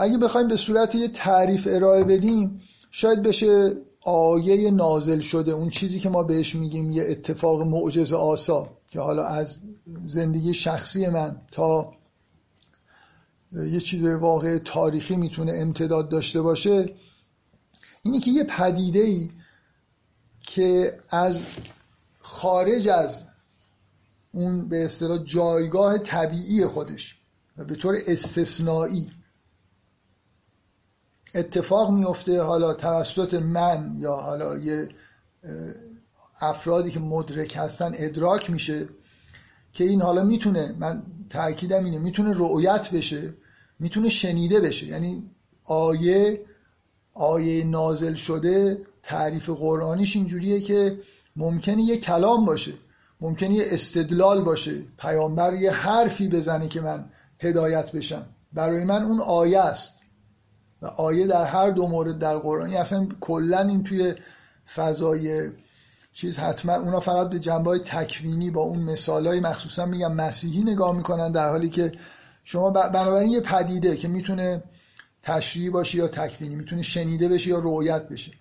اگه 0.00 0.18
بخوایم 0.18 0.48
به 0.48 0.56
صورت 0.56 0.94
یه 0.94 1.08
تعریف 1.08 1.68
ارائه 1.70 2.04
بدیم 2.04 2.60
شاید 2.90 3.22
بشه 3.22 3.72
آیه 4.00 4.70
نازل 4.70 5.20
شده 5.20 5.52
اون 5.52 5.70
چیزی 5.70 6.00
که 6.00 6.08
ما 6.08 6.22
بهش 6.22 6.54
میگیم 6.54 6.90
یه 6.90 7.04
اتفاق 7.08 7.62
معجز 7.62 8.12
آسا 8.12 8.68
که 8.90 9.00
حالا 9.00 9.24
از 9.24 9.58
زندگی 10.06 10.54
شخصی 10.54 11.08
من 11.08 11.36
تا 11.52 11.92
یه 13.56 13.80
چیز 13.80 14.04
واقع 14.04 14.58
تاریخی 14.58 15.16
می‌تونه 15.16 15.52
امتداد 15.52 16.08
داشته 16.08 16.42
باشه 16.42 16.94
اینی 18.02 18.20
که 18.20 18.30
یه 18.30 18.44
پدیده 18.44 19.00
ای 19.00 19.30
که 20.40 20.98
از 21.10 21.42
خارج 22.20 22.88
از 22.88 23.24
اون 24.32 24.68
به 24.68 24.84
اصطلاح 24.84 25.24
جایگاه 25.24 25.98
طبیعی 25.98 26.66
خودش 26.66 27.18
و 27.56 27.64
به 27.64 27.74
طور 27.74 27.96
استثنایی 28.06 29.10
اتفاق 31.34 31.90
میفته 31.90 32.42
حالا 32.42 32.74
توسط 32.74 33.34
من 33.34 33.96
یا 33.98 34.16
حالا 34.16 34.58
یه 34.58 34.88
افرادی 36.40 36.90
که 36.90 37.00
مدرک 37.00 37.56
هستن 37.56 37.92
ادراک 37.94 38.50
میشه 38.50 38.88
که 39.72 39.84
این 39.84 40.02
حالا 40.02 40.24
می‌تونه 40.24 40.74
من 40.78 41.02
تاکیدم 41.30 41.84
اینه 41.84 41.98
می‌تونه 41.98 42.32
رؤیت 42.34 42.90
بشه. 42.90 43.34
می‌تونه 43.78 44.08
شنیده 44.08 44.60
بشه. 44.60 44.86
یعنی 44.86 45.30
آیه 45.64 46.40
آیه 47.14 47.64
نازل 47.64 48.14
شده 48.14 48.80
تعریف 49.02 49.50
قرآنیش 49.50 50.16
اینجوریه 50.16 50.60
که 50.60 50.98
ممکنه 51.36 51.82
یه 51.82 51.96
کلام 51.96 52.44
باشه 52.44 52.72
ممکنه 53.20 53.54
یه 53.54 53.64
استدلال 53.66 54.42
باشه 54.42 54.82
پیامبر 54.98 55.54
یه 55.54 55.72
حرفی 55.72 56.28
بزنه 56.28 56.68
که 56.68 56.80
من 56.80 57.04
هدایت 57.38 57.92
بشم. 57.92 58.26
برای 58.52 58.84
من 58.84 59.02
اون 59.02 59.20
آیه 59.20 59.60
است. 59.60 59.96
و 60.82 60.86
آیه 60.86 61.26
در 61.26 61.44
هر 61.44 61.70
دو 61.70 61.88
مورد 61.88 62.18
در 62.18 62.36
قرآن. 62.36 62.72
اصلا 62.72 63.08
کلا 63.20 63.60
این 63.60 63.84
توی 63.84 64.14
فضای 64.74 65.50
چیز 66.12 66.38
حتما 66.38 66.74
اونا 66.74 67.00
فقط 67.00 67.30
به 67.30 67.38
جنبه 67.38 67.70
های 67.70 67.78
تکوینی 67.78 68.50
با 68.50 68.60
اون 68.60 68.78
مثال 68.78 69.26
های 69.26 69.40
مخصوصا 69.40 69.86
میگم 69.86 70.12
مسیحی 70.12 70.64
نگاه 70.64 70.96
می‌کنن 70.96 71.32
در 71.32 71.48
حالی 71.48 71.70
که 71.70 71.92
شما 72.48 72.70
بنابراین 72.70 73.30
یه 73.30 73.40
پدیده 73.40 73.96
که 73.96 74.08
می‌تونه 74.08 74.62
تشریعی 75.22 75.70
باشه 75.70 75.98
یا 75.98 76.08
تکوینی 76.08 76.54
می‌تونه 76.54 76.82
شنیده 76.82 77.28
بشه 77.28 77.50
یا 77.50 77.58
رویت 77.58 78.08
بشه 78.08 78.32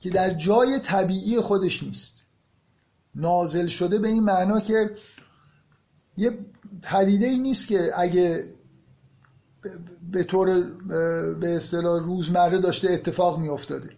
که 0.00 0.10
در 0.10 0.34
جای 0.34 0.78
طبیعی 0.78 1.40
خودش 1.40 1.82
نیست. 1.82 2.14
نازل 3.14 3.66
شده 3.66 3.98
به 3.98 4.08
این 4.08 4.24
معنا 4.24 4.60
که 4.60 4.90
یه 6.16 6.38
پدیده 6.82 7.26
ای 7.26 7.38
نیست 7.38 7.68
که 7.68 7.90
اگه 7.96 8.54
به 10.10 10.24
طور 10.24 10.60
به 11.34 11.56
اصطلاح 11.56 12.02
روزمره 12.04 12.58
داشته 12.58 12.92
اتفاق 12.92 13.38
میافتاده. 13.38 13.90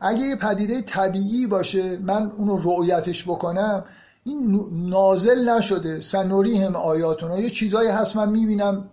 اگه 0.00 0.22
یه 0.22 0.36
پدیده 0.36 0.82
طبیعی 0.82 1.46
باشه 1.46 1.98
من 1.98 2.22
اونو 2.22 2.56
رؤیتش 2.56 3.24
بکنم 3.24 3.84
این 4.24 4.60
نازل 4.72 5.50
نشده 5.50 6.00
سنوری 6.00 6.58
هم 6.58 6.76
آیاتون 6.76 7.38
یه 7.38 7.50
چیزایی 7.50 7.88
هست 7.88 8.16
من 8.16 8.30
می‌بینم 8.30 8.90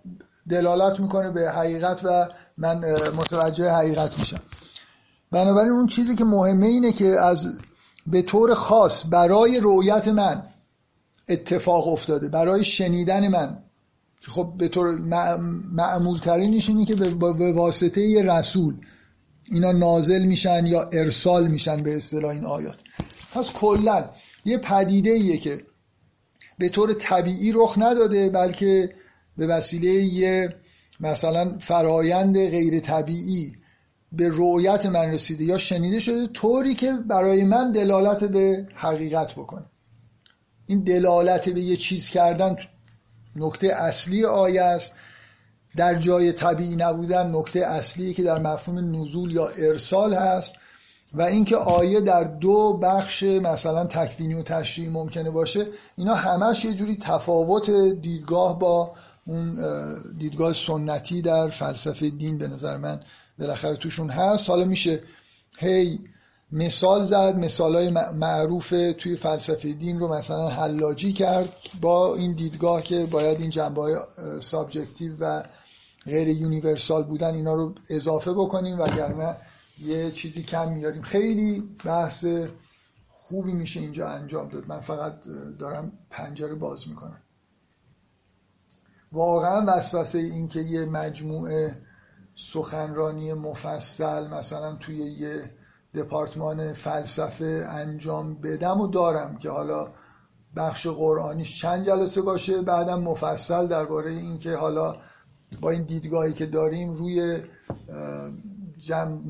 دلالت 0.48 1.00
می‌کنه 1.00 1.30
به 1.30 1.50
حقیقت 1.50 2.00
و 2.04 2.28
من 2.58 2.78
متوجه 3.16 3.70
حقیقت 3.70 4.18
میشم. 4.18 4.40
بنابراین 5.30 5.72
اون 5.72 5.86
چیزی 5.86 6.16
که 6.16 6.24
مهمه 6.24 6.66
اینه 6.66 6.92
که 6.92 7.20
از 7.20 7.48
به 8.06 8.22
طور 8.22 8.54
خاص 8.54 9.04
برای 9.10 9.60
رویت 9.60 10.08
من 10.08 10.42
اتفاق 11.28 11.88
افتاده 11.88 12.28
برای 12.28 12.64
شنیدن 12.64 13.28
من. 13.28 13.58
خب 14.28 14.54
به 14.58 14.68
طور 14.68 14.90
معمول 15.72 16.18
ترینش 16.18 16.68
اینه 16.68 16.84
که 16.84 16.94
به 16.94 17.52
واسطه 17.52 18.00
یه 18.00 18.22
رسول. 18.22 18.76
اینا 19.44 19.72
نازل 19.72 20.22
میشن 20.22 20.66
یا 20.66 20.82
ارسال 20.82 21.46
میشن 21.46 21.82
به 21.82 21.96
اصطلاح 21.96 22.30
این 22.30 22.44
آیات. 22.44 22.76
پس 23.34 23.52
کلا 23.52 24.04
یه 24.44 24.58
پدیده 24.58 25.10
ایه 25.10 25.36
که 25.36 25.60
به 26.58 26.68
طور 26.68 26.94
طبیعی 26.94 27.52
رخ 27.52 27.74
نداده 27.78 28.30
بلکه 28.30 28.94
به 29.36 29.46
وسیله 29.46 29.90
یه 29.90 30.54
مثلا 31.00 31.58
فرایند 31.58 32.38
غیر 32.38 32.80
طبیعی 32.80 33.56
به 34.12 34.28
رویت 34.28 34.86
من 34.86 35.12
رسیده 35.12 35.44
یا 35.44 35.58
شنیده 35.58 36.00
شده 36.00 36.26
طوری 36.26 36.74
که 36.74 36.92
برای 36.92 37.44
من 37.44 37.72
دلالت 37.72 38.24
به 38.24 38.68
حقیقت 38.74 39.32
بکنه. 39.32 39.64
این 40.66 40.80
دلالت 40.80 41.48
به 41.48 41.60
یه 41.60 41.76
چیز 41.76 42.10
کردن 42.10 42.56
نکته 43.36 43.66
اصلی 43.66 44.24
آیه 44.24 44.62
است. 44.62 44.92
در 45.76 45.94
جای 45.94 46.32
طبیعی 46.32 46.76
نبودن 46.76 47.34
نکته 47.36 47.66
اصلی 47.66 48.14
که 48.14 48.22
در 48.22 48.38
مفهوم 48.38 48.78
نزول 48.78 49.32
یا 49.32 49.46
ارسال 49.48 50.14
هست. 50.14 50.54
و 51.14 51.22
اینکه 51.22 51.56
آیه 51.56 52.00
در 52.00 52.24
دو 52.24 52.76
بخش 52.82 53.22
مثلا 53.22 53.86
تکوینی 53.86 54.34
و 54.34 54.42
تشریعی 54.42 54.90
ممکنه 54.90 55.30
باشه 55.30 55.66
اینا 55.96 56.14
همش 56.14 56.64
یه 56.64 56.74
جوری 56.74 56.96
تفاوت 56.96 57.70
دیدگاه 58.02 58.58
با 58.58 58.92
اون 59.26 59.58
دیدگاه 60.18 60.52
سنتی 60.52 61.22
در 61.22 61.48
فلسفه 61.48 62.10
دین 62.10 62.38
به 62.38 62.48
نظر 62.48 62.76
من 62.76 63.00
بالاخره 63.38 63.76
توشون 63.76 64.10
هست. 64.10 64.50
حالا 64.50 64.64
میشه 64.64 65.00
هی 65.58 65.98
مثال 66.52 67.02
زد 67.02 67.36
مثال 67.36 67.76
های 67.76 67.90
معروف 68.14 68.74
توی 68.98 69.16
فلسفه 69.16 69.72
دین 69.72 69.98
رو 69.98 70.14
مثلا 70.14 70.48
حلاجی 70.48 71.12
کرد 71.12 71.56
با 71.80 72.14
این 72.14 72.32
دیدگاه 72.32 72.82
که 72.82 73.06
باید 73.06 73.40
این 73.40 73.50
جنبه 73.50 73.80
های 73.80 73.96
subjective 74.40 75.12
و 75.20 75.42
غیر 76.04 76.28
universal 76.28 77.02
بودن 77.02 77.34
اینا 77.34 77.54
رو 77.54 77.74
اضافه 77.90 78.32
بکنیم 78.32 78.80
وگرنه 78.80 79.36
یه 79.82 80.10
چیزی 80.10 80.42
کم 80.42 80.72
میاریم. 80.72 81.02
خیلی 81.02 81.76
بحث 81.84 82.26
خوبی 83.08 83.52
میشه 83.52 83.80
اینجا 83.80 84.08
انجام 84.08 84.48
داد. 84.48 84.68
من 84.68 84.80
فقط 84.80 85.14
دارم 85.58 85.92
پنجره 86.10 86.54
باز 86.54 86.88
می‌کنم. 86.88 87.22
واقعا 89.12 89.64
وسوسه 89.66 90.18
این 90.18 90.48
که 90.48 90.60
یه 90.60 90.84
مجموعه 90.84 91.82
سخنرانی 92.34 93.32
مفصل 93.32 94.28
مثلا 94.28 94.76
توی 94.76 94.96
یه 94.96 95.50
دپارتمان 95.94 96.72
فلسفه 96.72 97.66
انجام 97.68 98.34
بدم 98.34 98.80
و 98.80 98.86
دارم 98.86 99.36
که 99.36 99.50
حالا 99.50 99.92
بخش 100.56 100.86
قرآنیش 100.86 101.60
چند 101.60 101.86
جلسه 101.86 102.22
باشه 102.22 102.62
بعدم 102.62 103.00
مفصل 103.00 103.66
درباره 103.66 104.10
اینکه 104.10 104.56
حالا 104.56 104.96
با 105.60 105.70
این 105.70 105.82
دیدگاهی 105.82 106.32
که 106.32 106.46
داریم 106.46 106.92
روی 106.92 107.42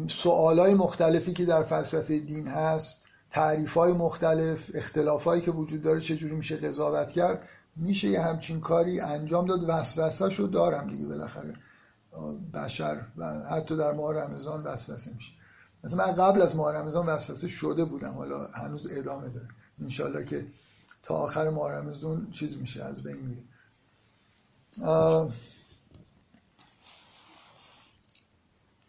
سوالای 0.08 0.74
مختلفی 0.74 1.32
که 1.32 1.44
در 1.44 1.62
فلسفه 1.62 2.18
دین 2.18 2.48
هست 2.48 3.06
تعریف 3.30 3.74
های 3.74 3.92
مختلف 3.92 4.70
اختلاف 4.74 5.28
که 5.44 5.50
وجود 5.50 5.82
داره 5.82 6.00
چجوری 6.00 6.34
میشه 6.34 6.56
قضاوت 6.56 7.12
کرد 7.12 7.48
میشه 7.76 8.08
یه 8.08 8.22
همچین 8.22 8.60
کاری 8.60 9.00
انجام 9.00 9.46
داد. 9.46 9.64
وسوسه 9.68 10.30
شو 10.30 10.46
دارم 10.46 10.90
دیگه 10.90 11.06
بالاخره. 11.06 11.54
بشر 12.54 13.06
و 13.16 13.40
حتی 13.50 13.76
در 13.76 13.92
ماه 13.92 14.14
رمضان 14.14 14.62
وسوسه 14.62 15.14
میشه. 15.14 15.32
مثلا 15.84 16.06
من 16.06 16.12
قبل 16.12 16.42
از 16.42 16.56
ماه 16.56 16.74
رمضان 16.74 17.06
وسوسه 17.06 17.48
شده 17.48 17.84
بودم. 17.84 18.12
حالا 18.12 18.46
هنوز 18.46 18.88
ادامه 18.90 19.28
داره. 19.28 19.48
انشالله 19.82 20.24
که 20.24 20.46
تا 21.02 21.14
آخر 21.14 21.50
ماه 21.50 21.72
رمضان 21.72 22.30
چیز 22.30 22.56
میشه 22.56 22.84
از 22.84 23.02
بین 23.02 23.16
میره. 23.16 23.42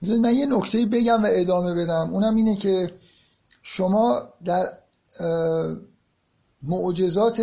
من 0.10 0.36
یه 0.36 0.45
نکته 0.45 0.86
بگم 0.86 1.24
و 1.24 1.28
ادامه 1.30 1.74
بدم. 1.74 2.10
اونم 2.12 2.36
اینه 2.36 2.56
که 2.56 2.93
شما 3.64 4.20
در 4.45 4.66
معجزات 6.64 7.41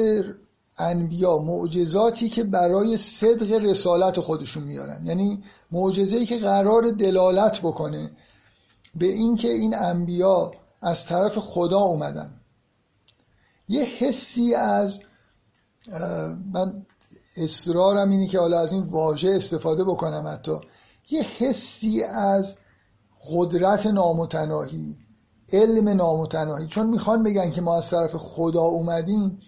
انبیا 0.78 1.38
معجزاتی 1.38 2.28
که 2.28 2.44
برای 2.44 2.96
صدق 2.96 3.52
رسالت 3.52 4.20
خودشون 4.20 4.62
میارن. 4.62 5.04
یعنی 5.04 5.42
معجزه‌ای 5.70 6.26
که 6.26 6.38
قرار 6.38 6.90
دلالت 6.90 7.58
بکنه 7.58 8.10
به 8.94 9.06
اینکه 9.06 9.48
این 9.48 9.74
انبیا 9.74 10.50
از 10.82 11.06
طرف 11.06 11.38
خدا 11.38 11.80
اومدن. 11.80 12.40
یه 13.68 13.82
حسی 13.84 14.54
از 14.54 15.02
من 16.52 16.86
اصرارم 17.36 18.10
اینه 18.10 18.26
که 18.26 18.38
حالا 18.38 18.60
از 18.60 18.72
این 18.72 18.82
واژه 18.82 19.28
استفاده 19.28 19.84
بکنم 19.84 20.26
حتی. 20.26 20.60
یه 21.10 21.22
حسی 21.22 22.02
از 22.02 22.56
قدرت 23.30 23.86
نامتناهی 23.86 24.96
علم 25.52 25.88
نامتناهی. 25.88 26.66
چون 26.66 26.86
می‌خوان 26.86 27.22
بگن 27.22 27.50
که 27.50 27.60
ما 27.60 27.76
از 27.76 27.90
طرف 27.90 28.16
خدا 28.16 28.62
اومدیم 28.62 29.40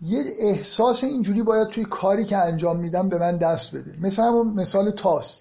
یه 0.00 0.24
احساس 0.40 1.04
اینجوری 1.04 1.42
باید 1.42 1.68
توی 1.68 1.84
کاری 1.84 2.24
که 2.24 2.36
انجام 2.36 2.76
میدم 2.76 3.08
به 3.08 3.18
من 3.18 3.36
دست 3.36 3.76
بده. 3.76 3.96
مثل 4.00 4.22
همون 4.22 4.54
مثال 4.54 4.90
تاس. 4.90 5.40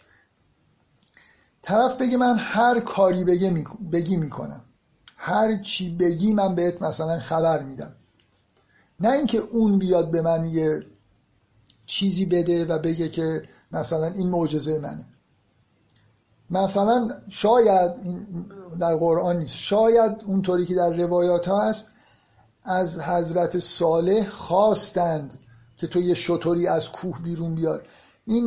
طرف 1.61 1.97
بگه 1.97 2.17
من 2.17 2.37
هر 2.37 2.79
کاری 2.79 3.23
بگه 3.23 3.63
بگی 3.91 4.17
می‌کنم. 4.17 4.61
هر 5.17 5.61
چی 5.61 5.95
بگی 5.95 6.33
من 6.33 6.55
بهت 6.55 6.81
مثلا 6.81 7.19
خبر 7.19 7.63
میدم. 7.63 7.95
نه 8.99 9.11
اینکه 9.11 9.37
اون 9.37 9.79
بیاد 9.79 10.11
به 10.11 10.21
من 10.21 10.45
یه 10.45 10.85
چیزی 11.85 12.25
بده 12.25 12.65
و 12.65 12.79
بگه 12.79 13.09
که 13.09 13.43
مثلا 13.73 14.05
این 14.05 14.29
معجزه 14.29 14.79
منه. 14.79 15.05
مثلا 16.49 17.09
شاید 17.29 17.91
در 18.79 18.95
قرآن 18.95 19.37
نیست. 19.37 19.55
شاید 19.55 20.11
اونطوری 20.25 20.65
که 20.65 20.75
در 20.75 20.89
روایات 20.89 21.47
ها 21.47 21.61
هست 21.61 21.87
از 22.63 22.99
حضرت 22.99 23.59
صالح 23.59 24.29
خواستند 24.29 25.39
که 25.77 25.87
تو 25.87 26.01
یه 26.01 26.13
شطوری 26.13 26.67
از 26.67 26.89
کوه 26.89 27.19
بیرون 27.23 27.55
بیار. 27.55 27.83
این 28.25 28.45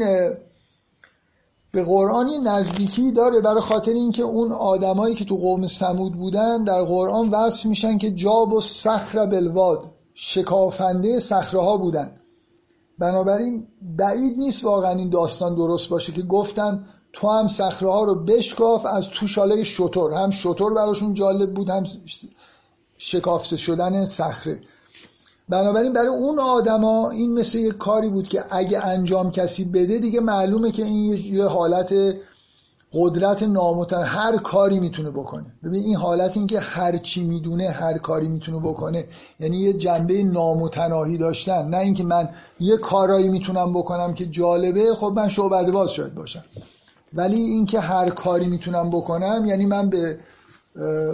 به 1.73 1.83
قرآنی 1.85 2.39
نزدیکی 2.39 3.13
داره 3.13 3.41
برای 3.41 3.61
خاطر 3.61 3.93
اینکه 3.93 4.23
اون 4.23 4.53
آدمایی 4.53 5.15
که 5.15 5.25
تو 5.25 5.37
قوم 5.37 5.67
سمود 5.67 6.13
بودن 6.13 6.65
در 6.65 6.83
قرآن 6.83 7.29
وصف 7.29 7.67
میشن 7.67 7.99
که 7.99 8.11
جاب 8.11 8.53
و 8.53 8.61
صخر 8.61 9.27
بلواد 9.27 9.85
شکافنده 10.15 11.21
صخره 11.21 11.61
ها 11.61 11.77
بودن. 11.77 12.21
بنابراین 12.99 13.67
بعید 13.97 14.39
نیست 14.39 14.65
واقعا 14.65 14.91
این 14.91 15.11
داستان 15.11 15.55
درست 15.55 15.89
باشه 15.89 16.13
که 16.13 16.23
گفتن 16.23 16.87
تو 17.13 17.29
هم 17.29 17.49
صخره 17.49 17.89
ها 17.89 18.05
رو 18.05 18.15
بشکاف 18.25 18.87
از 18.87 19.09
توشاله 19.09 19.65
شطور 19.65 20.13
هم 20.13 20.31
شطور 20.31 20.75
براشون 20.75 21.15
جالب 21.15 21.55
بود 21.55 21.71
هم 21.71 21.85
شکافته 22.99 23.57
شدن 23.57 24.05
صخره. 24.05 24.61
بنابراین 25.49 25.93
برای 25.93 26.09
اون 26.09 26.39
آدما 26.39 27.11
این 27.11 27.35
مثل 27.35 27.59
یه 27.59 27.73
کاری 27.73 28.11
بود 28.11 28.29
که 28.29 28.45
اگه 28.51 28.87
انجام 28.87 29.31
کسی 29.31 29.65
بده 29.65 29.99
دیگه 29.99 30.21
معلومه 30.21 30.71
که 30.71 30.83
این 30.85 31.15
یه 31.25 31.45
حالت 31.45 31.95
قدرت 32.99 33.43
نامتن 33.43 34.03
هر 34.03 34.37
کاری 34.37 34.81
می‌تونه 34.81 35.11
بکنه. 35.11 35.47
ببین 35.65 35.83
این 35.83 35.97
حالت 35.97 36.37
این 36.37 36.47
که 36.47 36.61
هر 36.61 36.97
چی 36.97 37.25
می‌دونه 37.25 37.71
هر 37.71 37.99
کاری 37.99 38.29
می‌تونه 38.29 38.61
بکنه. 38.61 39.05
یعنی 39.41 39.57
یه 39.57 39.73
جنبه 39.73 40.23
نامتناهی 40.23 41.17
داشتن. 41.17 41.69
نه 41.69 41.79
اینکه 41.79 42.05
من 42.05 42.29
یه 42.61 42.77
کارایی 42.77 43.29
می‌تونم 43.29 43.73
بکنم 43.73 44.15
که 44.15 44.27
جالبه 44.27 44.95
خب 44.95 45.13
من 45.17 45.29
شعبده 45.29 45.73
باز 45.73 45.91
شاید 45.91 46.15
باشم. 46.15 46.45
ولی 47.15 47.41
اینکه 47.41 47.81
هر 47.81 48.11
کاری 48.11 48.47
می‌تونم 48.47 48.91
بکنم 48.91 49.45
یعنی 49.47 49.67
من 49.67 49.91
به 49.91 50.19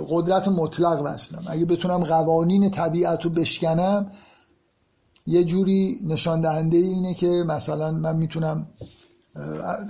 قدرت 0.09 0.49
مطلق 0.49 1.03
وصلم 1.05 1.45
اگه 1.47 1.65
بتونم 1.65 2.05
قوانین 2.05 2.71
طبیعت 2.71 3.25
رو 3.25 3.31
بشکنم 3.31 4.11
یه 5.27 5.45
جوری 5.45 5.99
نشان 6.07 6.41
دهنده 6.41 6.77
اینه 6.77 7.15
که 7.15 7.27
مثلا 7.27 7.91
من 7.91 8.17
می‌تونم 8.17 8.67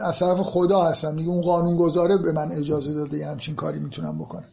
از 0.00 0.18
طرف 0.18 0.40
خدا 0.40 0.84
هستم. 0.84 1.16
دیگه 1.16 1.28
اون 1.28 1.42
قانون 1.42 1.76
گذاره 1.76 2.18
به 2.18 2.32
من 2.32 2.52
اجازه 2.52 2.92
داده 2.92 3.18
یه 3.18 3.26
همچین 3.26 3.54
کاری 3.54 3.78
می‌تونم 3.78 4.18
بکنم. 4.18 4.48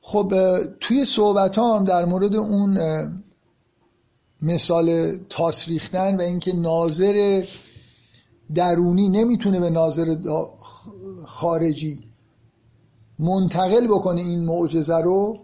خب 0.00 0.34
توی 0.80 1.04
صحبت 1.04 1.58
هم 1.58 1.84
در 1.84 2.04
مورد 2.04 2.36
اون 2.36 2.78
مثال 4.42 5.16
تاس 5.16 5.68
ریختن 5.68 6.16
و 6.16 6.20
اینکه 6.20 6.52
ناظر 6.52 7.44
درونی 8.54 9.08
نمی‌تونه 9.08 9.60
به 9.60 9.70
ناظر 9.70 10.16
خارجی 11.26 12.04
منتقل 13.18 13.86
بکنه 13.86 14.20
این 14.20 14.44
معجزه 14.44 14.96
رو 14.96 15.38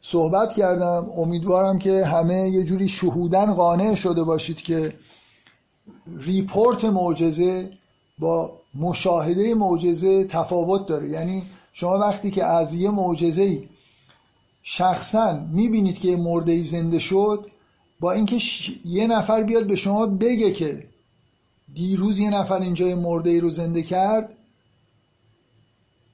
صحبت 0.00 0.52
کردم. 0.52 1.06
امیدوارم 1.16 1.78
که 1.78 2.04
همه 2.04 2.48
یه 2.50 2.64
جوری 2.64 2.88
شهودن 2.88 3.54
قانع 3.54 3.94
شده 3.94 4.22
باشید 4.22 4.56
که 4.56 4.92
ریپورت 6.18 6.84
معجزه 6.84 7.70
با 8.18 8.60
مشاهده 8.74 9.54
معجزه 9.54 10.24
تفاوت 10.24 10.86
داره. 10.86 11.08
یعنی 11.10 11.42
شما 11.72 11.98
وقتی 11.98 12.30
که 12.30 12.44
از 12.44 12.74
یه 12.74 12.90
معجزه 12.90 13.62
شخصا 14.62 15.40
می‌بینید 15.52 15.98
که 15.98 16.16
مرده 16.16 16.62
زنده 16.62 16.98
شد 16.98 17.50
با 18.00 18.12
اینکه 18.12 18.38
یه 18.84 19.06
نفر 19.06 19.42
بیاد 19.42 19.66
به 19.66 19.76
شما 19.76 20.06
بگه 20.06 20.52
که 20.52 20.84
دیروز 21.74 22.18
یه 22.18 22.30
نفر 22.30 22.60
اینجا 22.60 22.96
مرده 22.96 23.40
رو 23.40 23.50
زنده 23.50 23.82
کرد 23.82 24.32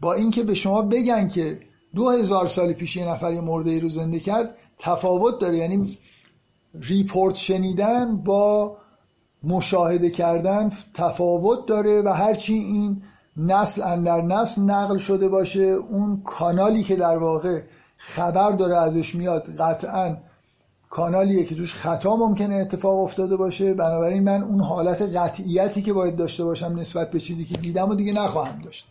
با 0.00 0.14
اینکه 0.14 0.42
به 0.42 0.54
شما 0.54 0.82
بگن 0.82 1.28
که 1.28 1.60
دو 1.94 2.10
هزار 2.10 2.46
سال 2.46 2.72
پیش 2.72 2.96
یه 2.96 3.08
نفر 3.08 3.32
یه 3.32 3.40
مرده 3.40 3.80
رو 3.80 3.88
زنده 3.88 4.20
کرد 4.20 4.56
تفاوت 4.78 5.38
داره. 5.38 5.56
یعنی 5.56 5.98
ریپورت 6.74 7.34
شنیدن 7.34 8.16
با 8.16 8.76
مشاهده 9.44 10.10
کردن 10.10 10.70
تفاوت 10.94 11.66
داره 11.66 12.02
و 12.02 12.08
هرچی 12.08 12.54
این 12.54 13.02
نسل 13.36 13.82
اندر 13.82 14.22
نسل 14.22 14.62
نقل 14.62 14.98
شده 14.98 15.28
باشه 15.28 15.62
اون 15.62 16.22
کانالی 16.24 16.82
که 16.82 16.96
در 16.96 17.16
واقع 17.16 17.60
خبر 17.96 18.50
داره 18.50 18.76
ازش 18.76 19.14
میاد 19.14 19.56
قطعا 19.58 20.16
کانالیه 20.90 21.44
که 21.44 21.54
توش 21.54 21.74
خطا 21.74 22.16
ممکنه 22.16 22.54
اتفاق 22.54 22.98
افتاده 22.98 23.36
باشه. 23.36 23.74
بنابراین 23.74 24.22
من 24.22 24.42
اون 24.42 24.60
حالت 24.60 25.02
قطعیتی 25.02 25.82
که 25.82 25.92
باید 25.92 26.16
داشته 26.16 26.44
باشم 26.44 26.78
نسبت 26.78 27.10
به 27.10 27.20
چیزی 27.20 27.44
که 27.44 27.54
دیدم 27.54 27.88
و 27.88 27.94
دیگه 27.94 28.12
نخواهم 28.12 28.62
داشت. 28.62 28.86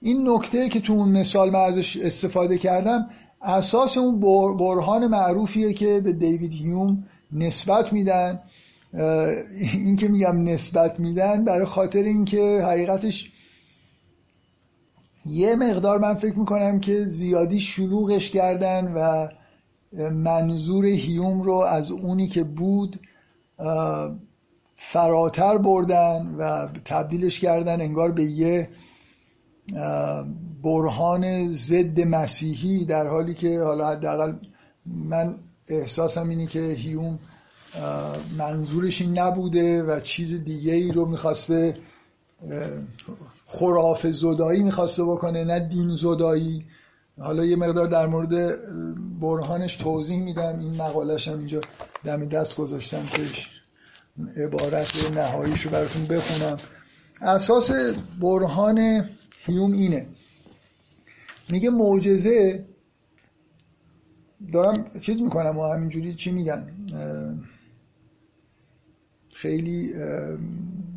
این 0.00 0.28
نکته 0.28 0.68
که 0.68 0.80
تو 0.80 0.92
اون 0.92 1.08
مثال 1.08 1.50
من 1.50 1.60
ازش 1.60 1.96
استفاده 1.96 2.58
کردم 2.58 3.06
اساس 3.42 3.98
اون 3.98 4.20
برهان 4.56 5.06
معروفیه 5.06 5.72
که 5.72 6.00
به 6.00 6.12
دیوید 6.12 6.52
هیوم 6.52 7.04
نسبت 7.32 7.92
میدن 7.92 8.40
این 9.72 9.96
که 9.96 10.08
میگم 10.08 10.42
نسبت 10.42 11.00
میدن 11.00 11.44
برای 11.44 11.66
خاطر 11.66 12.02
اینکه 12.02 12.60
حقیقتش 12.62 13.32
یه 15.26 15.56
مقدار 15.56 15.98
من 15.98 16.14
فکر 16.14 16.38
می‌کنم 16.38 16.80
که 16.80 17.04
زیادی 17.04 17.60
شلوغش 17.60 18.30
کردن 18.30 18.92
و 18.92 19.28
منظور 20.10 20.86
هیوم 20.86 21.42
رو 21.42 21.54
از 21.54 21.90
اونی 21.90 22.26
که 22.26 22.44
بود 22.44 23.00
فراتر 24.76 25.58
بردن 25.58 26.34
و 26.38 26.68
تبدیلش 26.84 27.40
کردن 27.40 27.80
انگار 27.80 28.12
به 28.12 28.24
یه 28.24 28.68
برهان 30.62 31.52
ضد 31.52 32.00
مسیحی 32.00 32.84
در 32.84 33.06
حالی 33.06 33.34
که 33.34 33.60
حالا 33.60 33.90
حداقل 33.90 34.32
من 34.86 35.34
احساسم 35.68 36.28
اینه 36.28 36.46
که 36.46 36.60
هیوم 36.60 37.18
منظورش 38.38 39.02
این 39.02 39.18
نبوده 39.18 39.82
و 39.82 40.00
چیز 40.00 40.44
دیگه 40.44 40.72
ای 40.72 40.92
رو 40.92 41.06
می‌خواسته 41.06 41.78
خراف 43.46 44.06
زدایی 44.06 44.62
می‌خواسته 44.62 45.04
بکنه 45.04 45.44
نه 45.44 45.60
دین 45.60 45.96
زدایی. 45.96 46.64
حالا 47.18 47.44
یه 47.44 47.56
مقدار 47.56 47.88
در 47.88 48.06
مورد 48.06 48.54
برهانش 49.20 49.76
توضیح 49.76 50.22
میدم. 50.22 50.58
این 50.58 50.74
مقالش 50.74 51.28
هم 51.28 51.38
اینجا 51.38 51.60
دم 52.04 52.28
دست 52.28 52.56
گذاشتم 52.56 53.02
که 53.06 53.22
عبارت 54.42 55.12
نهاییش 55.12 55.60
رو 55.60 55.70
براتون 55.70 56.06
بخونم. 56.06 56.56
اساس 57.20 57.70
برهان 58.20 59.08
هیوم 59.46 59.72
اینه. 59.72 60.06
میگه 61.48 61.70
معجزه 61.70 62.64
دارم 64.52 64.90
چیز 65.00 65.20
می‌کنم 65.20 65.58
و 65.58 65.72
همینجوری 65.72 66.14
چی 66.14 66.32
میگن؟ 66.32 66.73
خیلی 69.44 69.94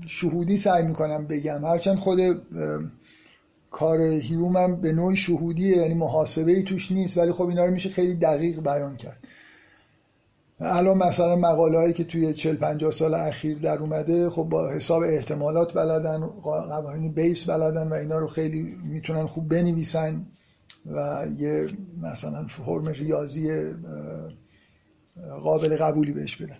شهودی 0.07 0.57
سعی 0.57 0.83
می‌کنم 0.83 1.27
بگم. 1.27 1.65
هرچند 1.65 1.97
خود 1.97 2.19
کار 3.71 4.01
هیومم 4.01 4.81
به 4.81 4.93
نوع 4.93 5.15
شهودیه 5.15 5.77
یعنی 5.77 5.93
محاسبه 5.93 6.51
ای 6.51 6.63
توش 6.63 6.91
نیست 6.91 7.17
ولی 7.17 7.31
خب 7.31 7.47
اینا 7.47 7.65
رو 7.65 7.71
میشه 7.71 7.89
خیلی 7.89 8.15
دقیق 8.15 8.59
بیان 8.59 8.95
کرد. 8.95 9.17
الان 10.59 10.97
مثلا 10.97 11.35
مقاله 11.35 11.77
هایی 11.77 11.93
که 11.93 12.03
توی 12.03 12.33
40 12.33 12.55
50 12.55 12.91
سال 12.91 13.13
اخیر 13.13 13.57
در 13.57 13.77
اومده 13.77 14.29
خب 14.29 14.43
با 14.43 14.71
حساب 14.71 15.03
احتمالات 15.03 15.73
بلدن 15.73 16.25
قوانین 16.43 17.11
بیس 17.11 17.49
بلدن 17.49 17.87
و 17.87 17.93
اینا 17.93 18.17
رو 18.17 18.27
خیلی 18.27 18.61
می‌تونن 18.83 19.25
خوب 19.25 19.49
بنویسن 19.49 20.25
و 20.91 21.25
یه 21.39 21.67
مثلا 22.03 22.43
فرم 22.43 22.87
ریاضی 22.87 23.71
قابل 25.43 25.77
قبولی 25.77 26.13
بهش 26.13 26.35
بدن. 26.35 26.57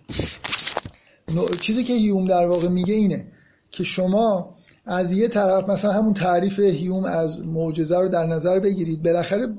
چیزی 1.60 1.84
که 1.84 1.94
هیوم 1.94 2.26
در 2.26 2.48
واقع 2.48 2.68
میگه 2.68 2.94
اینه 2.94 3.28
که 3.72 3.84
شما 3.84 4.56
از 4.86 5.12
یه 5.12 5.28
طرف 5.28 5.70
مثلا 5.70 5.92
همون 5.92 6.14
تعریف 6.14 6.60
هیوم 6.60 7.04
از 7.04 7.46
معجزه 7.46 7.98
رو 7.98 8.10
در 8.10 8.26
نظر 8.26 8.60
بگیرید 8.60 9.04
بالاخره 9.04 9.54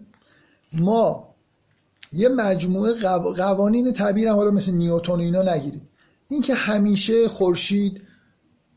ما 0.72 1.28
یه 2.12 2.28
مجموعه 2.28 2.92
قوانین 3.36 3.92
طبیعی 3.92 4.26
هم 4.26 4.54
مثل 4.54 4.72
نیوتون 4.72 5.20
و 5.20 5.22
اینا 5.22 5.54
نگیرید 5.54 5.82
اینکه 6.28 6.54
همیشه 6.54 7.28
خورشید 7.28 8.00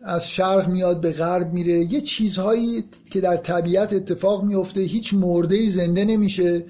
از 0.01 0.29
شرق 0.29 0.67
میاد 0.67 1.01
به 1.01 1.11
غرب 1.11 1.53
میره 1.53 1.93
یه 1.93 2.01
چیزهایی 2.01 2.83
که 3.11 3.21
در 3.21 3.37
طبیعت 3.37 3.93
اتفاق 3.93 4.43
میفته 4.43 4.81
هیچ 4.81 5.13
مرده 5.13 5.69
زنده 5.69 6.05
نمیشه. 6.05 6.63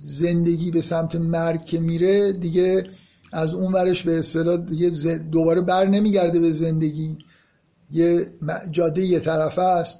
زندگی 0.00 0.70
به 0.70 0.80
سمت 0.80 1.16
مرگ 1.16 1.78
میره 1.78 2.32
دیگه 2.32 2.84
از 3.36 3.54
اون 3.54 3.72
ورش 3.72 4.02
به 4.02 4.18
اصطلاح 4.18 4.56
دوباره 5.32 5.60
بر 5.60 5.86
نمیگرده 5.86 6.40
به 6.40 6.52
زندگی. 6.52 7.18
یه 7.92 8.26
جاده 8.70 9.02
یه 9.02 9.20
طرفه 9.20 9.62
است. 9.62 9.98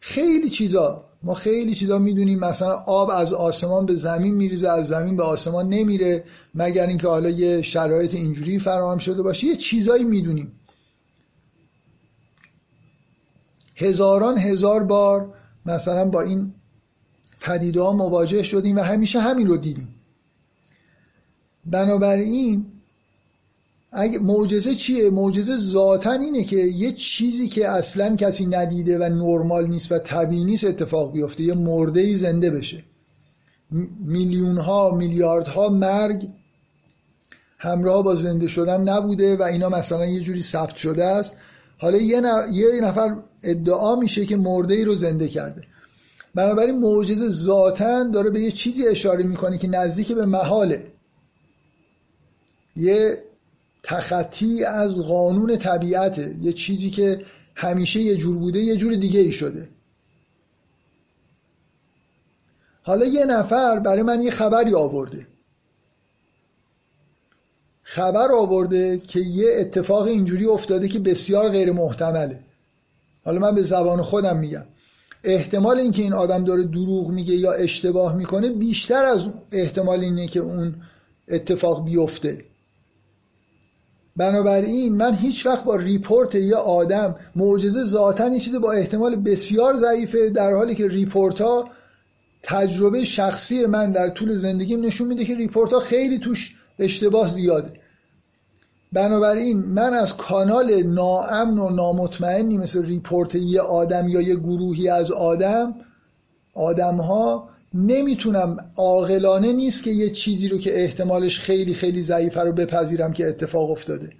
خیلی 0.00 0.50
چیزا. 0.50 1.04
ما 1.22 1.34
خیلی 1.34 1.74
چیزا 1.74 1.98
می‌دونیم. 1.98 2.38
مثلا 2.38 2.72
آب 2.86 3.10
از 3.10 3.32
آسمان 3.32 3.86
به 3.86 3.96
زمین 3.96 4.34
میریزه 4.34 4.68
از 4.68 4.88
زمین 4.88 5.16
به 5.16 5.22
آسمان 5.22 5.68
نمیره 5.68 6.24
مگر 6.54 6.86
اینکه 6.86 7.08
حالا 7.08 7.28
یه 7.28 7.62
شرایط 7.62 8.14
اینجوری 8.14 8.58
فراهم 8.58 8.98
شده 8.98 9.22
باشه. 9.22 9.46
یه 9.46 9.56
چیزایی 9.56 10.04
می‌دونیم. 10.04 10.52
هزاران 13.76 14.38
هزار 14.38 14.84
بار 14.84 15.34
مثلا 15.66 16.04
با 16.04 16.20
این 16.22 16.52
پدیده 17.40 17.82
ها 17.82 17.92
مواجه 17.92 18.42
شدیم 18.42 18.76
و 18.76 18.80
همیشه 18.80 19.20
همین 19.20 19.46
رو 19.46 19.56
دیدیم. 19.56 19.91
بنابراین 21.66 22.66
اگه 23.92 24.18
معجزه 24.18 24.74
چیه؟ 24.74 25.10
معجزه 25.10 25.56
ذاتا 25.56 26.12
اینه 26.12 26.44
که 26.44 26.56
یه 26.56 26.92
چیزی 26.92 27.48
که 27.48 27.68
اصلا 27.68 28.16
کسی 28.16 28.46
ندیده 28.46 28.98
و 28.98 29.02
نرمال 29.02 29.66
نیست 29.66 29.92
و 29.92 29.98
طبیعی 29.98 30.44
نیست 30.44 30.64
اتفاق 30.64 31.12
بیفته 31.12 31.42
یه 31.42 31.54
مرده 31.54 32.16
زنده 32.16 32.50
بشه. 32.50 32.82
میلیون 34.04 34.58
ها 34.58 34.90
میلیارد 34.96 35.48
ها 35.48 35.68
مرگ 35.68 36.28
همراه 37.58 38.04
با 38.04 38.16
زنده 38.16 38.48
شدن 38.48 38.88
نبوده 38.88 39.36
و 39.36 39.42
اینا 39.42 39.68
مثلا 39.68 40.06
یه 40.06 40.20
جوری 40.20 40.42
ثبت 40.42 40.76
شده 40.76 41.04
است. 41.04 41.32
حالا 41.78 41.98
یه, 41.98 42.20
نفر 42.82 43.16
ادعا 43.42 43.96
میشه 43.96 44.26
که 44.26 44.36
مرده 44.36 44.74
ای 44.74 44.84
رو 44.84 44.94
زنده 44.94 45.28
کرده. 45.28 45.62
بنابراین 46.34 46.78
معجزه 46.78 47.28
ذاتا 47.28 48.04
داره 48.04 48.30
به 48.30 48.40
یه 48.40 48.50
چیزی 48.50 48.88
اشاره 48.88 49.24
می‌کنه 49.24 49.58
که 49.58 49.68
نزدیک 49.68 50.12
به 50.12 50.26
محاله. 50.26 50.86
یه 52.76 53.18
تخطی 53.82 54.64
از 54.64 54.98
قانون 54.98 55.56
طبیعته. 55.56 56.34
یه 56.42 56.52
چیزی 56.52 56.90
که 56.90 57.24
همیشه 57.54 58.00
یه 58.00 58.16
جور 58.16 58.38
بوده 58.38 58.58
یه 58.58 58.76
جور 58.76 58.94
دیگه 58.94 59.20
ای 59.20 59.32
شده. 59.32 59.68
حالا 62.82 63.06
یه 63.06 63.24
نفر 63.24 63.78
برای 63.78 64.02
من 64.02 64.22
یه 64.22 64.30
خبری 64.30 64.74
آورده. 64.74 65.26
خبر 67.82 68.32
آورده 68.32 68.98
که 68.98 69.20
یه 69.20 69.46
اتفاق 69.58 70.02
اینجوری 70.02 70.46
افتاده 70.46 70.88
که 70.88 70.98
بسیار 70.98 71.50
غیر 71.50 71.72
محتمله. 71.72 72.40
حالا 73.24 73.38
من 73.38 73.54
به 73.54 73.62
زبان 73.62 74.02
خودم 74.02 74.38
میگم. 74.38 74.64
احتمال 75.24 75.78
اینکه 75.78 76.02
این 76.02 76.12
آدم 76.12 76.44
داره 76.44 76.62
دروغ 76.62 77.10
میگه 77.10 77.34
یا 77.34 77.52
اشتباه 77.52 78.16
می‌کنه 78.16 78.50
بیشتر 78.50 79.04
از 79.04 79.24
احتمال 79.52 80.00
اینه 80.00 80.28
که 80.28 80.40
اون 80.40 80.74
اتفاق 81.28 81.84
بیفته. 81.84 82.44
بنابراین 84.16 84.96
من 84.96 85.14
هیچ 85.14 85.46
وقت 85.46 85.64
با 85.64 85.76
report 85.76 86.34
یه 86.34 86.56
آدم 86.56 87.16
معجزه 87.36 87.84
ذاتا 87.84 88.28
یه 88.28 88.58
با 88.58 88.72
احتمال 88.72 89.16
بسیار 89.16 89.76
ضعیفه 89.76 90.30
در 90.30 90.54
حالی 90.54 90.74
که 90.74 90.88
report 90.88 91.40
ها 91.40 91.68
تجربه 92.42 93.04
شخصی 93.04 93.66
من 93.66 93.92
در 93.92 94.10
طول 94.10 94.34
زندگیم 94.34 94.80
نشون 94.80 95.08
میده 95.08 95.24
که 95.24 95.34
report 95.34 95.72
ها 95.72 95.80
خیلی 95.80 96.18
توش 96.18 96.56
اشتباه 96.78 97.28
زیاده. 97.28 97.72
بنابراین 98.92 99.58
من 99.58 99.94
از 99.94 100.16
کانال 100.16 100.82
ناامن 100.82 101.58
و 101.58 101.70
نامطمئنی 101.70 102.58
مثل 102.58 102.86
ریپورت 102.86 103.34
یه 103.34 103.60
آدم 103.60 104.08
یا 104.08 104.20
یه 104.20 104.34
گروهی 104.36 104.88
از 104.88 105.10
آدم 105.10 105.74
آدم 106.54 106.96
ها 106.96 107.48
نمی‌تونم 107.74 108.56
عاقلانه 108.76 109.52
نیست 109.52 109.84
که 109.84 109.90
یه 109.90 110.10
چیزی 110.10 110.48
رو 110.48 110.58
که 110.58 110.82
احتمالش 110.82 111.40
خیلی 111.40 111.74
خیلی 111.74 112.02
ضعیفه 112.02 112.40
رو 112.40 112.52
بپذیرم 112.52 113.12
که 113.12 113.28
اتفاق 113.28 113.70
افتاده. 113.70 114.10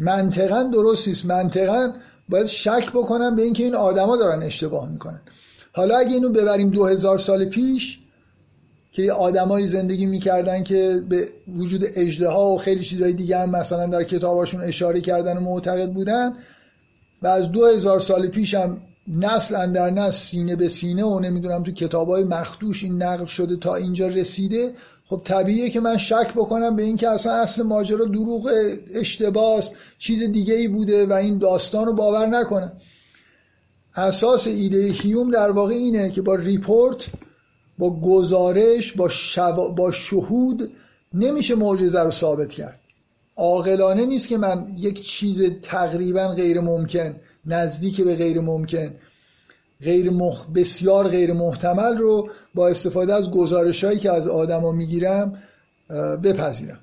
منطقا 0.00 0.62
درست 0.62 1.08
نیست 1.08 1.26
منطقا 1.26 1.92
باید 2.28 2.46
شک 2.46 2.90
بکنم 2.90 3.36
به 3.36 3.42
اینکه 3.42 3.64
این 3.64 3.74
آدما 3.74 4.16
دارن 4.16 4.42
اشتباه 4.42 4.90
می‌کنن. 4.90 5.20
حالا 5.72 5.98
اگه 5.98 6.14
اینو 6.14 6.28
ببریم 6.28 6.70
دو 6.70 6.86
هزار 6.86 7.18
سال 7.18 7.44
پیش 7.44 7.98
که 8.92 9.12
آدمایی 9.12 9.66
زندگی 9.66 10.06
می‌کردن 10.06 10.64
که 10.64 11.02
به 11.08 11.28
وجود 11.48 11.84
اجده 11.94 12.28
ها 12.28 12.54
و 12.54 12.58
خیلی 12.58 12.84
چیزهای 12.84 13.12
دیگه 13.12 13.38
هم 13.38 13.50
مثلا 13.50 13.86
در 13.86 14.04
کتاباشون 14.04 14.60
اشاره 14.60 15.00
کردن 15.00 15.36
و 15.36 15.40
معتقد 15.40 15.92
بودن 15.92 16.32
و 17.22 17.26
از 17.26 17.52
دو 17.52 17.98
سال 17.98 18.26
پیش 18.26 18.54
هم 18.54 18.80
نسل 19.16 19.54
اندر 19.54 19.90
نسل 19.90 20.18
سینه 20.18 20.56
به 20.56 20.68
سینه 20.68 21.04
و 21.04 21.20
نمی‌دونم 21.20 21.62
تو 21.62 21.72
کتاب 21.72 22.08
های 22.08 22.24
مخدوش 22.24 22.84
این 22.84 23.02
نقل 23.02 23.26
شده 23.26 23.56
تا 23.56 23.74
اینجا 23.74 24.06
رسیده. 24.06 24.72
خب 25.06 25.20
طبیعیه 25.24 25.70
که 25.70 25.80
من 25.80 25.96
شک 25.96 26.32
بکنم 26.36 26.76
به 26.76 26.82
اینکه 26.82 27.08
اصلا 27.08 27.32
اصل 27.32 27.62
ماجرا 27.62 28.04
دروغ 28.04 28.50
اشتباس 28.94 29.70
چیز 29.98 30.22
دیگه 30.22 30.54
ای 30.54 30.68
بوده 30.68 31.06
و 31.06 31.12
این 31.12 31.38
داستان 31.38 31.86
رو 31.86 31.94
باور 31.94 32.26
نکنم 32.26 32.72
اساس 33.94 34.46
ایده 34.46 34.82
هیوم 34.82 35.30
در 35.30 35.50
واقع 35.50 35.74
اینه 35.74 36.10
که 36.10 36.22
با 36.22 36.34
ریپورت 36.34 37.06
با 37.78 38.00
گزارش 38.00 38.92
با, 38.96 39.08
با 39.68 39.90
شهود 39.90 40.70
نمیشه 41.14 41.54
معجزه 41.54 42.00
رو 42.00 42.10
ثابت 42.10 42.52
کرد. 42.52 42.80
عاقلانه 43.36 44.06
نیست 44.06 44.28
که 44.28 44.38
من 44.38 44.66
یک 44.78 45.02
چیز 45.02 45.42
تقریبا 45.62 46.28
غیر 46.28 46.60
ممکن 46.60 47.14
نزدیک 47.48 48.00
به 48.00 48.16
غیر 48.16 48.40
ممکن. 48.40 48.90
غیر 49.82 50.10
مخ... 50.10 50.46
بسیار 50.46 51.08
غیر 51.08 51.32
محتمل 51.32 51.96
رو 51.96 52.30
با 52.54 52.68
استفاده 52.68 53.14
از 53.14 53.30
گزارش 53.30 53.84
هایی 53.84 53.98
که 53.98 54.12
از 54.12 54.26
آدما 54.28 54.72
می‌گیرم 54.72 55.42
بپذیرم. 56.24 56.78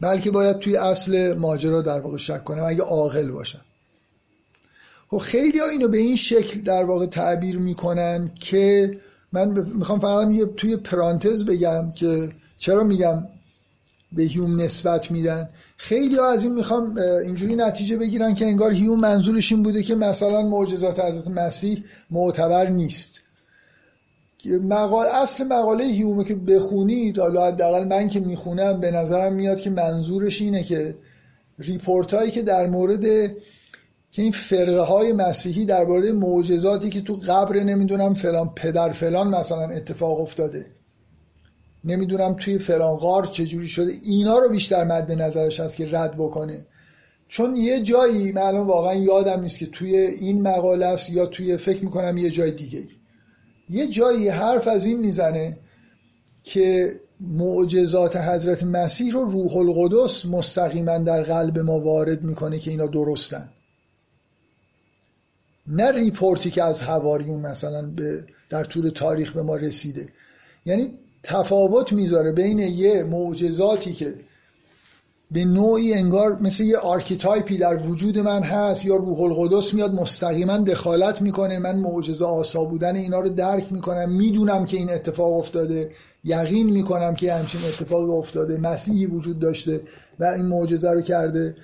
بلکه 0.00 0.30
باید 0.30 0.58
توی 0.58 0.76
اصل 0.76 1.34
ماجرا 1.34 1.82
در 1.82 2.00
واقع 2.00 2.16
شک 2.16 2.44
کنم 2.44 2.64
اگه 2.64 2.82
عاقل 2.82 3.30
باشم. 3.30 3.60
خب 5.08 5.18
خیلی 5.18 5.58
ها 5.58 5.66
اینو 5.66 5.88
به 5.88 5.98
این 5.98 6.16
شکل 6.16 6.60
در 6.60 6.84
واقع 6.84 7.06
تعبیر 7.06 7.58
می‌کنن 7.58 8.30
که 8.40 8.96
من 9.32 9.48
می‌خوام 9.74 10.00
فقط 10.00 10.54
توی 10.56 10.76
پرانتز 10.76 11.44
بگم 11.44 11.92
که 11.92 12.32
چرا 12.58 12.84
میگم 12.84 13.24
به 14.12 14.22
هیوم 14.22 14.60
نسبت 14.60 15.10
میدن. 15.10 15.48
خیلی 15.76 16.16
ها 16.16 16.30
از 16.30 16.44
این 16.44 16.54
می‌خوام 16.54 16.98
اینجوری 16.98 17.56
نتیجه 17.56 17.96
بگیرن 17.96 18.34
که 18.34 18.44
انگار 18.46 18.72
هیوم 18.72 19.00
منظورش 19.00 19.52
این 19.52 19.62
بوده 19.62 19.82
که 19.82 19.94
مثلا 19.94 20.42
معجزات 20.42 21.00
حضرت 21.00 21.28
مسیح 21.28 21.84
معتبر 22.10 22.70
نیست. 22.70 23.20
مقال 24.62 25.06
اصل 25.06 25.44
مقاله 25.44 25.84
هیومه 25.84 26.24
که 26.24 26.34
بخونید 26.34 27.18
حالا 27.18 27.46
حداقل 27.46 27.84
من 27.84 28.08
که 28.08 28.20
می‌خونم 28.20 28.80
به 28.80 28.90
نظرم 28.90 29.32
میاد 29.32 29.60
که 29.60 29.70
منظورش 29.70 30.40
اینه 30.42 30.62
که 30.62 30.94
ریپورت 31.58 32.14
هایی 32.14 32.30
که 32.30 32.42
در 32.42 32.66
مورد 32.66 33.02
که 34.12 34.22
این 34.22 34.32
فرقه 34.32 34.80
های 34.80 35.12
مسیحی 35.12 35.64
درباره 35.64 36.12
معجزاتی 36.12 36.90
که 36.90 37.00
تو 37.00 37.14
قبر 37.28 37.60
نمی‌دونم 37.60 38.14
فلان 38.14 38.54
پدر 38.56 38.92
فلان 38.92 39.28
مثلا 39.28 39.68
اتفاق 39.68 40.20
افتاده. 40.20 40.66
نمی‌دونم 41.84 42.34
توی 42.34 42.58
فلان 42.58 42.96
غار 42.96 43.26
چجوری 43.26 43.68
شده. 43.68 43.92
اینا 44.04 44.38
رو 44.38 44.48
بیشتر 44.48 44.84
مد 44.84 45.12
نظرش 45.12 45.60
هست 45.60 45.76
که 45.76 45.88
رد 45.92 46.14
بکنه. 46.14 46.64
چون 47.28 47.56
یه 47.56 47.80
جایی 47.80 48.32
من 48.32 48.42
الان 48.42 48.66
واقعا 48.66 48.94
یادم 48.94 49.40
نیست 49.40 49.58
که 49.58 49.66
توی 49.66 49.96
این 49.96 50.42
مقاله 50.42 50.86
است 50.86 51.10
یا 51.10 51.26
توی 51.26 51.56
فکر 51.56 51.84
می‌کنم 51.84 52.18
یه 52.18 52.30
جای 52.30 52.50
دیگه 52.50 52.82
یه 53.68 53.86
جایی 53.86 54.28
حرف 54.28 54.68
از 54.68 54.86
این 54.86 54.98
می‌زنه 54.98 55.56
که 56.44 56.94
معجزات 57.20 58.16
حضرت 58.16 58.62
مسیح 58.62 59.12
رو 59.12 59.24
روح 59.24 59.56
القدس 59.56 60.26
مستقیما 60.26 60.98
در 60.98 61.22
قلب 61.22 61.58
ما 61.58 61.80
وارد 61.80 62.22
می‌کنه 62.22 62.58
که 62.58 62.70
اینا 62.70 62.86
درستن. 62.86 63.48
نه 65.66 65.92
report 65.92 66.42
ی 66.42 66.50
که 66.50 66.62
از 66.62 66.82
حواریون 66.82 67.40
مثلا 67.40 67.82
به 67.82 68.24
در 68.50 68.64
طول 68.64 68.88
تاریخ 68.88 69.32
به 69.32 69.42
ما 69.42 69.56
رسیده. 69.56 70.08
یعنی 70.66 70.90
تفاوت 71.24 71.92
می‌ذاره 71.92 72.32
بین 72.32 72.58
یه 72.58 73.04
معجزاتی 73.04 73.92
که 73.92 74.14
به 75.30 75.44
نوعی 75.44 75.94
انگار 75.94 76.42
مثل 76.42 76.64
یه 76.64 76.78
archetype 76.78 77.50
ی 77.50 77.58
در 77.58 77.76
وجود 77.76 78.18
من 78.18 78.42
هست 78.42 78.84
یا 78.84 78.96
روح 78.96 79.20
القدس 79.20 79.74
میاد 79.74 79.94
مستقیما 79.94 80.56
دخالت 80.56 81.22
می‌کنه 81.22 81.58
من 81.58 81.76
معجزه 81.76 82.24
آسا 82.24 82.64
بودن 82.64 82.96
اینا 82.96 83.20
رو 83.20 83.28
درک 83.28 83.72
می‌کنم 83.72 84.12
می‌دونم 84.12 84.66
که 84.66 84.76
این 84.76 84.90
اتفاق 84.90 85.36
افتاده 85.36 85.90
یقین 86.24 86.70
می‌کنم 86.70 87.14
که 87.14 87.32
همچین 87.32 87.60
اتفاقی 87.60 88.12
افتاده 88.12 88.56
مسیحی 88.56 89.06
وجود 89.06 89.38
داشته 89.38 89.80
و 90.18 90.24
این 90.24 90.44
معجزه 90.44 90.90
رو 90.90 91.00
کرده. 91.02 91.54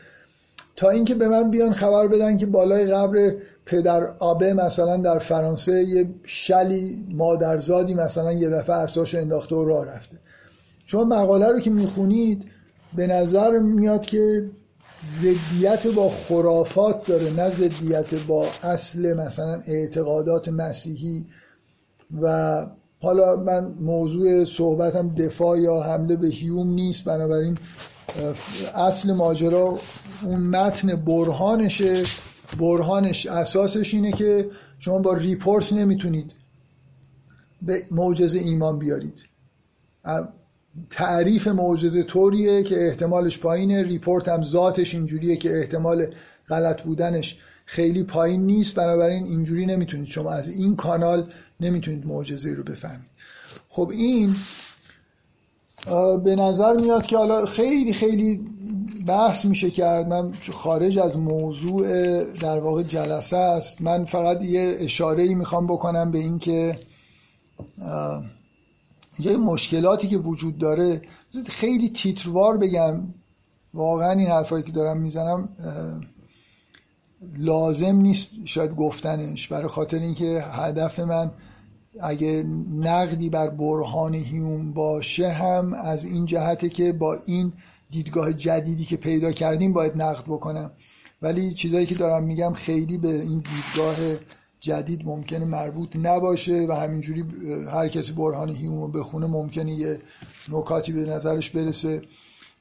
تا 0.76 0.90
اینکه 0.90 1.14
به 1.14 1.28
من 1.28 1.50
بیان 1.50 1.72
خبر 1.72 2.08
بدن 2.08 2.36
که 2.36 2.46
بالای 2.46 2.86
قبر 2.86 3.32
پدر 3.70 4.04
آبه 4.18 4.54
مثلا 4.54 4.96
در 4.96 5.18
فرانسه 5.18 5.84
یه 5.84 6.08
شلی 6.26 7.06
مادرزادی 7.08 7.94
مثلا 7.94 8.32
یه 8.32 8.48
دفعه 8.48 8.76
اساسش 8.76 9.14
انداخته 9.14 9.54
و 9.54 9.64
راه 9.64 9.86
رفته. 9.86 10.16
چون 10.86 11.08
مقاله 11.08 11.48
رو 11.48 11.60
که 11.60 11.70
می‌خونید 11.70 12.44
به 12.96 13.06
نظر 13.06 13.58
میاد 13.58 14.06
که 14.06 14.50
ضدیت 15.22 15.86
با 15.86 16.08
خرافات 16.08 17.06
داره 17.06 17.30
نه 17.30 17.50
ضدیت 17.50 18.14
با 18.14 18.46
اصل 18.62 19.12
مثلا 19.12 19.60
اعتقادات 19.66 20.48
مسیحی. 20.48 21.24
و 22.22 22.66
حالا 23.02 23.36
من 23.36 23.72
موضوع 23.80 24.44
صحبتم 24.44 25.14
دفاع 25.14 25.58
یا 25.58 25.80
حمله 25.82 26.16
به 26.16 26.26
هیوم 26.26 26.68
نیست 26.74 27.04
بنابراین 27.04 27.58
اصل 28.74 29.12
ماجرا 29.12 29.78
اون 30.22 30.40
متن 30.40 30.96
برهانشه. 30.96 32.02
برهانش 32.58 33.26
اساسش 33.26 33.94
اینه 33.94 34.12
که 34.12 34.50
شما 34.78 34.98
با 34.98 35.12
report 35.12 35.72
نمی‌تونید 35.72 36.32
به 37.62 37.82
معجزه 37.90 38.38
ایمان 38.38 38.78
بیارید. 38.78 39.18
تعریف 40.90 41.48
معجزه 41.48 42.02
طوریه 42.02 42.62
که 42.62 42.86
احتمالش 42.86 43.38
پایینه 43.38 43.82
report 43.82 44.28
هم 44.28 44.42
ذاتش 44.42 44.94
اینجوریه 44.94 45.36
که 45.36 45.58
احتمال 45.58 46.06
غلط 46.48 46.82
بودنش 46.82 47.38
خیلی 47.64 48.02
پایین 48.02 48.46
نیست. 48.46 48.74
بنابراین 48.74 49.24
اینجوری 49.24 49.66
نمی‌تونید 49.66 50.08
شما 50.08 50.32
از 50.32 50.48
این 50.48 50.76
کانال 50.76 51.32
نمی‌تونید 51.60 52.06
معجزه 52.06 52.54
رو 52.54 52.62
بفهمید. 52.62 53.10
خب 53.68 53.90
این 53.94 54.34
به 56.24 56.36
نظر 56.36 56.76
میاد 56.76 57.06
که 57.06 57.16
حالا 57.16 57.46
خیلی 57.46 57.92
خیلی 57.92 58.44
بحث 59.06 59.44
میشه 59.44 59.70
کرد. 59.70 60.08
من 60.08 60.32
خارج 60.52 60.98
از 60.98 61.16
موضوع 61.16 62.24
در 62.24 62.58
واقع 62.58 62.82
جلسه 62.82 63.36
است. 63.36 63.82
من 63.82 64.04
فقط 64.04 64.44
یه 64.44 64.76
اشاره 64.80 65.22
ای 65.22 65.34
می‌خوام 65.34 65.66
بکنم 65.66 66.10
به 66.10 66.18
این 66.18 66.38
که 66.38 66.78
اینجا 69.18 69.38
مشکلاتی 69.38 70.08
که 70.08 70.16
وجود 70.16 70.58
داره. 70.58 71.02
خیلی 71.46 71.88
تیتروار 71.88 72.58
بگم. 72.58 73.00
واقعا 73.74 74.10
این 74.10 74.26
حرفایی 74.26 74.64
که 74.64 74.72
دارم 74.72 75.00
می‌زنم 75.00 75.48
لازم 77.38 77.96
نیست 77.96 78.28
شاید 78.44 78.74
گفتنش. 78.74 79.48
برای 79.48 79.68
خاطر 79.68 79.98
اینکه 79.98 80.44
هدف 80.52 81.00
من 81.00 81.30
اگه 82.02 82.44
نقدی 82.74 83.28
بر 83.28 83.48
برهان 83.48 84.14
هیوم 84.14 84.72
باشه 84.72 85.28
هم 85.28 85.74
از 85.74 86.04
این 86.04 86.26
جهته 86.26 86.68
که 86.68 86.92
با 86.92 87.16
این 87.26 87.52
دیدگاه 87.90 88.32
جدیدی 88.32 88.84
که 88.84 88.96
پیدا 88.96 89.32
کردیم 89.32 89.72
باید 89.72 90.02
نقد 90.02 90.24
بکنم. 90.24 90.70
ولی 91.22 91.54
چیزایی 91.54 91.86
که 91.86 91.94
دارم 91.94 92.24
میگم 92.24 92.52
خیلی 92.52 92.98
به 92.98 93.08
این 93.08 93.38
دیدگاه 93.38 93.96
جدید 94.60 95.06
ممکنه 95.06 95.44
مربوط 95.44 95.96
نباشه 95.96 96.66
و 96.68 96.72
همینجوری 96.72 97.24
هر 97.68 97.88
کسی 97.88 98.12
برهان 98.12 98.48
هیوم 98.48 98.80
رو 98.80 98.88
بخونه 98.88 99.26
ممکنه 99.26 99.72
یه 99.72 99.98
نکاتی 100.52 100.92
به 100.92 101.00
نظرش 101.00 101.50
برسه. 101.50 102.02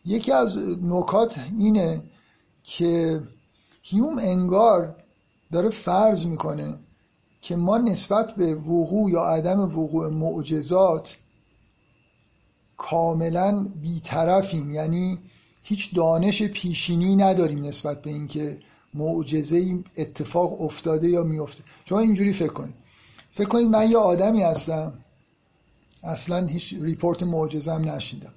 یکی 0.05 0.31
از 0.31 0.57
نکات 0.83 1.39
اینه 1.57 2.03
که 2.63 3.21
هیوم 3.81 4.17
انگار 4.17 4.95
داره 5.51 5.69
فرض 5.69 6.25
می‌کنه 6.25 6.79
که 7.41 7.55
ما 7.55 7.77
نسبت 7.77 8.35
به 8.35 8.55
وقوع 8.55 9.11
یا 9.11 9.23
عدم 9.23 9.59
وقوع 9.59 10.09
معجزات 10.09 11.17
کاملا 12.77 13.67
بیطرفیم. 13.81 14.71
یعنی 14.71 15.17
هیچ 15.63 15.95
دانش 15.95 16.43
پیشینی 16.43 17.15
نداریم 17.15 17.65
نسبت 17.65 18.01
به 18.01 18.09
اینکه 18.09 18.57
معجزه 18.93 19.79
اتفاق 19.97 20.61
افتاده 20.61 21.09
یا 21.09 21.23
میفته 21.23 21.63
شما 21.85 21.99
اینجوری 21.99 22.33
فکر 22.33 22.53
کنید. 22.53 22.75
فکر 23.33 23.47
کنید 23.47 23.67
من 23.67 23.91
یه 23.91 23.97
آدمی 23.97 24.41
هستم. 24.41 24.93
اصلا 26.03 26.45
هیچ 26.45 26.75
ریپورت 26.81 27.23
معجزه 27.23 27.73
هم 27.73 27.89
نشیدم. 27.89 28.33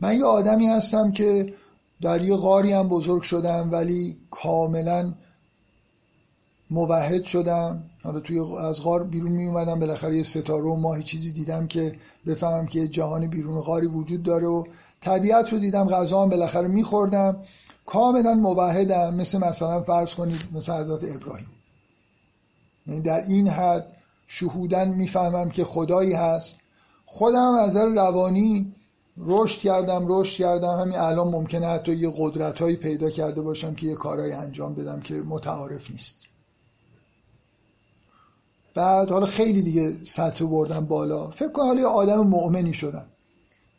من 0.00 0.18
یه 0.18 0.24
آدمی 0.24 0.66
هستم 0.66 1.12
که 1.12 1.54
در 2.02 2.22
یه 2.22 2.36
غاری 2.36 2.72
هم 2.72 2.88
بزرگ 2.88 3.22
شدم 3.22 3.68
ولی 3.72 4.16
کاملا 4.30 5.14
موحد 6.70 7.24
شدم. 7.24 7.82
حالا 8.04 8.20
توی 8.20 8.38
از 8.38 8.82
غار 8.82 9.04
بیرون 9.04 9.32
می 9.32 9.46
اومدم 9.46 9.80
بالاخره 9.80 10.16
یه 10.16 10.22
ستاره 10.22 10.64
و 10.64 10.76
ماهی 10.76 11.02
چیزی 11.02 11.32
دیدم 11.32 11.66
که 11.66 11.96
بفهمم 12.26 12.66
که 12.66 12.88
جهان 12.88 13.26
بیرون 13.26 13.60
غاری 13.60 13.86
وجود 13.86 14.22
داره 14.22 14.46
و 14.46 14.64
طبیعت 15.00 15.52
رو 15.52 15.58
دیدم 15.58 15.88
غذا 15.88 16.22
هم 16.22 16.28
بالاخره 16.28 16.68
میخوردم. 16.68 17.36
کاملا 17.86 18.34
موحدم 18.34 19.14
مثل 19.14 19.38
مثلا 19.38 19.80
فرض 19.80 20.14
کنید 20.14 20.44
مثل 20.52 20.72
حضرت 20.72 21.04
ابراهیم. 21.16 21.46
یعنی 22.86 23.00
در 23.00 23.24
این 23.28 23.48
حد 23.48 23.86
شهودن 24.26 24.88
می‌فهمم 24.88 25.50
که 25.50 25.64
خدایی 25.64 26.12
هست. 26.12 26.58
خودم 27.06 27.54
از 27.54 27.70
نظر 27.70 27.86
روانی 27.86 28.72
رشد 29.18 29.60
کردم 29.60 30.04
رشد 30.08 30.38
کردم. 30.38 30.78
همین 30.80 30.96
الان 30.96 31.28
ممکنه 31.28 31.66
حتی 31.66 31.96
یه 31.96 32.12
قدرت 32.18 32.62
هایی 32.62 32.76
پیدا 32.76 33.10
کرده 33.10 33.42
باشم 33.42 33.74
که 33.74 33.86
یه 33.86 33.94
کارهایی 33.94 34.32
انجام 34.32 34.74
بدم 34.74 35.00
که 35.00 35.14
متعارف 35.14 35.90
نیست. 35.90 36.33
بعد 38.74 39.10
حالا 39.10 39.26
خیلی 39.26 39.62
دیگه 39.62 39.96
سطح 40.04 40.44
بردم 40.44 40.86
بالا. 40.86 41.30
فکر 41.30 41.48
کنم 41.48 41.66
حالا 41.66 41.80
یه 41.80 41.86
آدم 41.86 42.26
مؤمنی 42.26 42.74
شدم 42.74 43.04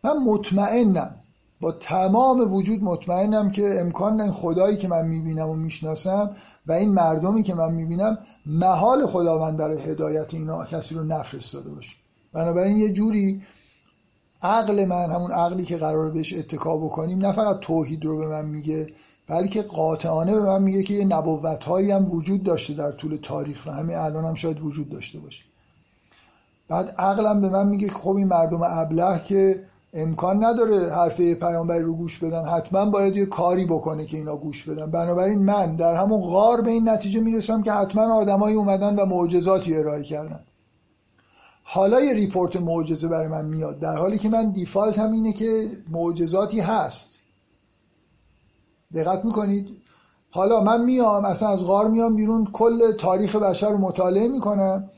من 0.03 0.17
مطمئنم 0.17 1.15
با 1.61 1.71
تمام 1.71 2.53
وجود 2.53 2.83
مطمئنم 2.83 3.51
که 3.51 3.77
امکان 3.81 4.21
این 4.21 4.31
خدایی 4.31 4.77
که 4.77 4.87
من 4.87 5.07
می‌بینم 5.07 5.49
و 5.49 5.53
می‌شناسم 5.53 6.35
و 6.67 6.71
این 6.71 6.93
مردمی 6.93 7.43
که 7.43 7.53
من 7.53 7.73
می‌بینم 7.73 8.17
محال 8.45 9.05
خداوند 9.05 9.57
برای 9.57 9.81
هدایت 9.81 10.33
اینا 10.33 10.65
کسی 10.65 10.95
رو 10.95 11.03
نفرستاده 11.03 11.69
باشه. 11.69 11.95
بنابراین 12.33 12.77
یه 12.77 12.93
جوری 12.93 13.41
عقل 14.41 14.85
من 14.85 15.11
همون 15.11 15.31
عقلی 15.31 15.65
که 15.65 15.77
قرار 15.77 16.11
بهش 16.11 16.33
اتکا 16.33 16.77
بکنیم 16.77 17.19
نه 17.25 17.31
فقط 17.31 17.59
توحید 17.59 18.05
رو 18.05 18.17
به 18.17 18.27
من 18.27 18.45
میگه 18.45 18.87
بلکه 19.27 19.61
قاطعانه 19.61 20.35
به 20.35 20.41
من 20.41 20.61
میگه 20.61 20.83
که 20.83 20.93
یه 20.93 21.05
نبوت 21.05 21.63
هایی 21.63 21.91
هم 21.91 22.11
وجود 22.11 22.43
داشته 22.43 22.73
در 22.73 22.91
طول 22.91 23.19
تاریخ 23.21 23.65
و 23.65 23.71
همین 23.71 23.95
الان 23.95 24.25
هم 24.25 24.35
شاید 24.35 24.61
وجود 24.61 24.89
داشته 24.89 25.19
باشه. 25.19 25.43
بعد 26.69 26.95
عقلم 26.97 27.41
به 27.41 27.49
من 27.49 27.67
میگه 27.67 27.89
خب 27.89 28.15
این 28.15 28.27
مردم 28.27 28.59
ابله 28.63 29.23
که 29.23 29.63
امکان 29.93 30.43
نداره 30.43 30.93
حرفه 30.93 31.35
پیامبری 31.35 31.83
رو 31.83 31.93
گوش 31.93 32.23
بدن 32.23 32.45
حتما 32.45 32.85
باید 32.85 33.15
یه 33.15 33.25
کاری 33.25 33.65
بکنه 33.65 34.05
که 34.05 34.17
اینا 34.17 34.37
گوش 34.37 34.69
بدن. 34.69 34.91
بنابراین 34.91 35.39
من 35.39 35.75
در 35.75 35.95
همون 35.95 36.21
غار 36.21 36.61
به 36.61 36.71
این 36.71 36.89
نتیجه 36.89 37.19
می‌رسم 37.19 37.61
که 37.61 37.71
حتما 37.71 38.13
آدمایی 38.13 38.55
اومدن 38.55 38.95
و 38.95 39.05
معجزاتی 39.05 39.77
ارائه 39.77 40.03
کردن. 40.03 40.39
حالا 41.63 42.01
یه 42.01 42.13
report 42.13 42.55
معجزه 42.55 43.07
برای 43.07 43.27
من 43.27 43.45
میاد 43.45 43.79
در 43.79 43.95
حالی 43.95 44.17
که 44.17 44.29
من 44.29 44.51
default 44.51 44.99
م 44.99 45.11
اینه 45.11 45.33
که 45.33 45.69
معجزاتی 45.91 46.59
هست. 46.59 47.19
دقت 48.95 49.25
می‌کنید. 49.25 49.67
حالا 50.31 50.63
من 50.63 50.83
میام 50.83 51.25
اصلا 51.25 51.49
از 51.49 51.63
غار 51.63 51.87
میام 51.87 52.15
بیرون 52.15 52.47
کل 52.53 52.91
تاریخ 52.91 53.35
بشر 53.35 53.69
رو 53.69 53.77
مطالعه 53.77 54.27
می‌کنم. 54.27 54.89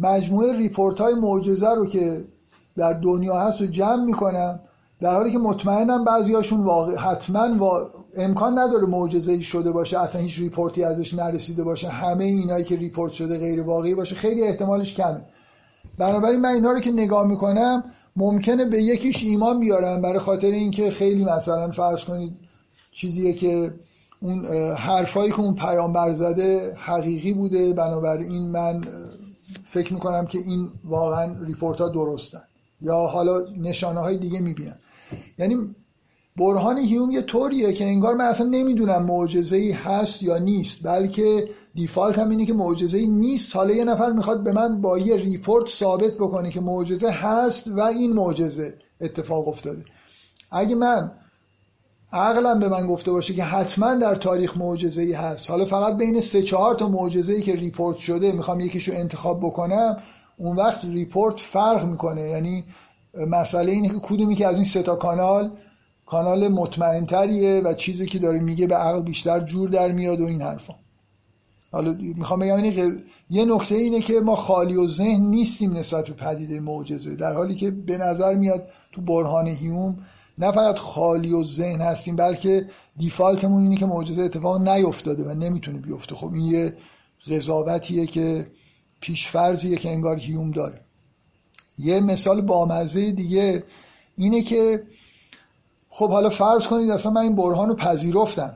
مجموعه 0.00 0.58
report 0.58 1.00
های 1.00 1.14
معجزه 1.14 1.74
رو 1.74 1.86
که 1.86 2.24
در 2.76 2.92
دنیا 2.92 3.40
هست 3.40 3.60
رو 3.60 3.66
جمع 3.66 4.04
می‌کنم. 4.04 4.60
در 5.00 5.14
حالی 5.14 5.32
که 5.32 5.38
مطمئنم 5.38 6.04
بعضیاشون 6.04 6.64
واقع 6.64 6.96
حتما 6.96 7.48
امکان 8.16 8.58
نداره 8.58 8.86
معجزه 8.86 9.32
ای 9.32 9.42
شده 9.42 9.72
باشه 9.72 10.00
اصلا 10.00 10.20
هیچ 10.20 10.38
report 10.38 10.77
ی 10.77 10.84
ازش 10.84 11.14
نرسیده 11.14 11.64
باشه. 11.64 11.88
همه 11.88 12.24
اینایی 12.24 12.64
که 12.64 12.76
report 12.76 13.12
شده 13.12 13.38
غیر 13.38 13.60
واقعی 13.60 13.94
باشه. 13.94 14.14
خیلی 14.14 14.42
احتمالش 14.42 14.94
کمه. 14.94 15.20
بنابراین 15.98 16.40
من 16.40 16.48
اینا 16.48 16.72
رو 16.72 16.80
که 16.80 16.90
نگاه 16.90 17.26
می‌کنم 17.26 17.84
ممکنه 18.16 18.64
به 18.64 18.82
یکیش 18.82 19.24
ایمان 19.24 19.60
بیارم. 19.60 20.02
برای 20.02 20.18
خاطر 20.18 20.50
اینکه 20.50 20.90
خیلی 20.90 21.24
مثلا 21.24 21.70
فرض 21.70 22.04
کنید 22.04 22.49
چیزیه 22.92 23.32
که 23.32 23.72
اون 24.20 24.44
حرفایی 24.74 25.30
که 25.30 25.40
اون 25.40 25.54
پیامبر 25.54 26.12
زده 26.14 26.74
حقیقی 26.74 27.32
بوده. 27.32 27.72
بنابراین 27.72 28.42
من 28.42 28.80
فکر 29.64 29.94
می‌کنم 29.94 30.26
که 30.26 30.38
این 30.38 30.68
واقعا 30.84 31.36
ریپورت 31.44 31.80
ها 31.80 31.88
درستن. 31.88 32.42
یا 32.82 32.96
حالا 32.96 33.40
نشانه 33.60 34.00
های 34.00 34.16
دیگه 34.16 34.40
می‌بینم. 34.40 34.76
یعنی 35.38 35.56
برهان 36.36 36.78
هیوم 36.78 37.10
یه 37.10 37.22
طوریه 37.22 37.72
که 37.72 37.84
انگار 37.84 38.14
من 38.14 38.24
اصلا 38.24 38.46
نمی‌دونم 38.46 39.02
معجزه 39.02 39.56
ای 39.56 39.72
هست 39.72 40.22
یا 40.22 40.38
نیست. 40.38 40.82
بلکه 40.82 41.48
default 41.74 42.18
م 42.18 42.30
اینه 42.30 42.46
که 42.46 42.52
معجزه 42.52 42.98
ای 42.98 43.06
نیست. 43.06 43.56
حالا 43.56 43.74
یه 43.74 43.84
نفر 43.84 44.12
می‌خواد 44.12 44.42
به 44.42 44.52
من 44.52 44.80
با 44.80 44.98
یه 44.98 45.16
report 45.16 45.68
ثابت 45.68 46.14
بکنه 46.14 46.50
که 46.50 46.60
معجزه 46.60 47.10
هست 47.10 47.68
و 47.68 47.80
این 47.80 48.12
معجزه 48.12 48.74
اتفاق 49.00 49.48
افتاده. 49.48 49.84
اگه 50.50 50.74
من 50.74 51.10
عقلم 52.12 52.60
به 52.60 52.68
من 52.68 52.86
گفته 52.86 53.12
باشه 53.12 53.34
که 53.34 53.44
حتما 53.44 53.94
در 53.94 54.14
تاریخ 54.14 54.56
معجزه 54.56 55.02
ای 55.02 55.12
هست. 55.12 55.50
حالا 55.50 55.64
فقط 55.64 55.96
بین 55.96 56.20
سه 56.20 56.42
چهار 56.42 56.74
تا 56.74 56.88
معجزه 56.88 57.32
ای 57.32 57.42
که 57.42 57.54
report 57.54 57.96
شده 57.96 58.32
می‌خوام 58.32 58.60
یکیشو 58.60 58.92
انتخاب 58.92 59.40
بکنم 59.40 59.96
اون 60.36 60.56
وقت 60.56 60.84
report 60.84 61.40
فرق 61.40 61.84
می‌کنه. 61.84 62.28
یعنی 62.28 62.64
مسئله 63.30 63.72
اینه 63.72 63.88
که 63.88 63.98
کدومی 64.02 64.34
که 64.34 64.46
از 64.46 64.54
این 64.54 64.64
سه 64.64 64.82
تا 64.82 64.96
کانال 64.96 65.50
کانال 66.06 66.48
مطمئنتریه 66.48 67.60
و 67.64 67.74
چیزی 67.74 68.06
که 68.06 68.18
داره 68.18 68.40
میگه 68.40 68.66
به 68.66 68.74
عقل 68.74 69.02
بیشتر 69.02 69.40
جور 69.40 69.68
در 69.68 69.92
میاد 69.92 70.20
و 70.20 70.24
این 70.24 70.42
حرفا. 70.42 70.74
حالا 71.72 71.96
می‌خوام 72.16 72.40
بگم 72.40 72.56
اینه 72.56 72.92
یه 73.30 73.44
نکته 73.44 73.74
اینه 73.74 74.00
که 74.00 74.20
ما 74.20 74.36
خالی 74.36 74.76
و 74.76 74.86
ذهن 74.86 75.20
نیستیم 75.20 75.76
نسبت 75.76 76.08
به 76.08 76.12
پدیده 76.12 76.60
معجزه. 76.60 77.16
در 77.16 77.34
حالی 77.34 77.54
که 77.54 77.70
به 77.70 77.98
نظر 77.98 78.34
میاد 78.34 78.68
تو 78.92 79.00
برهان 79.00 79.48
هیوم 79.48 79.98
نه 80.40 80.52
فقط 80.52 80.78
خالی 80.78 81.32
و 81.32 81.44
ذهن 81.44 81.80
هستیم 81.80 82.16
بلکه 82.16 82.66
دیفالتمون 82.96 83.62
اینه 83.62 83.76
که 83.76 83.86
معجزه 83.86 84.22
اتفاق 84.22 84.68
نیفتاده 84.68 85.24
و 85.24 85.34
نمی‌تونه 85.34 85.78
بیفته. 85.78 86.14
خب 86.14 86.34
این 86.34 86.44
یه 86.44 86.74
قضاوتیه 87.30 88.06
که 88.06 88.46
پیشفرزیه 89.00 89.76
که 89.76 89.90
انگار 89.90 90.16
هیوم 90.16 90.50
داره. 90.50 90.80
یه 91.78 92.00
مثال 92.00 92.40
بامزه 92.40 93.10
دیگه 93.10 93.64
اینه 94.16 94.42
که 94.42 94.82
خب 95.88 96.10
حالا 96.10 96.30
فرض 96.30 96.66
کنید 96.66 96.90
اصلا 96.90 97.12
من 97.12 97.20
این 97.20 97.36
برهان 97.36 97.68
رو 97.68 97.74
پذیرفتم. 97.74 98.54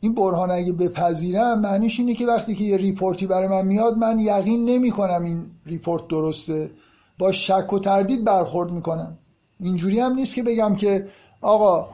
این 0.00 0.14
برهان 0.14 0.50
اگه 0.50 0.72
بپذیرم 0.72 1.60
معنیش 1.60 2.00
اینه 2.00 2.14
که 2.14 2.26
وقتی 2.26 2.54
که 2.54 2.64
یه 2.64 2.76
report 2.76 3.19
ی 3.19 3.26
برای 3.26 3.48
من 3.48 3.66
میاد 3.66 3.96
من 3.96 4.20
یقین 4.20 4.64
نمی 4.64 4.90
کنم 4.90 5.24
این 5.24 5.46
report 5.66 6.08
درسته. 6.08 6.70
با 7.18 7.32
شک 7.32 7.72
و 7.72 7.78
تردید 7.78 8.24
برخورد 8.24 8.70
می‌کنم. 8.70 9.18
اینجوری 9.60 10.00
هم 10.00 10.14
نیست 10.14 10.34
که 10.34 10.42
بگم 10.42 10.76
که 10.76 11.06
آقا 11.40 11.88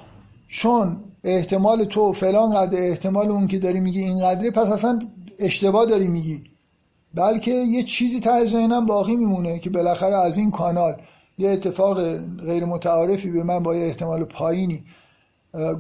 چون 0.49 0.97
احتمال 1.25 1.85
تو 1.85 2.13
فلان 2.13 2.55
قدر 2.55 2.79
احتمال 2.79 3.29
اون 3.29 3.47
که 3.47 3.59
داری 3.59 3.81
میگی 3.81 4.01
این 4.01 4.21
قدره 4.25 4.51
پس 4.51 4.71
اصلا 4.71 4.99
اشتباه 5.39 5.87
داری 5.87 6.09
میگی. 6.09 6.45
بلکه 7.15 7.51
یه 7.51 7.83
چیزی 7.83 8.21
ته 8.21 8.45
ذهنم 8.45 8.87
باقی 8.87 9.17
میمونه 9.17 9.59
که 9.59 9.71
بالاخره 9.71 10.17
از 10.17 10.39
این 10.39 10.51
کانال 10.51 10.97
یه 11.39 11.51
اتفاق 11.51 12.17
غیر 12.47 12.65
متعارفی 12.65 13.31
به 13.31 13.43
من 13.43 13.63
با 13.63 13.77
یه 13.77 13.87
احتمال 13.87 14.25
پایینی 14.25 14.85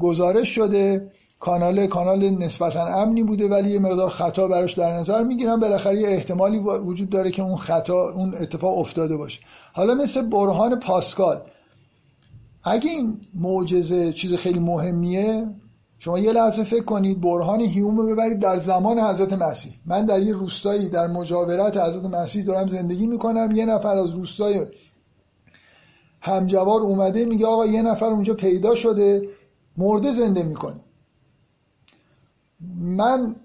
گزارش 0.00 0.48
شده. 0.48 1.10
کانال 1.40 1.86
کانال 1.86 2.30
نسبتا 2.30 2.86
امنی 2.86 3.22
بوده 3.22 3.48
ولی 3.48 3.70
یه 3.70 3.78
مقدار 3.78 4.10
خطا 4.10 4.48
براش 4.48 4.72
در 4.72 4.98
نظر 4.98 5.22
می‌گیرم. 5.22 5.60
بالاخره 5.60 6.00
یه 6.00 6.08
احتمالی 6.08 6.58
وجود 6.58 7.10
داره 7.10 7.30
که 7.30 7.42
اون 7.42 7.56
خطا 7.56 8.10
اون 8.10 8.34
اتفاق 8.34 8.78
افتاده 8.78 9.16
باشه. 9.16 9.40
حالا 9.72 9.94
مثل 9.94 10.28
برهان 10.28 10.78
پاسکال 10.78 11.40
اگه 12.64 12.90
این 12.90 13.20
معجزه 13.34 14.12
چیز 14.12 14.34
خیلی 14.34 14.58
مهمیه 14.58 15.46
شما 15.98 16.18
یه 16.18 16.32
لحظه 16.32 16.64
فکر 16.64 16.84
کنید 16.84 17.20
برهان 17.20 17.60
هیوم 17.60 17.96
رو 17.96 18.06
ببرید 18.06 18.38
در 18.38 18.58
زمان 18.58 18.98
حضرت 18.98 19.32
مسیح. 19.32 19.72
من 19.86 20.06
در 20.06 20.20
یه 20.20 20.32
روستایی 20.32 20.88
در 20.88 21.06
مجاورت 21.06 21.76
حضرت 21.76 22.04
مسیح 22.04 22.44
دارم 22.44 22.68
زندگی 22.68 23.06
می‌کنم 23.06 23.50
یه 23.50 23.66
نفر 23.66 23.96
از 23.96 24.10
روستای 24.10 24.66
همجوار 26.20 26.80
اومده 26.80 27.24
میگه 27.24 27.46
آقا 27.46 27.66
یه 27.66 27.82
نفر 27.82 28.06
اونجا 28.06 28.34
پیدا 28.34 28.74
شده 28.74 29.28
مرده 29.76 30.10
زنده 30.10 30.42
می‌کنه. 30.42 30.80
من 32.80 33.36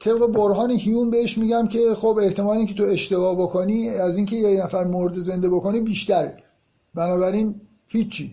طبق 0.00 0.26
برهان 0.26 0.70
هیوم 0.70 1.10
بهش 1.10 1.38
میگم 1.38 1.68
که 1.68 1.94
خب 1.94 2.18
احتمالی 2.22 2.66
که 2.66 2.74
تو 2.74 2.84
اشتباه 2.84 3.36
بکنی 3.36 3.88
از 3.88 4.16
اینکه 4.16 4.36
یه 4.36 4.62
نفر 4.62 4.84
مرده 4.84 5.20
زنده 5.20 5.48
بکنی 5.48 5.80
بیشتره. 5.80 6.36
بنابراین 6.94 7.60
هیچی. 7.88 8.32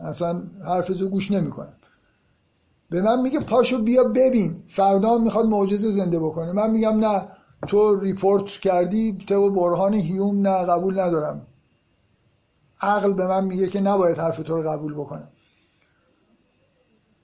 اصلا 0.00 0.42
حرفزو 0.64 1.08
گوش 1.08 1.30
نمی‌کنم 1.30 1.72
به 2.90 3.02
من 3.02 3.20
میگه 3.20 3.40
پاشو 3.40 3.82
بیا 3.82 4.04
ببین. 4.04 4.62
فردا 4.68 5.18
می‌خواد 5.18 5.46
معجزه 5.46 5.90
زنده 5.90 6.18
بکنه. 6.18 6.52
من 6.52 6.70
میگم 6.70 6.98
نه 6.98 7.22
تو 7.68 8.00
ریپورت 8.00 8.46
کردی 8.46 9.18
تو 9.26 9.50
برهان 9.50 9.94
هیوم 9.94 10.46
نه 10.46 10.66
قبول 10.66 11.00
ندارم. 11.00 11.46
عقل 12.80 13.12
به 13.12 13.26
من 13.26 13.44
میگه 13.44 13.68
که 13.68 13.80
نباید 13.80 14.18
حرف 14.18 14.36
تو 14.36 14.56
رو 14.56 14.70
قبول 14.70 14.94
بکنم 14.94 15.28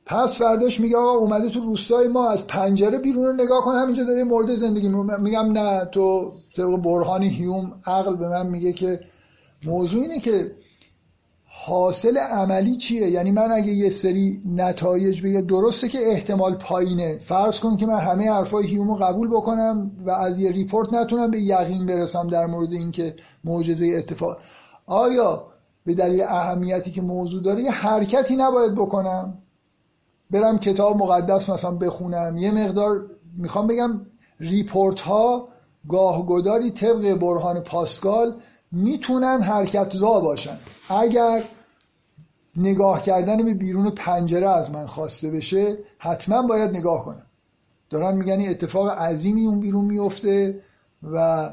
پس 0.06 0.38
فرداش 0.38 0.80
میگه 0.80 0.96
آقا 0.96 1.12
اومده 1.12 1.50
تو 1.50 1.60
روستای 1.60 2.08
ما 2.08 2.30
از 2.30 2.46
پنجره 2.46 2.98
بیرون 2.98 3.24
رو 3.24 3.32
نگاه 3.32 3.64
کن 3.64 3.74
همینجا 3.74 4.04
داره 4.04 4.24
مورد 4.24 4.54
زندگی 4.54 4.88
میگم 5.18 5.52
نه 5.52 5.84
تو 5.84 6.32
طبق 6.56 6.76
برهان 6.76 7.22
هیوم 7.22 7.72
عقل 7.86 8.16
به 8.16 8.28
من 8.28 8.46
میگه 8.46 8.72
که 8.72 9.00
موضوع 9.64 10.02
اینه 10.02 10.20
که 10.20 10.50
حاصل 11.54 12.16
عملی 12.16 12.76
چیه؟ 12.76 13.10
یعنی 13.10 13.30
من 13.30 13.52
اگه 13.52 13.72
یه 13.72 13.90
سری 13.90 14.42
نتایج 14.46 15.22
بگه 15.22 15.40
درسته 15.40 15.88
که 15.88 15.98
احتمال 16.02 16.54
پایینه. 16.54 17.18
فرض 17.18 17.60
کن 17.60 17.76
که 17.76 17.86
من 17.86 17.98
همه 17.98 18.30
حرفای 18.30 18.66
هیومو 18.66 18.96
قبول 18.96 19.28
بکنم 19.28 19.90
و 20.06 20.10
از 20.10 20.38
یه 20.38 20.50
report 20.50 20.94
نتونم 20.94 21.30
به 21.30 21.40
یقین 21.40 21.86
برسم 21.86 22.28
در 22.28 22.46
مورد 22.46 22.72
اینکه 22.72 23.14
معجزه 23.44 23.86
اتفاق. 23.86 24.36
آیا 24.86 25.46
به 25.86 25.94
دلیل 25.94 26.22
اهمیتی 26.22 26.90
که 26.90 27.02
موضوع 27.02 27.42
داره 27.42 27.62
یه 27.62 27.70
حرکتی 27.70 28.36
نباید 28.36 28.74
بکنم؟ 28.74 29.38
برم 30.30 30.58
کتاب 30.58 30.96
مقدس 30.96 31.50
مثلا 31.50 31.70
بخونم. 31.70 32.36
یه 32.36 32.50
مقدار 32.50 33.06
می‌خوام 33.38 33.66
بگم 33.66 34.00
ریپورت 34.40 35.00
ها 35.00 35.48
گاهگداری 35.88 36.70
طبق 36.70 37.14
برهان 37.14 37.60
پاسکال 37.60 38.34
می‌تونن 38.72 39.42
حرکت 39.42 39.96
زا 39.96 40.20
باشن. 40.20 40.58
اگر 40.88 41.44
نگاه 42.56 43.02
کردن 43.02 43.44
به 43.44 43.54
بیرون 43.54 43.90
پنجره 43.90 44.50
از 44.50 44.70
من 44.70 44.86
خواسته 44.86 45.30
بشه 45.30 45.78
حتما 45.98 46.42
باید 46.42 46.70
نگاه 46.70 47.04
کنم. 47.04 47.26
دارن 47.90 48.16
میگن 48.16 48.40
این 48.40 48.50
اتفاق 48.50 48.88
عظیمی 48.88 49.46
اون 49.46 49.60
بیرون 49.60 49.84
میفته 49.84 50.60
و 51.02 51.50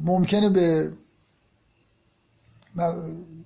ممکنه 0.00 0.48
به 0.48 0.92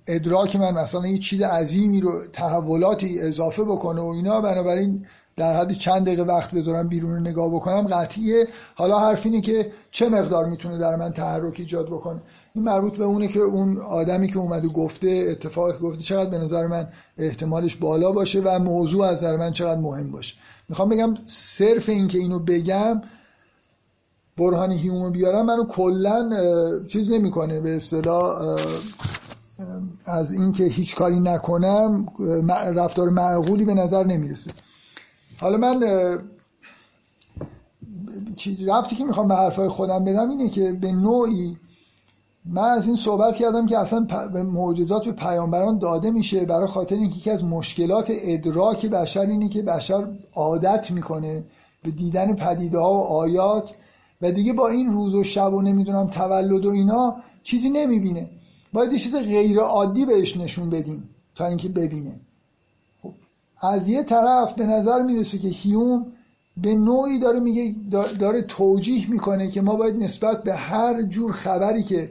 ادراک 0.07 0.55
من 0.55 0.73
مثلا 0.73 1.07
یه 1.07 1.17
چیز 1.17 1.41
عظیمی 1.41 2.01
رو 2.01 2.27
تحولاتی 2.33 3.19
اضافه 3.19 3.63
بکنه 3.63 4.01
و 4.01 4.05
اینا 4.05 4.41
بنابراین 4.41 5.05
در 5.35 5.59
حد 5.59 5.71
چند 5.71 6.05
دقیقه 6.05 6.23
وقت 6.23 6.51
بذارم 6.51 6.87
بیرون 6.87 7.11
رو 7.11 7.19
نگاه 7.19 7.49
بکنم 7.49 7.87
قطعیه. 7.87 8.47
حالا 8.75 8.99
حرف 8.99 9.25
اینه 9.25 9.41
که 9.41 9.71
چه 9.91 10.09
مقدار 10.09 10.45
می‌تونه 10.45 10.77
در 10.77 10.95
من 10.95 11.13
تحرک 11.13 11.55
ایجاد 11.59 11.87
بکنه؟ 11.87 12.21
این 12.55 12.63
مربوط 12.63 12.97
به 12.97 13.03
اونه 13.03 13.27
که 13.27 13.39
اون 13.39 13.77
آدمی 13.77 14.27
که 14.27 14.39
اومده 14.39 14.67
گفته 14.67 15.27
اتفاقی 15.31 15.77
گفته 15.77 16.03
چقدر 16.03 16.29
به 16.29 16.37
نظر 16.37 16.67
من 16.67 16.87
احتمالش 17.17 17.75
بالا 17.75 18.11
باشه 18.11 18.41
و 18.41 18.59
موضوع 18.59 19.05
از 19.05 19.17
نظر 19.17 19.37
من 19.37 19.51
چقدر 19.51 19.79
مهم 19.79 20.11
باشه. 20.11 20.35
می‌خوام 20.69 20.89
بگم 20.89 21.17
صرف 21.25 21.89
این 21.89 22.07
که 22.07 22.17
اینو 22.17 22.39
بگم 22.39 23.01
برهان 24.37 24.71
هیومو 24.71 25.09
بیارم 25.09 25.45
منو 25.45 25.65
کلا 25.65 26.29
چیز 26.87 27.11
نمی‌کنه. 27.11 27.59
به 27.59 27.75
اصطلاح 27.75 28.57
از 30.05 30.31
اینکه 30.31 30.63
هیچ 30.63 30.95
کاری 30.95 31.19
نکنم 31.19 32.05
رفتار 32.75 33.09
معقولی 33.09 33.65
به 33.65 33.73
نظر 33.73 34.03
نمی‌رسه. 34.03 34.51
حالا 35.39 35.57
من 35.57 35.83
ربطی 38.67 38.95
که 38.95 39.03
می‌خوام 39.03 39.27
به 39.27 39.35
حرفای 39.35 39.67
خودم 39.67 40.05
بدم 40.05 40.29
اینه 40.29 40.49
که 40.49 40.71
به 40.71 40.91
نوعی 40.91 41.57
من 42.45 42.69
از 42.69 42.87
این 42.87 42.95
صحبت 42.95 43.35
کردم 43.35 43.65
که 43.65 43.77
اصلا 43.77 44.07
معجزات 44.43 45.05
به 45.05 45.11
پیامبران 45.11 45.79
داده 45.79 46.11
میشه 46.11 46.45
برای 46.45 46.67
خاطر 46.67 46.95
اینکه 46.95 47.17
یکی 47.17 47.29
از 47.29 47.43
مشکلات 47.43 48.11
ادراک 48.21 48.85
بشر 48.85 49.25
اینه 49.25 49.49
که 49.49 49.61
بشر 49.61 50.07
عادت 50.33 50.91
می‌کنه 50.91 51.43
به 51.83 51.91
دیدن 51.91 52.35
پدیده 52.35 52.79
ها 52.79 52.93
و 52.93 53.07
آیات 53.07 53.73
و 54.21 54.31
دیگه 54.31 54.53
با 54.53 54.67
این 54.67 54.91
روز 54.91 55.15
و 55.15 55.23
شب 55.23 55.53
و 55.53 55.61
نمی‌دونم 55.61 56.07
تولد 56.07 56.65
و 56.65 56.69
اینا 56.69 57.15
چیزی 57.43 57.69
نمی‌بینه. 57.69 58.29
باید 58.73 58.93
یه 58.93 58.99
چیز 58.99 59.15
غیر 59.15 59.59
عادی 59.59 60.05
بهش 60.05 60.37
نشون 60.37 60.69
بدیم 60.69 61.09
تا 61.35 61.45
اینکه 61.45 61.69
ببینه. 61.69 62.19
از 63.63 63.87
یه 63.87 64.03
طرف 64.03 64.53
به 64.53 64.65
نظر 64.65 65.01
می‌رسه 65.01 65.37
که 65.37 65.47
هیوم 65.47 66.05
به 66.57 66.75
نوعی 66.75 67.19
داره 67.19 67.39
میگه 67.39 67.75
داره 68.19 68.41
توجیه 68.41 69.09
می‌کنه 69.09 69.51
که 69.51 69.61
ما 69.61 69.75
باید 69.75 70.03
نسبت 70.03 70.43
به 70.43 70.53
هر 70.53 71.01
جور 71.01 71.31
خبری 71.31 71.83
که 71.83 72.09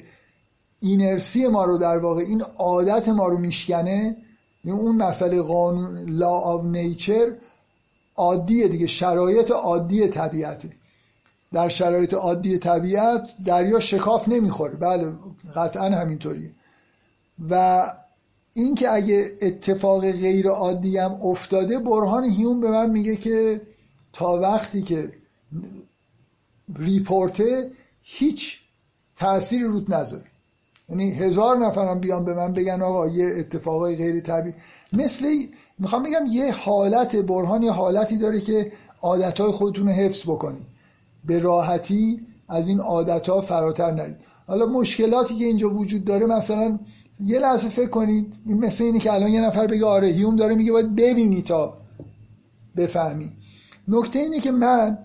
اینرسی 0.80 1.46
ما 1.46 1.64
رو 1.64 1.78
در 1.78 1.98
واقع 1.98 2.22
این 2.22 2.42
عادت 2.58 3.08
ما 3.08 3.28
رو 3.28 3.38
میشکنه 3.38 4.16
اون 4.64 4.96
مسئله 4.96 5.42
قانون 5.42 5.98
لا 5.98 6.30
آف 6.30 6.64
نیچر 6.64 7.32
عادیه 8.16 8.68
دیگه 8.68 8.86
شرایط 8.86 9.50
عادی 9.50 10.08
طبیعته. 10.08 10.70
در 11.52 11.68
شرایط 11.68 12.14
عادی 12.14 12.58
طبیعت 12.58 13.28
دریا 13.44 13.80
شکاف 13.80 14.28
نمی‌خوره. 14.28 14.74
بله 14.74 15.12
قطعا 15.56 15.84
همینطوریه. 15.84 16.50
و 17.50 17.84
اینکه 18.54 18.90
اگه 18.90 19.26
اتفاق 19.42 20.10
غیر 20.10 20.48
عادی 20.48 20.98
هم 20.98 21.12
افتاده 21.12 21.78
برهان 21.78 22.24
هیون 22.24 22.60
به 22.60 22.70
من 22.70 22.90
میگه 22.90 23.16
که 23.16 23.60
تا 24.12 24.40
وقتی 24.40 24.82
که 24.82 25.12
ریپورته 26.78 27.70
هیچ 28.02 28.60
تأثیری 29.16 29.64
رود 29.64 29.94
نذاره. 29.94 30.24
یعنی 30.88 31.10
هزار 31.10 31.56
نفرم 31.56 32.00
بیان 32.00 32.24
به 32.24 32.34
من 32.34 32.52
بگن 32.52 32.82
آقا 32.82 33.08
یه 33.08 33.34
اتفاقای 33.38 33.96
غیر 33.96 34.20
طبیعی. 34.20 34.54
مثل 34.92 35.26
می‌خوام 35.78 36.02
بگم 36.02 36.26
یه 36.30 36.52
حالت 36.52 37.16
برهان 37.16 37.62
یه 37.62 37.72
حالتی 37.72 38.16
داره 38.16 38.40
که 38.40 38.72
عادتهای 39.02 39.52
خودتون 39.52 39.86
رو 39.86 39.92
حفظ 39.92 40.22
بکنید 40.22 40.66
به 41.24 41.38
راحتی 41.38 42.26
از 42.48 42.68
این 42.68 42.80
عادتها 42.80 43.40
فراتر 43.40 43.90
نرید. 43.90 44.16
حالا 44.46 44.66
مشکلاتی 44.66 45.34
که 45.34 45.44
اینجا 45.44 45.70
وجود 45.70 46.04
داره 46.04 46.26
مثلا 46.26 46.78
یه 47.26 47.38
لحظه 47.38 47.68
فکر 47.68 47.88
کنید 47.88 48.34
این 48.46 48.64
مثل 48.64 48.84
اینه 48.84 48.98
که 48.98 49.12
الان 49.12 49.30
یه 49.30 49.40
نفر 49.40 49.66
بگه 49.66 49.86
آره 49.86 50.08
هیوم 50.08 50.36
داره 50.36 50.54
میگه 50.54 50.72
باید 50.72 50.96
ببینی 50.96 51.42
تا 51.42 51.74
بفهمی. 52.76 53.32
نکته 53.88 54.18
اینه 54.18 54.40
که 54.40 54.50
من 54.50 54.98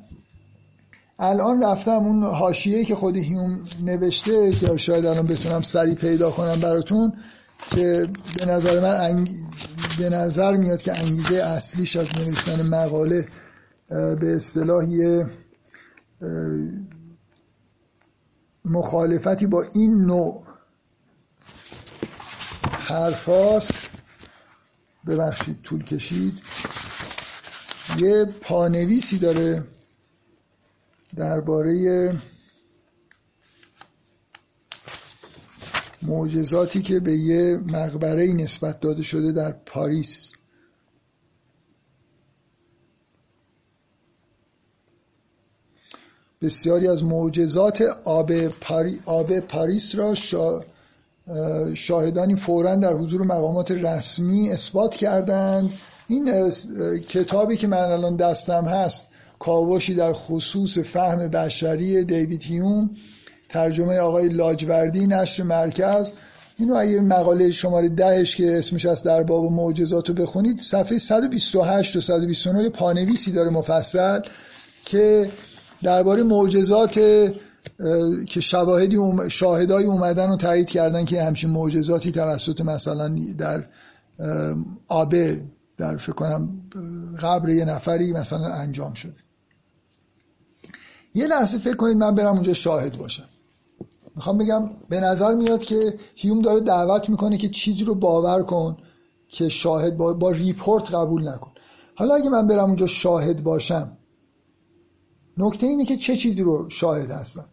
الان 1.20 1.64
رفتم 1.64 1.92
اون 1.92 2.24
حاشیه 2.24 2.86
که 2.86 2.96
خود 2.96 3.18
هیوم 3.18 3.60
نوشته 3.86 4.52
که 4.52 4.78
شاید 4.78 5.06
الان 5.06 5.28
بتونم 5.28 5.62
سری 5.62 5.96
پیدا 5.96 6.32
کنم 6.32 6.60
براتون 6.60 7.14
که 7.70 8.08
به 8.40 8.46
نظر 8.46 8.80
من 8.80 8.96
انگ... 8.96 9.32
به 9.98 10.10
نظر 10.10 10.56
میاد 10.56 10.82
که 10.82 11.00
انگیزه 11.00 11.36
اصلیش 11.36 11.96
از 11.96 12.08
نوشتن 12.18 12.68
مقاله 12.68 13.26
به 13.90 14.36
اصطلاحی 14.36 15.24
مخالفتی 18.66 19.48
با 19.48 19.66
این 19.74 20.02
نوع 20.02 20.47
حرفاست 22.88 23.90
ببخشید 25.08 25.62
طول 25.62 25.84
کشید. 25.84 26.42
یه 28.00 28.26
پانویسی 28.26 29.20
داره 29.20 29.64
درباره 31.16 32.14
معجزاتی 36.02 36.82
که 36.82 37.00
به 37.00 37.12
یه 37.12 37.58
مقبره 37.58 38.34
نسبت 38.34 38.80
داده 38.80 39.04
شده 39.04 39.32
در 39.32 39.52
پاریس. 39.52 40.32
بسیاری 46.42 46.88
از 46.88 47.04
معجزات 47.04 47.82
آب, 48.04 48.48
پاری، 48.48 49.00
آب 49.06 49.40
پاریس 49.40 49.96
را 49.96 50.16
شاهدانی 51.74 52.36
فورا 52.36 52.76
در 52.76 52.94
حضور 52.94 53.22
مقامات 53.22 53.72
رسمی 53.72 54.52
اثبات 54.52 54.96
کردند. 54.96 55.74
این 56.08 56.50
کتابی 57.10 57.58
که 57.58 57.68
من 57.68 57.78
الان 57.78 58.16
دستم 58.16 58.66
هست 58.66 59.08
کاوشی 59.40 59.96
در 59.96 60.14
خصوص 60.14 60.78
فهم 60.78 61.28
بشری 61.28 62.04
دیوید 62.04 62.44
هیوم 62.44 62.90
ترجمه 63.50 63.98
آقای 63.98 64.30
لاجوردی 64.30 65.08
نشر 65.08 65.44
مرکز. 65.44 66.12
اینو 66.60 66.76
اگه 66.76 67.02
مقاله 67.02 67.52
شماره 67.52 67.90
دهش 67.90 68.36
که 68.36 68.58
اسمش 68.58 68.86
از 68.86 69.04
در 69.04 69.24
باب 69.24 69.52
معجزات 69.52 70.10
رو 70.10 70.16
بخونید 70.16 70.60
صفحه 70.60 70.98
128 70.98 71.96
و 71.96 72.02
129 72.02 72.70
پانویسی 72.70 73.32
داره 73.32 73.50
مفصل 73.50 74.20
که 74.86 75.30
درباره 75.84 76.24
معجزات 76.24 76.98
که 78.28 78.42
شواهدی 78.42 78.96
اوم... 78.96 79.30
شاهدای 79.30 79.86
اومدن 79.86 80.30
و 80.30 80.38
تایید 80.38 80.70
کردن 80.70 81.06
که 81.06 81.24
همچین 81.24 81.50
معجزاتی 81.50 82.12
توسط 82.12 82.62
مثلا 82.62 83.16
در 83.38 83.68
آبه 84.88 85.42
در 85.78 85.98
فکر 85.98 86.12
کنم 86.12 86.62
قبر 87.22 87.50
یه 87.50 87.66
نفری 87.66 88.12
مثلا 88.12 88.54
انجام 88.54 88.94
شده. 88.94 89.16
یه 91.16 91.28
لحظه 91.28 91.58
فکر 91.58 91.76
کنید 91.76 91.98
من 91.98 92.16
برم 92.16 92.34
اونجا 92.34 92.54
شاهد 92.54 92.98
باشم. 92.98 93.26
می‌خوام 94.16 94.38
بگم 94.38 94.70
به 94.90 95.00
نظر 95.00 95.34
میاد 95.34 95.64
که 95.64 95.98
هیوم 96.16 96.42
داره 96.42 96.60
دعوت 96.60 97.10
می‌کنه 97.10 97.38
که 97.38 97.50
چیزی 97.50 97.84
رو 97.84 97.96
باور 97.96 98.44
کن 98.44 98.78
که 99.30 99.50
شاهد 99.50 99.98
با, 99.98 100.14
با 100.14 100.32
ریپورت 100.32 100.96
قبول 100.96 101.28
نکن. 101.28 101.52
حالا 101.96 102.16
اگه 102.16 102.30
من 102.30 102.48
برم 102.48 102.64
اونجا 102.64 102.88
شاهد 102.88 103.44
باشم 103.44 103.98
نکته 105.38 105.68
اینه 105.68 105.86
که 105.86 105.98
چه 105.98 106.16
چیزی 106.16 106.44
رو 106.44 106.70
شاهد 106.70 107.12
هستم؟ 107.12 107.46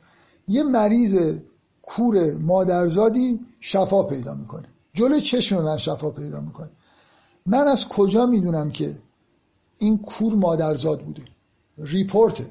یه 0.48 0.62
مریض 0.62 1.34
کور 1.82 2.34
مادرزادی 2.34 3.40
شفا 3.60 4.02
پیدا 4.02 4.34
می‌کنه. 4.34 4.68
جلوی 4.94 5.20
چشم 5.20 5.62
من 5.62 5.78
شفا 5.78 6.10
پیدا 6.10 6.40
می‌کنه. 6.40 6.70
من 7.46 7.68
از 7.68 7.88
کجا 7.88 8.26
می‌دونم 8.26 8.70
که 8.70 8.98
این 9.78 9.98
کور 9.98 10.34
مادرزاد 10.34 11.00
بوده؟ 11.00 11.22
ریپورته 11.78 12.46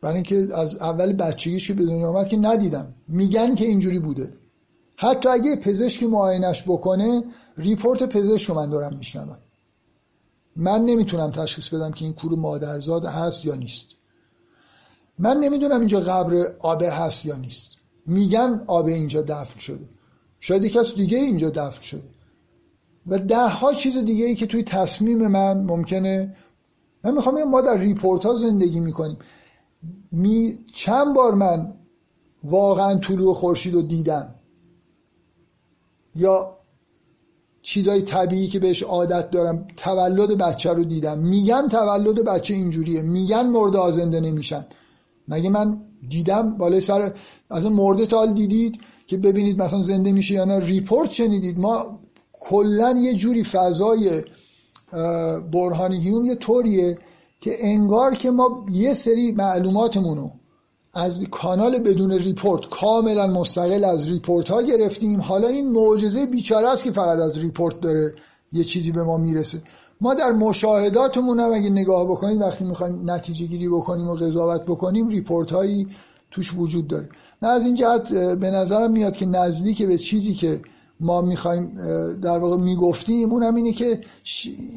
برای 0.00 0.14
اینکه 0.14 0.48
از 0.54 0.74
اول 0.74 1.12
بچگیش 1.12 1.68
که 1.68 1.74
به 1.74 1.84
دنیا 1.84 2.08
آمد 2.08 2.28
که 2.28 2.36
ندیدم. 2.36 2.94
میگن 3.08 3.54
که 3.54 3.64
اینجوری 3.64 3.98
بوده. 3.98 4.28
حتی 4.96 5.28
اگه 5.28 5.56
پزشکی 5.56 6.06
معاینش 6.06 6.62
بکنه 6.62 7.24
ریپورت 7.56 8.02
پزشک 8.02 8.48
رو 8.48 8.54
من 8.54 8.70
دارم 8.70 8.96
میشنوم. 8.96 9.38
من 10.56 10.84
نمی‌تونم 10.84 11.30
تشخیص 11.30 11.68
بدم 11.68 11.92
که 11.92 12.04
این 12.04 12.14
کور 12.14 12.34
مادرزاد 12.38 13.04
هست 13.04 13.44
یا 13.44 13.54
نیست. 13.54 13.86
من 15.18 15.36
نمی‌دونم 15.36 15.78
اینجا 15.78 16.00
قبر 16.00 16.54
آبه 16.58 16.90
هست 16.90 17.26
یا 17.26 17.36
نیست. 17.36 17.70
میگن 18.06 18.64
آبه 18.66 18.92
اینجا 18.92 19.22
دفن 19.22 19.58
شده. 19.58 19.88
شاید 20.40 20.66
کس 20.66 20.94
دیگه 20.94 21.18
اینجا 21.18 21.50
دفن 21.50 21.82
شده. 21.82 22.08
و 23.06 23.18
ده 23.18 23.48
ها 23.48 23.74
چیز 23.74 23.98
دیگه 23.98 24.24
ای 24.24 24.34
که 24.34 24.46
توی 24.46 24.62
تصمیم 24.62 25.26
من 25.26 25.62
ممکنه 25.62 26.36
من 27.04 27.14
می‌خوام 27.14 27.44
ما 27.44 27.60
در 27.60 27.78
ریپورت 27.78 28.26
ها 28.26 28.34
زندگی 28.34 28.80
می‌کنیم. 28.80 29.18
می 30.12 30.58
چند 30.74 31.14
بار 31.16 31.34
من 31.34 31.74
واقعا 32.44 32.98
طلوع 32.98 33.34
خورشید 33.34 33.74
رو 33.74 33.82
دیدم. 33.82 34.34
یا 36.16 36.58
چیزای 37.62 38.02
طبیعی 38.02 38.48
که 38.48 38.58
بهش 38.58 38.82
عادت 38.82 39.30
دارم 39.30 39.66
تولد 39.76 40.38
بچه 40.38 40.72
رو 40.72 40.84
دیدم. 40.84 41.18
میگن 41.18 41.68
تولد 41.68 42.24
بچه 42.24 42.54
اینجوریه. 42.54 43.02
میگن 43.02 43.46
مرده 43.46 43.78
ها 43.78 43.86
زنده 43.86 44.20
نمیشن. 44.20 44.66
مگه 45.28 45.50
من 45.50 45.80
دیدم 46.08 46.56
بالای 46.58 46.80
سر 46.80 47.12
از 47.50 47.66
مرده 47.66 48.06
تا 48.06 48.26
دیدید 48.26 48.80
که 49.06 49.16
ببینید 49.16 49.62
مثلا 49.62 49.82
زنده 49.82 50.12
میشه 50.12 50.34
یا 50.34 50.44
نه؟ 50.44 50.58
report 50.58 51.10
شنیدید. 51.10 51.58
ما 51.58 51.84
کلا 52.32 52.98
یه 52.98 53.14
جوری 53.14 53.44
فضای 53.44 54.22
برهانی 55.52 56.02
هیوم 56.02 56.24
یه 56.24 56.34
طوریه 56.34 56.98
که 57.40 57.56
انگار 57.60 58.14
که 58.14 58.30
ما 58.30 58.66
یه 58.70 58.94
سری 58.94 59.32
معلوماتمون 59.32 60.18
رو 60.18 60.30
از 60.94 61.24
کانال 61.30 61.78
بدون 61.78 62.12
report 62.12 62.68
کاملا 62.68 63.26
مستقل 63.26 63.84
از 63.84 64.08
report 64.08 64.48
ها 64.48 64.62
گرفتیم. 64.62 65.20
حالا 65.20 65.48
این 65.48 65.72
معجزه 65.72 66.26
بیچاره 66.26 66.68
است 66.68 66.84
که 66.84 66.92
فقط 66.92 67.18
از 67.18 67.38
report 67.38 67.80
داره 67.80 68.12
یه 68.52 68.64
چیزی 68.64 68.92
به 68.92 69.02
ما 69.02 69.16
می‌رسه. 69.16 69.62
ما 70.02 70.14
در 70.14 70.32
مشاهداتمون 70.32 71.40
هم 71.40 71.52
اگه 71.52 71.70
نگاه 71.70 72.04
بکنیم 72.04 72.40
وقتی 72.40 72.64
می‌خوایم 72.64 73.10
نتیجه 73.10 73.46
گیری 73.46 73.68
بکنیم 73.68 74.08
و 74.08 74.14
قضاوت 74.14 74.62
بکنیم 74.62 75.08
ریپورت 75.08 75.52
هایی 75.52 75.86
توش 76.30 76.54
وجود 76.56 76.88
داره. 76.88 77.08
من 77.42 77.48
از 77.48 77.64
این 77.66 77.74
جهت 77.74 78.12
به 78.14 78.50
نظرم 78.50 78.92
میاد 78.92 79.16
که 79.16 79.26
نزدیک 79.26 79.82
به 79.82 79.98
چیزی 79.98 80.34
که 80.34 80.60
ما 81.00 81.20
می‌خوایم 81.20 81.72
در 82.22 82.38
واقع 82.38 82.56
می‌گفتیم 82.56 83.30
اونم 83.30 83.54
اینه 83.54 83.72
که 83.72 84.00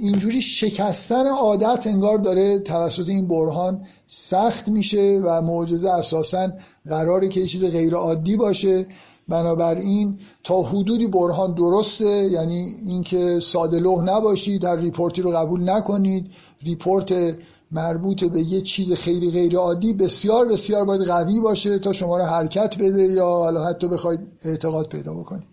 اینجوری 0.01 0.41
شکستن 0.41 1.27
عادت 1.27 1.87
انگار 1.87 2.17
داره 2.17 2.59
توسط 2.59 3.09
این 3.09 3.27
برهان 3.27 3.85
سخت 4.07 4.67
میشه 4.67 5.21
و 5.23 5.41
معجزه 5.41 5.89
اساسا 5.89 6.49
قراره 6.89 7.29
که 7.29 7.39
یه 7.39 7.47
چیز 7.47 7.63
غیر 7.63 7.95
عادی 7.95 8.37
باشه. 8.37 8.85
بنابراین 9.29 10.19
تا 10.43 10.63
حدودی 10.63 11.07
برهان 11.07 11.53
درسته 11.53 12.29
یعنی 12.31 12.73
اینکه 12.85 13.39
ساده 13.39 13.79
لوح 13.79 14.03
نباشید 14.03 14.61
هر 14.61 14.75
report 14.75 15.15
ی 15.15 15.21
رو 15.21 15.31
قبول 15.31 15.69
نکنید. 15.69 16.31
report 16.63 17.35
مربوط 17.71 18.23
به 18.23 18.41
یه 18.41 18.61
چیز 18.61 18.93
خیلی 18.93 19.31
غیر 19.31 19.57
عادی 19.57 19.93
بسیار 19.93 20.45
بسیار 20.47 20.85
باید 20.85 21.01
قوی 21.01 21.39
باشه 21.39 21.79
تا 21.79 21.91
شما 21.91 22.17
رو 22.17 22.23
حرکت 22.23 22.77
بده 22.77 23.03
یا 23.03 23.25
حالا 23.25 23.65
حتی 23.65 23.87
بخواید 23.87 24.19
اعتقاد 24.45 24.87
پیدا 24.87 25.13
بکنید. 25.13 25.43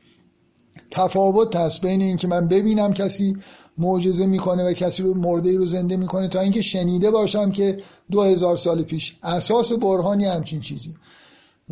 تفاوت 0.91 1.57
هست 1.57 1.81
بین 1.81 2.03
اینکه 2.03 2.29
من 2.29 2.49
ببینم 2.49 2.93
کسی 2.93 3.37
معجزه 3.79 4.27
می‌کنه 4.27 4.65
و 4.65 4.73
کسی 4.73 5.03
رو 5.03 5.15
مرده 5.15 5.57
رو 5.57 5.67
زنده 5.67 5.97
می‌کنه 5.97 6.29
تا 6.29 6.41
اینکه 6.41 6.63
شنیده 6.63 7.11
باشم 7.11 7.53
که 7.53 7.77
دو 8.11 8.23
هزار 8.23 8.57
سال 8.57 8.83
پیش 8.83 9.17
اساس 9.23 9.73
برهانی 9.73 10.25
همچین 10.25 10.61
چیزی. 10.61 10.95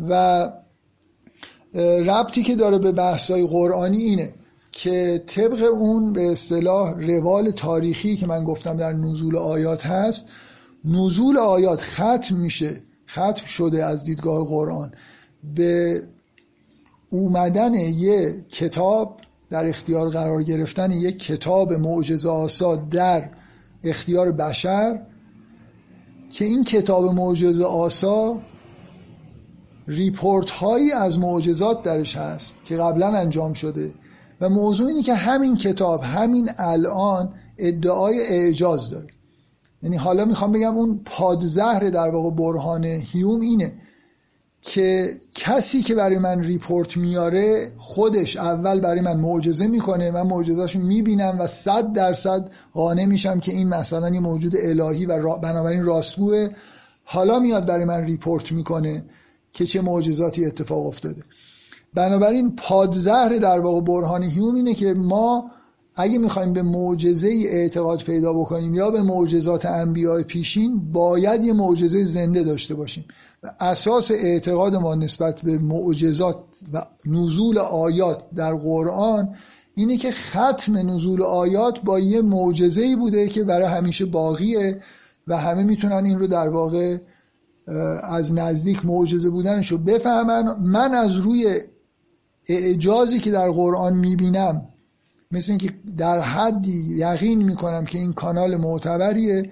و 0.09 0.49
ربطی 1.79 2.43
که 2.43 2.55
داره 2.55 2.77
به 2.77 2.91
بحثای 2.91 3.47
قرآنی 3.47 3.97
اینه 3.97 4.33
که 4.71 5.23
طبق 5.27 5.63
اون 5.71 6.13
به 6.13 6.31
اصطلاح 6.31 6.99
روال 6.99 7.51
تاریخی 7.51 8.15
که 8.15 8.27
من 8.27 8.43
گفتم 8.43 8.77
در 8.77 8.93
نزول 8.93 9.37
آیات 9.37 9.85
هست 9.85 10.25
نزول 10.85 11.37
آیات 11.37 11.81
ختم 11.81 12.35
میشه 12.35 12.81
ختم 13.09 13.45
شده 13.45 13.85
از 13.85 14.03
دیدگاه 14.03 14.47
قرآن. 14.47 14.91
به 15.55 16.01
اومدن 17.11 17.73
یه 17.73 18.35
کتاب 18.49 19.19
در 19.49 19.65
اختیار 19.65 20.09
قرار 20.09 20.43
گرفتن 20.43 20.91
یک 20.91 21.23
کتاب 21.23 21.73
معجزه 21.73 22.29
آسا 22.29 22.75
در 22.75 23.29
اختیار 23.83 24.31
بشر 24.31 24.99
که 26.29 26.45
این 26.45 26.63
کتاب 26.63 27.05
معجزه 27.05 27.65
آسا 27.65 28.41
report 29.87 30.49
هایی 30.49 30.91
از 30.91 31.19
معجزات 31.19 31.83
درش 31.83 32.17
هست 32.17 32.55
که 32.65 32.77
قبلا 32.77 33.07
انجام 33.07 33.53
شده 33.53 33.93
و 34.41 34.49
موضوع 34.49 34.87
اینه 34.87 35.03
که 35.03 35.13
همین 35.13 35.55
کتاب 35.55 36.03
همین 36.03 36.49
الان 36.57 37.33
ادعای 37.57 38.21
اعجاز 38.21 38.89
داره. 38.89 39.07
یعنی 39.83 39.97
حالا 39.97 40.25
می‌خوام 40.25 40.51
بگم 40.51 40.75
اون 40.75 41.01
پادزهر 41.05 41.89
در 41.89 42.09
واقع 42.09 42.35
برهان 42.35 42.85
هیوم 42.85 43.41
اینه 43.41 43.73
که 44.61 45.13
کسی 45.35 45.81
که 45.81 45.95
برای 45.95 46.19
من 46.19 46.43
report 46.43 46.97
میاره 46.97 47.71
خودش 47.77 48.37
اول 48.37 48.79
برای 48.79 49.01
من 49.01 49.17
معجزه 49.17 49.67
می‌کنه 49.67 50.11
من 50.11 50.21
معجزهشو 50.21 50.79
می‌بینم 50.79 51.37
و 51.39 51.47
صد 51.47 51.93
درصد 51.93 52.49
قانع 52.73 53.05
میشم 53.05 53.39
که 53.39 53.51
این 53.51 53.69
مثلا 53.69 54.09
یه 54.09 54.19
موجود 54.19 54.55
الهی 54.63 55.05
و 55.05 55.37
بنابراین 55.37 55.83
راستگوه. 55.83 56.49
حالا 57.03 57.39
میاد 57.39 57.65
برای 57.65 57.85
من 57.85 58.03
ریپورت 58.03 58.51
می‌کنه. 58.51 59.05
که 59.53 59.65
چه 59.65 59.81
معجزاتی 59.81 60.45
اتفاق 60.45 60.87
افتاده. 60.87 61.23
بنابراین 61.93 62.55
پادزهر 62.55 63.37
در 63.37 63.59
واقع 63.59 63.81
برهان 63.81 64.23
هیوم 64.23 64.55
اینه 64.55 64.73
که 64.73 64.93
ما 64.93 65.51
اگه 65.95 66.17
می‌خوایم 66.17 66.53
به 66.53 66.61
معجزه 66.61 67.43
اعتقاد 67.49 68.03
پیدا 68.03 68.33
بکنیم 68.33 68.73
یا 68.73 68.91
به 68.91 69.01
معجزات 69.03 69.65
انبیاء 69.65 70.23
پیشین 70.23 70.91
باید 70.91 71.45
یه 71.45 71.53
معجزه 71.53 72.03
زنده 72.03 72.43
داشته 72.43 72.75
باشیم. 72.75 73.05
و 73.43 73.53
اساس 73.59 74.11
اعتقاد 74.11 74.75
ما 74.75 74.95
نسبت 74.95 75.41
به 75.41 75.57
معجزات 75.57 76.43
و 76.73 76.85
نزول 77.05 77.57
آیات 77.57 78.23
در 78.35 78.53
قرآن 78.53 79.35
اینه 79.75 79.97
که 79.97 80.11
ختم 80.11 80.89
نزول 80.89 81.21
آیات 81.21 81.81
با 81.81 81.99
یه 81.99 82.21
معجزه 82.21 82.95
بوده 82.95 83.29
که 83.29 83.43
برای 83.43 83.67
همیشه 83.67 84.05
باقیه 84.05 84.81
و 85.27 85.37
همه 85.37 85.63
می‌تونن 85.63 86.05
این 86.05 86.19
رو 86.19 86.27
در 86.27 86.49
واقع 86.49 86.97
از 88.03 88.33
نزدیک 88.33 88.85
معجزه 88.85 89.29
بودنش 89.29 89.71
رو 89.71 89.77
بفهمن. 89.77 90.55
من 90.59 90.93
از 90.93 91.17
روی 91.17 91.59
اعجازی 92.49 93.19
که 93.19 93.31
در 93.31 93.49
قرآن 93.49 93.97
می‌بینم 93.97 94.67
مثل 95.31 95.51
اینکه 95.51 95.69
در 95.97 96.19
حدی 96.19 96.95
یقین 96.97 97.43
می‌کنم 97.43 97.85
که 97.85 97.97
این 97.97 98.13
کانال 98.13 98.57
معتبریه 98.57 99.49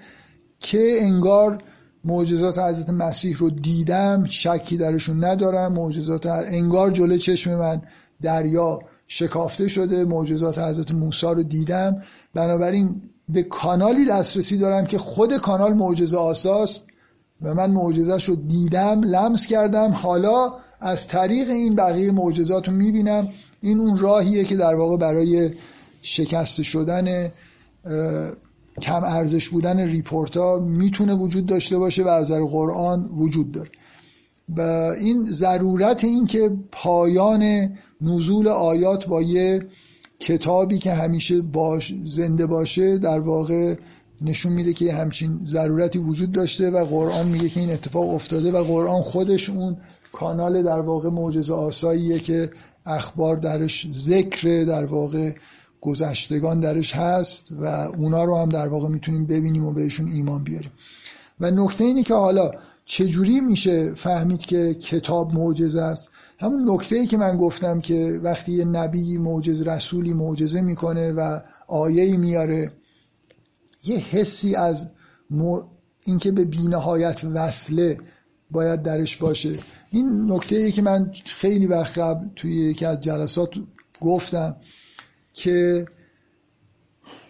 که 0.58 0.98
انگار 1.00 1.58
معجزات 2.04 2.58
حضرت 2.58 2.90
مسیح 2.90 3.36
رو 3.36 3.50
دیدم 3.50 4.24
شکی 4.28 4.76
درشون 4.76 5.24
ندارم 5.24 5.72
معجزات 5.72 6.26
انگار 6.26 6.90
جلوی 6.90 7.18
چشم 7.18 7.54
من 7.54 7.82
دریا 8.22 8.78
شکافته 9.06 9.68
شده 9.68 10.04
معجزات 10.04 10.58
حضرت 10.58 10.92
موسی 10.92 11.26
رو 11.26 11.42
دیدم. 11.42 12.02
بنابراین 12.34 13.02
به 13.28 13.42
کانالی 13.42 14.06
دسترسی 14.06 14.58
دارم 14.58 14.86
که 14.86 14.98
خود 14.98 15.36
کانال 15.36 15.72
معجزه 15.72 16.16
آساست 16.16 16.82
و 17.42 17.54
من 17.54 17.70
معجزهش 17.70 18.24
رو 18.24 18.36
دیدم 18.36 19.00
لمس 19.04 19.46
کردم. 19.46 19.90
حالا 19.90 20.54
از 20.80 21.08
طریق 21.08 21.50
این 21.50 21.74
بقیه 21.74 22.10
معجزات 22.10 22.68
رو 22.68 22.74
می‌بینم. 22.74 23.28
این 23.60 23.80
اون 23.80 23.98
راهیه 23.98 24.44
که 24.44 24.56
در 24.56 24.74
واقع 24.74 24.96
برای 24.96 25.50
شکست 26.02 26.62
شدن 26.62 27.32
کم 28.82 29.04
ارزش 29.04 29.48
بودن 29.48 29.78
ریپورت 29.78 30.36
ها 30.36 30.58
می‌تونه 30.58 31.14
وجود 31.14 31.46
داشته 31.46 31.78
باشه 31.78 32.04
و 32.04 32.08
از 32.08 32.24
نظر 32.24 32.44
قرآن 32.44 33.04
وجود 33.04 33.52
داره. 33.52 33.70
و 34.56 34.60
این 35.00 35.24
ضرورت 35.24 36.04
این 36.04 36.26
که 36.26 36.50
پایان 36.72 37.72
نزول 38.00 38.48
آیات 38.48 39.06
با 39.06 39.22
یه 39.22 39.66
کتابی 40.20 40.78
که 40.78 40.92
همیشه 40.92 41.40
باش 41.40 41.94
زنده 42.04 42.46
باشه 42.46 42.98
در 42.98 43.20
واقع 43.20 43.74
نشون 44.22 44.52
میده 44.52 44.72
که 44.72 44.92
همچین 44.92 45.40
ضرورتی 45.44 45.98
وجود 45.98 46.32
داشته 46.32 46.70
و 46.70 46.84
قرآن 46.84 47.28
میگه 47.28 47.48
که 47.48 47.60
این 47.60 47.70
اتفاق 47.70 48.10
افتاده 48.10 48.52
و 48.52 48.64
قرآن 48.64 49.02
خودش 49.02 49.50
اون 49.50 49.76
کانال 50.12 50.62
در 50.62 50.80
واقع 50.80 51.08
معجزه 51.08 51.54
آساییه 51.54 52.18
که 52.18 52.50
اخبار 52.86 53.36
درش 53.36 53.86
ذکر 53.92 54.64
در 54.64 54.84
واقع 54.84 55.32
گذشتگان 55.80 56.60
درش 56.60 56.94
هست 56.94 57.48
و 57.60 57.64
اونا 57.66 58.24
رو 58.24 58.36
هم 58.36 58.48
در 58.48 58.68
واقع 58.68 58.88
می‌تونیم 58.88 59.26
ببینیم 59.26 59.64
و 59.64 59.72
بهشون 59.72 60.08
ایمان 60.08 60.44
بیاریم. 60.44 60.70
و 61.40 61.50
نکته 61.50 61.84
اینی 61.84 62.02
که 62.02 62.14
حالا 62.14 62.50
چجوری 62.84 63.40
میشه 63.40 63.94
فهمید 63.94 64.40
که 64.40 64.74
کتاب 64.74 65.34
معجزه 65.34 65.82
است؟ 65.82 66.08
همون 66.38 66.70
نکته 66.70 66.96
ای 66.96 67.06
که 67.06 67.16
من 67.16 67.36
گفتم 67.36 67.80
که 67.80 68.20
وقتی 68.22 68.52
یه 68.52 68.64
نبی 68.64 69.18
معجز 69.18 69.62
رسولی 69.62 70.12
معجزه 70.12 70.60
می‌کنه 70.60 71.12
و 71.12 71.40
آیه 71.68 72.16
میاره 72.16 72.72
یه 73.84 73.96
حسی 73.96 74.54
از 74.54 74.86
اینکه 76.04 76.30
به 76.30 76.44
بینهایت 76.44 77.24
وصله 77.24 77.98
باید 78.50 78.82
درش 78.82 79.16
باشه. 79.16 79.58
این 79.90 80.32
نکته 80.32 80.56
ای 80.56 80.72
که 80.72 80.82
من 80.82 81.12
خیلی 81.24 81.66
وقت 81.66 81.98
قبل 81.98 82.26
توی 82.36 82.52
یکی 82.52 82.84
از 82.84 83.00
جلسات 83.00 83.50
گفتم 84.00 84.56
که 85.32 85.86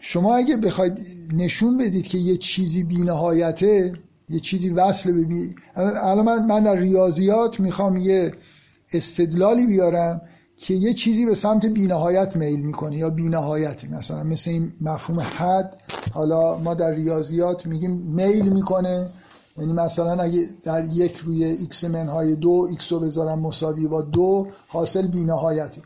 شما 0.00 0.36
اگه 0.36 0.56
بخواید 0.56 1.00
نشون 1.32 1.78
بدید 1.78 2.08
که 2.08 2.18
یه 2.18 2.36
چیزی 2.36 2.82
بینهایته 2.82 3.92
یه 4.28 4.40
چیزی 4.40 4.70
وصل 4.70 5.12
ببین 5.12 5.54
الان 5.76 6.24
من, 6.24 6.46
من 6.46 6.62
در 6.62 6.76
ریاضیات 6.76 7.60
می‌خوام 7.60 7.96
یه 7.96 8.32
استدلالی 8.92 9.66
بیارم 9.66 10.20
که 10.60 10.74
یه 10.74 10.94
چیزی 10.94 11.26
به 11.26 11.34
سمت 11.34 11.66
بینهایت 11.66 12.36
میل 12.36 12.60
می‌کنه 12.60 12.96
یا 12.96 13.10
بینهایتی. 13.10 13.88
مثلا 13.88 14.22
مثل 14.22 14.50
این 14.50 14.72
مفهوم 14.80 15.20
حد 15.20 15.82
حالا 16.12 16.58
ما 16.58 16.74
در 16.74 16.90
ریاضیات 16.90 17.66
میگیم 17.66 17.90
میل 17.90 18.48
می‌کنه. 18.48 19.10
یعنی 19.58 19.72
مثلا 19.72 20.22
اگه 20.22 20.48
در 20.64 20.84
یک 20.84 21.16
روی 21.16 21.44
ایکس 21.44 21.84
منهای 21.84 22.34
دو 22.34 22.66
ایکس 22.70 22.92
رو 22.92 23.00
بذارم 23.00 23.38
مساوی 23.40 23.86
با 23.86 24.02
دو 24.02 24.48
حاصل 24.68 25.06
بینهایتی. 25.06 25.82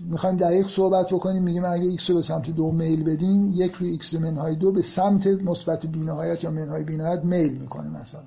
می‌خوایم 0.00 0.36
دقیق 0.36 0.68
صحبت 0.68 1.06
بکنیم 1.12 1.42
میگیم 1.42 1.64
اگه 1.64 1.84
ایکس 1.84 2.10
رو 2.10 2.16
به 2.16 2.22
سمت 2.22 2.50
دو 2.50 2.70
میل 2.70 3.04
بدیم 3.04 3.52
یک 3.54 3.72
روی 3.72 3.90
ایکس 3.90 4.14
منهای 4.14 4.56
دو 4.56 4.72
به 4.72 4.82
سمت 4.82 5.26
مثبت 5.26 5.86
بینهایت 5.86 6.44
یا 6.44 6.50
منهای 6.50 6.82
بینهایت 6.82 7.24
میل 7.24 7.52
می‌کنه 7.52 8.00
مثلا. 8.00 8.22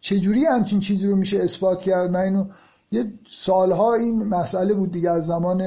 چجوری 0.00 0.44
همچین 0.44 0.80
چیزی 0.80 1.06
رو 1.06 1.16
میشه 1.16 1.38
اثبات 1.38 1.82
کرد؟ 1.82 2.10
من 2.10 2.20
اینو 2.20 2.44
یه 2.92 3.12
سالها 3.30 3.94
این 3.94 4.24
مسئله 4.24 4.74
بود 4.74 4.92
دیگه 4.92 5.10
از 5.10 5.26
زمان 5.26 5.62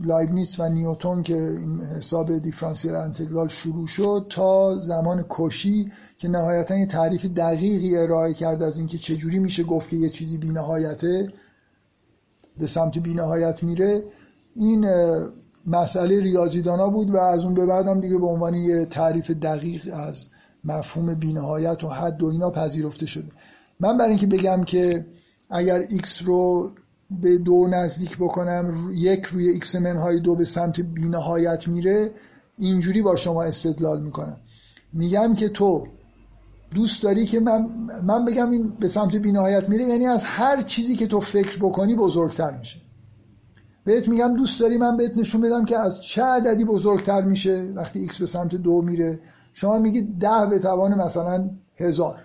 لایبنیتس 0.00 0.60
و 0.60 0.68
نیوتون 0.68 1.22
که 1.22 1.36
این 1.36 1.80
حساب 1.80 2.38
دیفرانسیل 2.38 2.94
انتگرال 2.94 3.48
شروع 3.48 3.86
شد 3.86 4.26
تا 4.30 4.74
زمان 4.74 5.24
کشی 5.30 5.92
که 6.18 6.28
نهایتا 6.28 6.76
یه 6.78 6.86
تعریف 6.86 7.24
دقیقی 7.24 7.96
ارائه 7.96 8.34
کرد 8.34 8.62
از 8.62 8.78
اینکه 8.78 8.98
چجوری 8.98 9.38
میشه 9.38 9.62
گفت 9.64 9.88
که 9.88 9.96
یه 9.96 10.10
چیزی 10.10 10.38
بینهایته 10.38 11.32
به 12.58 12.66
سمت 12.66 12.98
بینهایت 12.98 13.62
میره. 13.62 14.02
این 14.56 14.86
مسئله 15.66 16.20
ریاضیدانا 16.20 16.90
بود 16.90 17.10
و 17.10 17.16
از 17.16 17.44
اون 17.44 17.54
به 17.54 17.66
بعدم 17.66 18.00
دیگه 18.00 18.18
به 18.18 18.26
عنوان 18.26 18.54
یه 18.54 18.84
تعریف 18.84 19.30
دقیق 19.30 19.94
از 19.94 20.28
مفهوم 20.64 21.14
بینهایت 21.14 21.84
و 21.84 21.88
حد 21.88 22.22
و 22.22 22.26
اینا 22.26 22.50
پذیرفته 22.50 23.06
شده. 23.06 23.28
من 23.80 23.96
برای 23.96 24.10
اینکه 24.10 24.26
بگم 24.26 24.64
که 24.64 25.06
اگر 25.50 25.82
x 25.82 26.22
رو 26.24 26.70
به 27.22 27.38
دو 27.38 27.66
نزدیک 27.70 28.16
بکنم 28.16 28.90
یک 28.94 29.24
روی 29.24 29.48
ایکس 29.48 29.76
منهای 29.76 30.20
دو 30.20 30.36
به 30.36 30.44
سمت 30.44 30.80
بینهایت 30.80 31.68
میره 31.68 32.10
اینجوری 32.58 33.02
با 33.02 33.16
شما 33.16 33.42
استدلال 33.42 34.02
می‌کنم. 34.02 34.36
میگم 34.92 35.34
که 35.34 35.48
تو 35.48 35.86
دوست 36.74 37.02
داری 37.02 37.24
که 37.24 37.40
من, 37.40 37.66
من 38.04 38.24
بگم 38.24 38.50
این 38.50 38.68
به 38.80 38.88
سمت 38.88 39.16
بینهایت 39.16 39.68
میره 39.68 39.84
یعنی 39.84 40.06
از 40.06 40.24
هر 40.24 40.62
چیزی 40.62 40.96
که 40.96 41.06
تو 41.06 41.20
فکر 41.20 41.58
بکنی 41.58 41.94
بزرگتر 41.94 42.58
میشه. 42.58 42.80
بهت 43.84 44.08
میگم 44.08 44.36
دوست 44.36 44.60
داری 44.60 44.78
من 44.78 44.96
بهت 44.96 45.18
نشون 45.18 45.40
بدم 45.40 45.64
که 45.64 45.78
از 45.78 46.02
چه 46.02 46.22
عددی 46.22 46.64
بزرگتر 46.64 47.20
میشه 47.20 47.72
وقتی 47.74 47.98
ایکس 47.98 48.18
به 48.18 48.26
سمت 48.26 48.54
دو 48.54 48.82
میره. 48.82 49.20
شما 49.52 49.78
میگی 49.78 50.02
ده 50.02 50.46
به 50.50 50.58
توان 50.58 50.94
مثلا 50.94 51.50
هزار. 51.76 52.24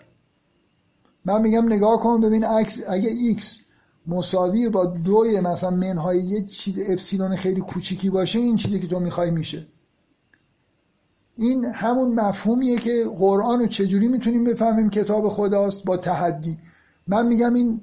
من 1.25 1.41
میگم 1.41 1.73
نگاه 1.73 1.99
کن 1.99 2.21
ببین 2.21 2.45
اگه 2.87 3.09
ایکس 3.09 3.59
مساوی 4.07 4.69
با 4.69 4.85
دوی 4.85 5.39
مثلا 5.39 5.69
منهای 5.69 6.17
یه 6.17 6.45
چیز 6.45 6.79
اپسیلون 6.89 7.35
خیلی 7.35 7.61
کوچیکی 7.61 8.09
باشه 8.09 8.39
این 8.39 8.55
چیزی 8.55 8.79
که 8.79 8.87
تو 8.87 8.99
می‌خوای 8.99 9.31
میشه. 9.31 9.65
این 11.37 11.65
همون 11.65 12.19
مفهومیه 12.19 12.77
که 12.77 13.05
قرآن 13.17 13.59
رو 13.59 13.67
چجوری 13.67 14.07
می‌تونیم 14.07 14.43
بفهمیم 14.43 14.89
کتاب 14.89 15.29
خداست 15.29 15.83
با 15.83 15.97
تحدی. 15.97 16.57
من 17.07 17.27
میگم 17.27 17.53
این 17.53 17.81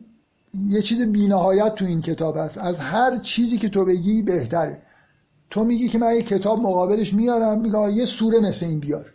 یه 0.55 0.83
چیز 0.83 1.03
بینهایت 1.03 1.75
تو 1.75 1.85
این 1.85 2.03
کتاب 2.03 2.37
هست. 2.37 2.59
از 2.59 2.79
هر 2.79 3.19
چیزی 3.19 3.59
که 3.59 3.69
تو 3.69 3.85
بگی 3.85 4.23
بهتره. 4.23 4.83
تو 5.51 5.65
میگی 5.65 5.89
که 5.89 5.99
من 5.99 6.15
یه 6.15 6.23
کتاب 6.23 6.61
مقابلش 6.61 7.15
میارم 7.15 7.61
میگم 7.61 7.91
یه 7.91 8.05
سوره 8.05 8.41
مثل 8.41 8.67
این 8.67 8.81
بیار. 8.81 9.13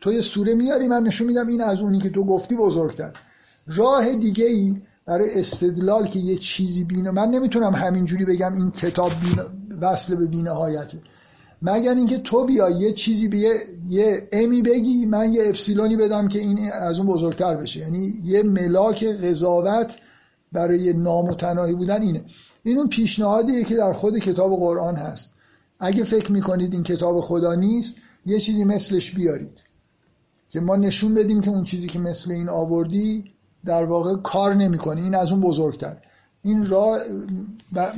تو 0.00 0.12
یه 0.12 0.20
سوره 0.20 0.54
میاری 0.54 0.88
من 0.88 1.02
نشون 1.02 1.26
میدم 1.26 1.46
این 1.46 1.62
از 1.62 1.80
اونی 1.80 1.98
که 1.98 2.10
تو 2.10 2.24
گفتی 2.24 2.56
بزرگتر. 2.56 3.12
راه 3.66 4.14
دیگه 4.14 4.44
ای 4.44 4.76
برای 5.06 5.40
استدلال 5.40 6.06
که 6.06 6.18
یه 6.18 6.36
چیزی 6.36 6.84
بینه. 6.84 7.10
من 7.10 7.30
نمی‌تونم 7.30 7.74
همینجوری 7.74 8.24
بگم 8.24 8.54
این 8.54 8.70
کتاب 8.70 9.12
بین... 9.22 9.44
وصل 9.80 10.16
به 10.16 10.26
بینهایته. 10.26 10.98
مگر 11.62 11.94
اینکه 11.94 12.18
تو 12.18 12.44
بیا 12.44 12.70
یه 12.70 12.92
چیزی 12.92 13.28
به 13.28 13.38
یه, 13.88 14.28
امی 14.32 14.62
بگی 14.62 15.06
من 15.06 15.32
یه 15.32 15.42
اپسیلونی 15.46 15.96
بدم 15.96 16.28
که 16.28 16.38
این 16.38 16.72
از 16.72 16.98
اون 16.98 17.06
بزرگتر 17.06 17.56
بشه. 17.56 17.80
یعنی 17.80 18.14
یه 18.24 18.42
ملاک 18.42 19.04
قضاوت 19.04 19.96
برای 20.52 20.92
نامتناهی 20.92 21.74
بودن 21.74 22.02
اینه. 22.02 22.24
این 22.62 22.78
اون 22.78 22.88
پیشنهادیه 22.88 23.64
که 23.64 23.76
در 23.76 23.92
خود 23.92 24.18
کتاب 24.18 24.56
قرآن 24.56 24.96
هست. 24.96 25.30
اگه 25.80 26.04
فکر 26.04 26.32
می‌کنید 26.32 26.72
این 26.72 26.82
کتاب 26.82 27.20
خدا 27.20 27.54
نیست 27.54 27.96
یه 28.26 28.40
چیزی 28.40 28.64
مثلش 28.64 29.14
بیارید. 29.14 29.58
که 30.48 30.60
ما 30.60 30.76
نشون 30.76 31.14
بدیم 31.14 31.40
که 31.40 31.50
اون 31.50 31.64
چیزی 31.64 31.86
که 31.86 31.98
مثل 31.98 32.32
این 32.32 32.48
آوردی 32.48 33.33
در 33.66 33.84
واقع 33.84 34.16
کار 34.16 34.54
نمی‌کنه 34.54 35.02
این 35.02 35.14
از 35.14 35.32
اون 35.32 35.40
بزرگتر. 35.40 35.96
این 36.42 36.66
را 36.66 36.98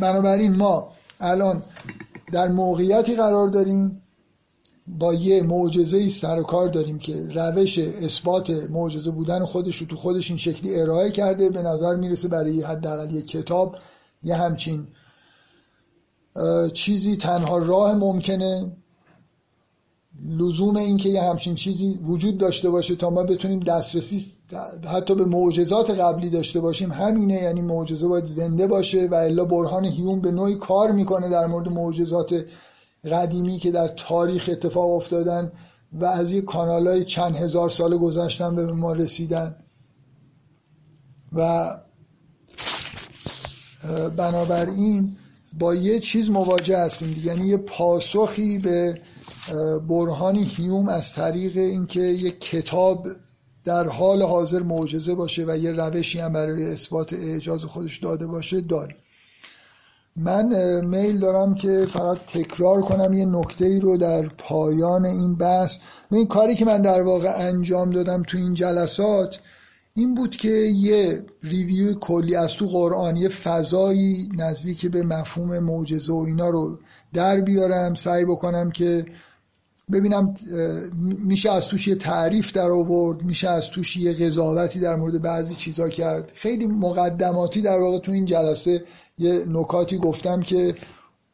بنابراین 0.00 0.56
ما 0.56 0.92
الان 1.20 1.62
در 2.32 2.48
موقعیتی 2.48 3.16
قرار 3.16 3.48
داریم 3.48 4.02
با 4.88 5.14
یه 5.14 5.42
معجزه 5.42 6.08
سر 6.08 6.42
کار 6.42 6.68
داریم 6.68 6.98
که 6.98 7.28
روش 7.34 7.78
اثبات 7.78 8.50
معجزه 8.70 9.10
بودن 9.10 9.44
خودش 9.44 9.76
رو 9.76 9.86
تو 9.86 9.96
خودش 9.96 10.30
این 10.30 10.38
شکلی 10.38 10.80
ارائه 10.80 11.10
کرده 11.10 11.50
به 11.50 11.62
نظر 11.62 11.96
می‌رسه 11.96 12.28
برای 12.28 12.62
حداقل 12.62 13.10
یه 13.14 13.22
کتاب 13.22 13.76
یه 14.22 14.36
همچین 14.36 14.86
چیزی 16.72 17.16
تنها 17.16 17.58
راه 17.58 17.94
ممکنه. 17.94 18.72
لزوم 20.24 20.76
این 20.76 20.96
که 20.96 21.08
یه 21.08 21.22
همچین 21.22 21.54
چیزی 21.54 21.98
وجود 22.02 22.38
داشته 22.38 22.70
باشه 22.70 22.96
تا 22.96 23.10
ما 23.10 23.22
بتونیم 23.22 23.60
دسترسی 23.60 24.24
حتی 24.92 25.14
به 25.14 25.24
معجزات 25.24 25.90
قبلی 25.90 26.30
داشته 26.30 26.60
باشیم 26.60 26.92
همینه. 26.92 27.34
یعنی 27.34 27.62
معجزه 27.62 28.08
باید 28.08 28.24
زنده 28.24 28.66
باشه 28.66 29.08
و 29.10 29.14
الا 29.14 29.44
برهان 29.44 29.84
هیون 29.84 30.20
به 30.20 30.32
نوعی 30.32 30.54
کار 30.54 30.92
می‌کنه 30.92 31.28
در 31.28 31.46
مورد 31.46 31.68
معجزات 31.68 32.44
قدیمی 33.10 33.58
که 33.58 33.70
در 33.70 33.88
تاریخ 33.88 34.50
اتفاق 34.52 34.90
افتادن 34.90 35.52
و 35.92 36.04
از 36.04 36.32
یه 36.32 36.40
کانال 36.40 36.86
های 36.86 37.04
چند 37.04 37.36
هزار 37.36 37.70
سال 37.70 37.98
گذشتن 37.98 38.56
به 38.56 38.72
ما 38.72 38.92
رسیدن. 38.92 39.56
و 41.32 41.68
بنابراین 44.16 45.16
با 45.58 45.74
یه 45.74 46.00
چیز 46.00 46.30
مواجه 46.30 46.78
هستیم 46.78 47.22
یعنی 47.24 47.46
یه 47.46 47.56
پاسخی 47.56 48.58
به 48.58 49.00
برهانی 49.88 50.44
هیوم 50.44 50.88
از 50.88 51.12
طریق 51.12 51.56
اینکه 51.56 52.00
یه 52.00 52.30
کتاب 52.30 53.06
در 53.64 53.88
حال 53.88 54.22
حاضر 54.22 54.62
معجزه 54.62 55.14
باشه 55.14 55.44
و 55.48 55.56
یه 55.56 55.72
روشی 55.72 56.20
هم 56.20 56.32
برای 56.32 56.72
اثبات 56.72 57.12
اعجاز 57.12 57.64
خودش 57.64 57.98
داده 57.98 58.26
باشه 58.26 58.60
داریم. 58.60 58.96
من 60.16 60.84
میل 60.84 61.18
دارم 61.18 61.54
که 61.54 61.86
فقط 61.92 62.18
تکرار 62.26 62.80
کنم 62.80 63.12
یه 63.12 63.26
نکته 63.26 63.64
ای 63.64 63.80
رو 63.80 63.96
در 63.96 64.28
پایان 64.28 65.06
این 65.06 65.34
بحث. 65.34 65.78
این 66.10 66.26
کاری 66.26 66.54
که 66.54 66.64
من 66.64 66.82
در 66.82 67.02
واقع 67.02 67.32
انجام 67.36 67.90
دادم 67.90 68.22
تو 68.22 68.38
این 68.38 68.54
جلسات 68.54 69.40
این 69.96 70.14
بود 70.14 70.36
که 70.36 70.52
یه 70.74 71.22
ریویو 71.42 71.94
کلی 71.94 72.34
از 72.34 72.54
تو 72.54 72.66
قرآن 72.66 73.28
فضایی 73.28 74.28
نزدیک 74.36 74.86
به 74.86 75.02
مفهوم 75.02 75.58
معجزه 75.58 76.12
و 76.12 76.16
اینا 76.16 76.50
رو 76.50 76.78
در 77.12 77.40
بیارم 77.40 77.94
سعی 77.94 78.24
بکنم 78.24 78.70
که 78.70 79.04
ببینم 79.92 80.34
میشه 81.26 81.50
از 81.50 81.66
توش 81.66 81.88
یه 81.88 81.94
تعریف 81.94 82.52
در 82.52 82.70
آورد 82.70 83.22
میشه 83.22 83.48
از 83.48 83.70
توش 83.70 83.96
یه 83.96 84.12
قضاوتی 84.12 84.80
در 84.80 84.96
مورد 84.96 85.22
بعضی 85.22 85.54
چیزا 85.54 85.88
کرد. 85.88 86.32
خیلی 86.34 86.66
مقدماتی 86.66 87.62
در 87.62 87.78
واقع 87.78 87.98
تو 87.98 88.12
این 88.12 88.24
جلسه 88.24 88.84
یه 89.18 89.44
نکاتی 89.48 89.98
گفتم 89.98 90.42
که 90.42 90.74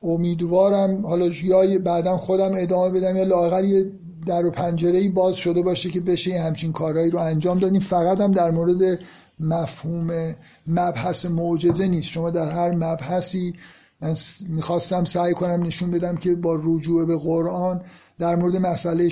امیدوارم 0.02 1.06
حالا 1.06 1.26
یا 1.26 1.78
بعدا 1.78 2.16
خودم 2.16 2.52
ادامه 2.54 3.00
بدم 3.00 3.16
یا 3.16 3.24
لاقل 3.24 3.64
یه 3.64 3.92
در 4.26 4.46
و 4.46 4.50
پنجره 4.50 4.98
ای 4.98 5.08
باز 5.08 5.36
شده 5.36 5.62
باشه 5.62 5.90
که 5.90 6.00
بشه 6.00 6.40
همچین 6.40 6.72
کارهایی 6.72 7.10
رو 7.10 7.18
انجام 7.18 7.58
دادیم 7.58 7.80
فقط 7.80 8.20
هم 8.20 8.32
در 8.32 8.50
مورد 8.50 8.98
مفهوم 9.40 10.34
مبحث 10.66 11.26
معجزه 11.26 11.88
نیست. 11.88 12.08
شما 12.08 12.30
در 12.30 12.50
هر 12.50 12.70
مبحثی 12.70 13.54
من 14.00 14.14
می‌خواستم 14.48 15.04
سعی 15.04 15.34
کنم 15.34 15.62
نشون 15.62 15.90
بدم 15.90 16.16
که 16.16 16.34
با 16.34 16.60
رجوع 16.64 17.06
به 17.06 17.16
قرآن 17.16 17.80
در 18.18 18.36
مورد 18.36 18.56
مسئله, 18.56 19.10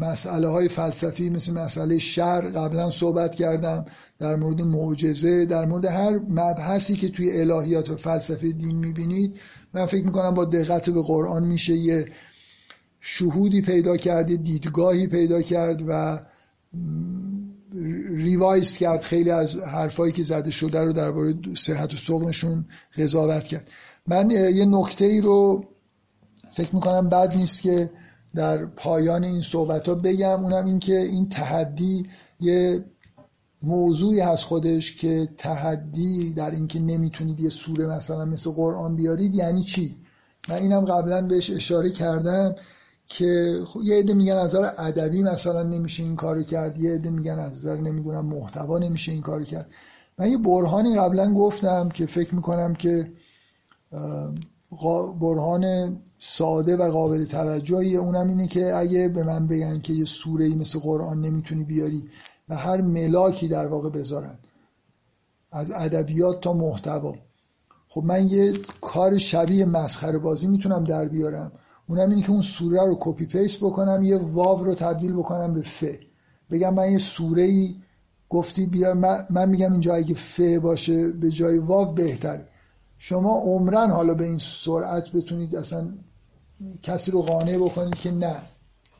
مسئله 0.00 0.48
های 0.48 0.68
فلسفی 0.68 1.30
مثل 1.30 1.52
مسئله 1.52 1.98
شر 1.98 2.40
قبلا 2.40 2.90
صحبت 2.90 3.34
کردم 3.34 3.84
در 4.18 4.36
مورد 4.36 4.62
معجزه 4.62 5.44
در 5.44 5.66
مورد 5.66 5.84
هر 5.84 6.20
مبحثی 6.28 6.96
که 6.96 7.08
توی 7.08 7.40
الهیات 7.40 7.90
و 7.90 7.96
فلسفه 7.96 8.52
دین 8.52 8.76
می‌بینید 8.76 9.36
من 9.74 9.86
فکر 9.86 10.04
می‌کنم 10.04 10.34
با 10.34 10.44
دقت 10.44 10.90
به 10.90 11.02
قرآن 11.02 11.46
میشه 11.46 11.74
یه 11.74 12.06
شهودی 13.06 13.60
پیدا 13.60 13.96
کرد 13.96 14.42
دیدگاهی 14.42 15.06
پیدا 15.06 15.42
کرد 15.42 15.82
و 15.88 16.20
ریوایز 18.16 18.76
کرد 18.76 19.00
خیلی 19.00 19.30
از 19.30 19.56
حرفایی 19.56 20.12
که 20.12 20.22
زده 20.22 20.50
شده 20.50 20.80
رو 20.80 20.92
درباره 20.92 21.34
صحت 21.56 21.94
و 21.94 21.96
سقمشون 21.96 22.64
قضاوت 22.96 23.44
کرد. 23.44 23.68
من 24.06 24.30
یه 24.30 24.64
نکته 24.64 25.04
ای 25.04 25.20
رو 25.20 25.64
فکر 26.54 26.74
می‌کنم 26.74 27.08
بد 27.08 27.36
نیست 27.36 27.62
که 27.62 27.90
در 28.34 28.66
پایان 28.66 29.24
این 29.24 29.42
صحبت 29.42 29.88
ها 29.88 29.94
بگم. 29.94 30.44
اونم 30.44 30.66
این 30.66 30.78
که 30.78 30.96
این 30.96 31.28
تحدی 31.28 32.06
یه 32.40 32.84
موضوعی 33.62 34.20
هست 34.20 34.44
خودش 34.44 34.96
که 34.96 35.28
تحدی 35.38 36.34
در 36.34 36.50
اینکه 36.50 36.80
نمی‌تونید 36.80 37.40
یه 37.40 37.50
سوره 37.50 37.86
مثلا 37.86 38.24
مثل 38.24 38.50
قرآن 38.50 38.96
بیارید 38.96 39.34
یعنی 39.34 39.62
چی؟ 39.62 39.96
من 40.48 40.56
اینم 40.56 40.84
قبلا 40.84 41.26
بهش 41.26 41.50
اشاره 41.50 41.90
کردم. 41.90 42.54
که 43.06 43.60
یه 43.82 43.98
عده 43.98 44.14
میگن 44.14 44.36
از 44.36 44.54
نظر 44.54 44.70
ادبی 44.78 45.22
مثلا 45.22 45.62
نمیشه 45.62 46.02
این 46.02 46.16
کارو 46.16 46.42
کرد 46.42 46.78
یه 46.78 46.92
عده 46.92 47.10
میگن 47.10 47.38
از 47.38 47.52
نظر 47.52 47.76
نمی‌دونم 47.76 48.26
محتوا 48.26 48.78
نمیشه 48.78 49.12
این 49.12 49.20
کارو 49.20 49.44
کرد. 49.44 49.70
من 50.18 50.30
یه 50.30 50.38
برهانی 50.38 50.98
قبلا 50.98 51.34
گفتم 51.34 51.88
که 51.88 52.06
فکر 52.06 52.34
می‌کنم 52.34 52.74
که 52.74 53.12
برهان 55.20 55.96
ساده 56.18 56.76
و 56.76 56.90
قابل 56.90 57.24
توجهی 57.24 57.96
اونم 57.96 58.28
اینه 58.28 58.46
که 58.46 58.74
اگه 58.74 59.08
به 59.08 59.24
من 59.24 59.48
بگن 59.48 59.80
که 59.80 59.92
یه 59.92 60.04
سوره 60.04 60.48
مثل 60.48 60.78
قرآن 60.78 61.20
نمی‌تونی 61.20 61.64
بیاری 61.64 62.04
و 62.48 62.56
هر 62.56 62.80
ملاکی 62.80 63.48
در 63.48 63.66
واقع 63.66 63.90
بذارن 63.90 64.38
از 65.52 65.70
ادبیات 65.70 66.40
تا 66.40 66.52
محتوا. 66.52 67.14
خب 67.88 68.04
من 68.04 68.28
یه 68.28 68.52
کار 68.80 69.18
شبیه 69.18 69.64
مسخره 69.64 70.18
بازی 70.18 70.46
می‌تونم 70.46 70.84
در 70.84 71.08
بیارم. 71.08 71.52
اونم 71.86 72.10
اینه 72.10 72.22
که 72.22 72.30
اون 72.30 72.40
سوره 72.40 72.86
رو 72.86 72.96
copy 73.00 73.26
paste 73.26 73.58
بکنم 73.58 74.02
یه 74.02 74.16
واو 74.16 74.64
رو 74.64 74.74
تبدیل 74.74 75.12
بکنم 75.12 75.54
به 75.54 75.62
ف. 75.62 75.84
بگم 76.50 76.74
من 76.74 76.92
یه 76.92 76.98
سوره 76.98 77.42
ای 77.42 77.74
گفتی 78.28 78.66
بیار 78.66 78.94
من, 79.30 79.48
میگم 79.48 79.72
اینجا 79.72 79.94
اگه 79.94 80.14
ف 80.14 80.40
باشه 80.40 81.08
به 81.08 81.30
جای 81.30 81.58
واو 81.58 81.92
بهتره. 81.94 82.48
شما 82.98 83.38
عمرن 83.38 83.90
حالا 83.90 84.14
به 84.14 84.24
این 84.24 84.38
سرعت 84.38 85.12
بتونید 85.12 85.56
اصلا 85.56 85.88
کسی 86.82 87.10
رو 87.10 87.22
قانع 87.22 87.58
بکنید 87.58 87.94
که 87.94 88.10
نه 88.10 88.36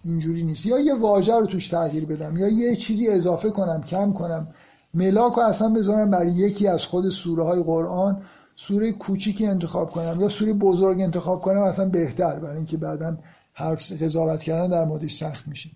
اینجوری 0.05 0.43
نیست. 0.43 0.67
یا 0.67 0.79
یه 0.79 0.95
واژه 0.95 1.35
رو 1.35 1.47
توش 1.47 1.69
تغییر 1.69 2.07
بدم 2.07 2.37
یا 2.37 2.49
یه 2.49 2.77
چیزی 2.77 3.09
اضافه 3.09 3.51
کنم 3.51 3.83
کم 3.83 4.13
کنم. 4.13 4.49
ملاک 4.95 5.33
رو 5.33 5.43
اصلا 5.43 5.69
بذارم 5.69 6.11
برای 6.11 6.33
یکی 6.33 6.69
از 6.69 6.85
خود 6.85 7.09
سوره 7.09 7.45
های 7.45 7.63
قرآن. 7.63 8.23
سوره 8.57 8.93
کوچیکی 8.93 9.47
انتخاب 9.47 9.91
کنم 9.91 10.21
یا 10.21 10.29
سوره 10.29 10.53
بزرگ 10.53 11.01
انتخاب 11.01 11.41
کنم 11.41 11.63
اصلا 11.63 11.89
بهتر 11.89 12.39
برای 12.39 12.57
اینکه 12.57 12.77
بعدا 12.77 13.19
حرف 13.53 14.03
قضاوت 14.03 14.43
کردن 14.43 14.69
در 14.69 14.85
موردش 14.85 15.17
سخت 15.17 15.49
میشه. 15.49 15.71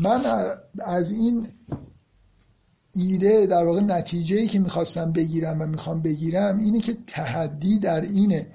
من 0.00 0.20
از 0.78 1.10
این 1.10 1.46
ایده 2.94 3.46
در 3.46 3.64
واقع 3.64 3.80
نتیجه 3.80 4.36
ای 4.36 4.46
که 4.46 4.58
می‌خواستم 4.58 5.12
بگیرم 5.12 5.62
و 5.62 5.66
می‌خوام 5.66 6.02
بگیرم 6.02 6.58
اینه 6.58 6.80
که 6.80 6.96
تحدی 7.06 7.78
در 7.78 8.00
اینه 8.00 8.46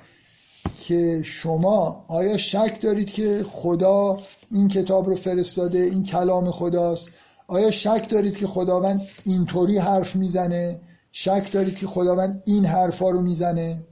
که 0.79 1.21
شما 1.23 2.05
آیا 2.07 2.37
شک 2.37 2.79
دارید 2.81 3.11
که 3.11 3.45
خدا 3.47 4.19
این 4.51 4.67
کتاب 4.67 5.07
رو 5.07 5.15
فرستاده 5.15 5.79
این 5.79 6.03
کلام 6.03 6.51
خداست؟ 6.51 7.09
آیا 7.47 7.71
شک 7.71 8.07
دارید 8.09 8.37
که 8.37 8.47
خداوند 8.47 9.01
اینطوری 9.25 9.77
حرف 9.77 10.15
می‌زنه؟ 10.15 10.79
شک 11.11 11.49
دارید 11.51 11.75
که 11.75 11.87
خداوند 11.87 12.43
این 12.45 12.65
حرفا 12.65 13.09
رو 13.09 13.21
می‌زنه؟ 13.21 13.83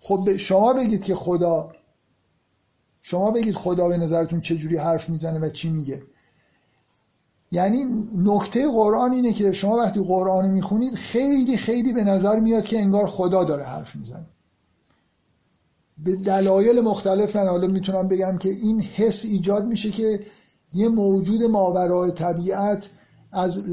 خب 0.00 0.36
شما 0.36 0.72
بگید 0.72 1.04
که 1.04 1.14
خدا 1.14 1.72
شما 3.02 3.30
بگید 3.30 3.54
خدا 3.54 3.88
به 3.88 3.96
نظرتون 3.96 4.40
چجوری 4.40 4.76
حرف 4.76 5.08
می‌زنه 5.08 5.38
و 5.38 5.48
چی 5.48 5.70
میگه. 5.70 6.02
یعنی 7.52 7.84
نکته 8.18 8.70
قرآن 8.70 9.12
اینه 9.12 9.32
که 9.32 9.52
شما 9.52 9.76
وقتی 9.76 10.00
قرآن 10.00 10.50
می‌خونید 10.50 10.94
خیلی 10.94 11.56
خیلی 11.56 11.92
به 11.92 12.04
نظر 12.04 12.40
میاد 12.40 12.64
که 12.64 12.78
انگار 12.78 13.06
خدا 13.06 13.44
داره 13.44 13.64
حرف 13.64 13.96
می‌زنه. 13.96 14.26
به 15.98 16.16
دلایل 16.16 16.80
مختلف 16.80 17.36
من 17.36 17.48
حالا 17.48 17.66
می‌تونم 17.66 18.08
بگم 18.08 18.38
که 18.38 18.48
این 18.48 18.80
حس 18.80 19.24
ایجاد 19.24 19.66
میشه 19.66 19.90
که 19.90 20.20
یه 20.74 20.88
موجود 20.88 21.42
ماورای 21.42 22.12
طبیعت 22.12 22.90
از 23.32 23.64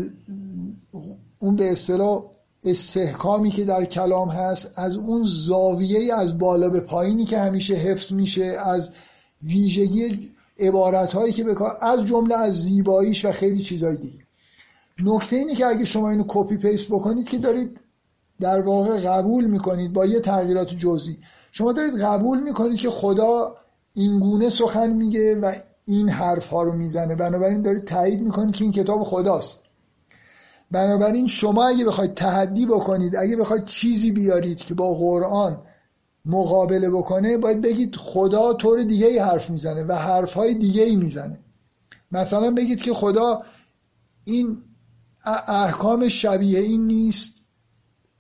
اون 1.40 1.56
به 1.56 1.72
اصطلاح 1.72 2.24
استحکامی 2.64 3.52
که 3.52 3.66
در 3.66 3.86
کلام 3.86 4.30
هست 4.30 4.72
از 4.76 4.96
اون 4.96 5.26
زاویه 5.26 6.14
از 6.14 6.38
بالا 6.38 6.70
به 6.70 6.80
پایینی 6.80 7.26
که 7.26 7.40
همیشه 7.40 7.74
حفظ 7.74 8.12
میشه 8.12 8.44
از 8.44 8.92
ویژگی 9.44 10.30
عبارت 10.60 11.14
هایی 11.14 11.34
که 11.34 11.44
بکار 11.44 11.78
از 11.82 12.06
جمله 12.06 12.36
از 12.36 12.64
زیباییش 12.64 13.26
و 13.26 13.32
خیلی 13.32 13.62
چیزهای 13.62 13.98
دیگه. 13.98 14.20
نکته 15.04 15.36
اینه 15.36 15.56
که 15.56 15.66
اگه 15.66 15.86
شما 15.86 16.10
اینو 16.10 16.24
کپی 16.28 16.58
پیست 16.58 16.88
بکنید 16.88 17.30
که 17.30 17.38
دارید 17.38 17.80
در 18.40 18.62
واقع 18.62 19.00
قبول 19.00 19.46
می‌کنید 19.46 19.94
با 19.94 20.06
یه 20.06 20.20
تغییرات 20.20 20.70
جزئی. 20.70 21.18
شما 21.52 21.74
دارید 21.74 22.02
قبول 22.02 22.44
می‌کنید 22.44 22.78
که 22.78 22.90
خدا 22.90 23.56
اینگونه 23.94 24.50
سخن 24.50 24.90
میگه 24.90 25.40
و 25.40 25.54
این 25.86 26.10
حرف 26.10 26.50
ها 26.50 26.64
رو 26.64 26.74
می‌زنه. 26.74 27.16
بنابراین 27.16 27.62
دارید 27.62 27.86
تایید 27.86 28.22
می‌کنید 28.22 28.56
که 28.56 28.64
این 28.64 28.74
کتاب 28.74 29.04
خداست. 29.04 29.60
بنابراین 30.72 31.28
شما 31.28 31.68
اگه 31.68 31.86
بخواید 31.86 32.14
تحدی 32.14 32.66
بکنید 32.66 33.16
اگه 33.16 33.38
بخواید 33.38 33.64
چیزی 33.64 34.12
بیارید 34.12 34.58
که 34.58 34.74
با 34.74 34.94
قرآن 34.94 35.62
مقابله 36.26 36.90
بکنه 36.90 37.38
باید 37.38 37.62
بگید 37.62 37.96
خدا 37.96 38.54
طور 38.54 38.84
دیگه 38.84 39.08
ای 39.08 39.18
حرف 39.18 39.50
می‌زنه 39.50 39.84
و 39.84 39.94
حرف 39.94 40.34
های 40.34 40.54
دیگه 40.54 40.84
ای 40.84 40.96
می‌زنه. 40.96 41.40
مثلا 42.12 42.52
بگید 42.52 42.82
که 42.82 42.94
خدا 42.94 43.42
این 44.26 44.58
احکام 45.48 46.08
شبیه 46.08 46.60
این 46.60 46.88
نیست 46.88 47.42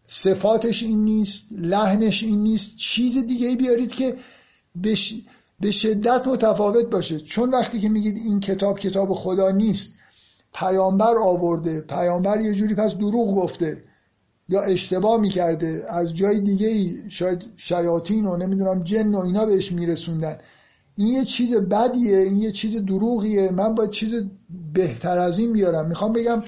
صفاتش 0.07 0.83
این 0.83 1.03
نیست 1.03 1.43
لحنش 1.51 2.23
این 2.23 2.43
نیست 2.43 2.77
چیز 2.77 3.17
دیگه 3.17 3.47
ای 3.47 3.55
بیارید 3.55 3.91
که 3.91 4.15
به 5.59 5.71
شدت 5.71 6.27
متفاوت 6.27 6.85
باشه. 6.85 7.19
چون 7.19 7.49
وقتی 7.49 7.79
که 7.79 7.89
میگید 7.89 8.17
این 8.17 8.39
کتاب 8.39 8.79
کتاب 8.79 9.13
خدا 9.13 9.51
نیست 9.51 9.93
پیامبر 10.53 11.17
آورده 11.17 11.81
پیامبر 11.81 12.41
یه 12.41 12.53
جوری 12.53 12.75
پس 12.75 12.95
دروغ 12.95 13.35
گفته 13.35 13.81
یا 14.49 14.61
اشتباه 14.61 15.21
می‌کرده. 15.21 15.85
از 15.89 16.15
جای 16.15 16.39
دیگه 16.39 16.67
ای 16.67 16.97
شاید 17.09 17.45
شیاطین 17.57 18.25
و 18.25 18.37
نمی‌دونم 18.37 18.83
جن 18.83 19.15
و 19.15 19.19
اینا 19.19 19.45
بهش 19.45 19.71
میرسوندن. 19.71 20.37
این 20.95 21.07
یه 21.07 21.25
چیز 21.25 21.55
بدیه 21.55 22.17
این 22.17 22.39
یه 22.39 22.51
چیز 22.51 22.75
دروغیه. 22.75 23.51
من 23.51 23.75
باید 23.75 23.89
چیز 23.89 24.25
بهتر 24.73 25.17
از 25.17 25.39
این 25.39 25.53
بیارم. 25.53 25.87
می‌خوام 25.87 26.13
بگم 26.13 26.43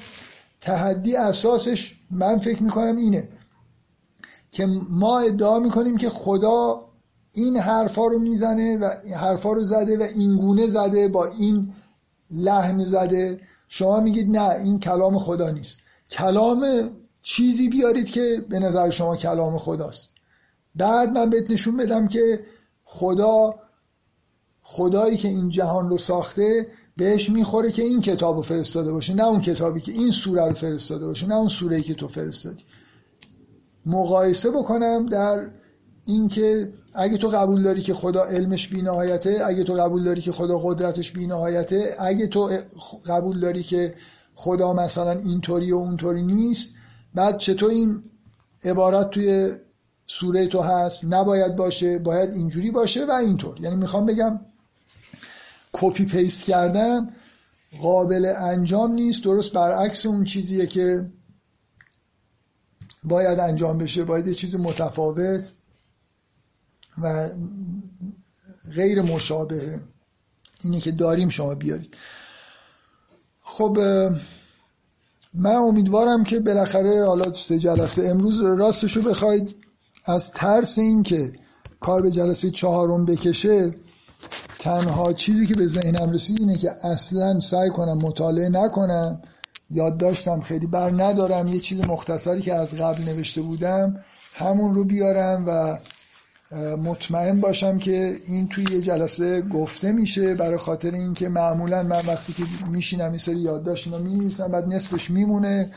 تحدی 0.61 1.15
اساسش 1.15 1.97
من 2.11 2.39
فکر 2.39 2.63
می‌کنم 2.63 2.97
اینه 2.97 3.29
که 4.51 4.67
ما 4.91 5.19
ادعا 5.19 5.59
می‌کنیم 5.59 5.97
که 5.97 6.09
خدا 6.09 6.79
این 7.33 7.57
حرفا 7.57 8.07
رو 8.07 8.19
می‌زنه 8.19 8.77
و 8.77 8.89
حرفا 9.15 9.51
رو 9.53 9.63
زده 9.63 9.97
و 9.97 10.07
این 10.15 10.37
گونه 10.37 10.67
زده 10.67 11.07
با 11.07 11.25
این 11.25 11.73
لحن 12.31 12.83
زده. 12.83 13.39
شما 13.73 13.99
میگید 13.99 14.29
نه 14.29 14.49
این 14.49 14.79
کلام 14.79 15.17
خدا 15.17 15.49
نیست. 15.49 15.79
کلام 16.09 16.89
چیزی 17.21 17.69
بیارید 17.69 18.09
که 18.09 18.45
به 18.49 18.59
نظر 18.59 18.89
شما 18.89 19.15
کلام 19.15 19.57
خداست. 19.57 20.09
بعد 20.75 21.09
من 21.09 21.29
بهت 21.29 21.51
نشون 21.51 21.77
بدم 21.77 22.07
که 22.07 22.39
خدا 22.83 23.55
خدایی 24.61 25.17
که 25.17 25.27
این 25.27 25.49
جهان 25.49 25.89
رو 25.89 25.97
ساخته 25.97 26.67
بهش 26.97 27.29
می‌خوره 27.29 27.71
که 27.71 27.81
این 27.81 28.01
کتاب 28.01 28.35
رو 28.35 28.41
فرستاده 28.41 28.91
باشه 28.91 29.13
نه 29.13 29.27
اون 29.27 29.41
کتابی 29.41 29.81
که 29.81 29.91
این 29.91 30.11
سوره 30.11 30.47
رو 30.47 30.53
فرستاده 30.53 31.05
باشه 31.05 31.27
نه 31.27 31.35
اون 31.35 31.47
سوره 31.47 31.81
که 31.81 31.93
تو 31.93 32.07
فرستادی. 32.07 32.63
مقایسه 33.85 34.51
بکنم 34.51 35.05
در 35.05 35.49
اینکه 36.05 36.73
اگه 36.93 37.17
تو 37.17 37.27
قبول 37.27 37.63
داری 37.63 37.81
که 37.81 37.93
خدا 37.93 38.23
علمش 38.23 38.67
بینهایته 38.67 39.41
اگه 39.45 39.63
تو 39.63 39.73
قبول 39.73 40.03
داری 40.03 40.21
که 40.21 40.31
خدا 40.31 40.57
قدرتش 40.57 41.11
بینهایته 41.11 41.95
اگه 41.99 42.27
تو 42.27 42.49
قبول 43.05 43.39
داری 43.39 43.63
که 43.63 43.95
خدا 44.35 44.73
مثلا 44.73 45.11
اینطوری 45.11 45.71
و 45.71 45.75
اونطوری 45.75 46.23
نیست 46.23 46.69
بعد 47.15 47.37
چطور 47.37 47.69
این 47.69 48.03
عبارت 48.65 49.09
توی 49.09 49.55
سوره 50.07 50.47
تو 50.47 50.61
هست؟ 50.61 51.05
نباید 51.05 51.55
باشه 51.55 51.99
باید 51.99 52.33
اینجوری 52.33 52.71
باشه 52.71 53.05
و 53.05 53.11
اینطور. 53.11 53.61
یعنی 53.61 53.75
می‌خوام 53.75 54.05
بگم 54.05 54.39
کپی 55.73 56.05
پیست 56.05 56.43
کردن 56.45 57.09
قابل 57.81 58.33
انجام 58.37 58.91
نیست. 58.91 59.23
درست 59.23 59.53
برعکس 59.53 60.05
اون 60.05 60.23
چیزیه 60.23 60.67
که 60.67 61.11
باید 63.03 63.39
انجام 63.39 63.77
بشه 63.77 64.03
باید 64.03 64.27
یه 64.27 64.33
چیز 64.33 64.55
متفاوت. 64.55 65.51
و 67.01 67.29
غیر 68.75 69.01
مشابه 69.01 69.81
اینی 70.63 70.79
که 70.79 70.91
داریم 70.91 71.29
شما 71.29 71.55
بیارید. 71.55 71.95
خب 73.43 73.77
من 75.33 75.55
امیدوارم 75.55 76.23
که 76.23 76.39
بالاخره 76.39 77.05
حالا 77.05 77.33
سه 77.33 77.59
جلسه 77.59 78.03
امروز 78.03 78.41
راستشو 78.41 79.01
بخواید. 79.01 79.55
از 80.05 80.31
ترس 80.31 80.79
این 80.79 81.03
که 81.03 81.33
کار 81.79 82.01
به 82.01 82.11
جلسه 82.11 82.49
چهارم 82.49 83.05
بکشه 83.05 83.75
تنها 84.59 85.13
چیزی 85.13 85.47
که 85.47 85.53
به 85.53 85.67
ذهنم 85.67 86.11
رسید 86.11 86.39
اینه 86.39 86.57
که 86.57 86.85
اصلا 86.85 87.39
سعی 87.39 87.69
کنم 87.69 87.97
مطالعه 87.97 88.49
نکنم. 88.49 89.21
یاد 89.69 89.97
داشتم 89.97 90.41
خیلی 90.41 90.67
بر 90.67 91.03
ندارم. 91.03 91.47
یه 91.47 91.59
چیز 91.59 91.79
مختصری 91.79 92.41
که 92.41 92.53
از 92.53 92.73
قبل 92.73 93.03
نوشته 93.03 93.41
بودم 93.41 94.03
همون 94.35 94.75
رو 94.75 94.83
بیارم 94.83 95.43
و 95.47 95.77
مطمئن 96.83 97.39
باشم 97.39 97.77
که 97.77 98.15
این 98.27 98.47
توی 98.47 98.65
یه 98.71 98.81
جلسه 98.81 99.41
گفته 99.41 99.91
میشه 99.91 100.35
برای 100.35 100.57
خاطر 100.57 100.91
اینکه 100.91 101.29
معمولا 101.29 101.83
من 101.83 102.01
وقتی 102.07 102.33
که 102.33 102.43
میشینم 102.71 103.09
این 103.09 103.17
سری 103.17 103.39
یادداشت 103.39 103.87
اینا 103.87 103.99
می‌نویسم 103.99 104.47
بعد 104.47 104.65
نصفش 104.65 105.11
میمونه. 105.11 105.71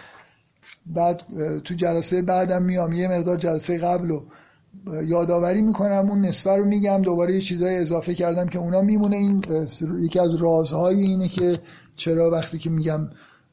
بعد 0.86 1.22
تو 1.64 1.74
جلسه 1.74 2.22
بعدم 2.22 2.62
میام 2.62 2.92
یه 2.92 3.08
مقدار 3.08 3.36
جلسه 3.36 3.78
قبل 3.78 4.08
رو 4.08 4.24
یادآوری 5.04 5.62
می‌کنم 5.62 6.10
اون 6.10 6.20
نصفه 6.20 6.50
رو 6.50 6.64
میگم 6.64 7.02
دوباره 7.02 7.34
یه 7.34 7.40
چیزای 7.40 7.76
اضافه 7.76 8.14
کردم 8.14 8.48
که 8.48 8.58
اونا 8.58 8.80
میمونه. 8.80 9.16
این 9.16 9.44
یکی 10.00 10.18
از 10.18 10.34
رازهای 10.34 11.00
اینه 11.00 11.28
که 11.28 11.58
چرا 11.96 12.30
وقتی 12.30 12.58
که 12.58 12.70
میگم 12.70 13.00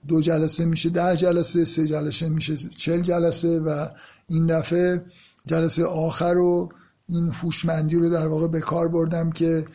دو 0.08 0.22
جلسه 0.22 0.66
میشه 0.66 0.90
ده 0.90 1.18
جلسه 1.18 1.66
سه 1.66 1.88
جلسه 1.88 2.30
میشه 2.30 2.56
چل 2.78 3.02
جلسه 3.02 3.60
و 3.60 3.86
این 4.30 4.46
دفعه 4.46 5.06
جلسه 5.46 5.86
آخر 5.86 6.34
رو 6.34 6.70
این 7.12 7.32
فوشمندی 7.32 7.96
رو 7.96 8.10
در 8.10 8.28
واقع 8.28 8.48
به 8.48 8.60
کار 8.60 8.88
بردم 8.88 9.32
که 9.32 9.66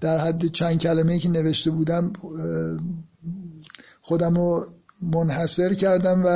در 0.00 0.18
حد 0.18 0.46
چند 0.46 0.78
کلمه 0.78 1.18
که 1.18 1.28
نوشته 1.28 1.70
بودم 1.70 2.12
خودم 4.00 4.34
رو 4.34 4.66
منحصر 5.02 5.74
کردم 5.74 6.22
و 6.22 6.26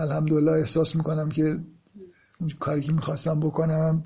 الحمدلله 0.00 0.52
احساس 0.52 0.96
می‌کنم 0.96 1.28
که 1.28 1.58
کاری 2.58 2.80
که 2.80 2.92
می‌خواستم 2.92 3.40
بکنم 3.40 4.04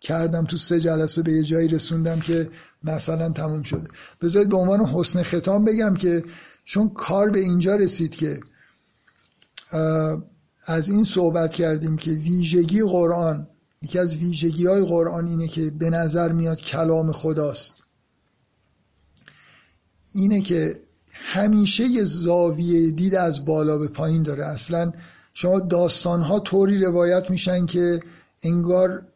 کردم. 0.00 0.44
تو 0.44 0.56
سه 0.56 0.80
جلسه 0.80 1.22
به 1.22 1.32
یه 1.32 1.42
جایی 1.42 1.68
رسوندم 1.68 2.20
که 2.20 2.50
مثلا 2.84 3.32
تموم 3.32 3.62
شده 3.62 3.88
بذارید 4.22 4.48
به 4.48 4.56
عنوان 4.56 4.80
حسن 4.80 5.22
ختام 5.22 5.64
بگم 5.64 5.94
که 5.94 6.24
چون 6.64 6.88
کار 6.88 7.30
به 7.30 7.40
اینجا 7.40 7.76
رسید 7.76 8.16
که 8.16 8.40
از 10.66 10.88
این 10.88 11.04
صحبت 11.04 11.50
کردیم 11.50 11.96
که 11.96 12.10
ویژگی 12.10 12.82
قرآن 12.82 13.46
یکی 13.82 13.98
از 13.98 14.16
ویژگی 14.16 14.66
های 14.66 14.84
قرآن 14.84 15.28
اینه 15.28 15.48
که 15.48 15.70
به 15.70 15.90
نظر 15.90 16.32
میاد 16.32 16.60
کلام 16.60 17.12
خداست. 17.12 17.74
اینه 20.14 20.40
که 20.40 20.80
همیشه 21.12 21.84
یه 21.84 22.04
زاویه 22.04 22.90
دید 22.90 23.14
از 23.14 23.44
بالا 23.44 23.78
به 23.78 23.88
پایین 23.88 24.22
داره. 24.22 24.46
اصلا 24.46 24.92
شما 25.34 25.60
داستان 25.60 26.22
ها 26.22 26.40
طوری 26.40 26.84
روایت 26.84 27.30
میشن 27.30 27.66
که 27.66 28.00
انگار 28.42 29.06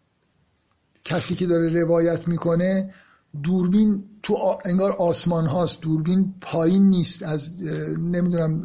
کسی 1.04 1.34
که 1.34 1.46
داره 1.46 1.82
روایت 1.82 2.28
می‌کنه 2.28 2.94
دوربین 3.42 4.04
تو 4.22 4.58
انگار 4.64 4.92
آسمان 4.92 5.46
هاست. 5.46 5.80
دوربین 5.80 6.34
پایین 6.40 6.88
نیست. 6.88 7.22
از 7.22 7.62
نمی‌دونم 7.98 8.64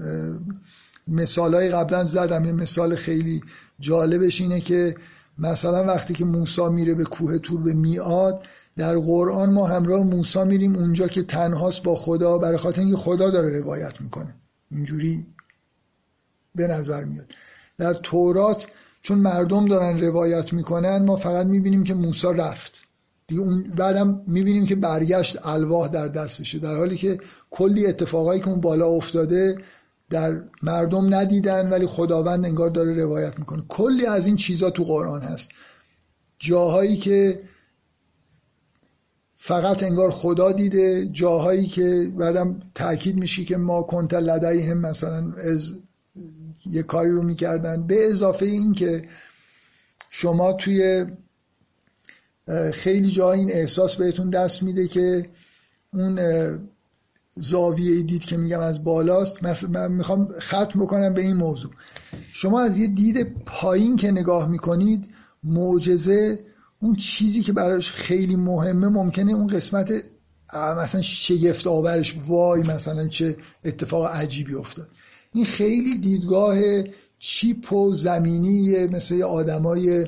مثال 1.07 1.53
های 1.53 1.69
قبلا 1.69 2.03
زدم. 2.03 2.45
یه 2.45 2.51
مثال 2.51 2.95
خیلی 2.95 3.41
جالبش 3.79 4.41
اینه 4.41 4.61
که 4.61 4.95
مثلا 5.39 5.83
وقتی 5.83 6.13
که 6.13 6.25
موسا 6.25 6.69
میره 6.69 6.93
به 6.93 7.03
کوه 7.03 7.37
تور 7.37 7.61
به 7.61 7.73
میاد 7.73 8.47
در 8.77 8.97
قرآن 8.97 9.53
ما 9.53 9.67
همراه 9.67 10.03
موسا 10.03 10.43
میریم 10.43 10.75
اونجا 10.75 11.07
که 11.07 11.23
تنهاست 11.23 11.83
با 11.83 11.95
خدا 11.95 12.37
برای 12.37 12.57
خاطر 12.57 12.81
اینکه 12.81 12.97
خدا 12.97 13.29
داره 13.29 13.59
روایت 13.59 14.01
می‌کنه. 14.01 14.35
اینجوری 14.71 15.27
به 16.55 16.67
نظر 16.67 17.03
میاد. 17.03 17.31
در 17.77 17.93
تورات 17.93 18.67
چون 19.01 19.19
مردم 19.19 19.67
دارن 19.67 19.99
روایت 19.99 20.53
می‌کنن 20.53 21.05
ما 21.05 21.15
فقط 21.15 21.45
می‌بینیم 21.45 21.83
که 21.83 21.93
موسا 21.93 22.31
رفت. 22.31 22.83
دیگه 23.27 23.41
اون 23.41 23.63
بعدم 23.77 24.21
می‌بینیم 24.27 24.65
که 24.65 24.75
برگشت 24.75 25.37
الواح 25.43 25.87
در 25.87 26.07
دستشه. 26.07 26.59
در 26.59 26.75
حالی 26.75 26.97
که 26.97 27.19
کلی 27.49 27.85
اتفاقایی 27.85 28.41
که 28.41 28.47
اون 28.49 28.61
بالا 28.61 28.87
افتاده 28.87 29.57
در 30.09 30.41
مردم 30.63 31.15
ندیدن 31.15 31.69
ولی 31.69 31.87
خداوند 31.87 32.45
انگار 32.45 32.69
داره 32.69 32.93
روایت 32.93 33.39
می‌کنه. 33.39 33.63
کلی 33.67 34.05
از 34.05 34.27
این 34.27 34.35
چیزا 34.35 34.69
تو 34.69 34.83
قرآن 34.83 35.21
هست. 35.21 35.49
جاهایی 36.39 36.97
که 36.97 37.39
فقط 39.35 39.83
انگار 39.83 40.11
خدا 40.11 40.51
دیده 40.51 41.05
جاهایی 41.05 41.67
که 41.67 42.11
بعدم 42.17 42.59
تاکید 42.75 43.15
میشه 43.15 43.43
که 43.43 43.57
ما 43.57 43.83
کنت 43.83 44.13
هم 44.13 44.77
مثلا 44.77 45.33
از 45.33 45.73
یه 46.65 46.83
کاری 46.83 47.11
رو 47.11 47.23
می‌کردن. 47.23 47.87
به 47.87 48.09
اضافه 48.09 48.45
این 48.45 48.73
که 48.73 49.01
شما 50.09 50.53
توی 50.53 51.05
خیلی 52.73 53.11
جا 53.11 53.31
این 53.31 53.51
احساس 53.51 53.95
بهتون 53.95 54.29
دست 54.29 54.63
میده 54.63 54.87
که 54.87 55.29
اون 55.93 56.19
زاویه 57.39 58.01
دید 58.03 58.25
که 58.25 58.37
میگم 58.37 58.59
از 58.59 58.83
بالاست 58.83 59.43
من 59.69 59.91
می‌خوام 59.91 60.27
ختم 60.39 60.79
بکنم 60.79 61.13
به 61.13 61.21
این 61.21 61.33
موضوع. 61.33 61.71
شما 62.33 62.61
از 62.61 62.77
یه 62.77 62.87
دید 62.87 63.43
پایین 63.45 63.95
که 63.95 64.11
نگاه 64.11 64.49
می‌کنید 64.49 65.07
معجزه 65.43 66.39
اون 66.79 66.95
چیزی 66.95 67.41
که 67.41 67.53
براش 67.53 67.91
خیلی 67.91 68.35
مهمه 68.35 68.87
ممکنه 68.87 69.33
اون 69.33 69.47
قسمت 69.47 69.91
مثلا 70.53 71.01
شگفت 71.01 71.67
آورش 71.67 72.15
وای 72.27 72.61
مثلا 72.61 73.07
چه 73.07 73.35
اتفاق 73.65 74.05
عجیبی 74.05 74.55
افتاد. 74.55 74.87
این 75.33 75.45
خیلی 75.45 75.97
دیدگاه 75.97 76.57
چیپ 77.19 77.73
و 77.73 77.93
زمینی 77.93 78.85
مثل 78.85 79.21
آدمای 79.21 80.07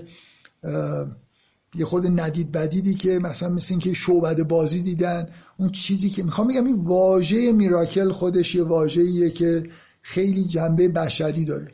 یه 1.75 1.85
خود 1.85 2.19
ندید 2.19 2.51
بدیدی 2.51 2.93
که 2.93 3.19
مثلا 3.19 3.49
مثل 3.49 3.73
اینکه 3.73 3.93
شعبد 3.93 4.43
بازی 4.43 4.81
دیدن 4.81 5.29
اون 5.57 5.69
چیزی 5.69 6.09
که 6.09 6.23
می‌خوام 6.23 6.47
بگم 6.47 6.65
این 6.65 6.75
واژه 6.75 7.51
میراکل 7.51 8.11
خودش 8.11 8.55
یه 8.55 8.63
واژه‌ایه 8.63 9.29
که 9.29 9.63
خیلی 10.01 10.43
جنبه 10.43 10.87
بشری 10.87 11.45
داره. 11.45 11.71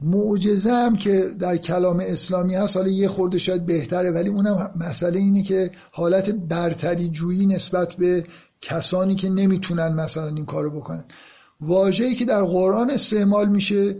معجزه 0.00 0.72
هم 0.72 0.96
که 0.96 1.30
در 1.38 1.56
کلام 1.56 2.00
اسلامی 2.00 2.54
هست 2.54 2.76
حالا 2.76 2.88
یه 2.88 3.08
خورده 3.08 3.38
شاید 3.38 3.66
بهتره 3.66 4.10
ولی 4.10 4.28
اونم 4.28 4.70
مسئله 4.80 5.18
اینه 5.18 5.42
که 5.42 5.70
حالت 5.92 6.30
برتری 6.30 7.08
جویی 7.08 7.46
نسبت 7.46 7.94
به 7.94 8.24
کسانی 8.60 9.14
که 9.14 9.28
نمی‌تونن 9.28 9.88
مثلا 9.94 10.28
این 10.28 10.44
کارو 10.44 10.70
بکنن. 10.70 11.04
واژه‌ای 11.60 12.14
که 12.14 12.24
در 12.24 12.44
قرآن 12.44 12.90
استعمال 12.90 13.48
میشه 13.48 13.96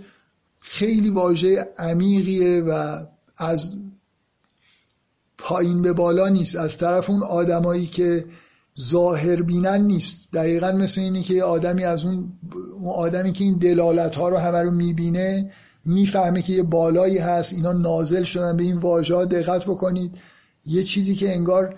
خیلی 0.61 1.11
واژه 1.11 1.69
عمیقیه 1.79 2.63
و 2.63 2.99
از 3.37 3.71
پایین 5.39 5.83
به 5.83 5.93
بالا 5.93 6.29
نیست. 6.29 6.57
از 6.57 6.79
طرف 6.79 7.11
اون 7.11 7.23
آدمایی 7.23 7.87
که 7.87 8.25
ظاهر 8.81 9.43
بینن 9.43 9.83
نیست. 9.83 10.19
دقیقا 10.33 10.73
مثل 10.73 11.01
اینی 11.01 11.23
که 11.23 11.43
آدمی 11.43 11.85
از 11.85 12.05
اون, 12.05 12.33
آدمی 12.97 13.33
که 13.33 13.45
این 13.45 13.59
دلالت 13.59 14.17
ها 14.17 14.29
رو 14.29 14.37
همه 14.37 14.63
رو 14.63 14.71
می‌بینه 14.71 15.53
می‌فهمه 15.85 16.43
که 16.43 16.53
یه 16.53 16.63
بالایی 16.63 17.19
هست 17.19 17.53
اینا 17.53 17.73
نازل 17.73 18.23
شدن 18.23 18.57
به 18.57 18.63
این 18.63 18.77
واژه 18.77 19.25
دقت 19.25 19.65
بکنید. 19.65 20.19
یه 20.67 20.85
چیزی 20.85 21.15
که 21.15 21.35
انگار 21.35 21.75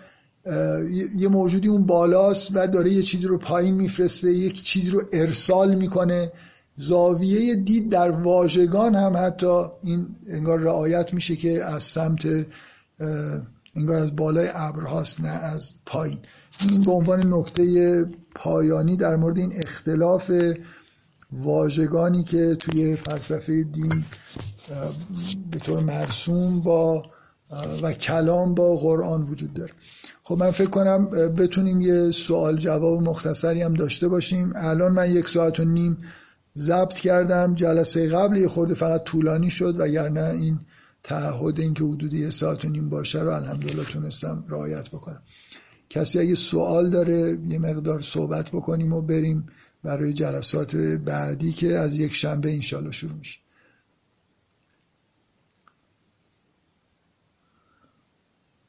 یه 1.19 1.29
موجودی 1.29 1.69
اون 1.69 1.87
بالاست 1.87 2.51
و 2.55 2.67
داره 2.67 2.93
یه 2.93 3.03
چیزی 3.03 3.27
رو 3.27 3.39
پایین 3.39 3.75
میفرسته 3.75 4.31
یک 4.31 4.63
چیزی 4.63 4.91
رو 4.91 5.03
ارسال 5.13 5.75
می‌کنه. 5.75 6.33
زاویه 6.77 7.55
دید 7.55 7.91
در 7.91 8.11
واژگان 8.11 8.95
هم 8.95 9.17
حتی 9.17 9.63
این 9.83 10.07
انگار 10.31 10.61
رعایت 10.61 11.15
میشه 11.15 11.37
که 11.37 11.65
از 11.65 11.83
سمت 11.83 12.27
انگار 13.77 13.99
از 13.99 14.17
بالای 14.17 14.49
ابرهاست 14.55 15.21
نه 15.21 15.29
از 15.29 15.73
پایین. 15.87 16.19
این 16.61 16.81
به 16.81 16.93
عنوان 16.93 17.35
نکته 17.35 18.05
پایانی 18.35 18.97
در 18.97 19.17
مورد 19.17 19.39
این 19.39 19.53
اختلاف 19.57 20.31
واژگانی 21.33 22.25
که 22.25 22.55
توی 22.55 22.97
فلسفه 22.97 23.63
دین 23.63 24.05
به 25.51 25.59
طور 25.59 25.81
مرسوم 25.81 26.61
با 26.61 27.03
و 27.83 27.93
کلام 27.93 28.55
با 28.55 28.77
قرآن 28.77 29.23
وجود 29.23 29.55
داره. 29.55 29.73
خب 30.23 30.35
من 30.39 30.51
فکر 30.51 30.71
کنم 30.71 31.11
بتونیم 31.37 31.81
یه 31.81 32.11
سوال 32.11 32.57
جواب 32.57 33.03
مختصری 33.03 33.63
هم 33.63 33.75
داشته 33.75 34.09
باشیم. 34.09 34.53
الان 34.57 34.93
من 34.93 35.11
یک 35.11 35.29
ساعت 35.29 35.61
و 35.61 35.65
نیم 35.65 35.99
ضبط 36.59 36.95
کردم. 36.95 37.55
جلسه 37.55 38.09
قبل 38.09 38.37
یه 38.37 38.49
خورده 38.49 38.75
فقط 38.75 39.05
طولانی 39.05 39.51
شد 39.51 39.81
و 39.81 40.09
نه 40.09 40.31
این 40.31 40.59
تعهد 41.03 41.61
این 41.61 41.75
که 41.75 41.85
حدود 41.85 42.13
یه 42.13 42.31
ساعت 42.31 42.65
و 42.65 42.69
نیم 42.69 42.91
باشه 42.91 43.21
رو 43.21 43.31
الحمدلله 43.31 43.85
تونستم 43.85 44.45
رعایت 44.49 44.89
بکنم. 44.89 45.23
کسی 45.91 46.19
اگه 46.19 46.35
سوال 46.35 46.91
داره 46.91 47.39
یه 47.49 47.59
مقدار 47.59 48.01
صحبت 48.01 48.49
بکنیم 48.49 48.93
و 48.93 49.03
بریم 49.03 49.47
برای 49.83 50.13
جلسات 50.13 50.77
بعدی 50.77 51.53
که 51.53 51.79
از 51.79 51.95
یک 51.95 52.15
شنبه 52.15 52.53
انشالله 52.53 52.91
شروع 52.91 53.15
میشه. 53.15 53.41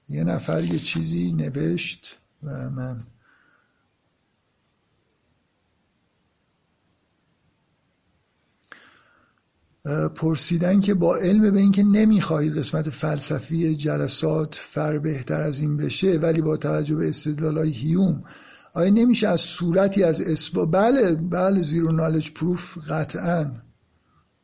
یه 0.09 0.23
نفر 0.23 0.63
یه 0.63 0.79
چیزی 0.79 1.31
نوشت 1.31 2.17
و 2.43 2.69
من 2.69 3.03
پرسیدن 10.15 10.79
که 10.79 10.93
با 10.93 11.15
علم 11.15 11.51
به 11.51 11.59
اینکه 11.59 11.83
نمی‌خواهید 11.83 12.57
قسمت 12.57 12.89
فلسفی 12.89 13.75
جلسات 13.75 14.55
فر 14.55 14.97
بهتر 14.97 15.41
از 15.41 15.59
این 15.59 15.77
بشه 15.77 16.17
ولی 16.17 16.41
با 16.41 16.57
توجه 16.57 16.95
به 16.95 17.09
استدلالای 17.09 17.69
هیوم 17.69 18.23
آیا 18.73 18.89
نمیشه 18.89 19.27
از 19.27 19.41
صورتی 19.41 20.03
از 20.03 20.21
اسبا 20.21 20.65
بله 20.65 21.15
بله 21.15 21.61
زیرو 21.61 21.91
نالج 21.91 22.31
پروف 22.31 22.77
قطعا. 22.89 23.51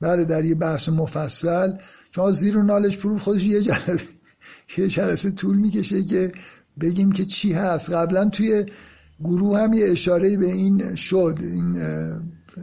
بله 0.02 0.26
در 0.26 0.46
یه 0.46 0.56
بحث 0.56 0.90
مفصل. 0.90 1.74
چون 2.12 2.32
زیرو 2.32 2.64
نالج 2.64 2.98
پروف 2.98 3.22
خودش 3.22 3.44
یه 3.44 3.62
جلسه 3.62 4.00
یه 4.78 4.88
جلسه 4.88 5.32
طول 5.32 5.58
می‌کشه 5.58 6.04
که 6.04 6.32
بگیم 6.82 7.12
که 7.12 7.26
چی 7.26 7.54
هست. 7.54 7.90
قبلا 7.90 8.30
توی 8.30 8.66
گروه 9.20 9.60
هم 9.60 9.74
یه 9.74 9.92
اشاره 9.92 10.38
به 10.38 10.46
این 10.46 10.96
شد 10.96 11.38
این 11.42 11.78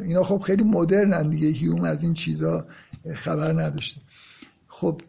اینا 0.03 0.23
خب 0.23 0.39
خیلی 0.39 0.65
مدرنن 0.65 1.31
دیگه. 1.31 1.49
هیوم 1.49 1.85
از 1.85 2.03
این 2.03 2.15
چیزا 2.15 2.67
خبر 3.15 3.63
نداشته. 3.63 4.01
خب 4.69 5.01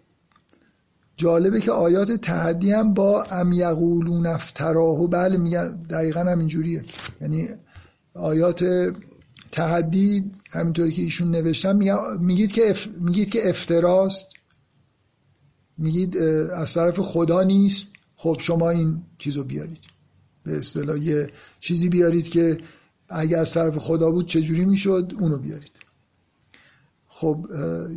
جالبه 1.17 1.61
که 1.61 1.71
آیات 1.71 2.11
تحدی 2.11 2.71
هم 2.71 2.93
با 2.93 3.23
ام 3.23 3.53
یقولون 3.53 4.25
افتراه 4.25 5.07
بله 5.07 5.37
میگن 5.37 5.67
دقیقا 5.89 6.19
همینجوریه 6.19 6.83
یعنی 7.21 7.47
آیات 8.15 8.65
تحدی 9.51 10.31
همینطوری 10.51 10.91
که 10.91 11.01
ایشون 11.01 11.31
نوشتن 11.31 11.79
میگید 12.19 12.51
که 12.51 12.69
اف... 12.69 12.87
میگید 12.87 13.29
که 13.29 13.49
افتراست 13.49 14.27
میگید 15.77 16.17
از 16.17 16.73
طرف 16.73 16.99
خدا 16.99 17.43
نیست. 17.43 17.87
خب 18.15 18.37
شما 18.39 18.69
این 18.69 19.03
چیزو 19.17 19.43
بیارید. 19.43 19.79
به 20.43 20.57
اصطلاح 20.57 20.99
یه 20.99 21.29
چیزی 21.59 21.89
بیارید 21.89 22.29
که 22.29 22.57
اگه 23.09 23.37
از 23.37 23.51
طرف 23.51 23.77
خدا 23.77 24.11
بود 24.11 24.27
چجوری 24.27 24.65
می‌شد؟ 24.65 25.11
اونو 25.19 25.37
بیارید. 25.37 25.71
خب 27.07 27.45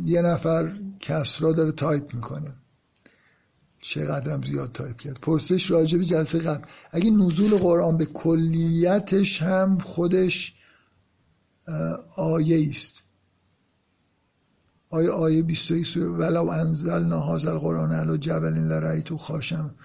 یه 0.03 0.21
نفر 0.21 0.79
کسرا 0.99 1.51
داره 1.51 1.71
تایپ 1.71 2.13
می‌کنه. 2.13 2.53
چقدرم 3.81 4.41
زیاد 4.41 4.71
تایپ 4.71 4.97
کرد. 4.97 5.19
پرسش 5.21 5.71
راجع 5.71 5.97
به 5.97 6.05
جلسه 6.05 6.39
قبل. 6.39 6.65
اگه 6.91 7.11
نزول 7.11 7.57
قرآن 7.57 7.97
به 7.97 8.05
کلیتش 8.05 9.41
هم 9.41 9.77
خودش 9.77 10.55
آیه 12.15 12.69
است 12.69 13.01
آیه 14.89 15.09
آیه 15.09 15.43
21 15.43 15.97
ولو 15.97 16.49
انزل 16.49 17.13
هذا 17.13 17.51
القرآن 17.51 17.91
علی 17.91 18.17
جبل 18.17 19.01
تو 19.01 19.17
خاشم. 19.17 19.75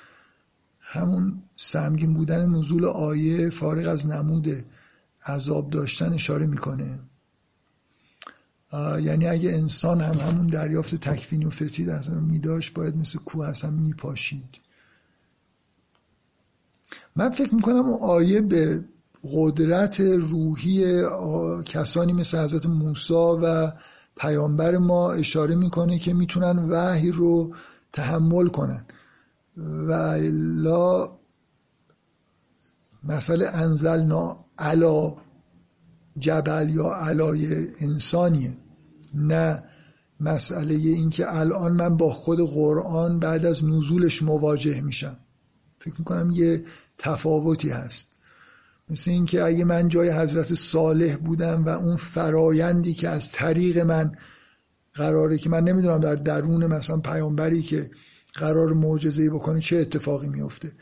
همون 0.81 1.43
سمگین 1.57 2.15
بودن 2.15 2.47
نزول 2.47 2.85
آیه 2.85 3.51
فارغ 3.51 3.89
از 3.89 4.07
نمود 4.07 4.65
عذاب 5.27 5.71
داشتن 5.71 6.13
اشاره 6.13 6.47
می‌کنه. 6.47 6.99
یعنی 9.01 9.27
اگه 9.27 9.51
انسان 9.53 10.01
هم 10.01 10.19
همون 10.19 10.47
دریافت 10.47 10.95
تکوین 10.95 11.47
و 11.47 11.51
فطری 11.51 11.85
در 11.85 12.09
می 12.09 12.39
داشت 12.39 12.75
باید 12.75 12.97
مثل 12.97 13.19
کوه 13.19 13.47
اصلا 13.47 13.71
میپاشید. 13.71 14.45
من 17.17 17.31
فکر 17.31 17.55
می‌کنم 17.55 17.77
اون 17.77 17.99
آیه 18.03 18.41
به 18.41 18.85
قدرت 19.35 20.01
روحی 20.01 21.03
کسانی 21.67 22.13
مثل 22.13 22.39
حضرت 22.39 22.67
موسی 22.67 23.15
و 23.15 23.73
پیامبر 24.17 24.79
ما 24.79 25.13
اشاره 25.13 25.55
می‌کنه 25.55 25.99
که 25.99 26.15
می‌تونن 26.15 26.59
وحی 26.59 27.11
رو 27.11 27.55
تحمل 27.93 28.49
کنن. 28.49 28.85
و 29.57 30.19
لا 30.33 31.09
مسئله 33.05 33.49
انزلنا 33.55 34.44
علا 34.59 35.17
جبل 36.19 36.71
یا 36.71 36.95
علای 36.95 37.67
انسانیه. 37.81 38.57
نه 39.15 39.63
مسئله 40.21 40.75
این 40.75 41.11
که 41.11 41.37
الان 41.37 41.73
من 41.73 41.97
با 41.97 42.11
خود 42.11 42.41
قرآن 42.41 43.21
بعد 43.21 43.47
از 43.47 43.65
نزولش 43.65 44.23
مواجه 44.23 44.81
میشم. 44.81 45.17
فکر 45.81 45.95
می‌کنم 45.99 46.31
یه 46.31 46.65
تفاوتی 46.99 47.71
هست. 47.71 48.09
مثل 48.91 49.11
اینکه 49.11 49.43
اگه 49.43 49.65
من 49.65 49.89
جای 49.89 50.11
حضرت 50.11 50.55
صالح 50.55 51.17
بودم 51.17 51.65
و 51.65 51.69
اون 51.69 51.97
فرایندی 51.97 52.95
که 52.95 53.09
از 53.09 53.33
طریق 53.33 53.79
من 53.79 54.13
قراره 54.95 55.39
که 55.39 55.51
من 55.51 55.65
نمی‌دونم 55.65 56.01
در 56.01 56.15
درون 56.15 56.67
مثلا 56.67 57.01
پیامبری 57.01 57.63
که 57.63 57.91
قرار 58.35 58.73
معجزه‌ای 58.73 59.29
بکنه 59.29 59.61
چه 59.61 59.77
اتفاقی 59.77 60.29
میفته 60.29 60.73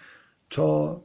تا 0.51 1.03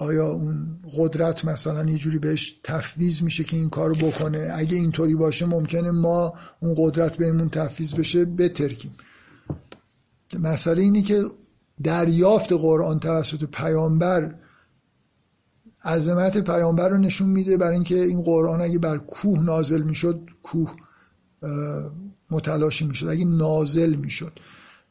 آیا 0.00 0.26
اون 0.26 0.78
قدرت 0.96 1.44
مثلا 1.44 1.90
یه 1.90 1.98
جوری 1.98 2.18
بهش 2.18 2.60
تفویض 2.64 3.22
میشه 3.22 3.44
که 3.44 3.56
این 3.56 3.70
کارو 3.70 3.94
بکنه؟ 3.94 4.50
اگه 4.54 4.76
اینطوری 4.76 5.14
باشه 5.14 5.46
ممکنه 5.46 5.90
ما 5.90 6.34
اون 6.60 6.74
قدرت 6.78 7.16
بهمون 7.16 7.48
تفویض 7.48 7.94
بشه 7.94 8.24
بترکیم. 8.24 8.90
مسئله 10.40 10.82
اینه 10.82 11.02
که 11.02 11.22
دریافت 11.82 12.52
قرآن 12.52 13.00
توسط 13.00 13.44
پیامبر 13.44 14.34
عظمت 15.84 16.38
پیامبر 16.38 16.88
رو 16.88 16.98
نشون 16.98 17.28
میده 17.28 17.56
برای 17.56 17.74
اینکه 17.74 18.02
این 18.02 18.22
قرآن 18.22 18.60
اگه 18.60 18.78
بر 18.78 18.98
کوه 18.98 19.42
نازل 19.42 19.82
می‌شد 19.82 20.20
کوه 20.42 20.72
متلاشی 22.30 22.86
می‌شد. 22.86 23.06
اگه 23.06 23.24
نازل 23.24 23.94
می‌شد. 23.94 24.32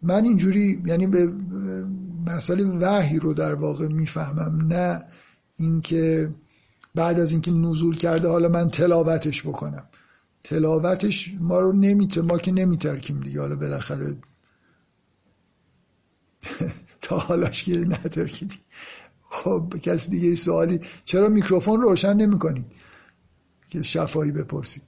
من 0.02 0.24
اینجوری 0.24 0.82
یعنی 0.86 1.08
به 1.08 1.34
مسئله 2.28 2.64
وحی 2.64 3.20
رو 3.20 3.34
در 3.34 3.56
واقع 3.56 3.88
می‌فهمم 3.88 4.68
نه 4.74 5.04
اینکه 5.56 6.32
بعد 6.96 7.20
از 7.20 7.32
اینکه 7.32 7.52
نزول 7.52 7.98
کرده 7.98 8.28
حالا 8.28 8.50
من 8.50 8.70
تلاوتش 8.70 9.42
بکنم. 9.42 9.88
تلاوتش 10.44 11.36
ما 11.40 11.60
رو 11.60 11.74
نمیته 11.74 12.22
ما 12.22 12.38
که 12.38 12.52
نمیترکیم 12.52 13.20
دیگه. 13.20 13.42
حالا 13.42 13.56
بالاخره 13.56 14.18
تا 17.02 17.18
حالاش 17.18 17.64
که 17.64 17.78
نترکیدیم 17.78 18.60
خب 19.30 19.74
کسی 19.82 20.10
دیگه 20.10 20.36
سوالی؟ 20.36 20.80
چرا 21.06 21.30
میکروفون 21.30 21.82
روشن 21.82 22.14
نمی 22.14 22.40
کنید 22.40 22.66
که 23.70 23.84
شفایی 23.84 24.32
بپرسید. 24.32 24.84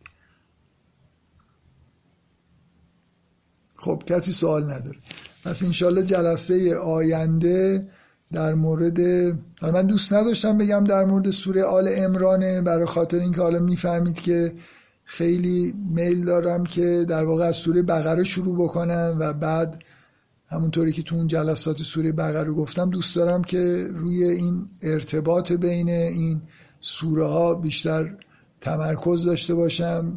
خب 3.75 4.03
کسی 4.05 4.31
سوال 4.31 4.63
نداره. 4.63 4.97
پس 5.43 5.63
انشالله 5.63 6.03
جلسه 6.03 6.75
آینده 6.75 7.87
در 8.31 8.53
مورد 8.53 8.99
من 9.61 9.87
دوست 9.87 10.13
نداشتم 10.13 10.57
بگم 10.57 10.83
در 10.83 11.05
مورد 11.05 11.29
سوره 11.29 11.63
آل 11.63 11.89
امرانه 11.97 12.61
برای 12.61 12.85
خاطر 12.85 13.19
اینکه 13.19 13.41
حالا 13.41 13.59
می‌فهمید 13.59 14.19
که 14.19 14.53
خیلی 15.05 15.73
میل 15.95 16.25
دارم 16.25 16.65
که 16.65 17.05
در 17.09 17.25
واقع 17.25 17.45
از 17.45 17.55
سوره 17.55 17.81
بقره 17.81 18.23
شروع 18.23 18.55
بکنم 18.55 19.17
و 19.19 19.33
بعد 19.33 19.83
همونطوری 20.47 20.91
که 20.91 21.03
تو 21.03 21.15
اون 21.15 21.27
جلسات 21.27 21.77
سوره 21.77 22.11
بقره 22.11 22.51
گفتم 22.51 22.89
دوست 22.89 23.15
دارم 23.15 23.43
که 23.43 23.87
روی 23.93 24.23
این 24.23 24.67
ارتباط 24.83 25.51
بین 25.51 25.89
این 25.89 26.41
سوره 26.81 27.25
ها 27.25 27.55
بیشتر 27.55 28.15
تمرکز 28.61 29.25
داشته 29.25 29.55
باشم. 29.55 30.13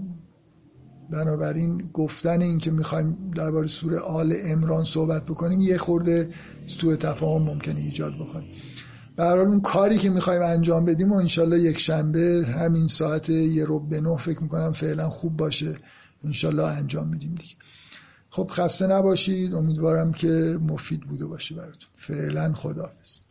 بنابراین 1.12 1.90
گفتن 1.92 2.42
این 2.42 2.58
که 2.58 2.70
می‌خوایم 2.70 3.30
درباره 3.36 3.66
سوره 3.66 3.98
آل 3.98 4.34
امران 4.44 4.84
صحبت 4.84 5.26
بکنیم 5.26 5.60
یه 5.60 5.78
خورده 5.78 6.28
سوء 6.66 6.96
تفاهم 6.96 7.42
ممکنه 7.42 7.80
ایجاد 7.80 8.14
بکنه. 8.14 8.44
برای 9.16 9.46
اون 9.46 9.60
کاری 9.60 9.98
که 9.98 10.10
می‌خوایم 10.10 10.42
انجام 10.42 10.84
بدیم 10.84 11.12
و 11.12 11.16
انشالله 11.16 11.60
یک 11.60 11.78
شنبه 11.78 12.46
همین 12.58 12.88
ساعت 12.88 13.28
یه 13.30 13.64
رب 13.68 13.88
به 13.88 14.00
نه 14.00 14.16
فکر 14.16 14.42
می‌کنم 14.42 14.72
فعلا 14.72 15.08
خوب 15.08 15.36
باشه. 15.36 15.74
انشالله 16.24 16.62
انجام 16.62 17.08
میدیم 17.08 17.34
دیگه. 17.34 17.54
خب 18.30 18.50
خسته 18.50 18.86
نباشید. 18.86 19.54
امیدوارم 19.54 20.12
که 20.12 20.58
مفید 20.60 21.00
بوده 21.00 21.26
باشه 21.26 21.54
براتون. 21.54 21.88
فعلا 21.98 22.52
خداحافظ. 22.52 23.21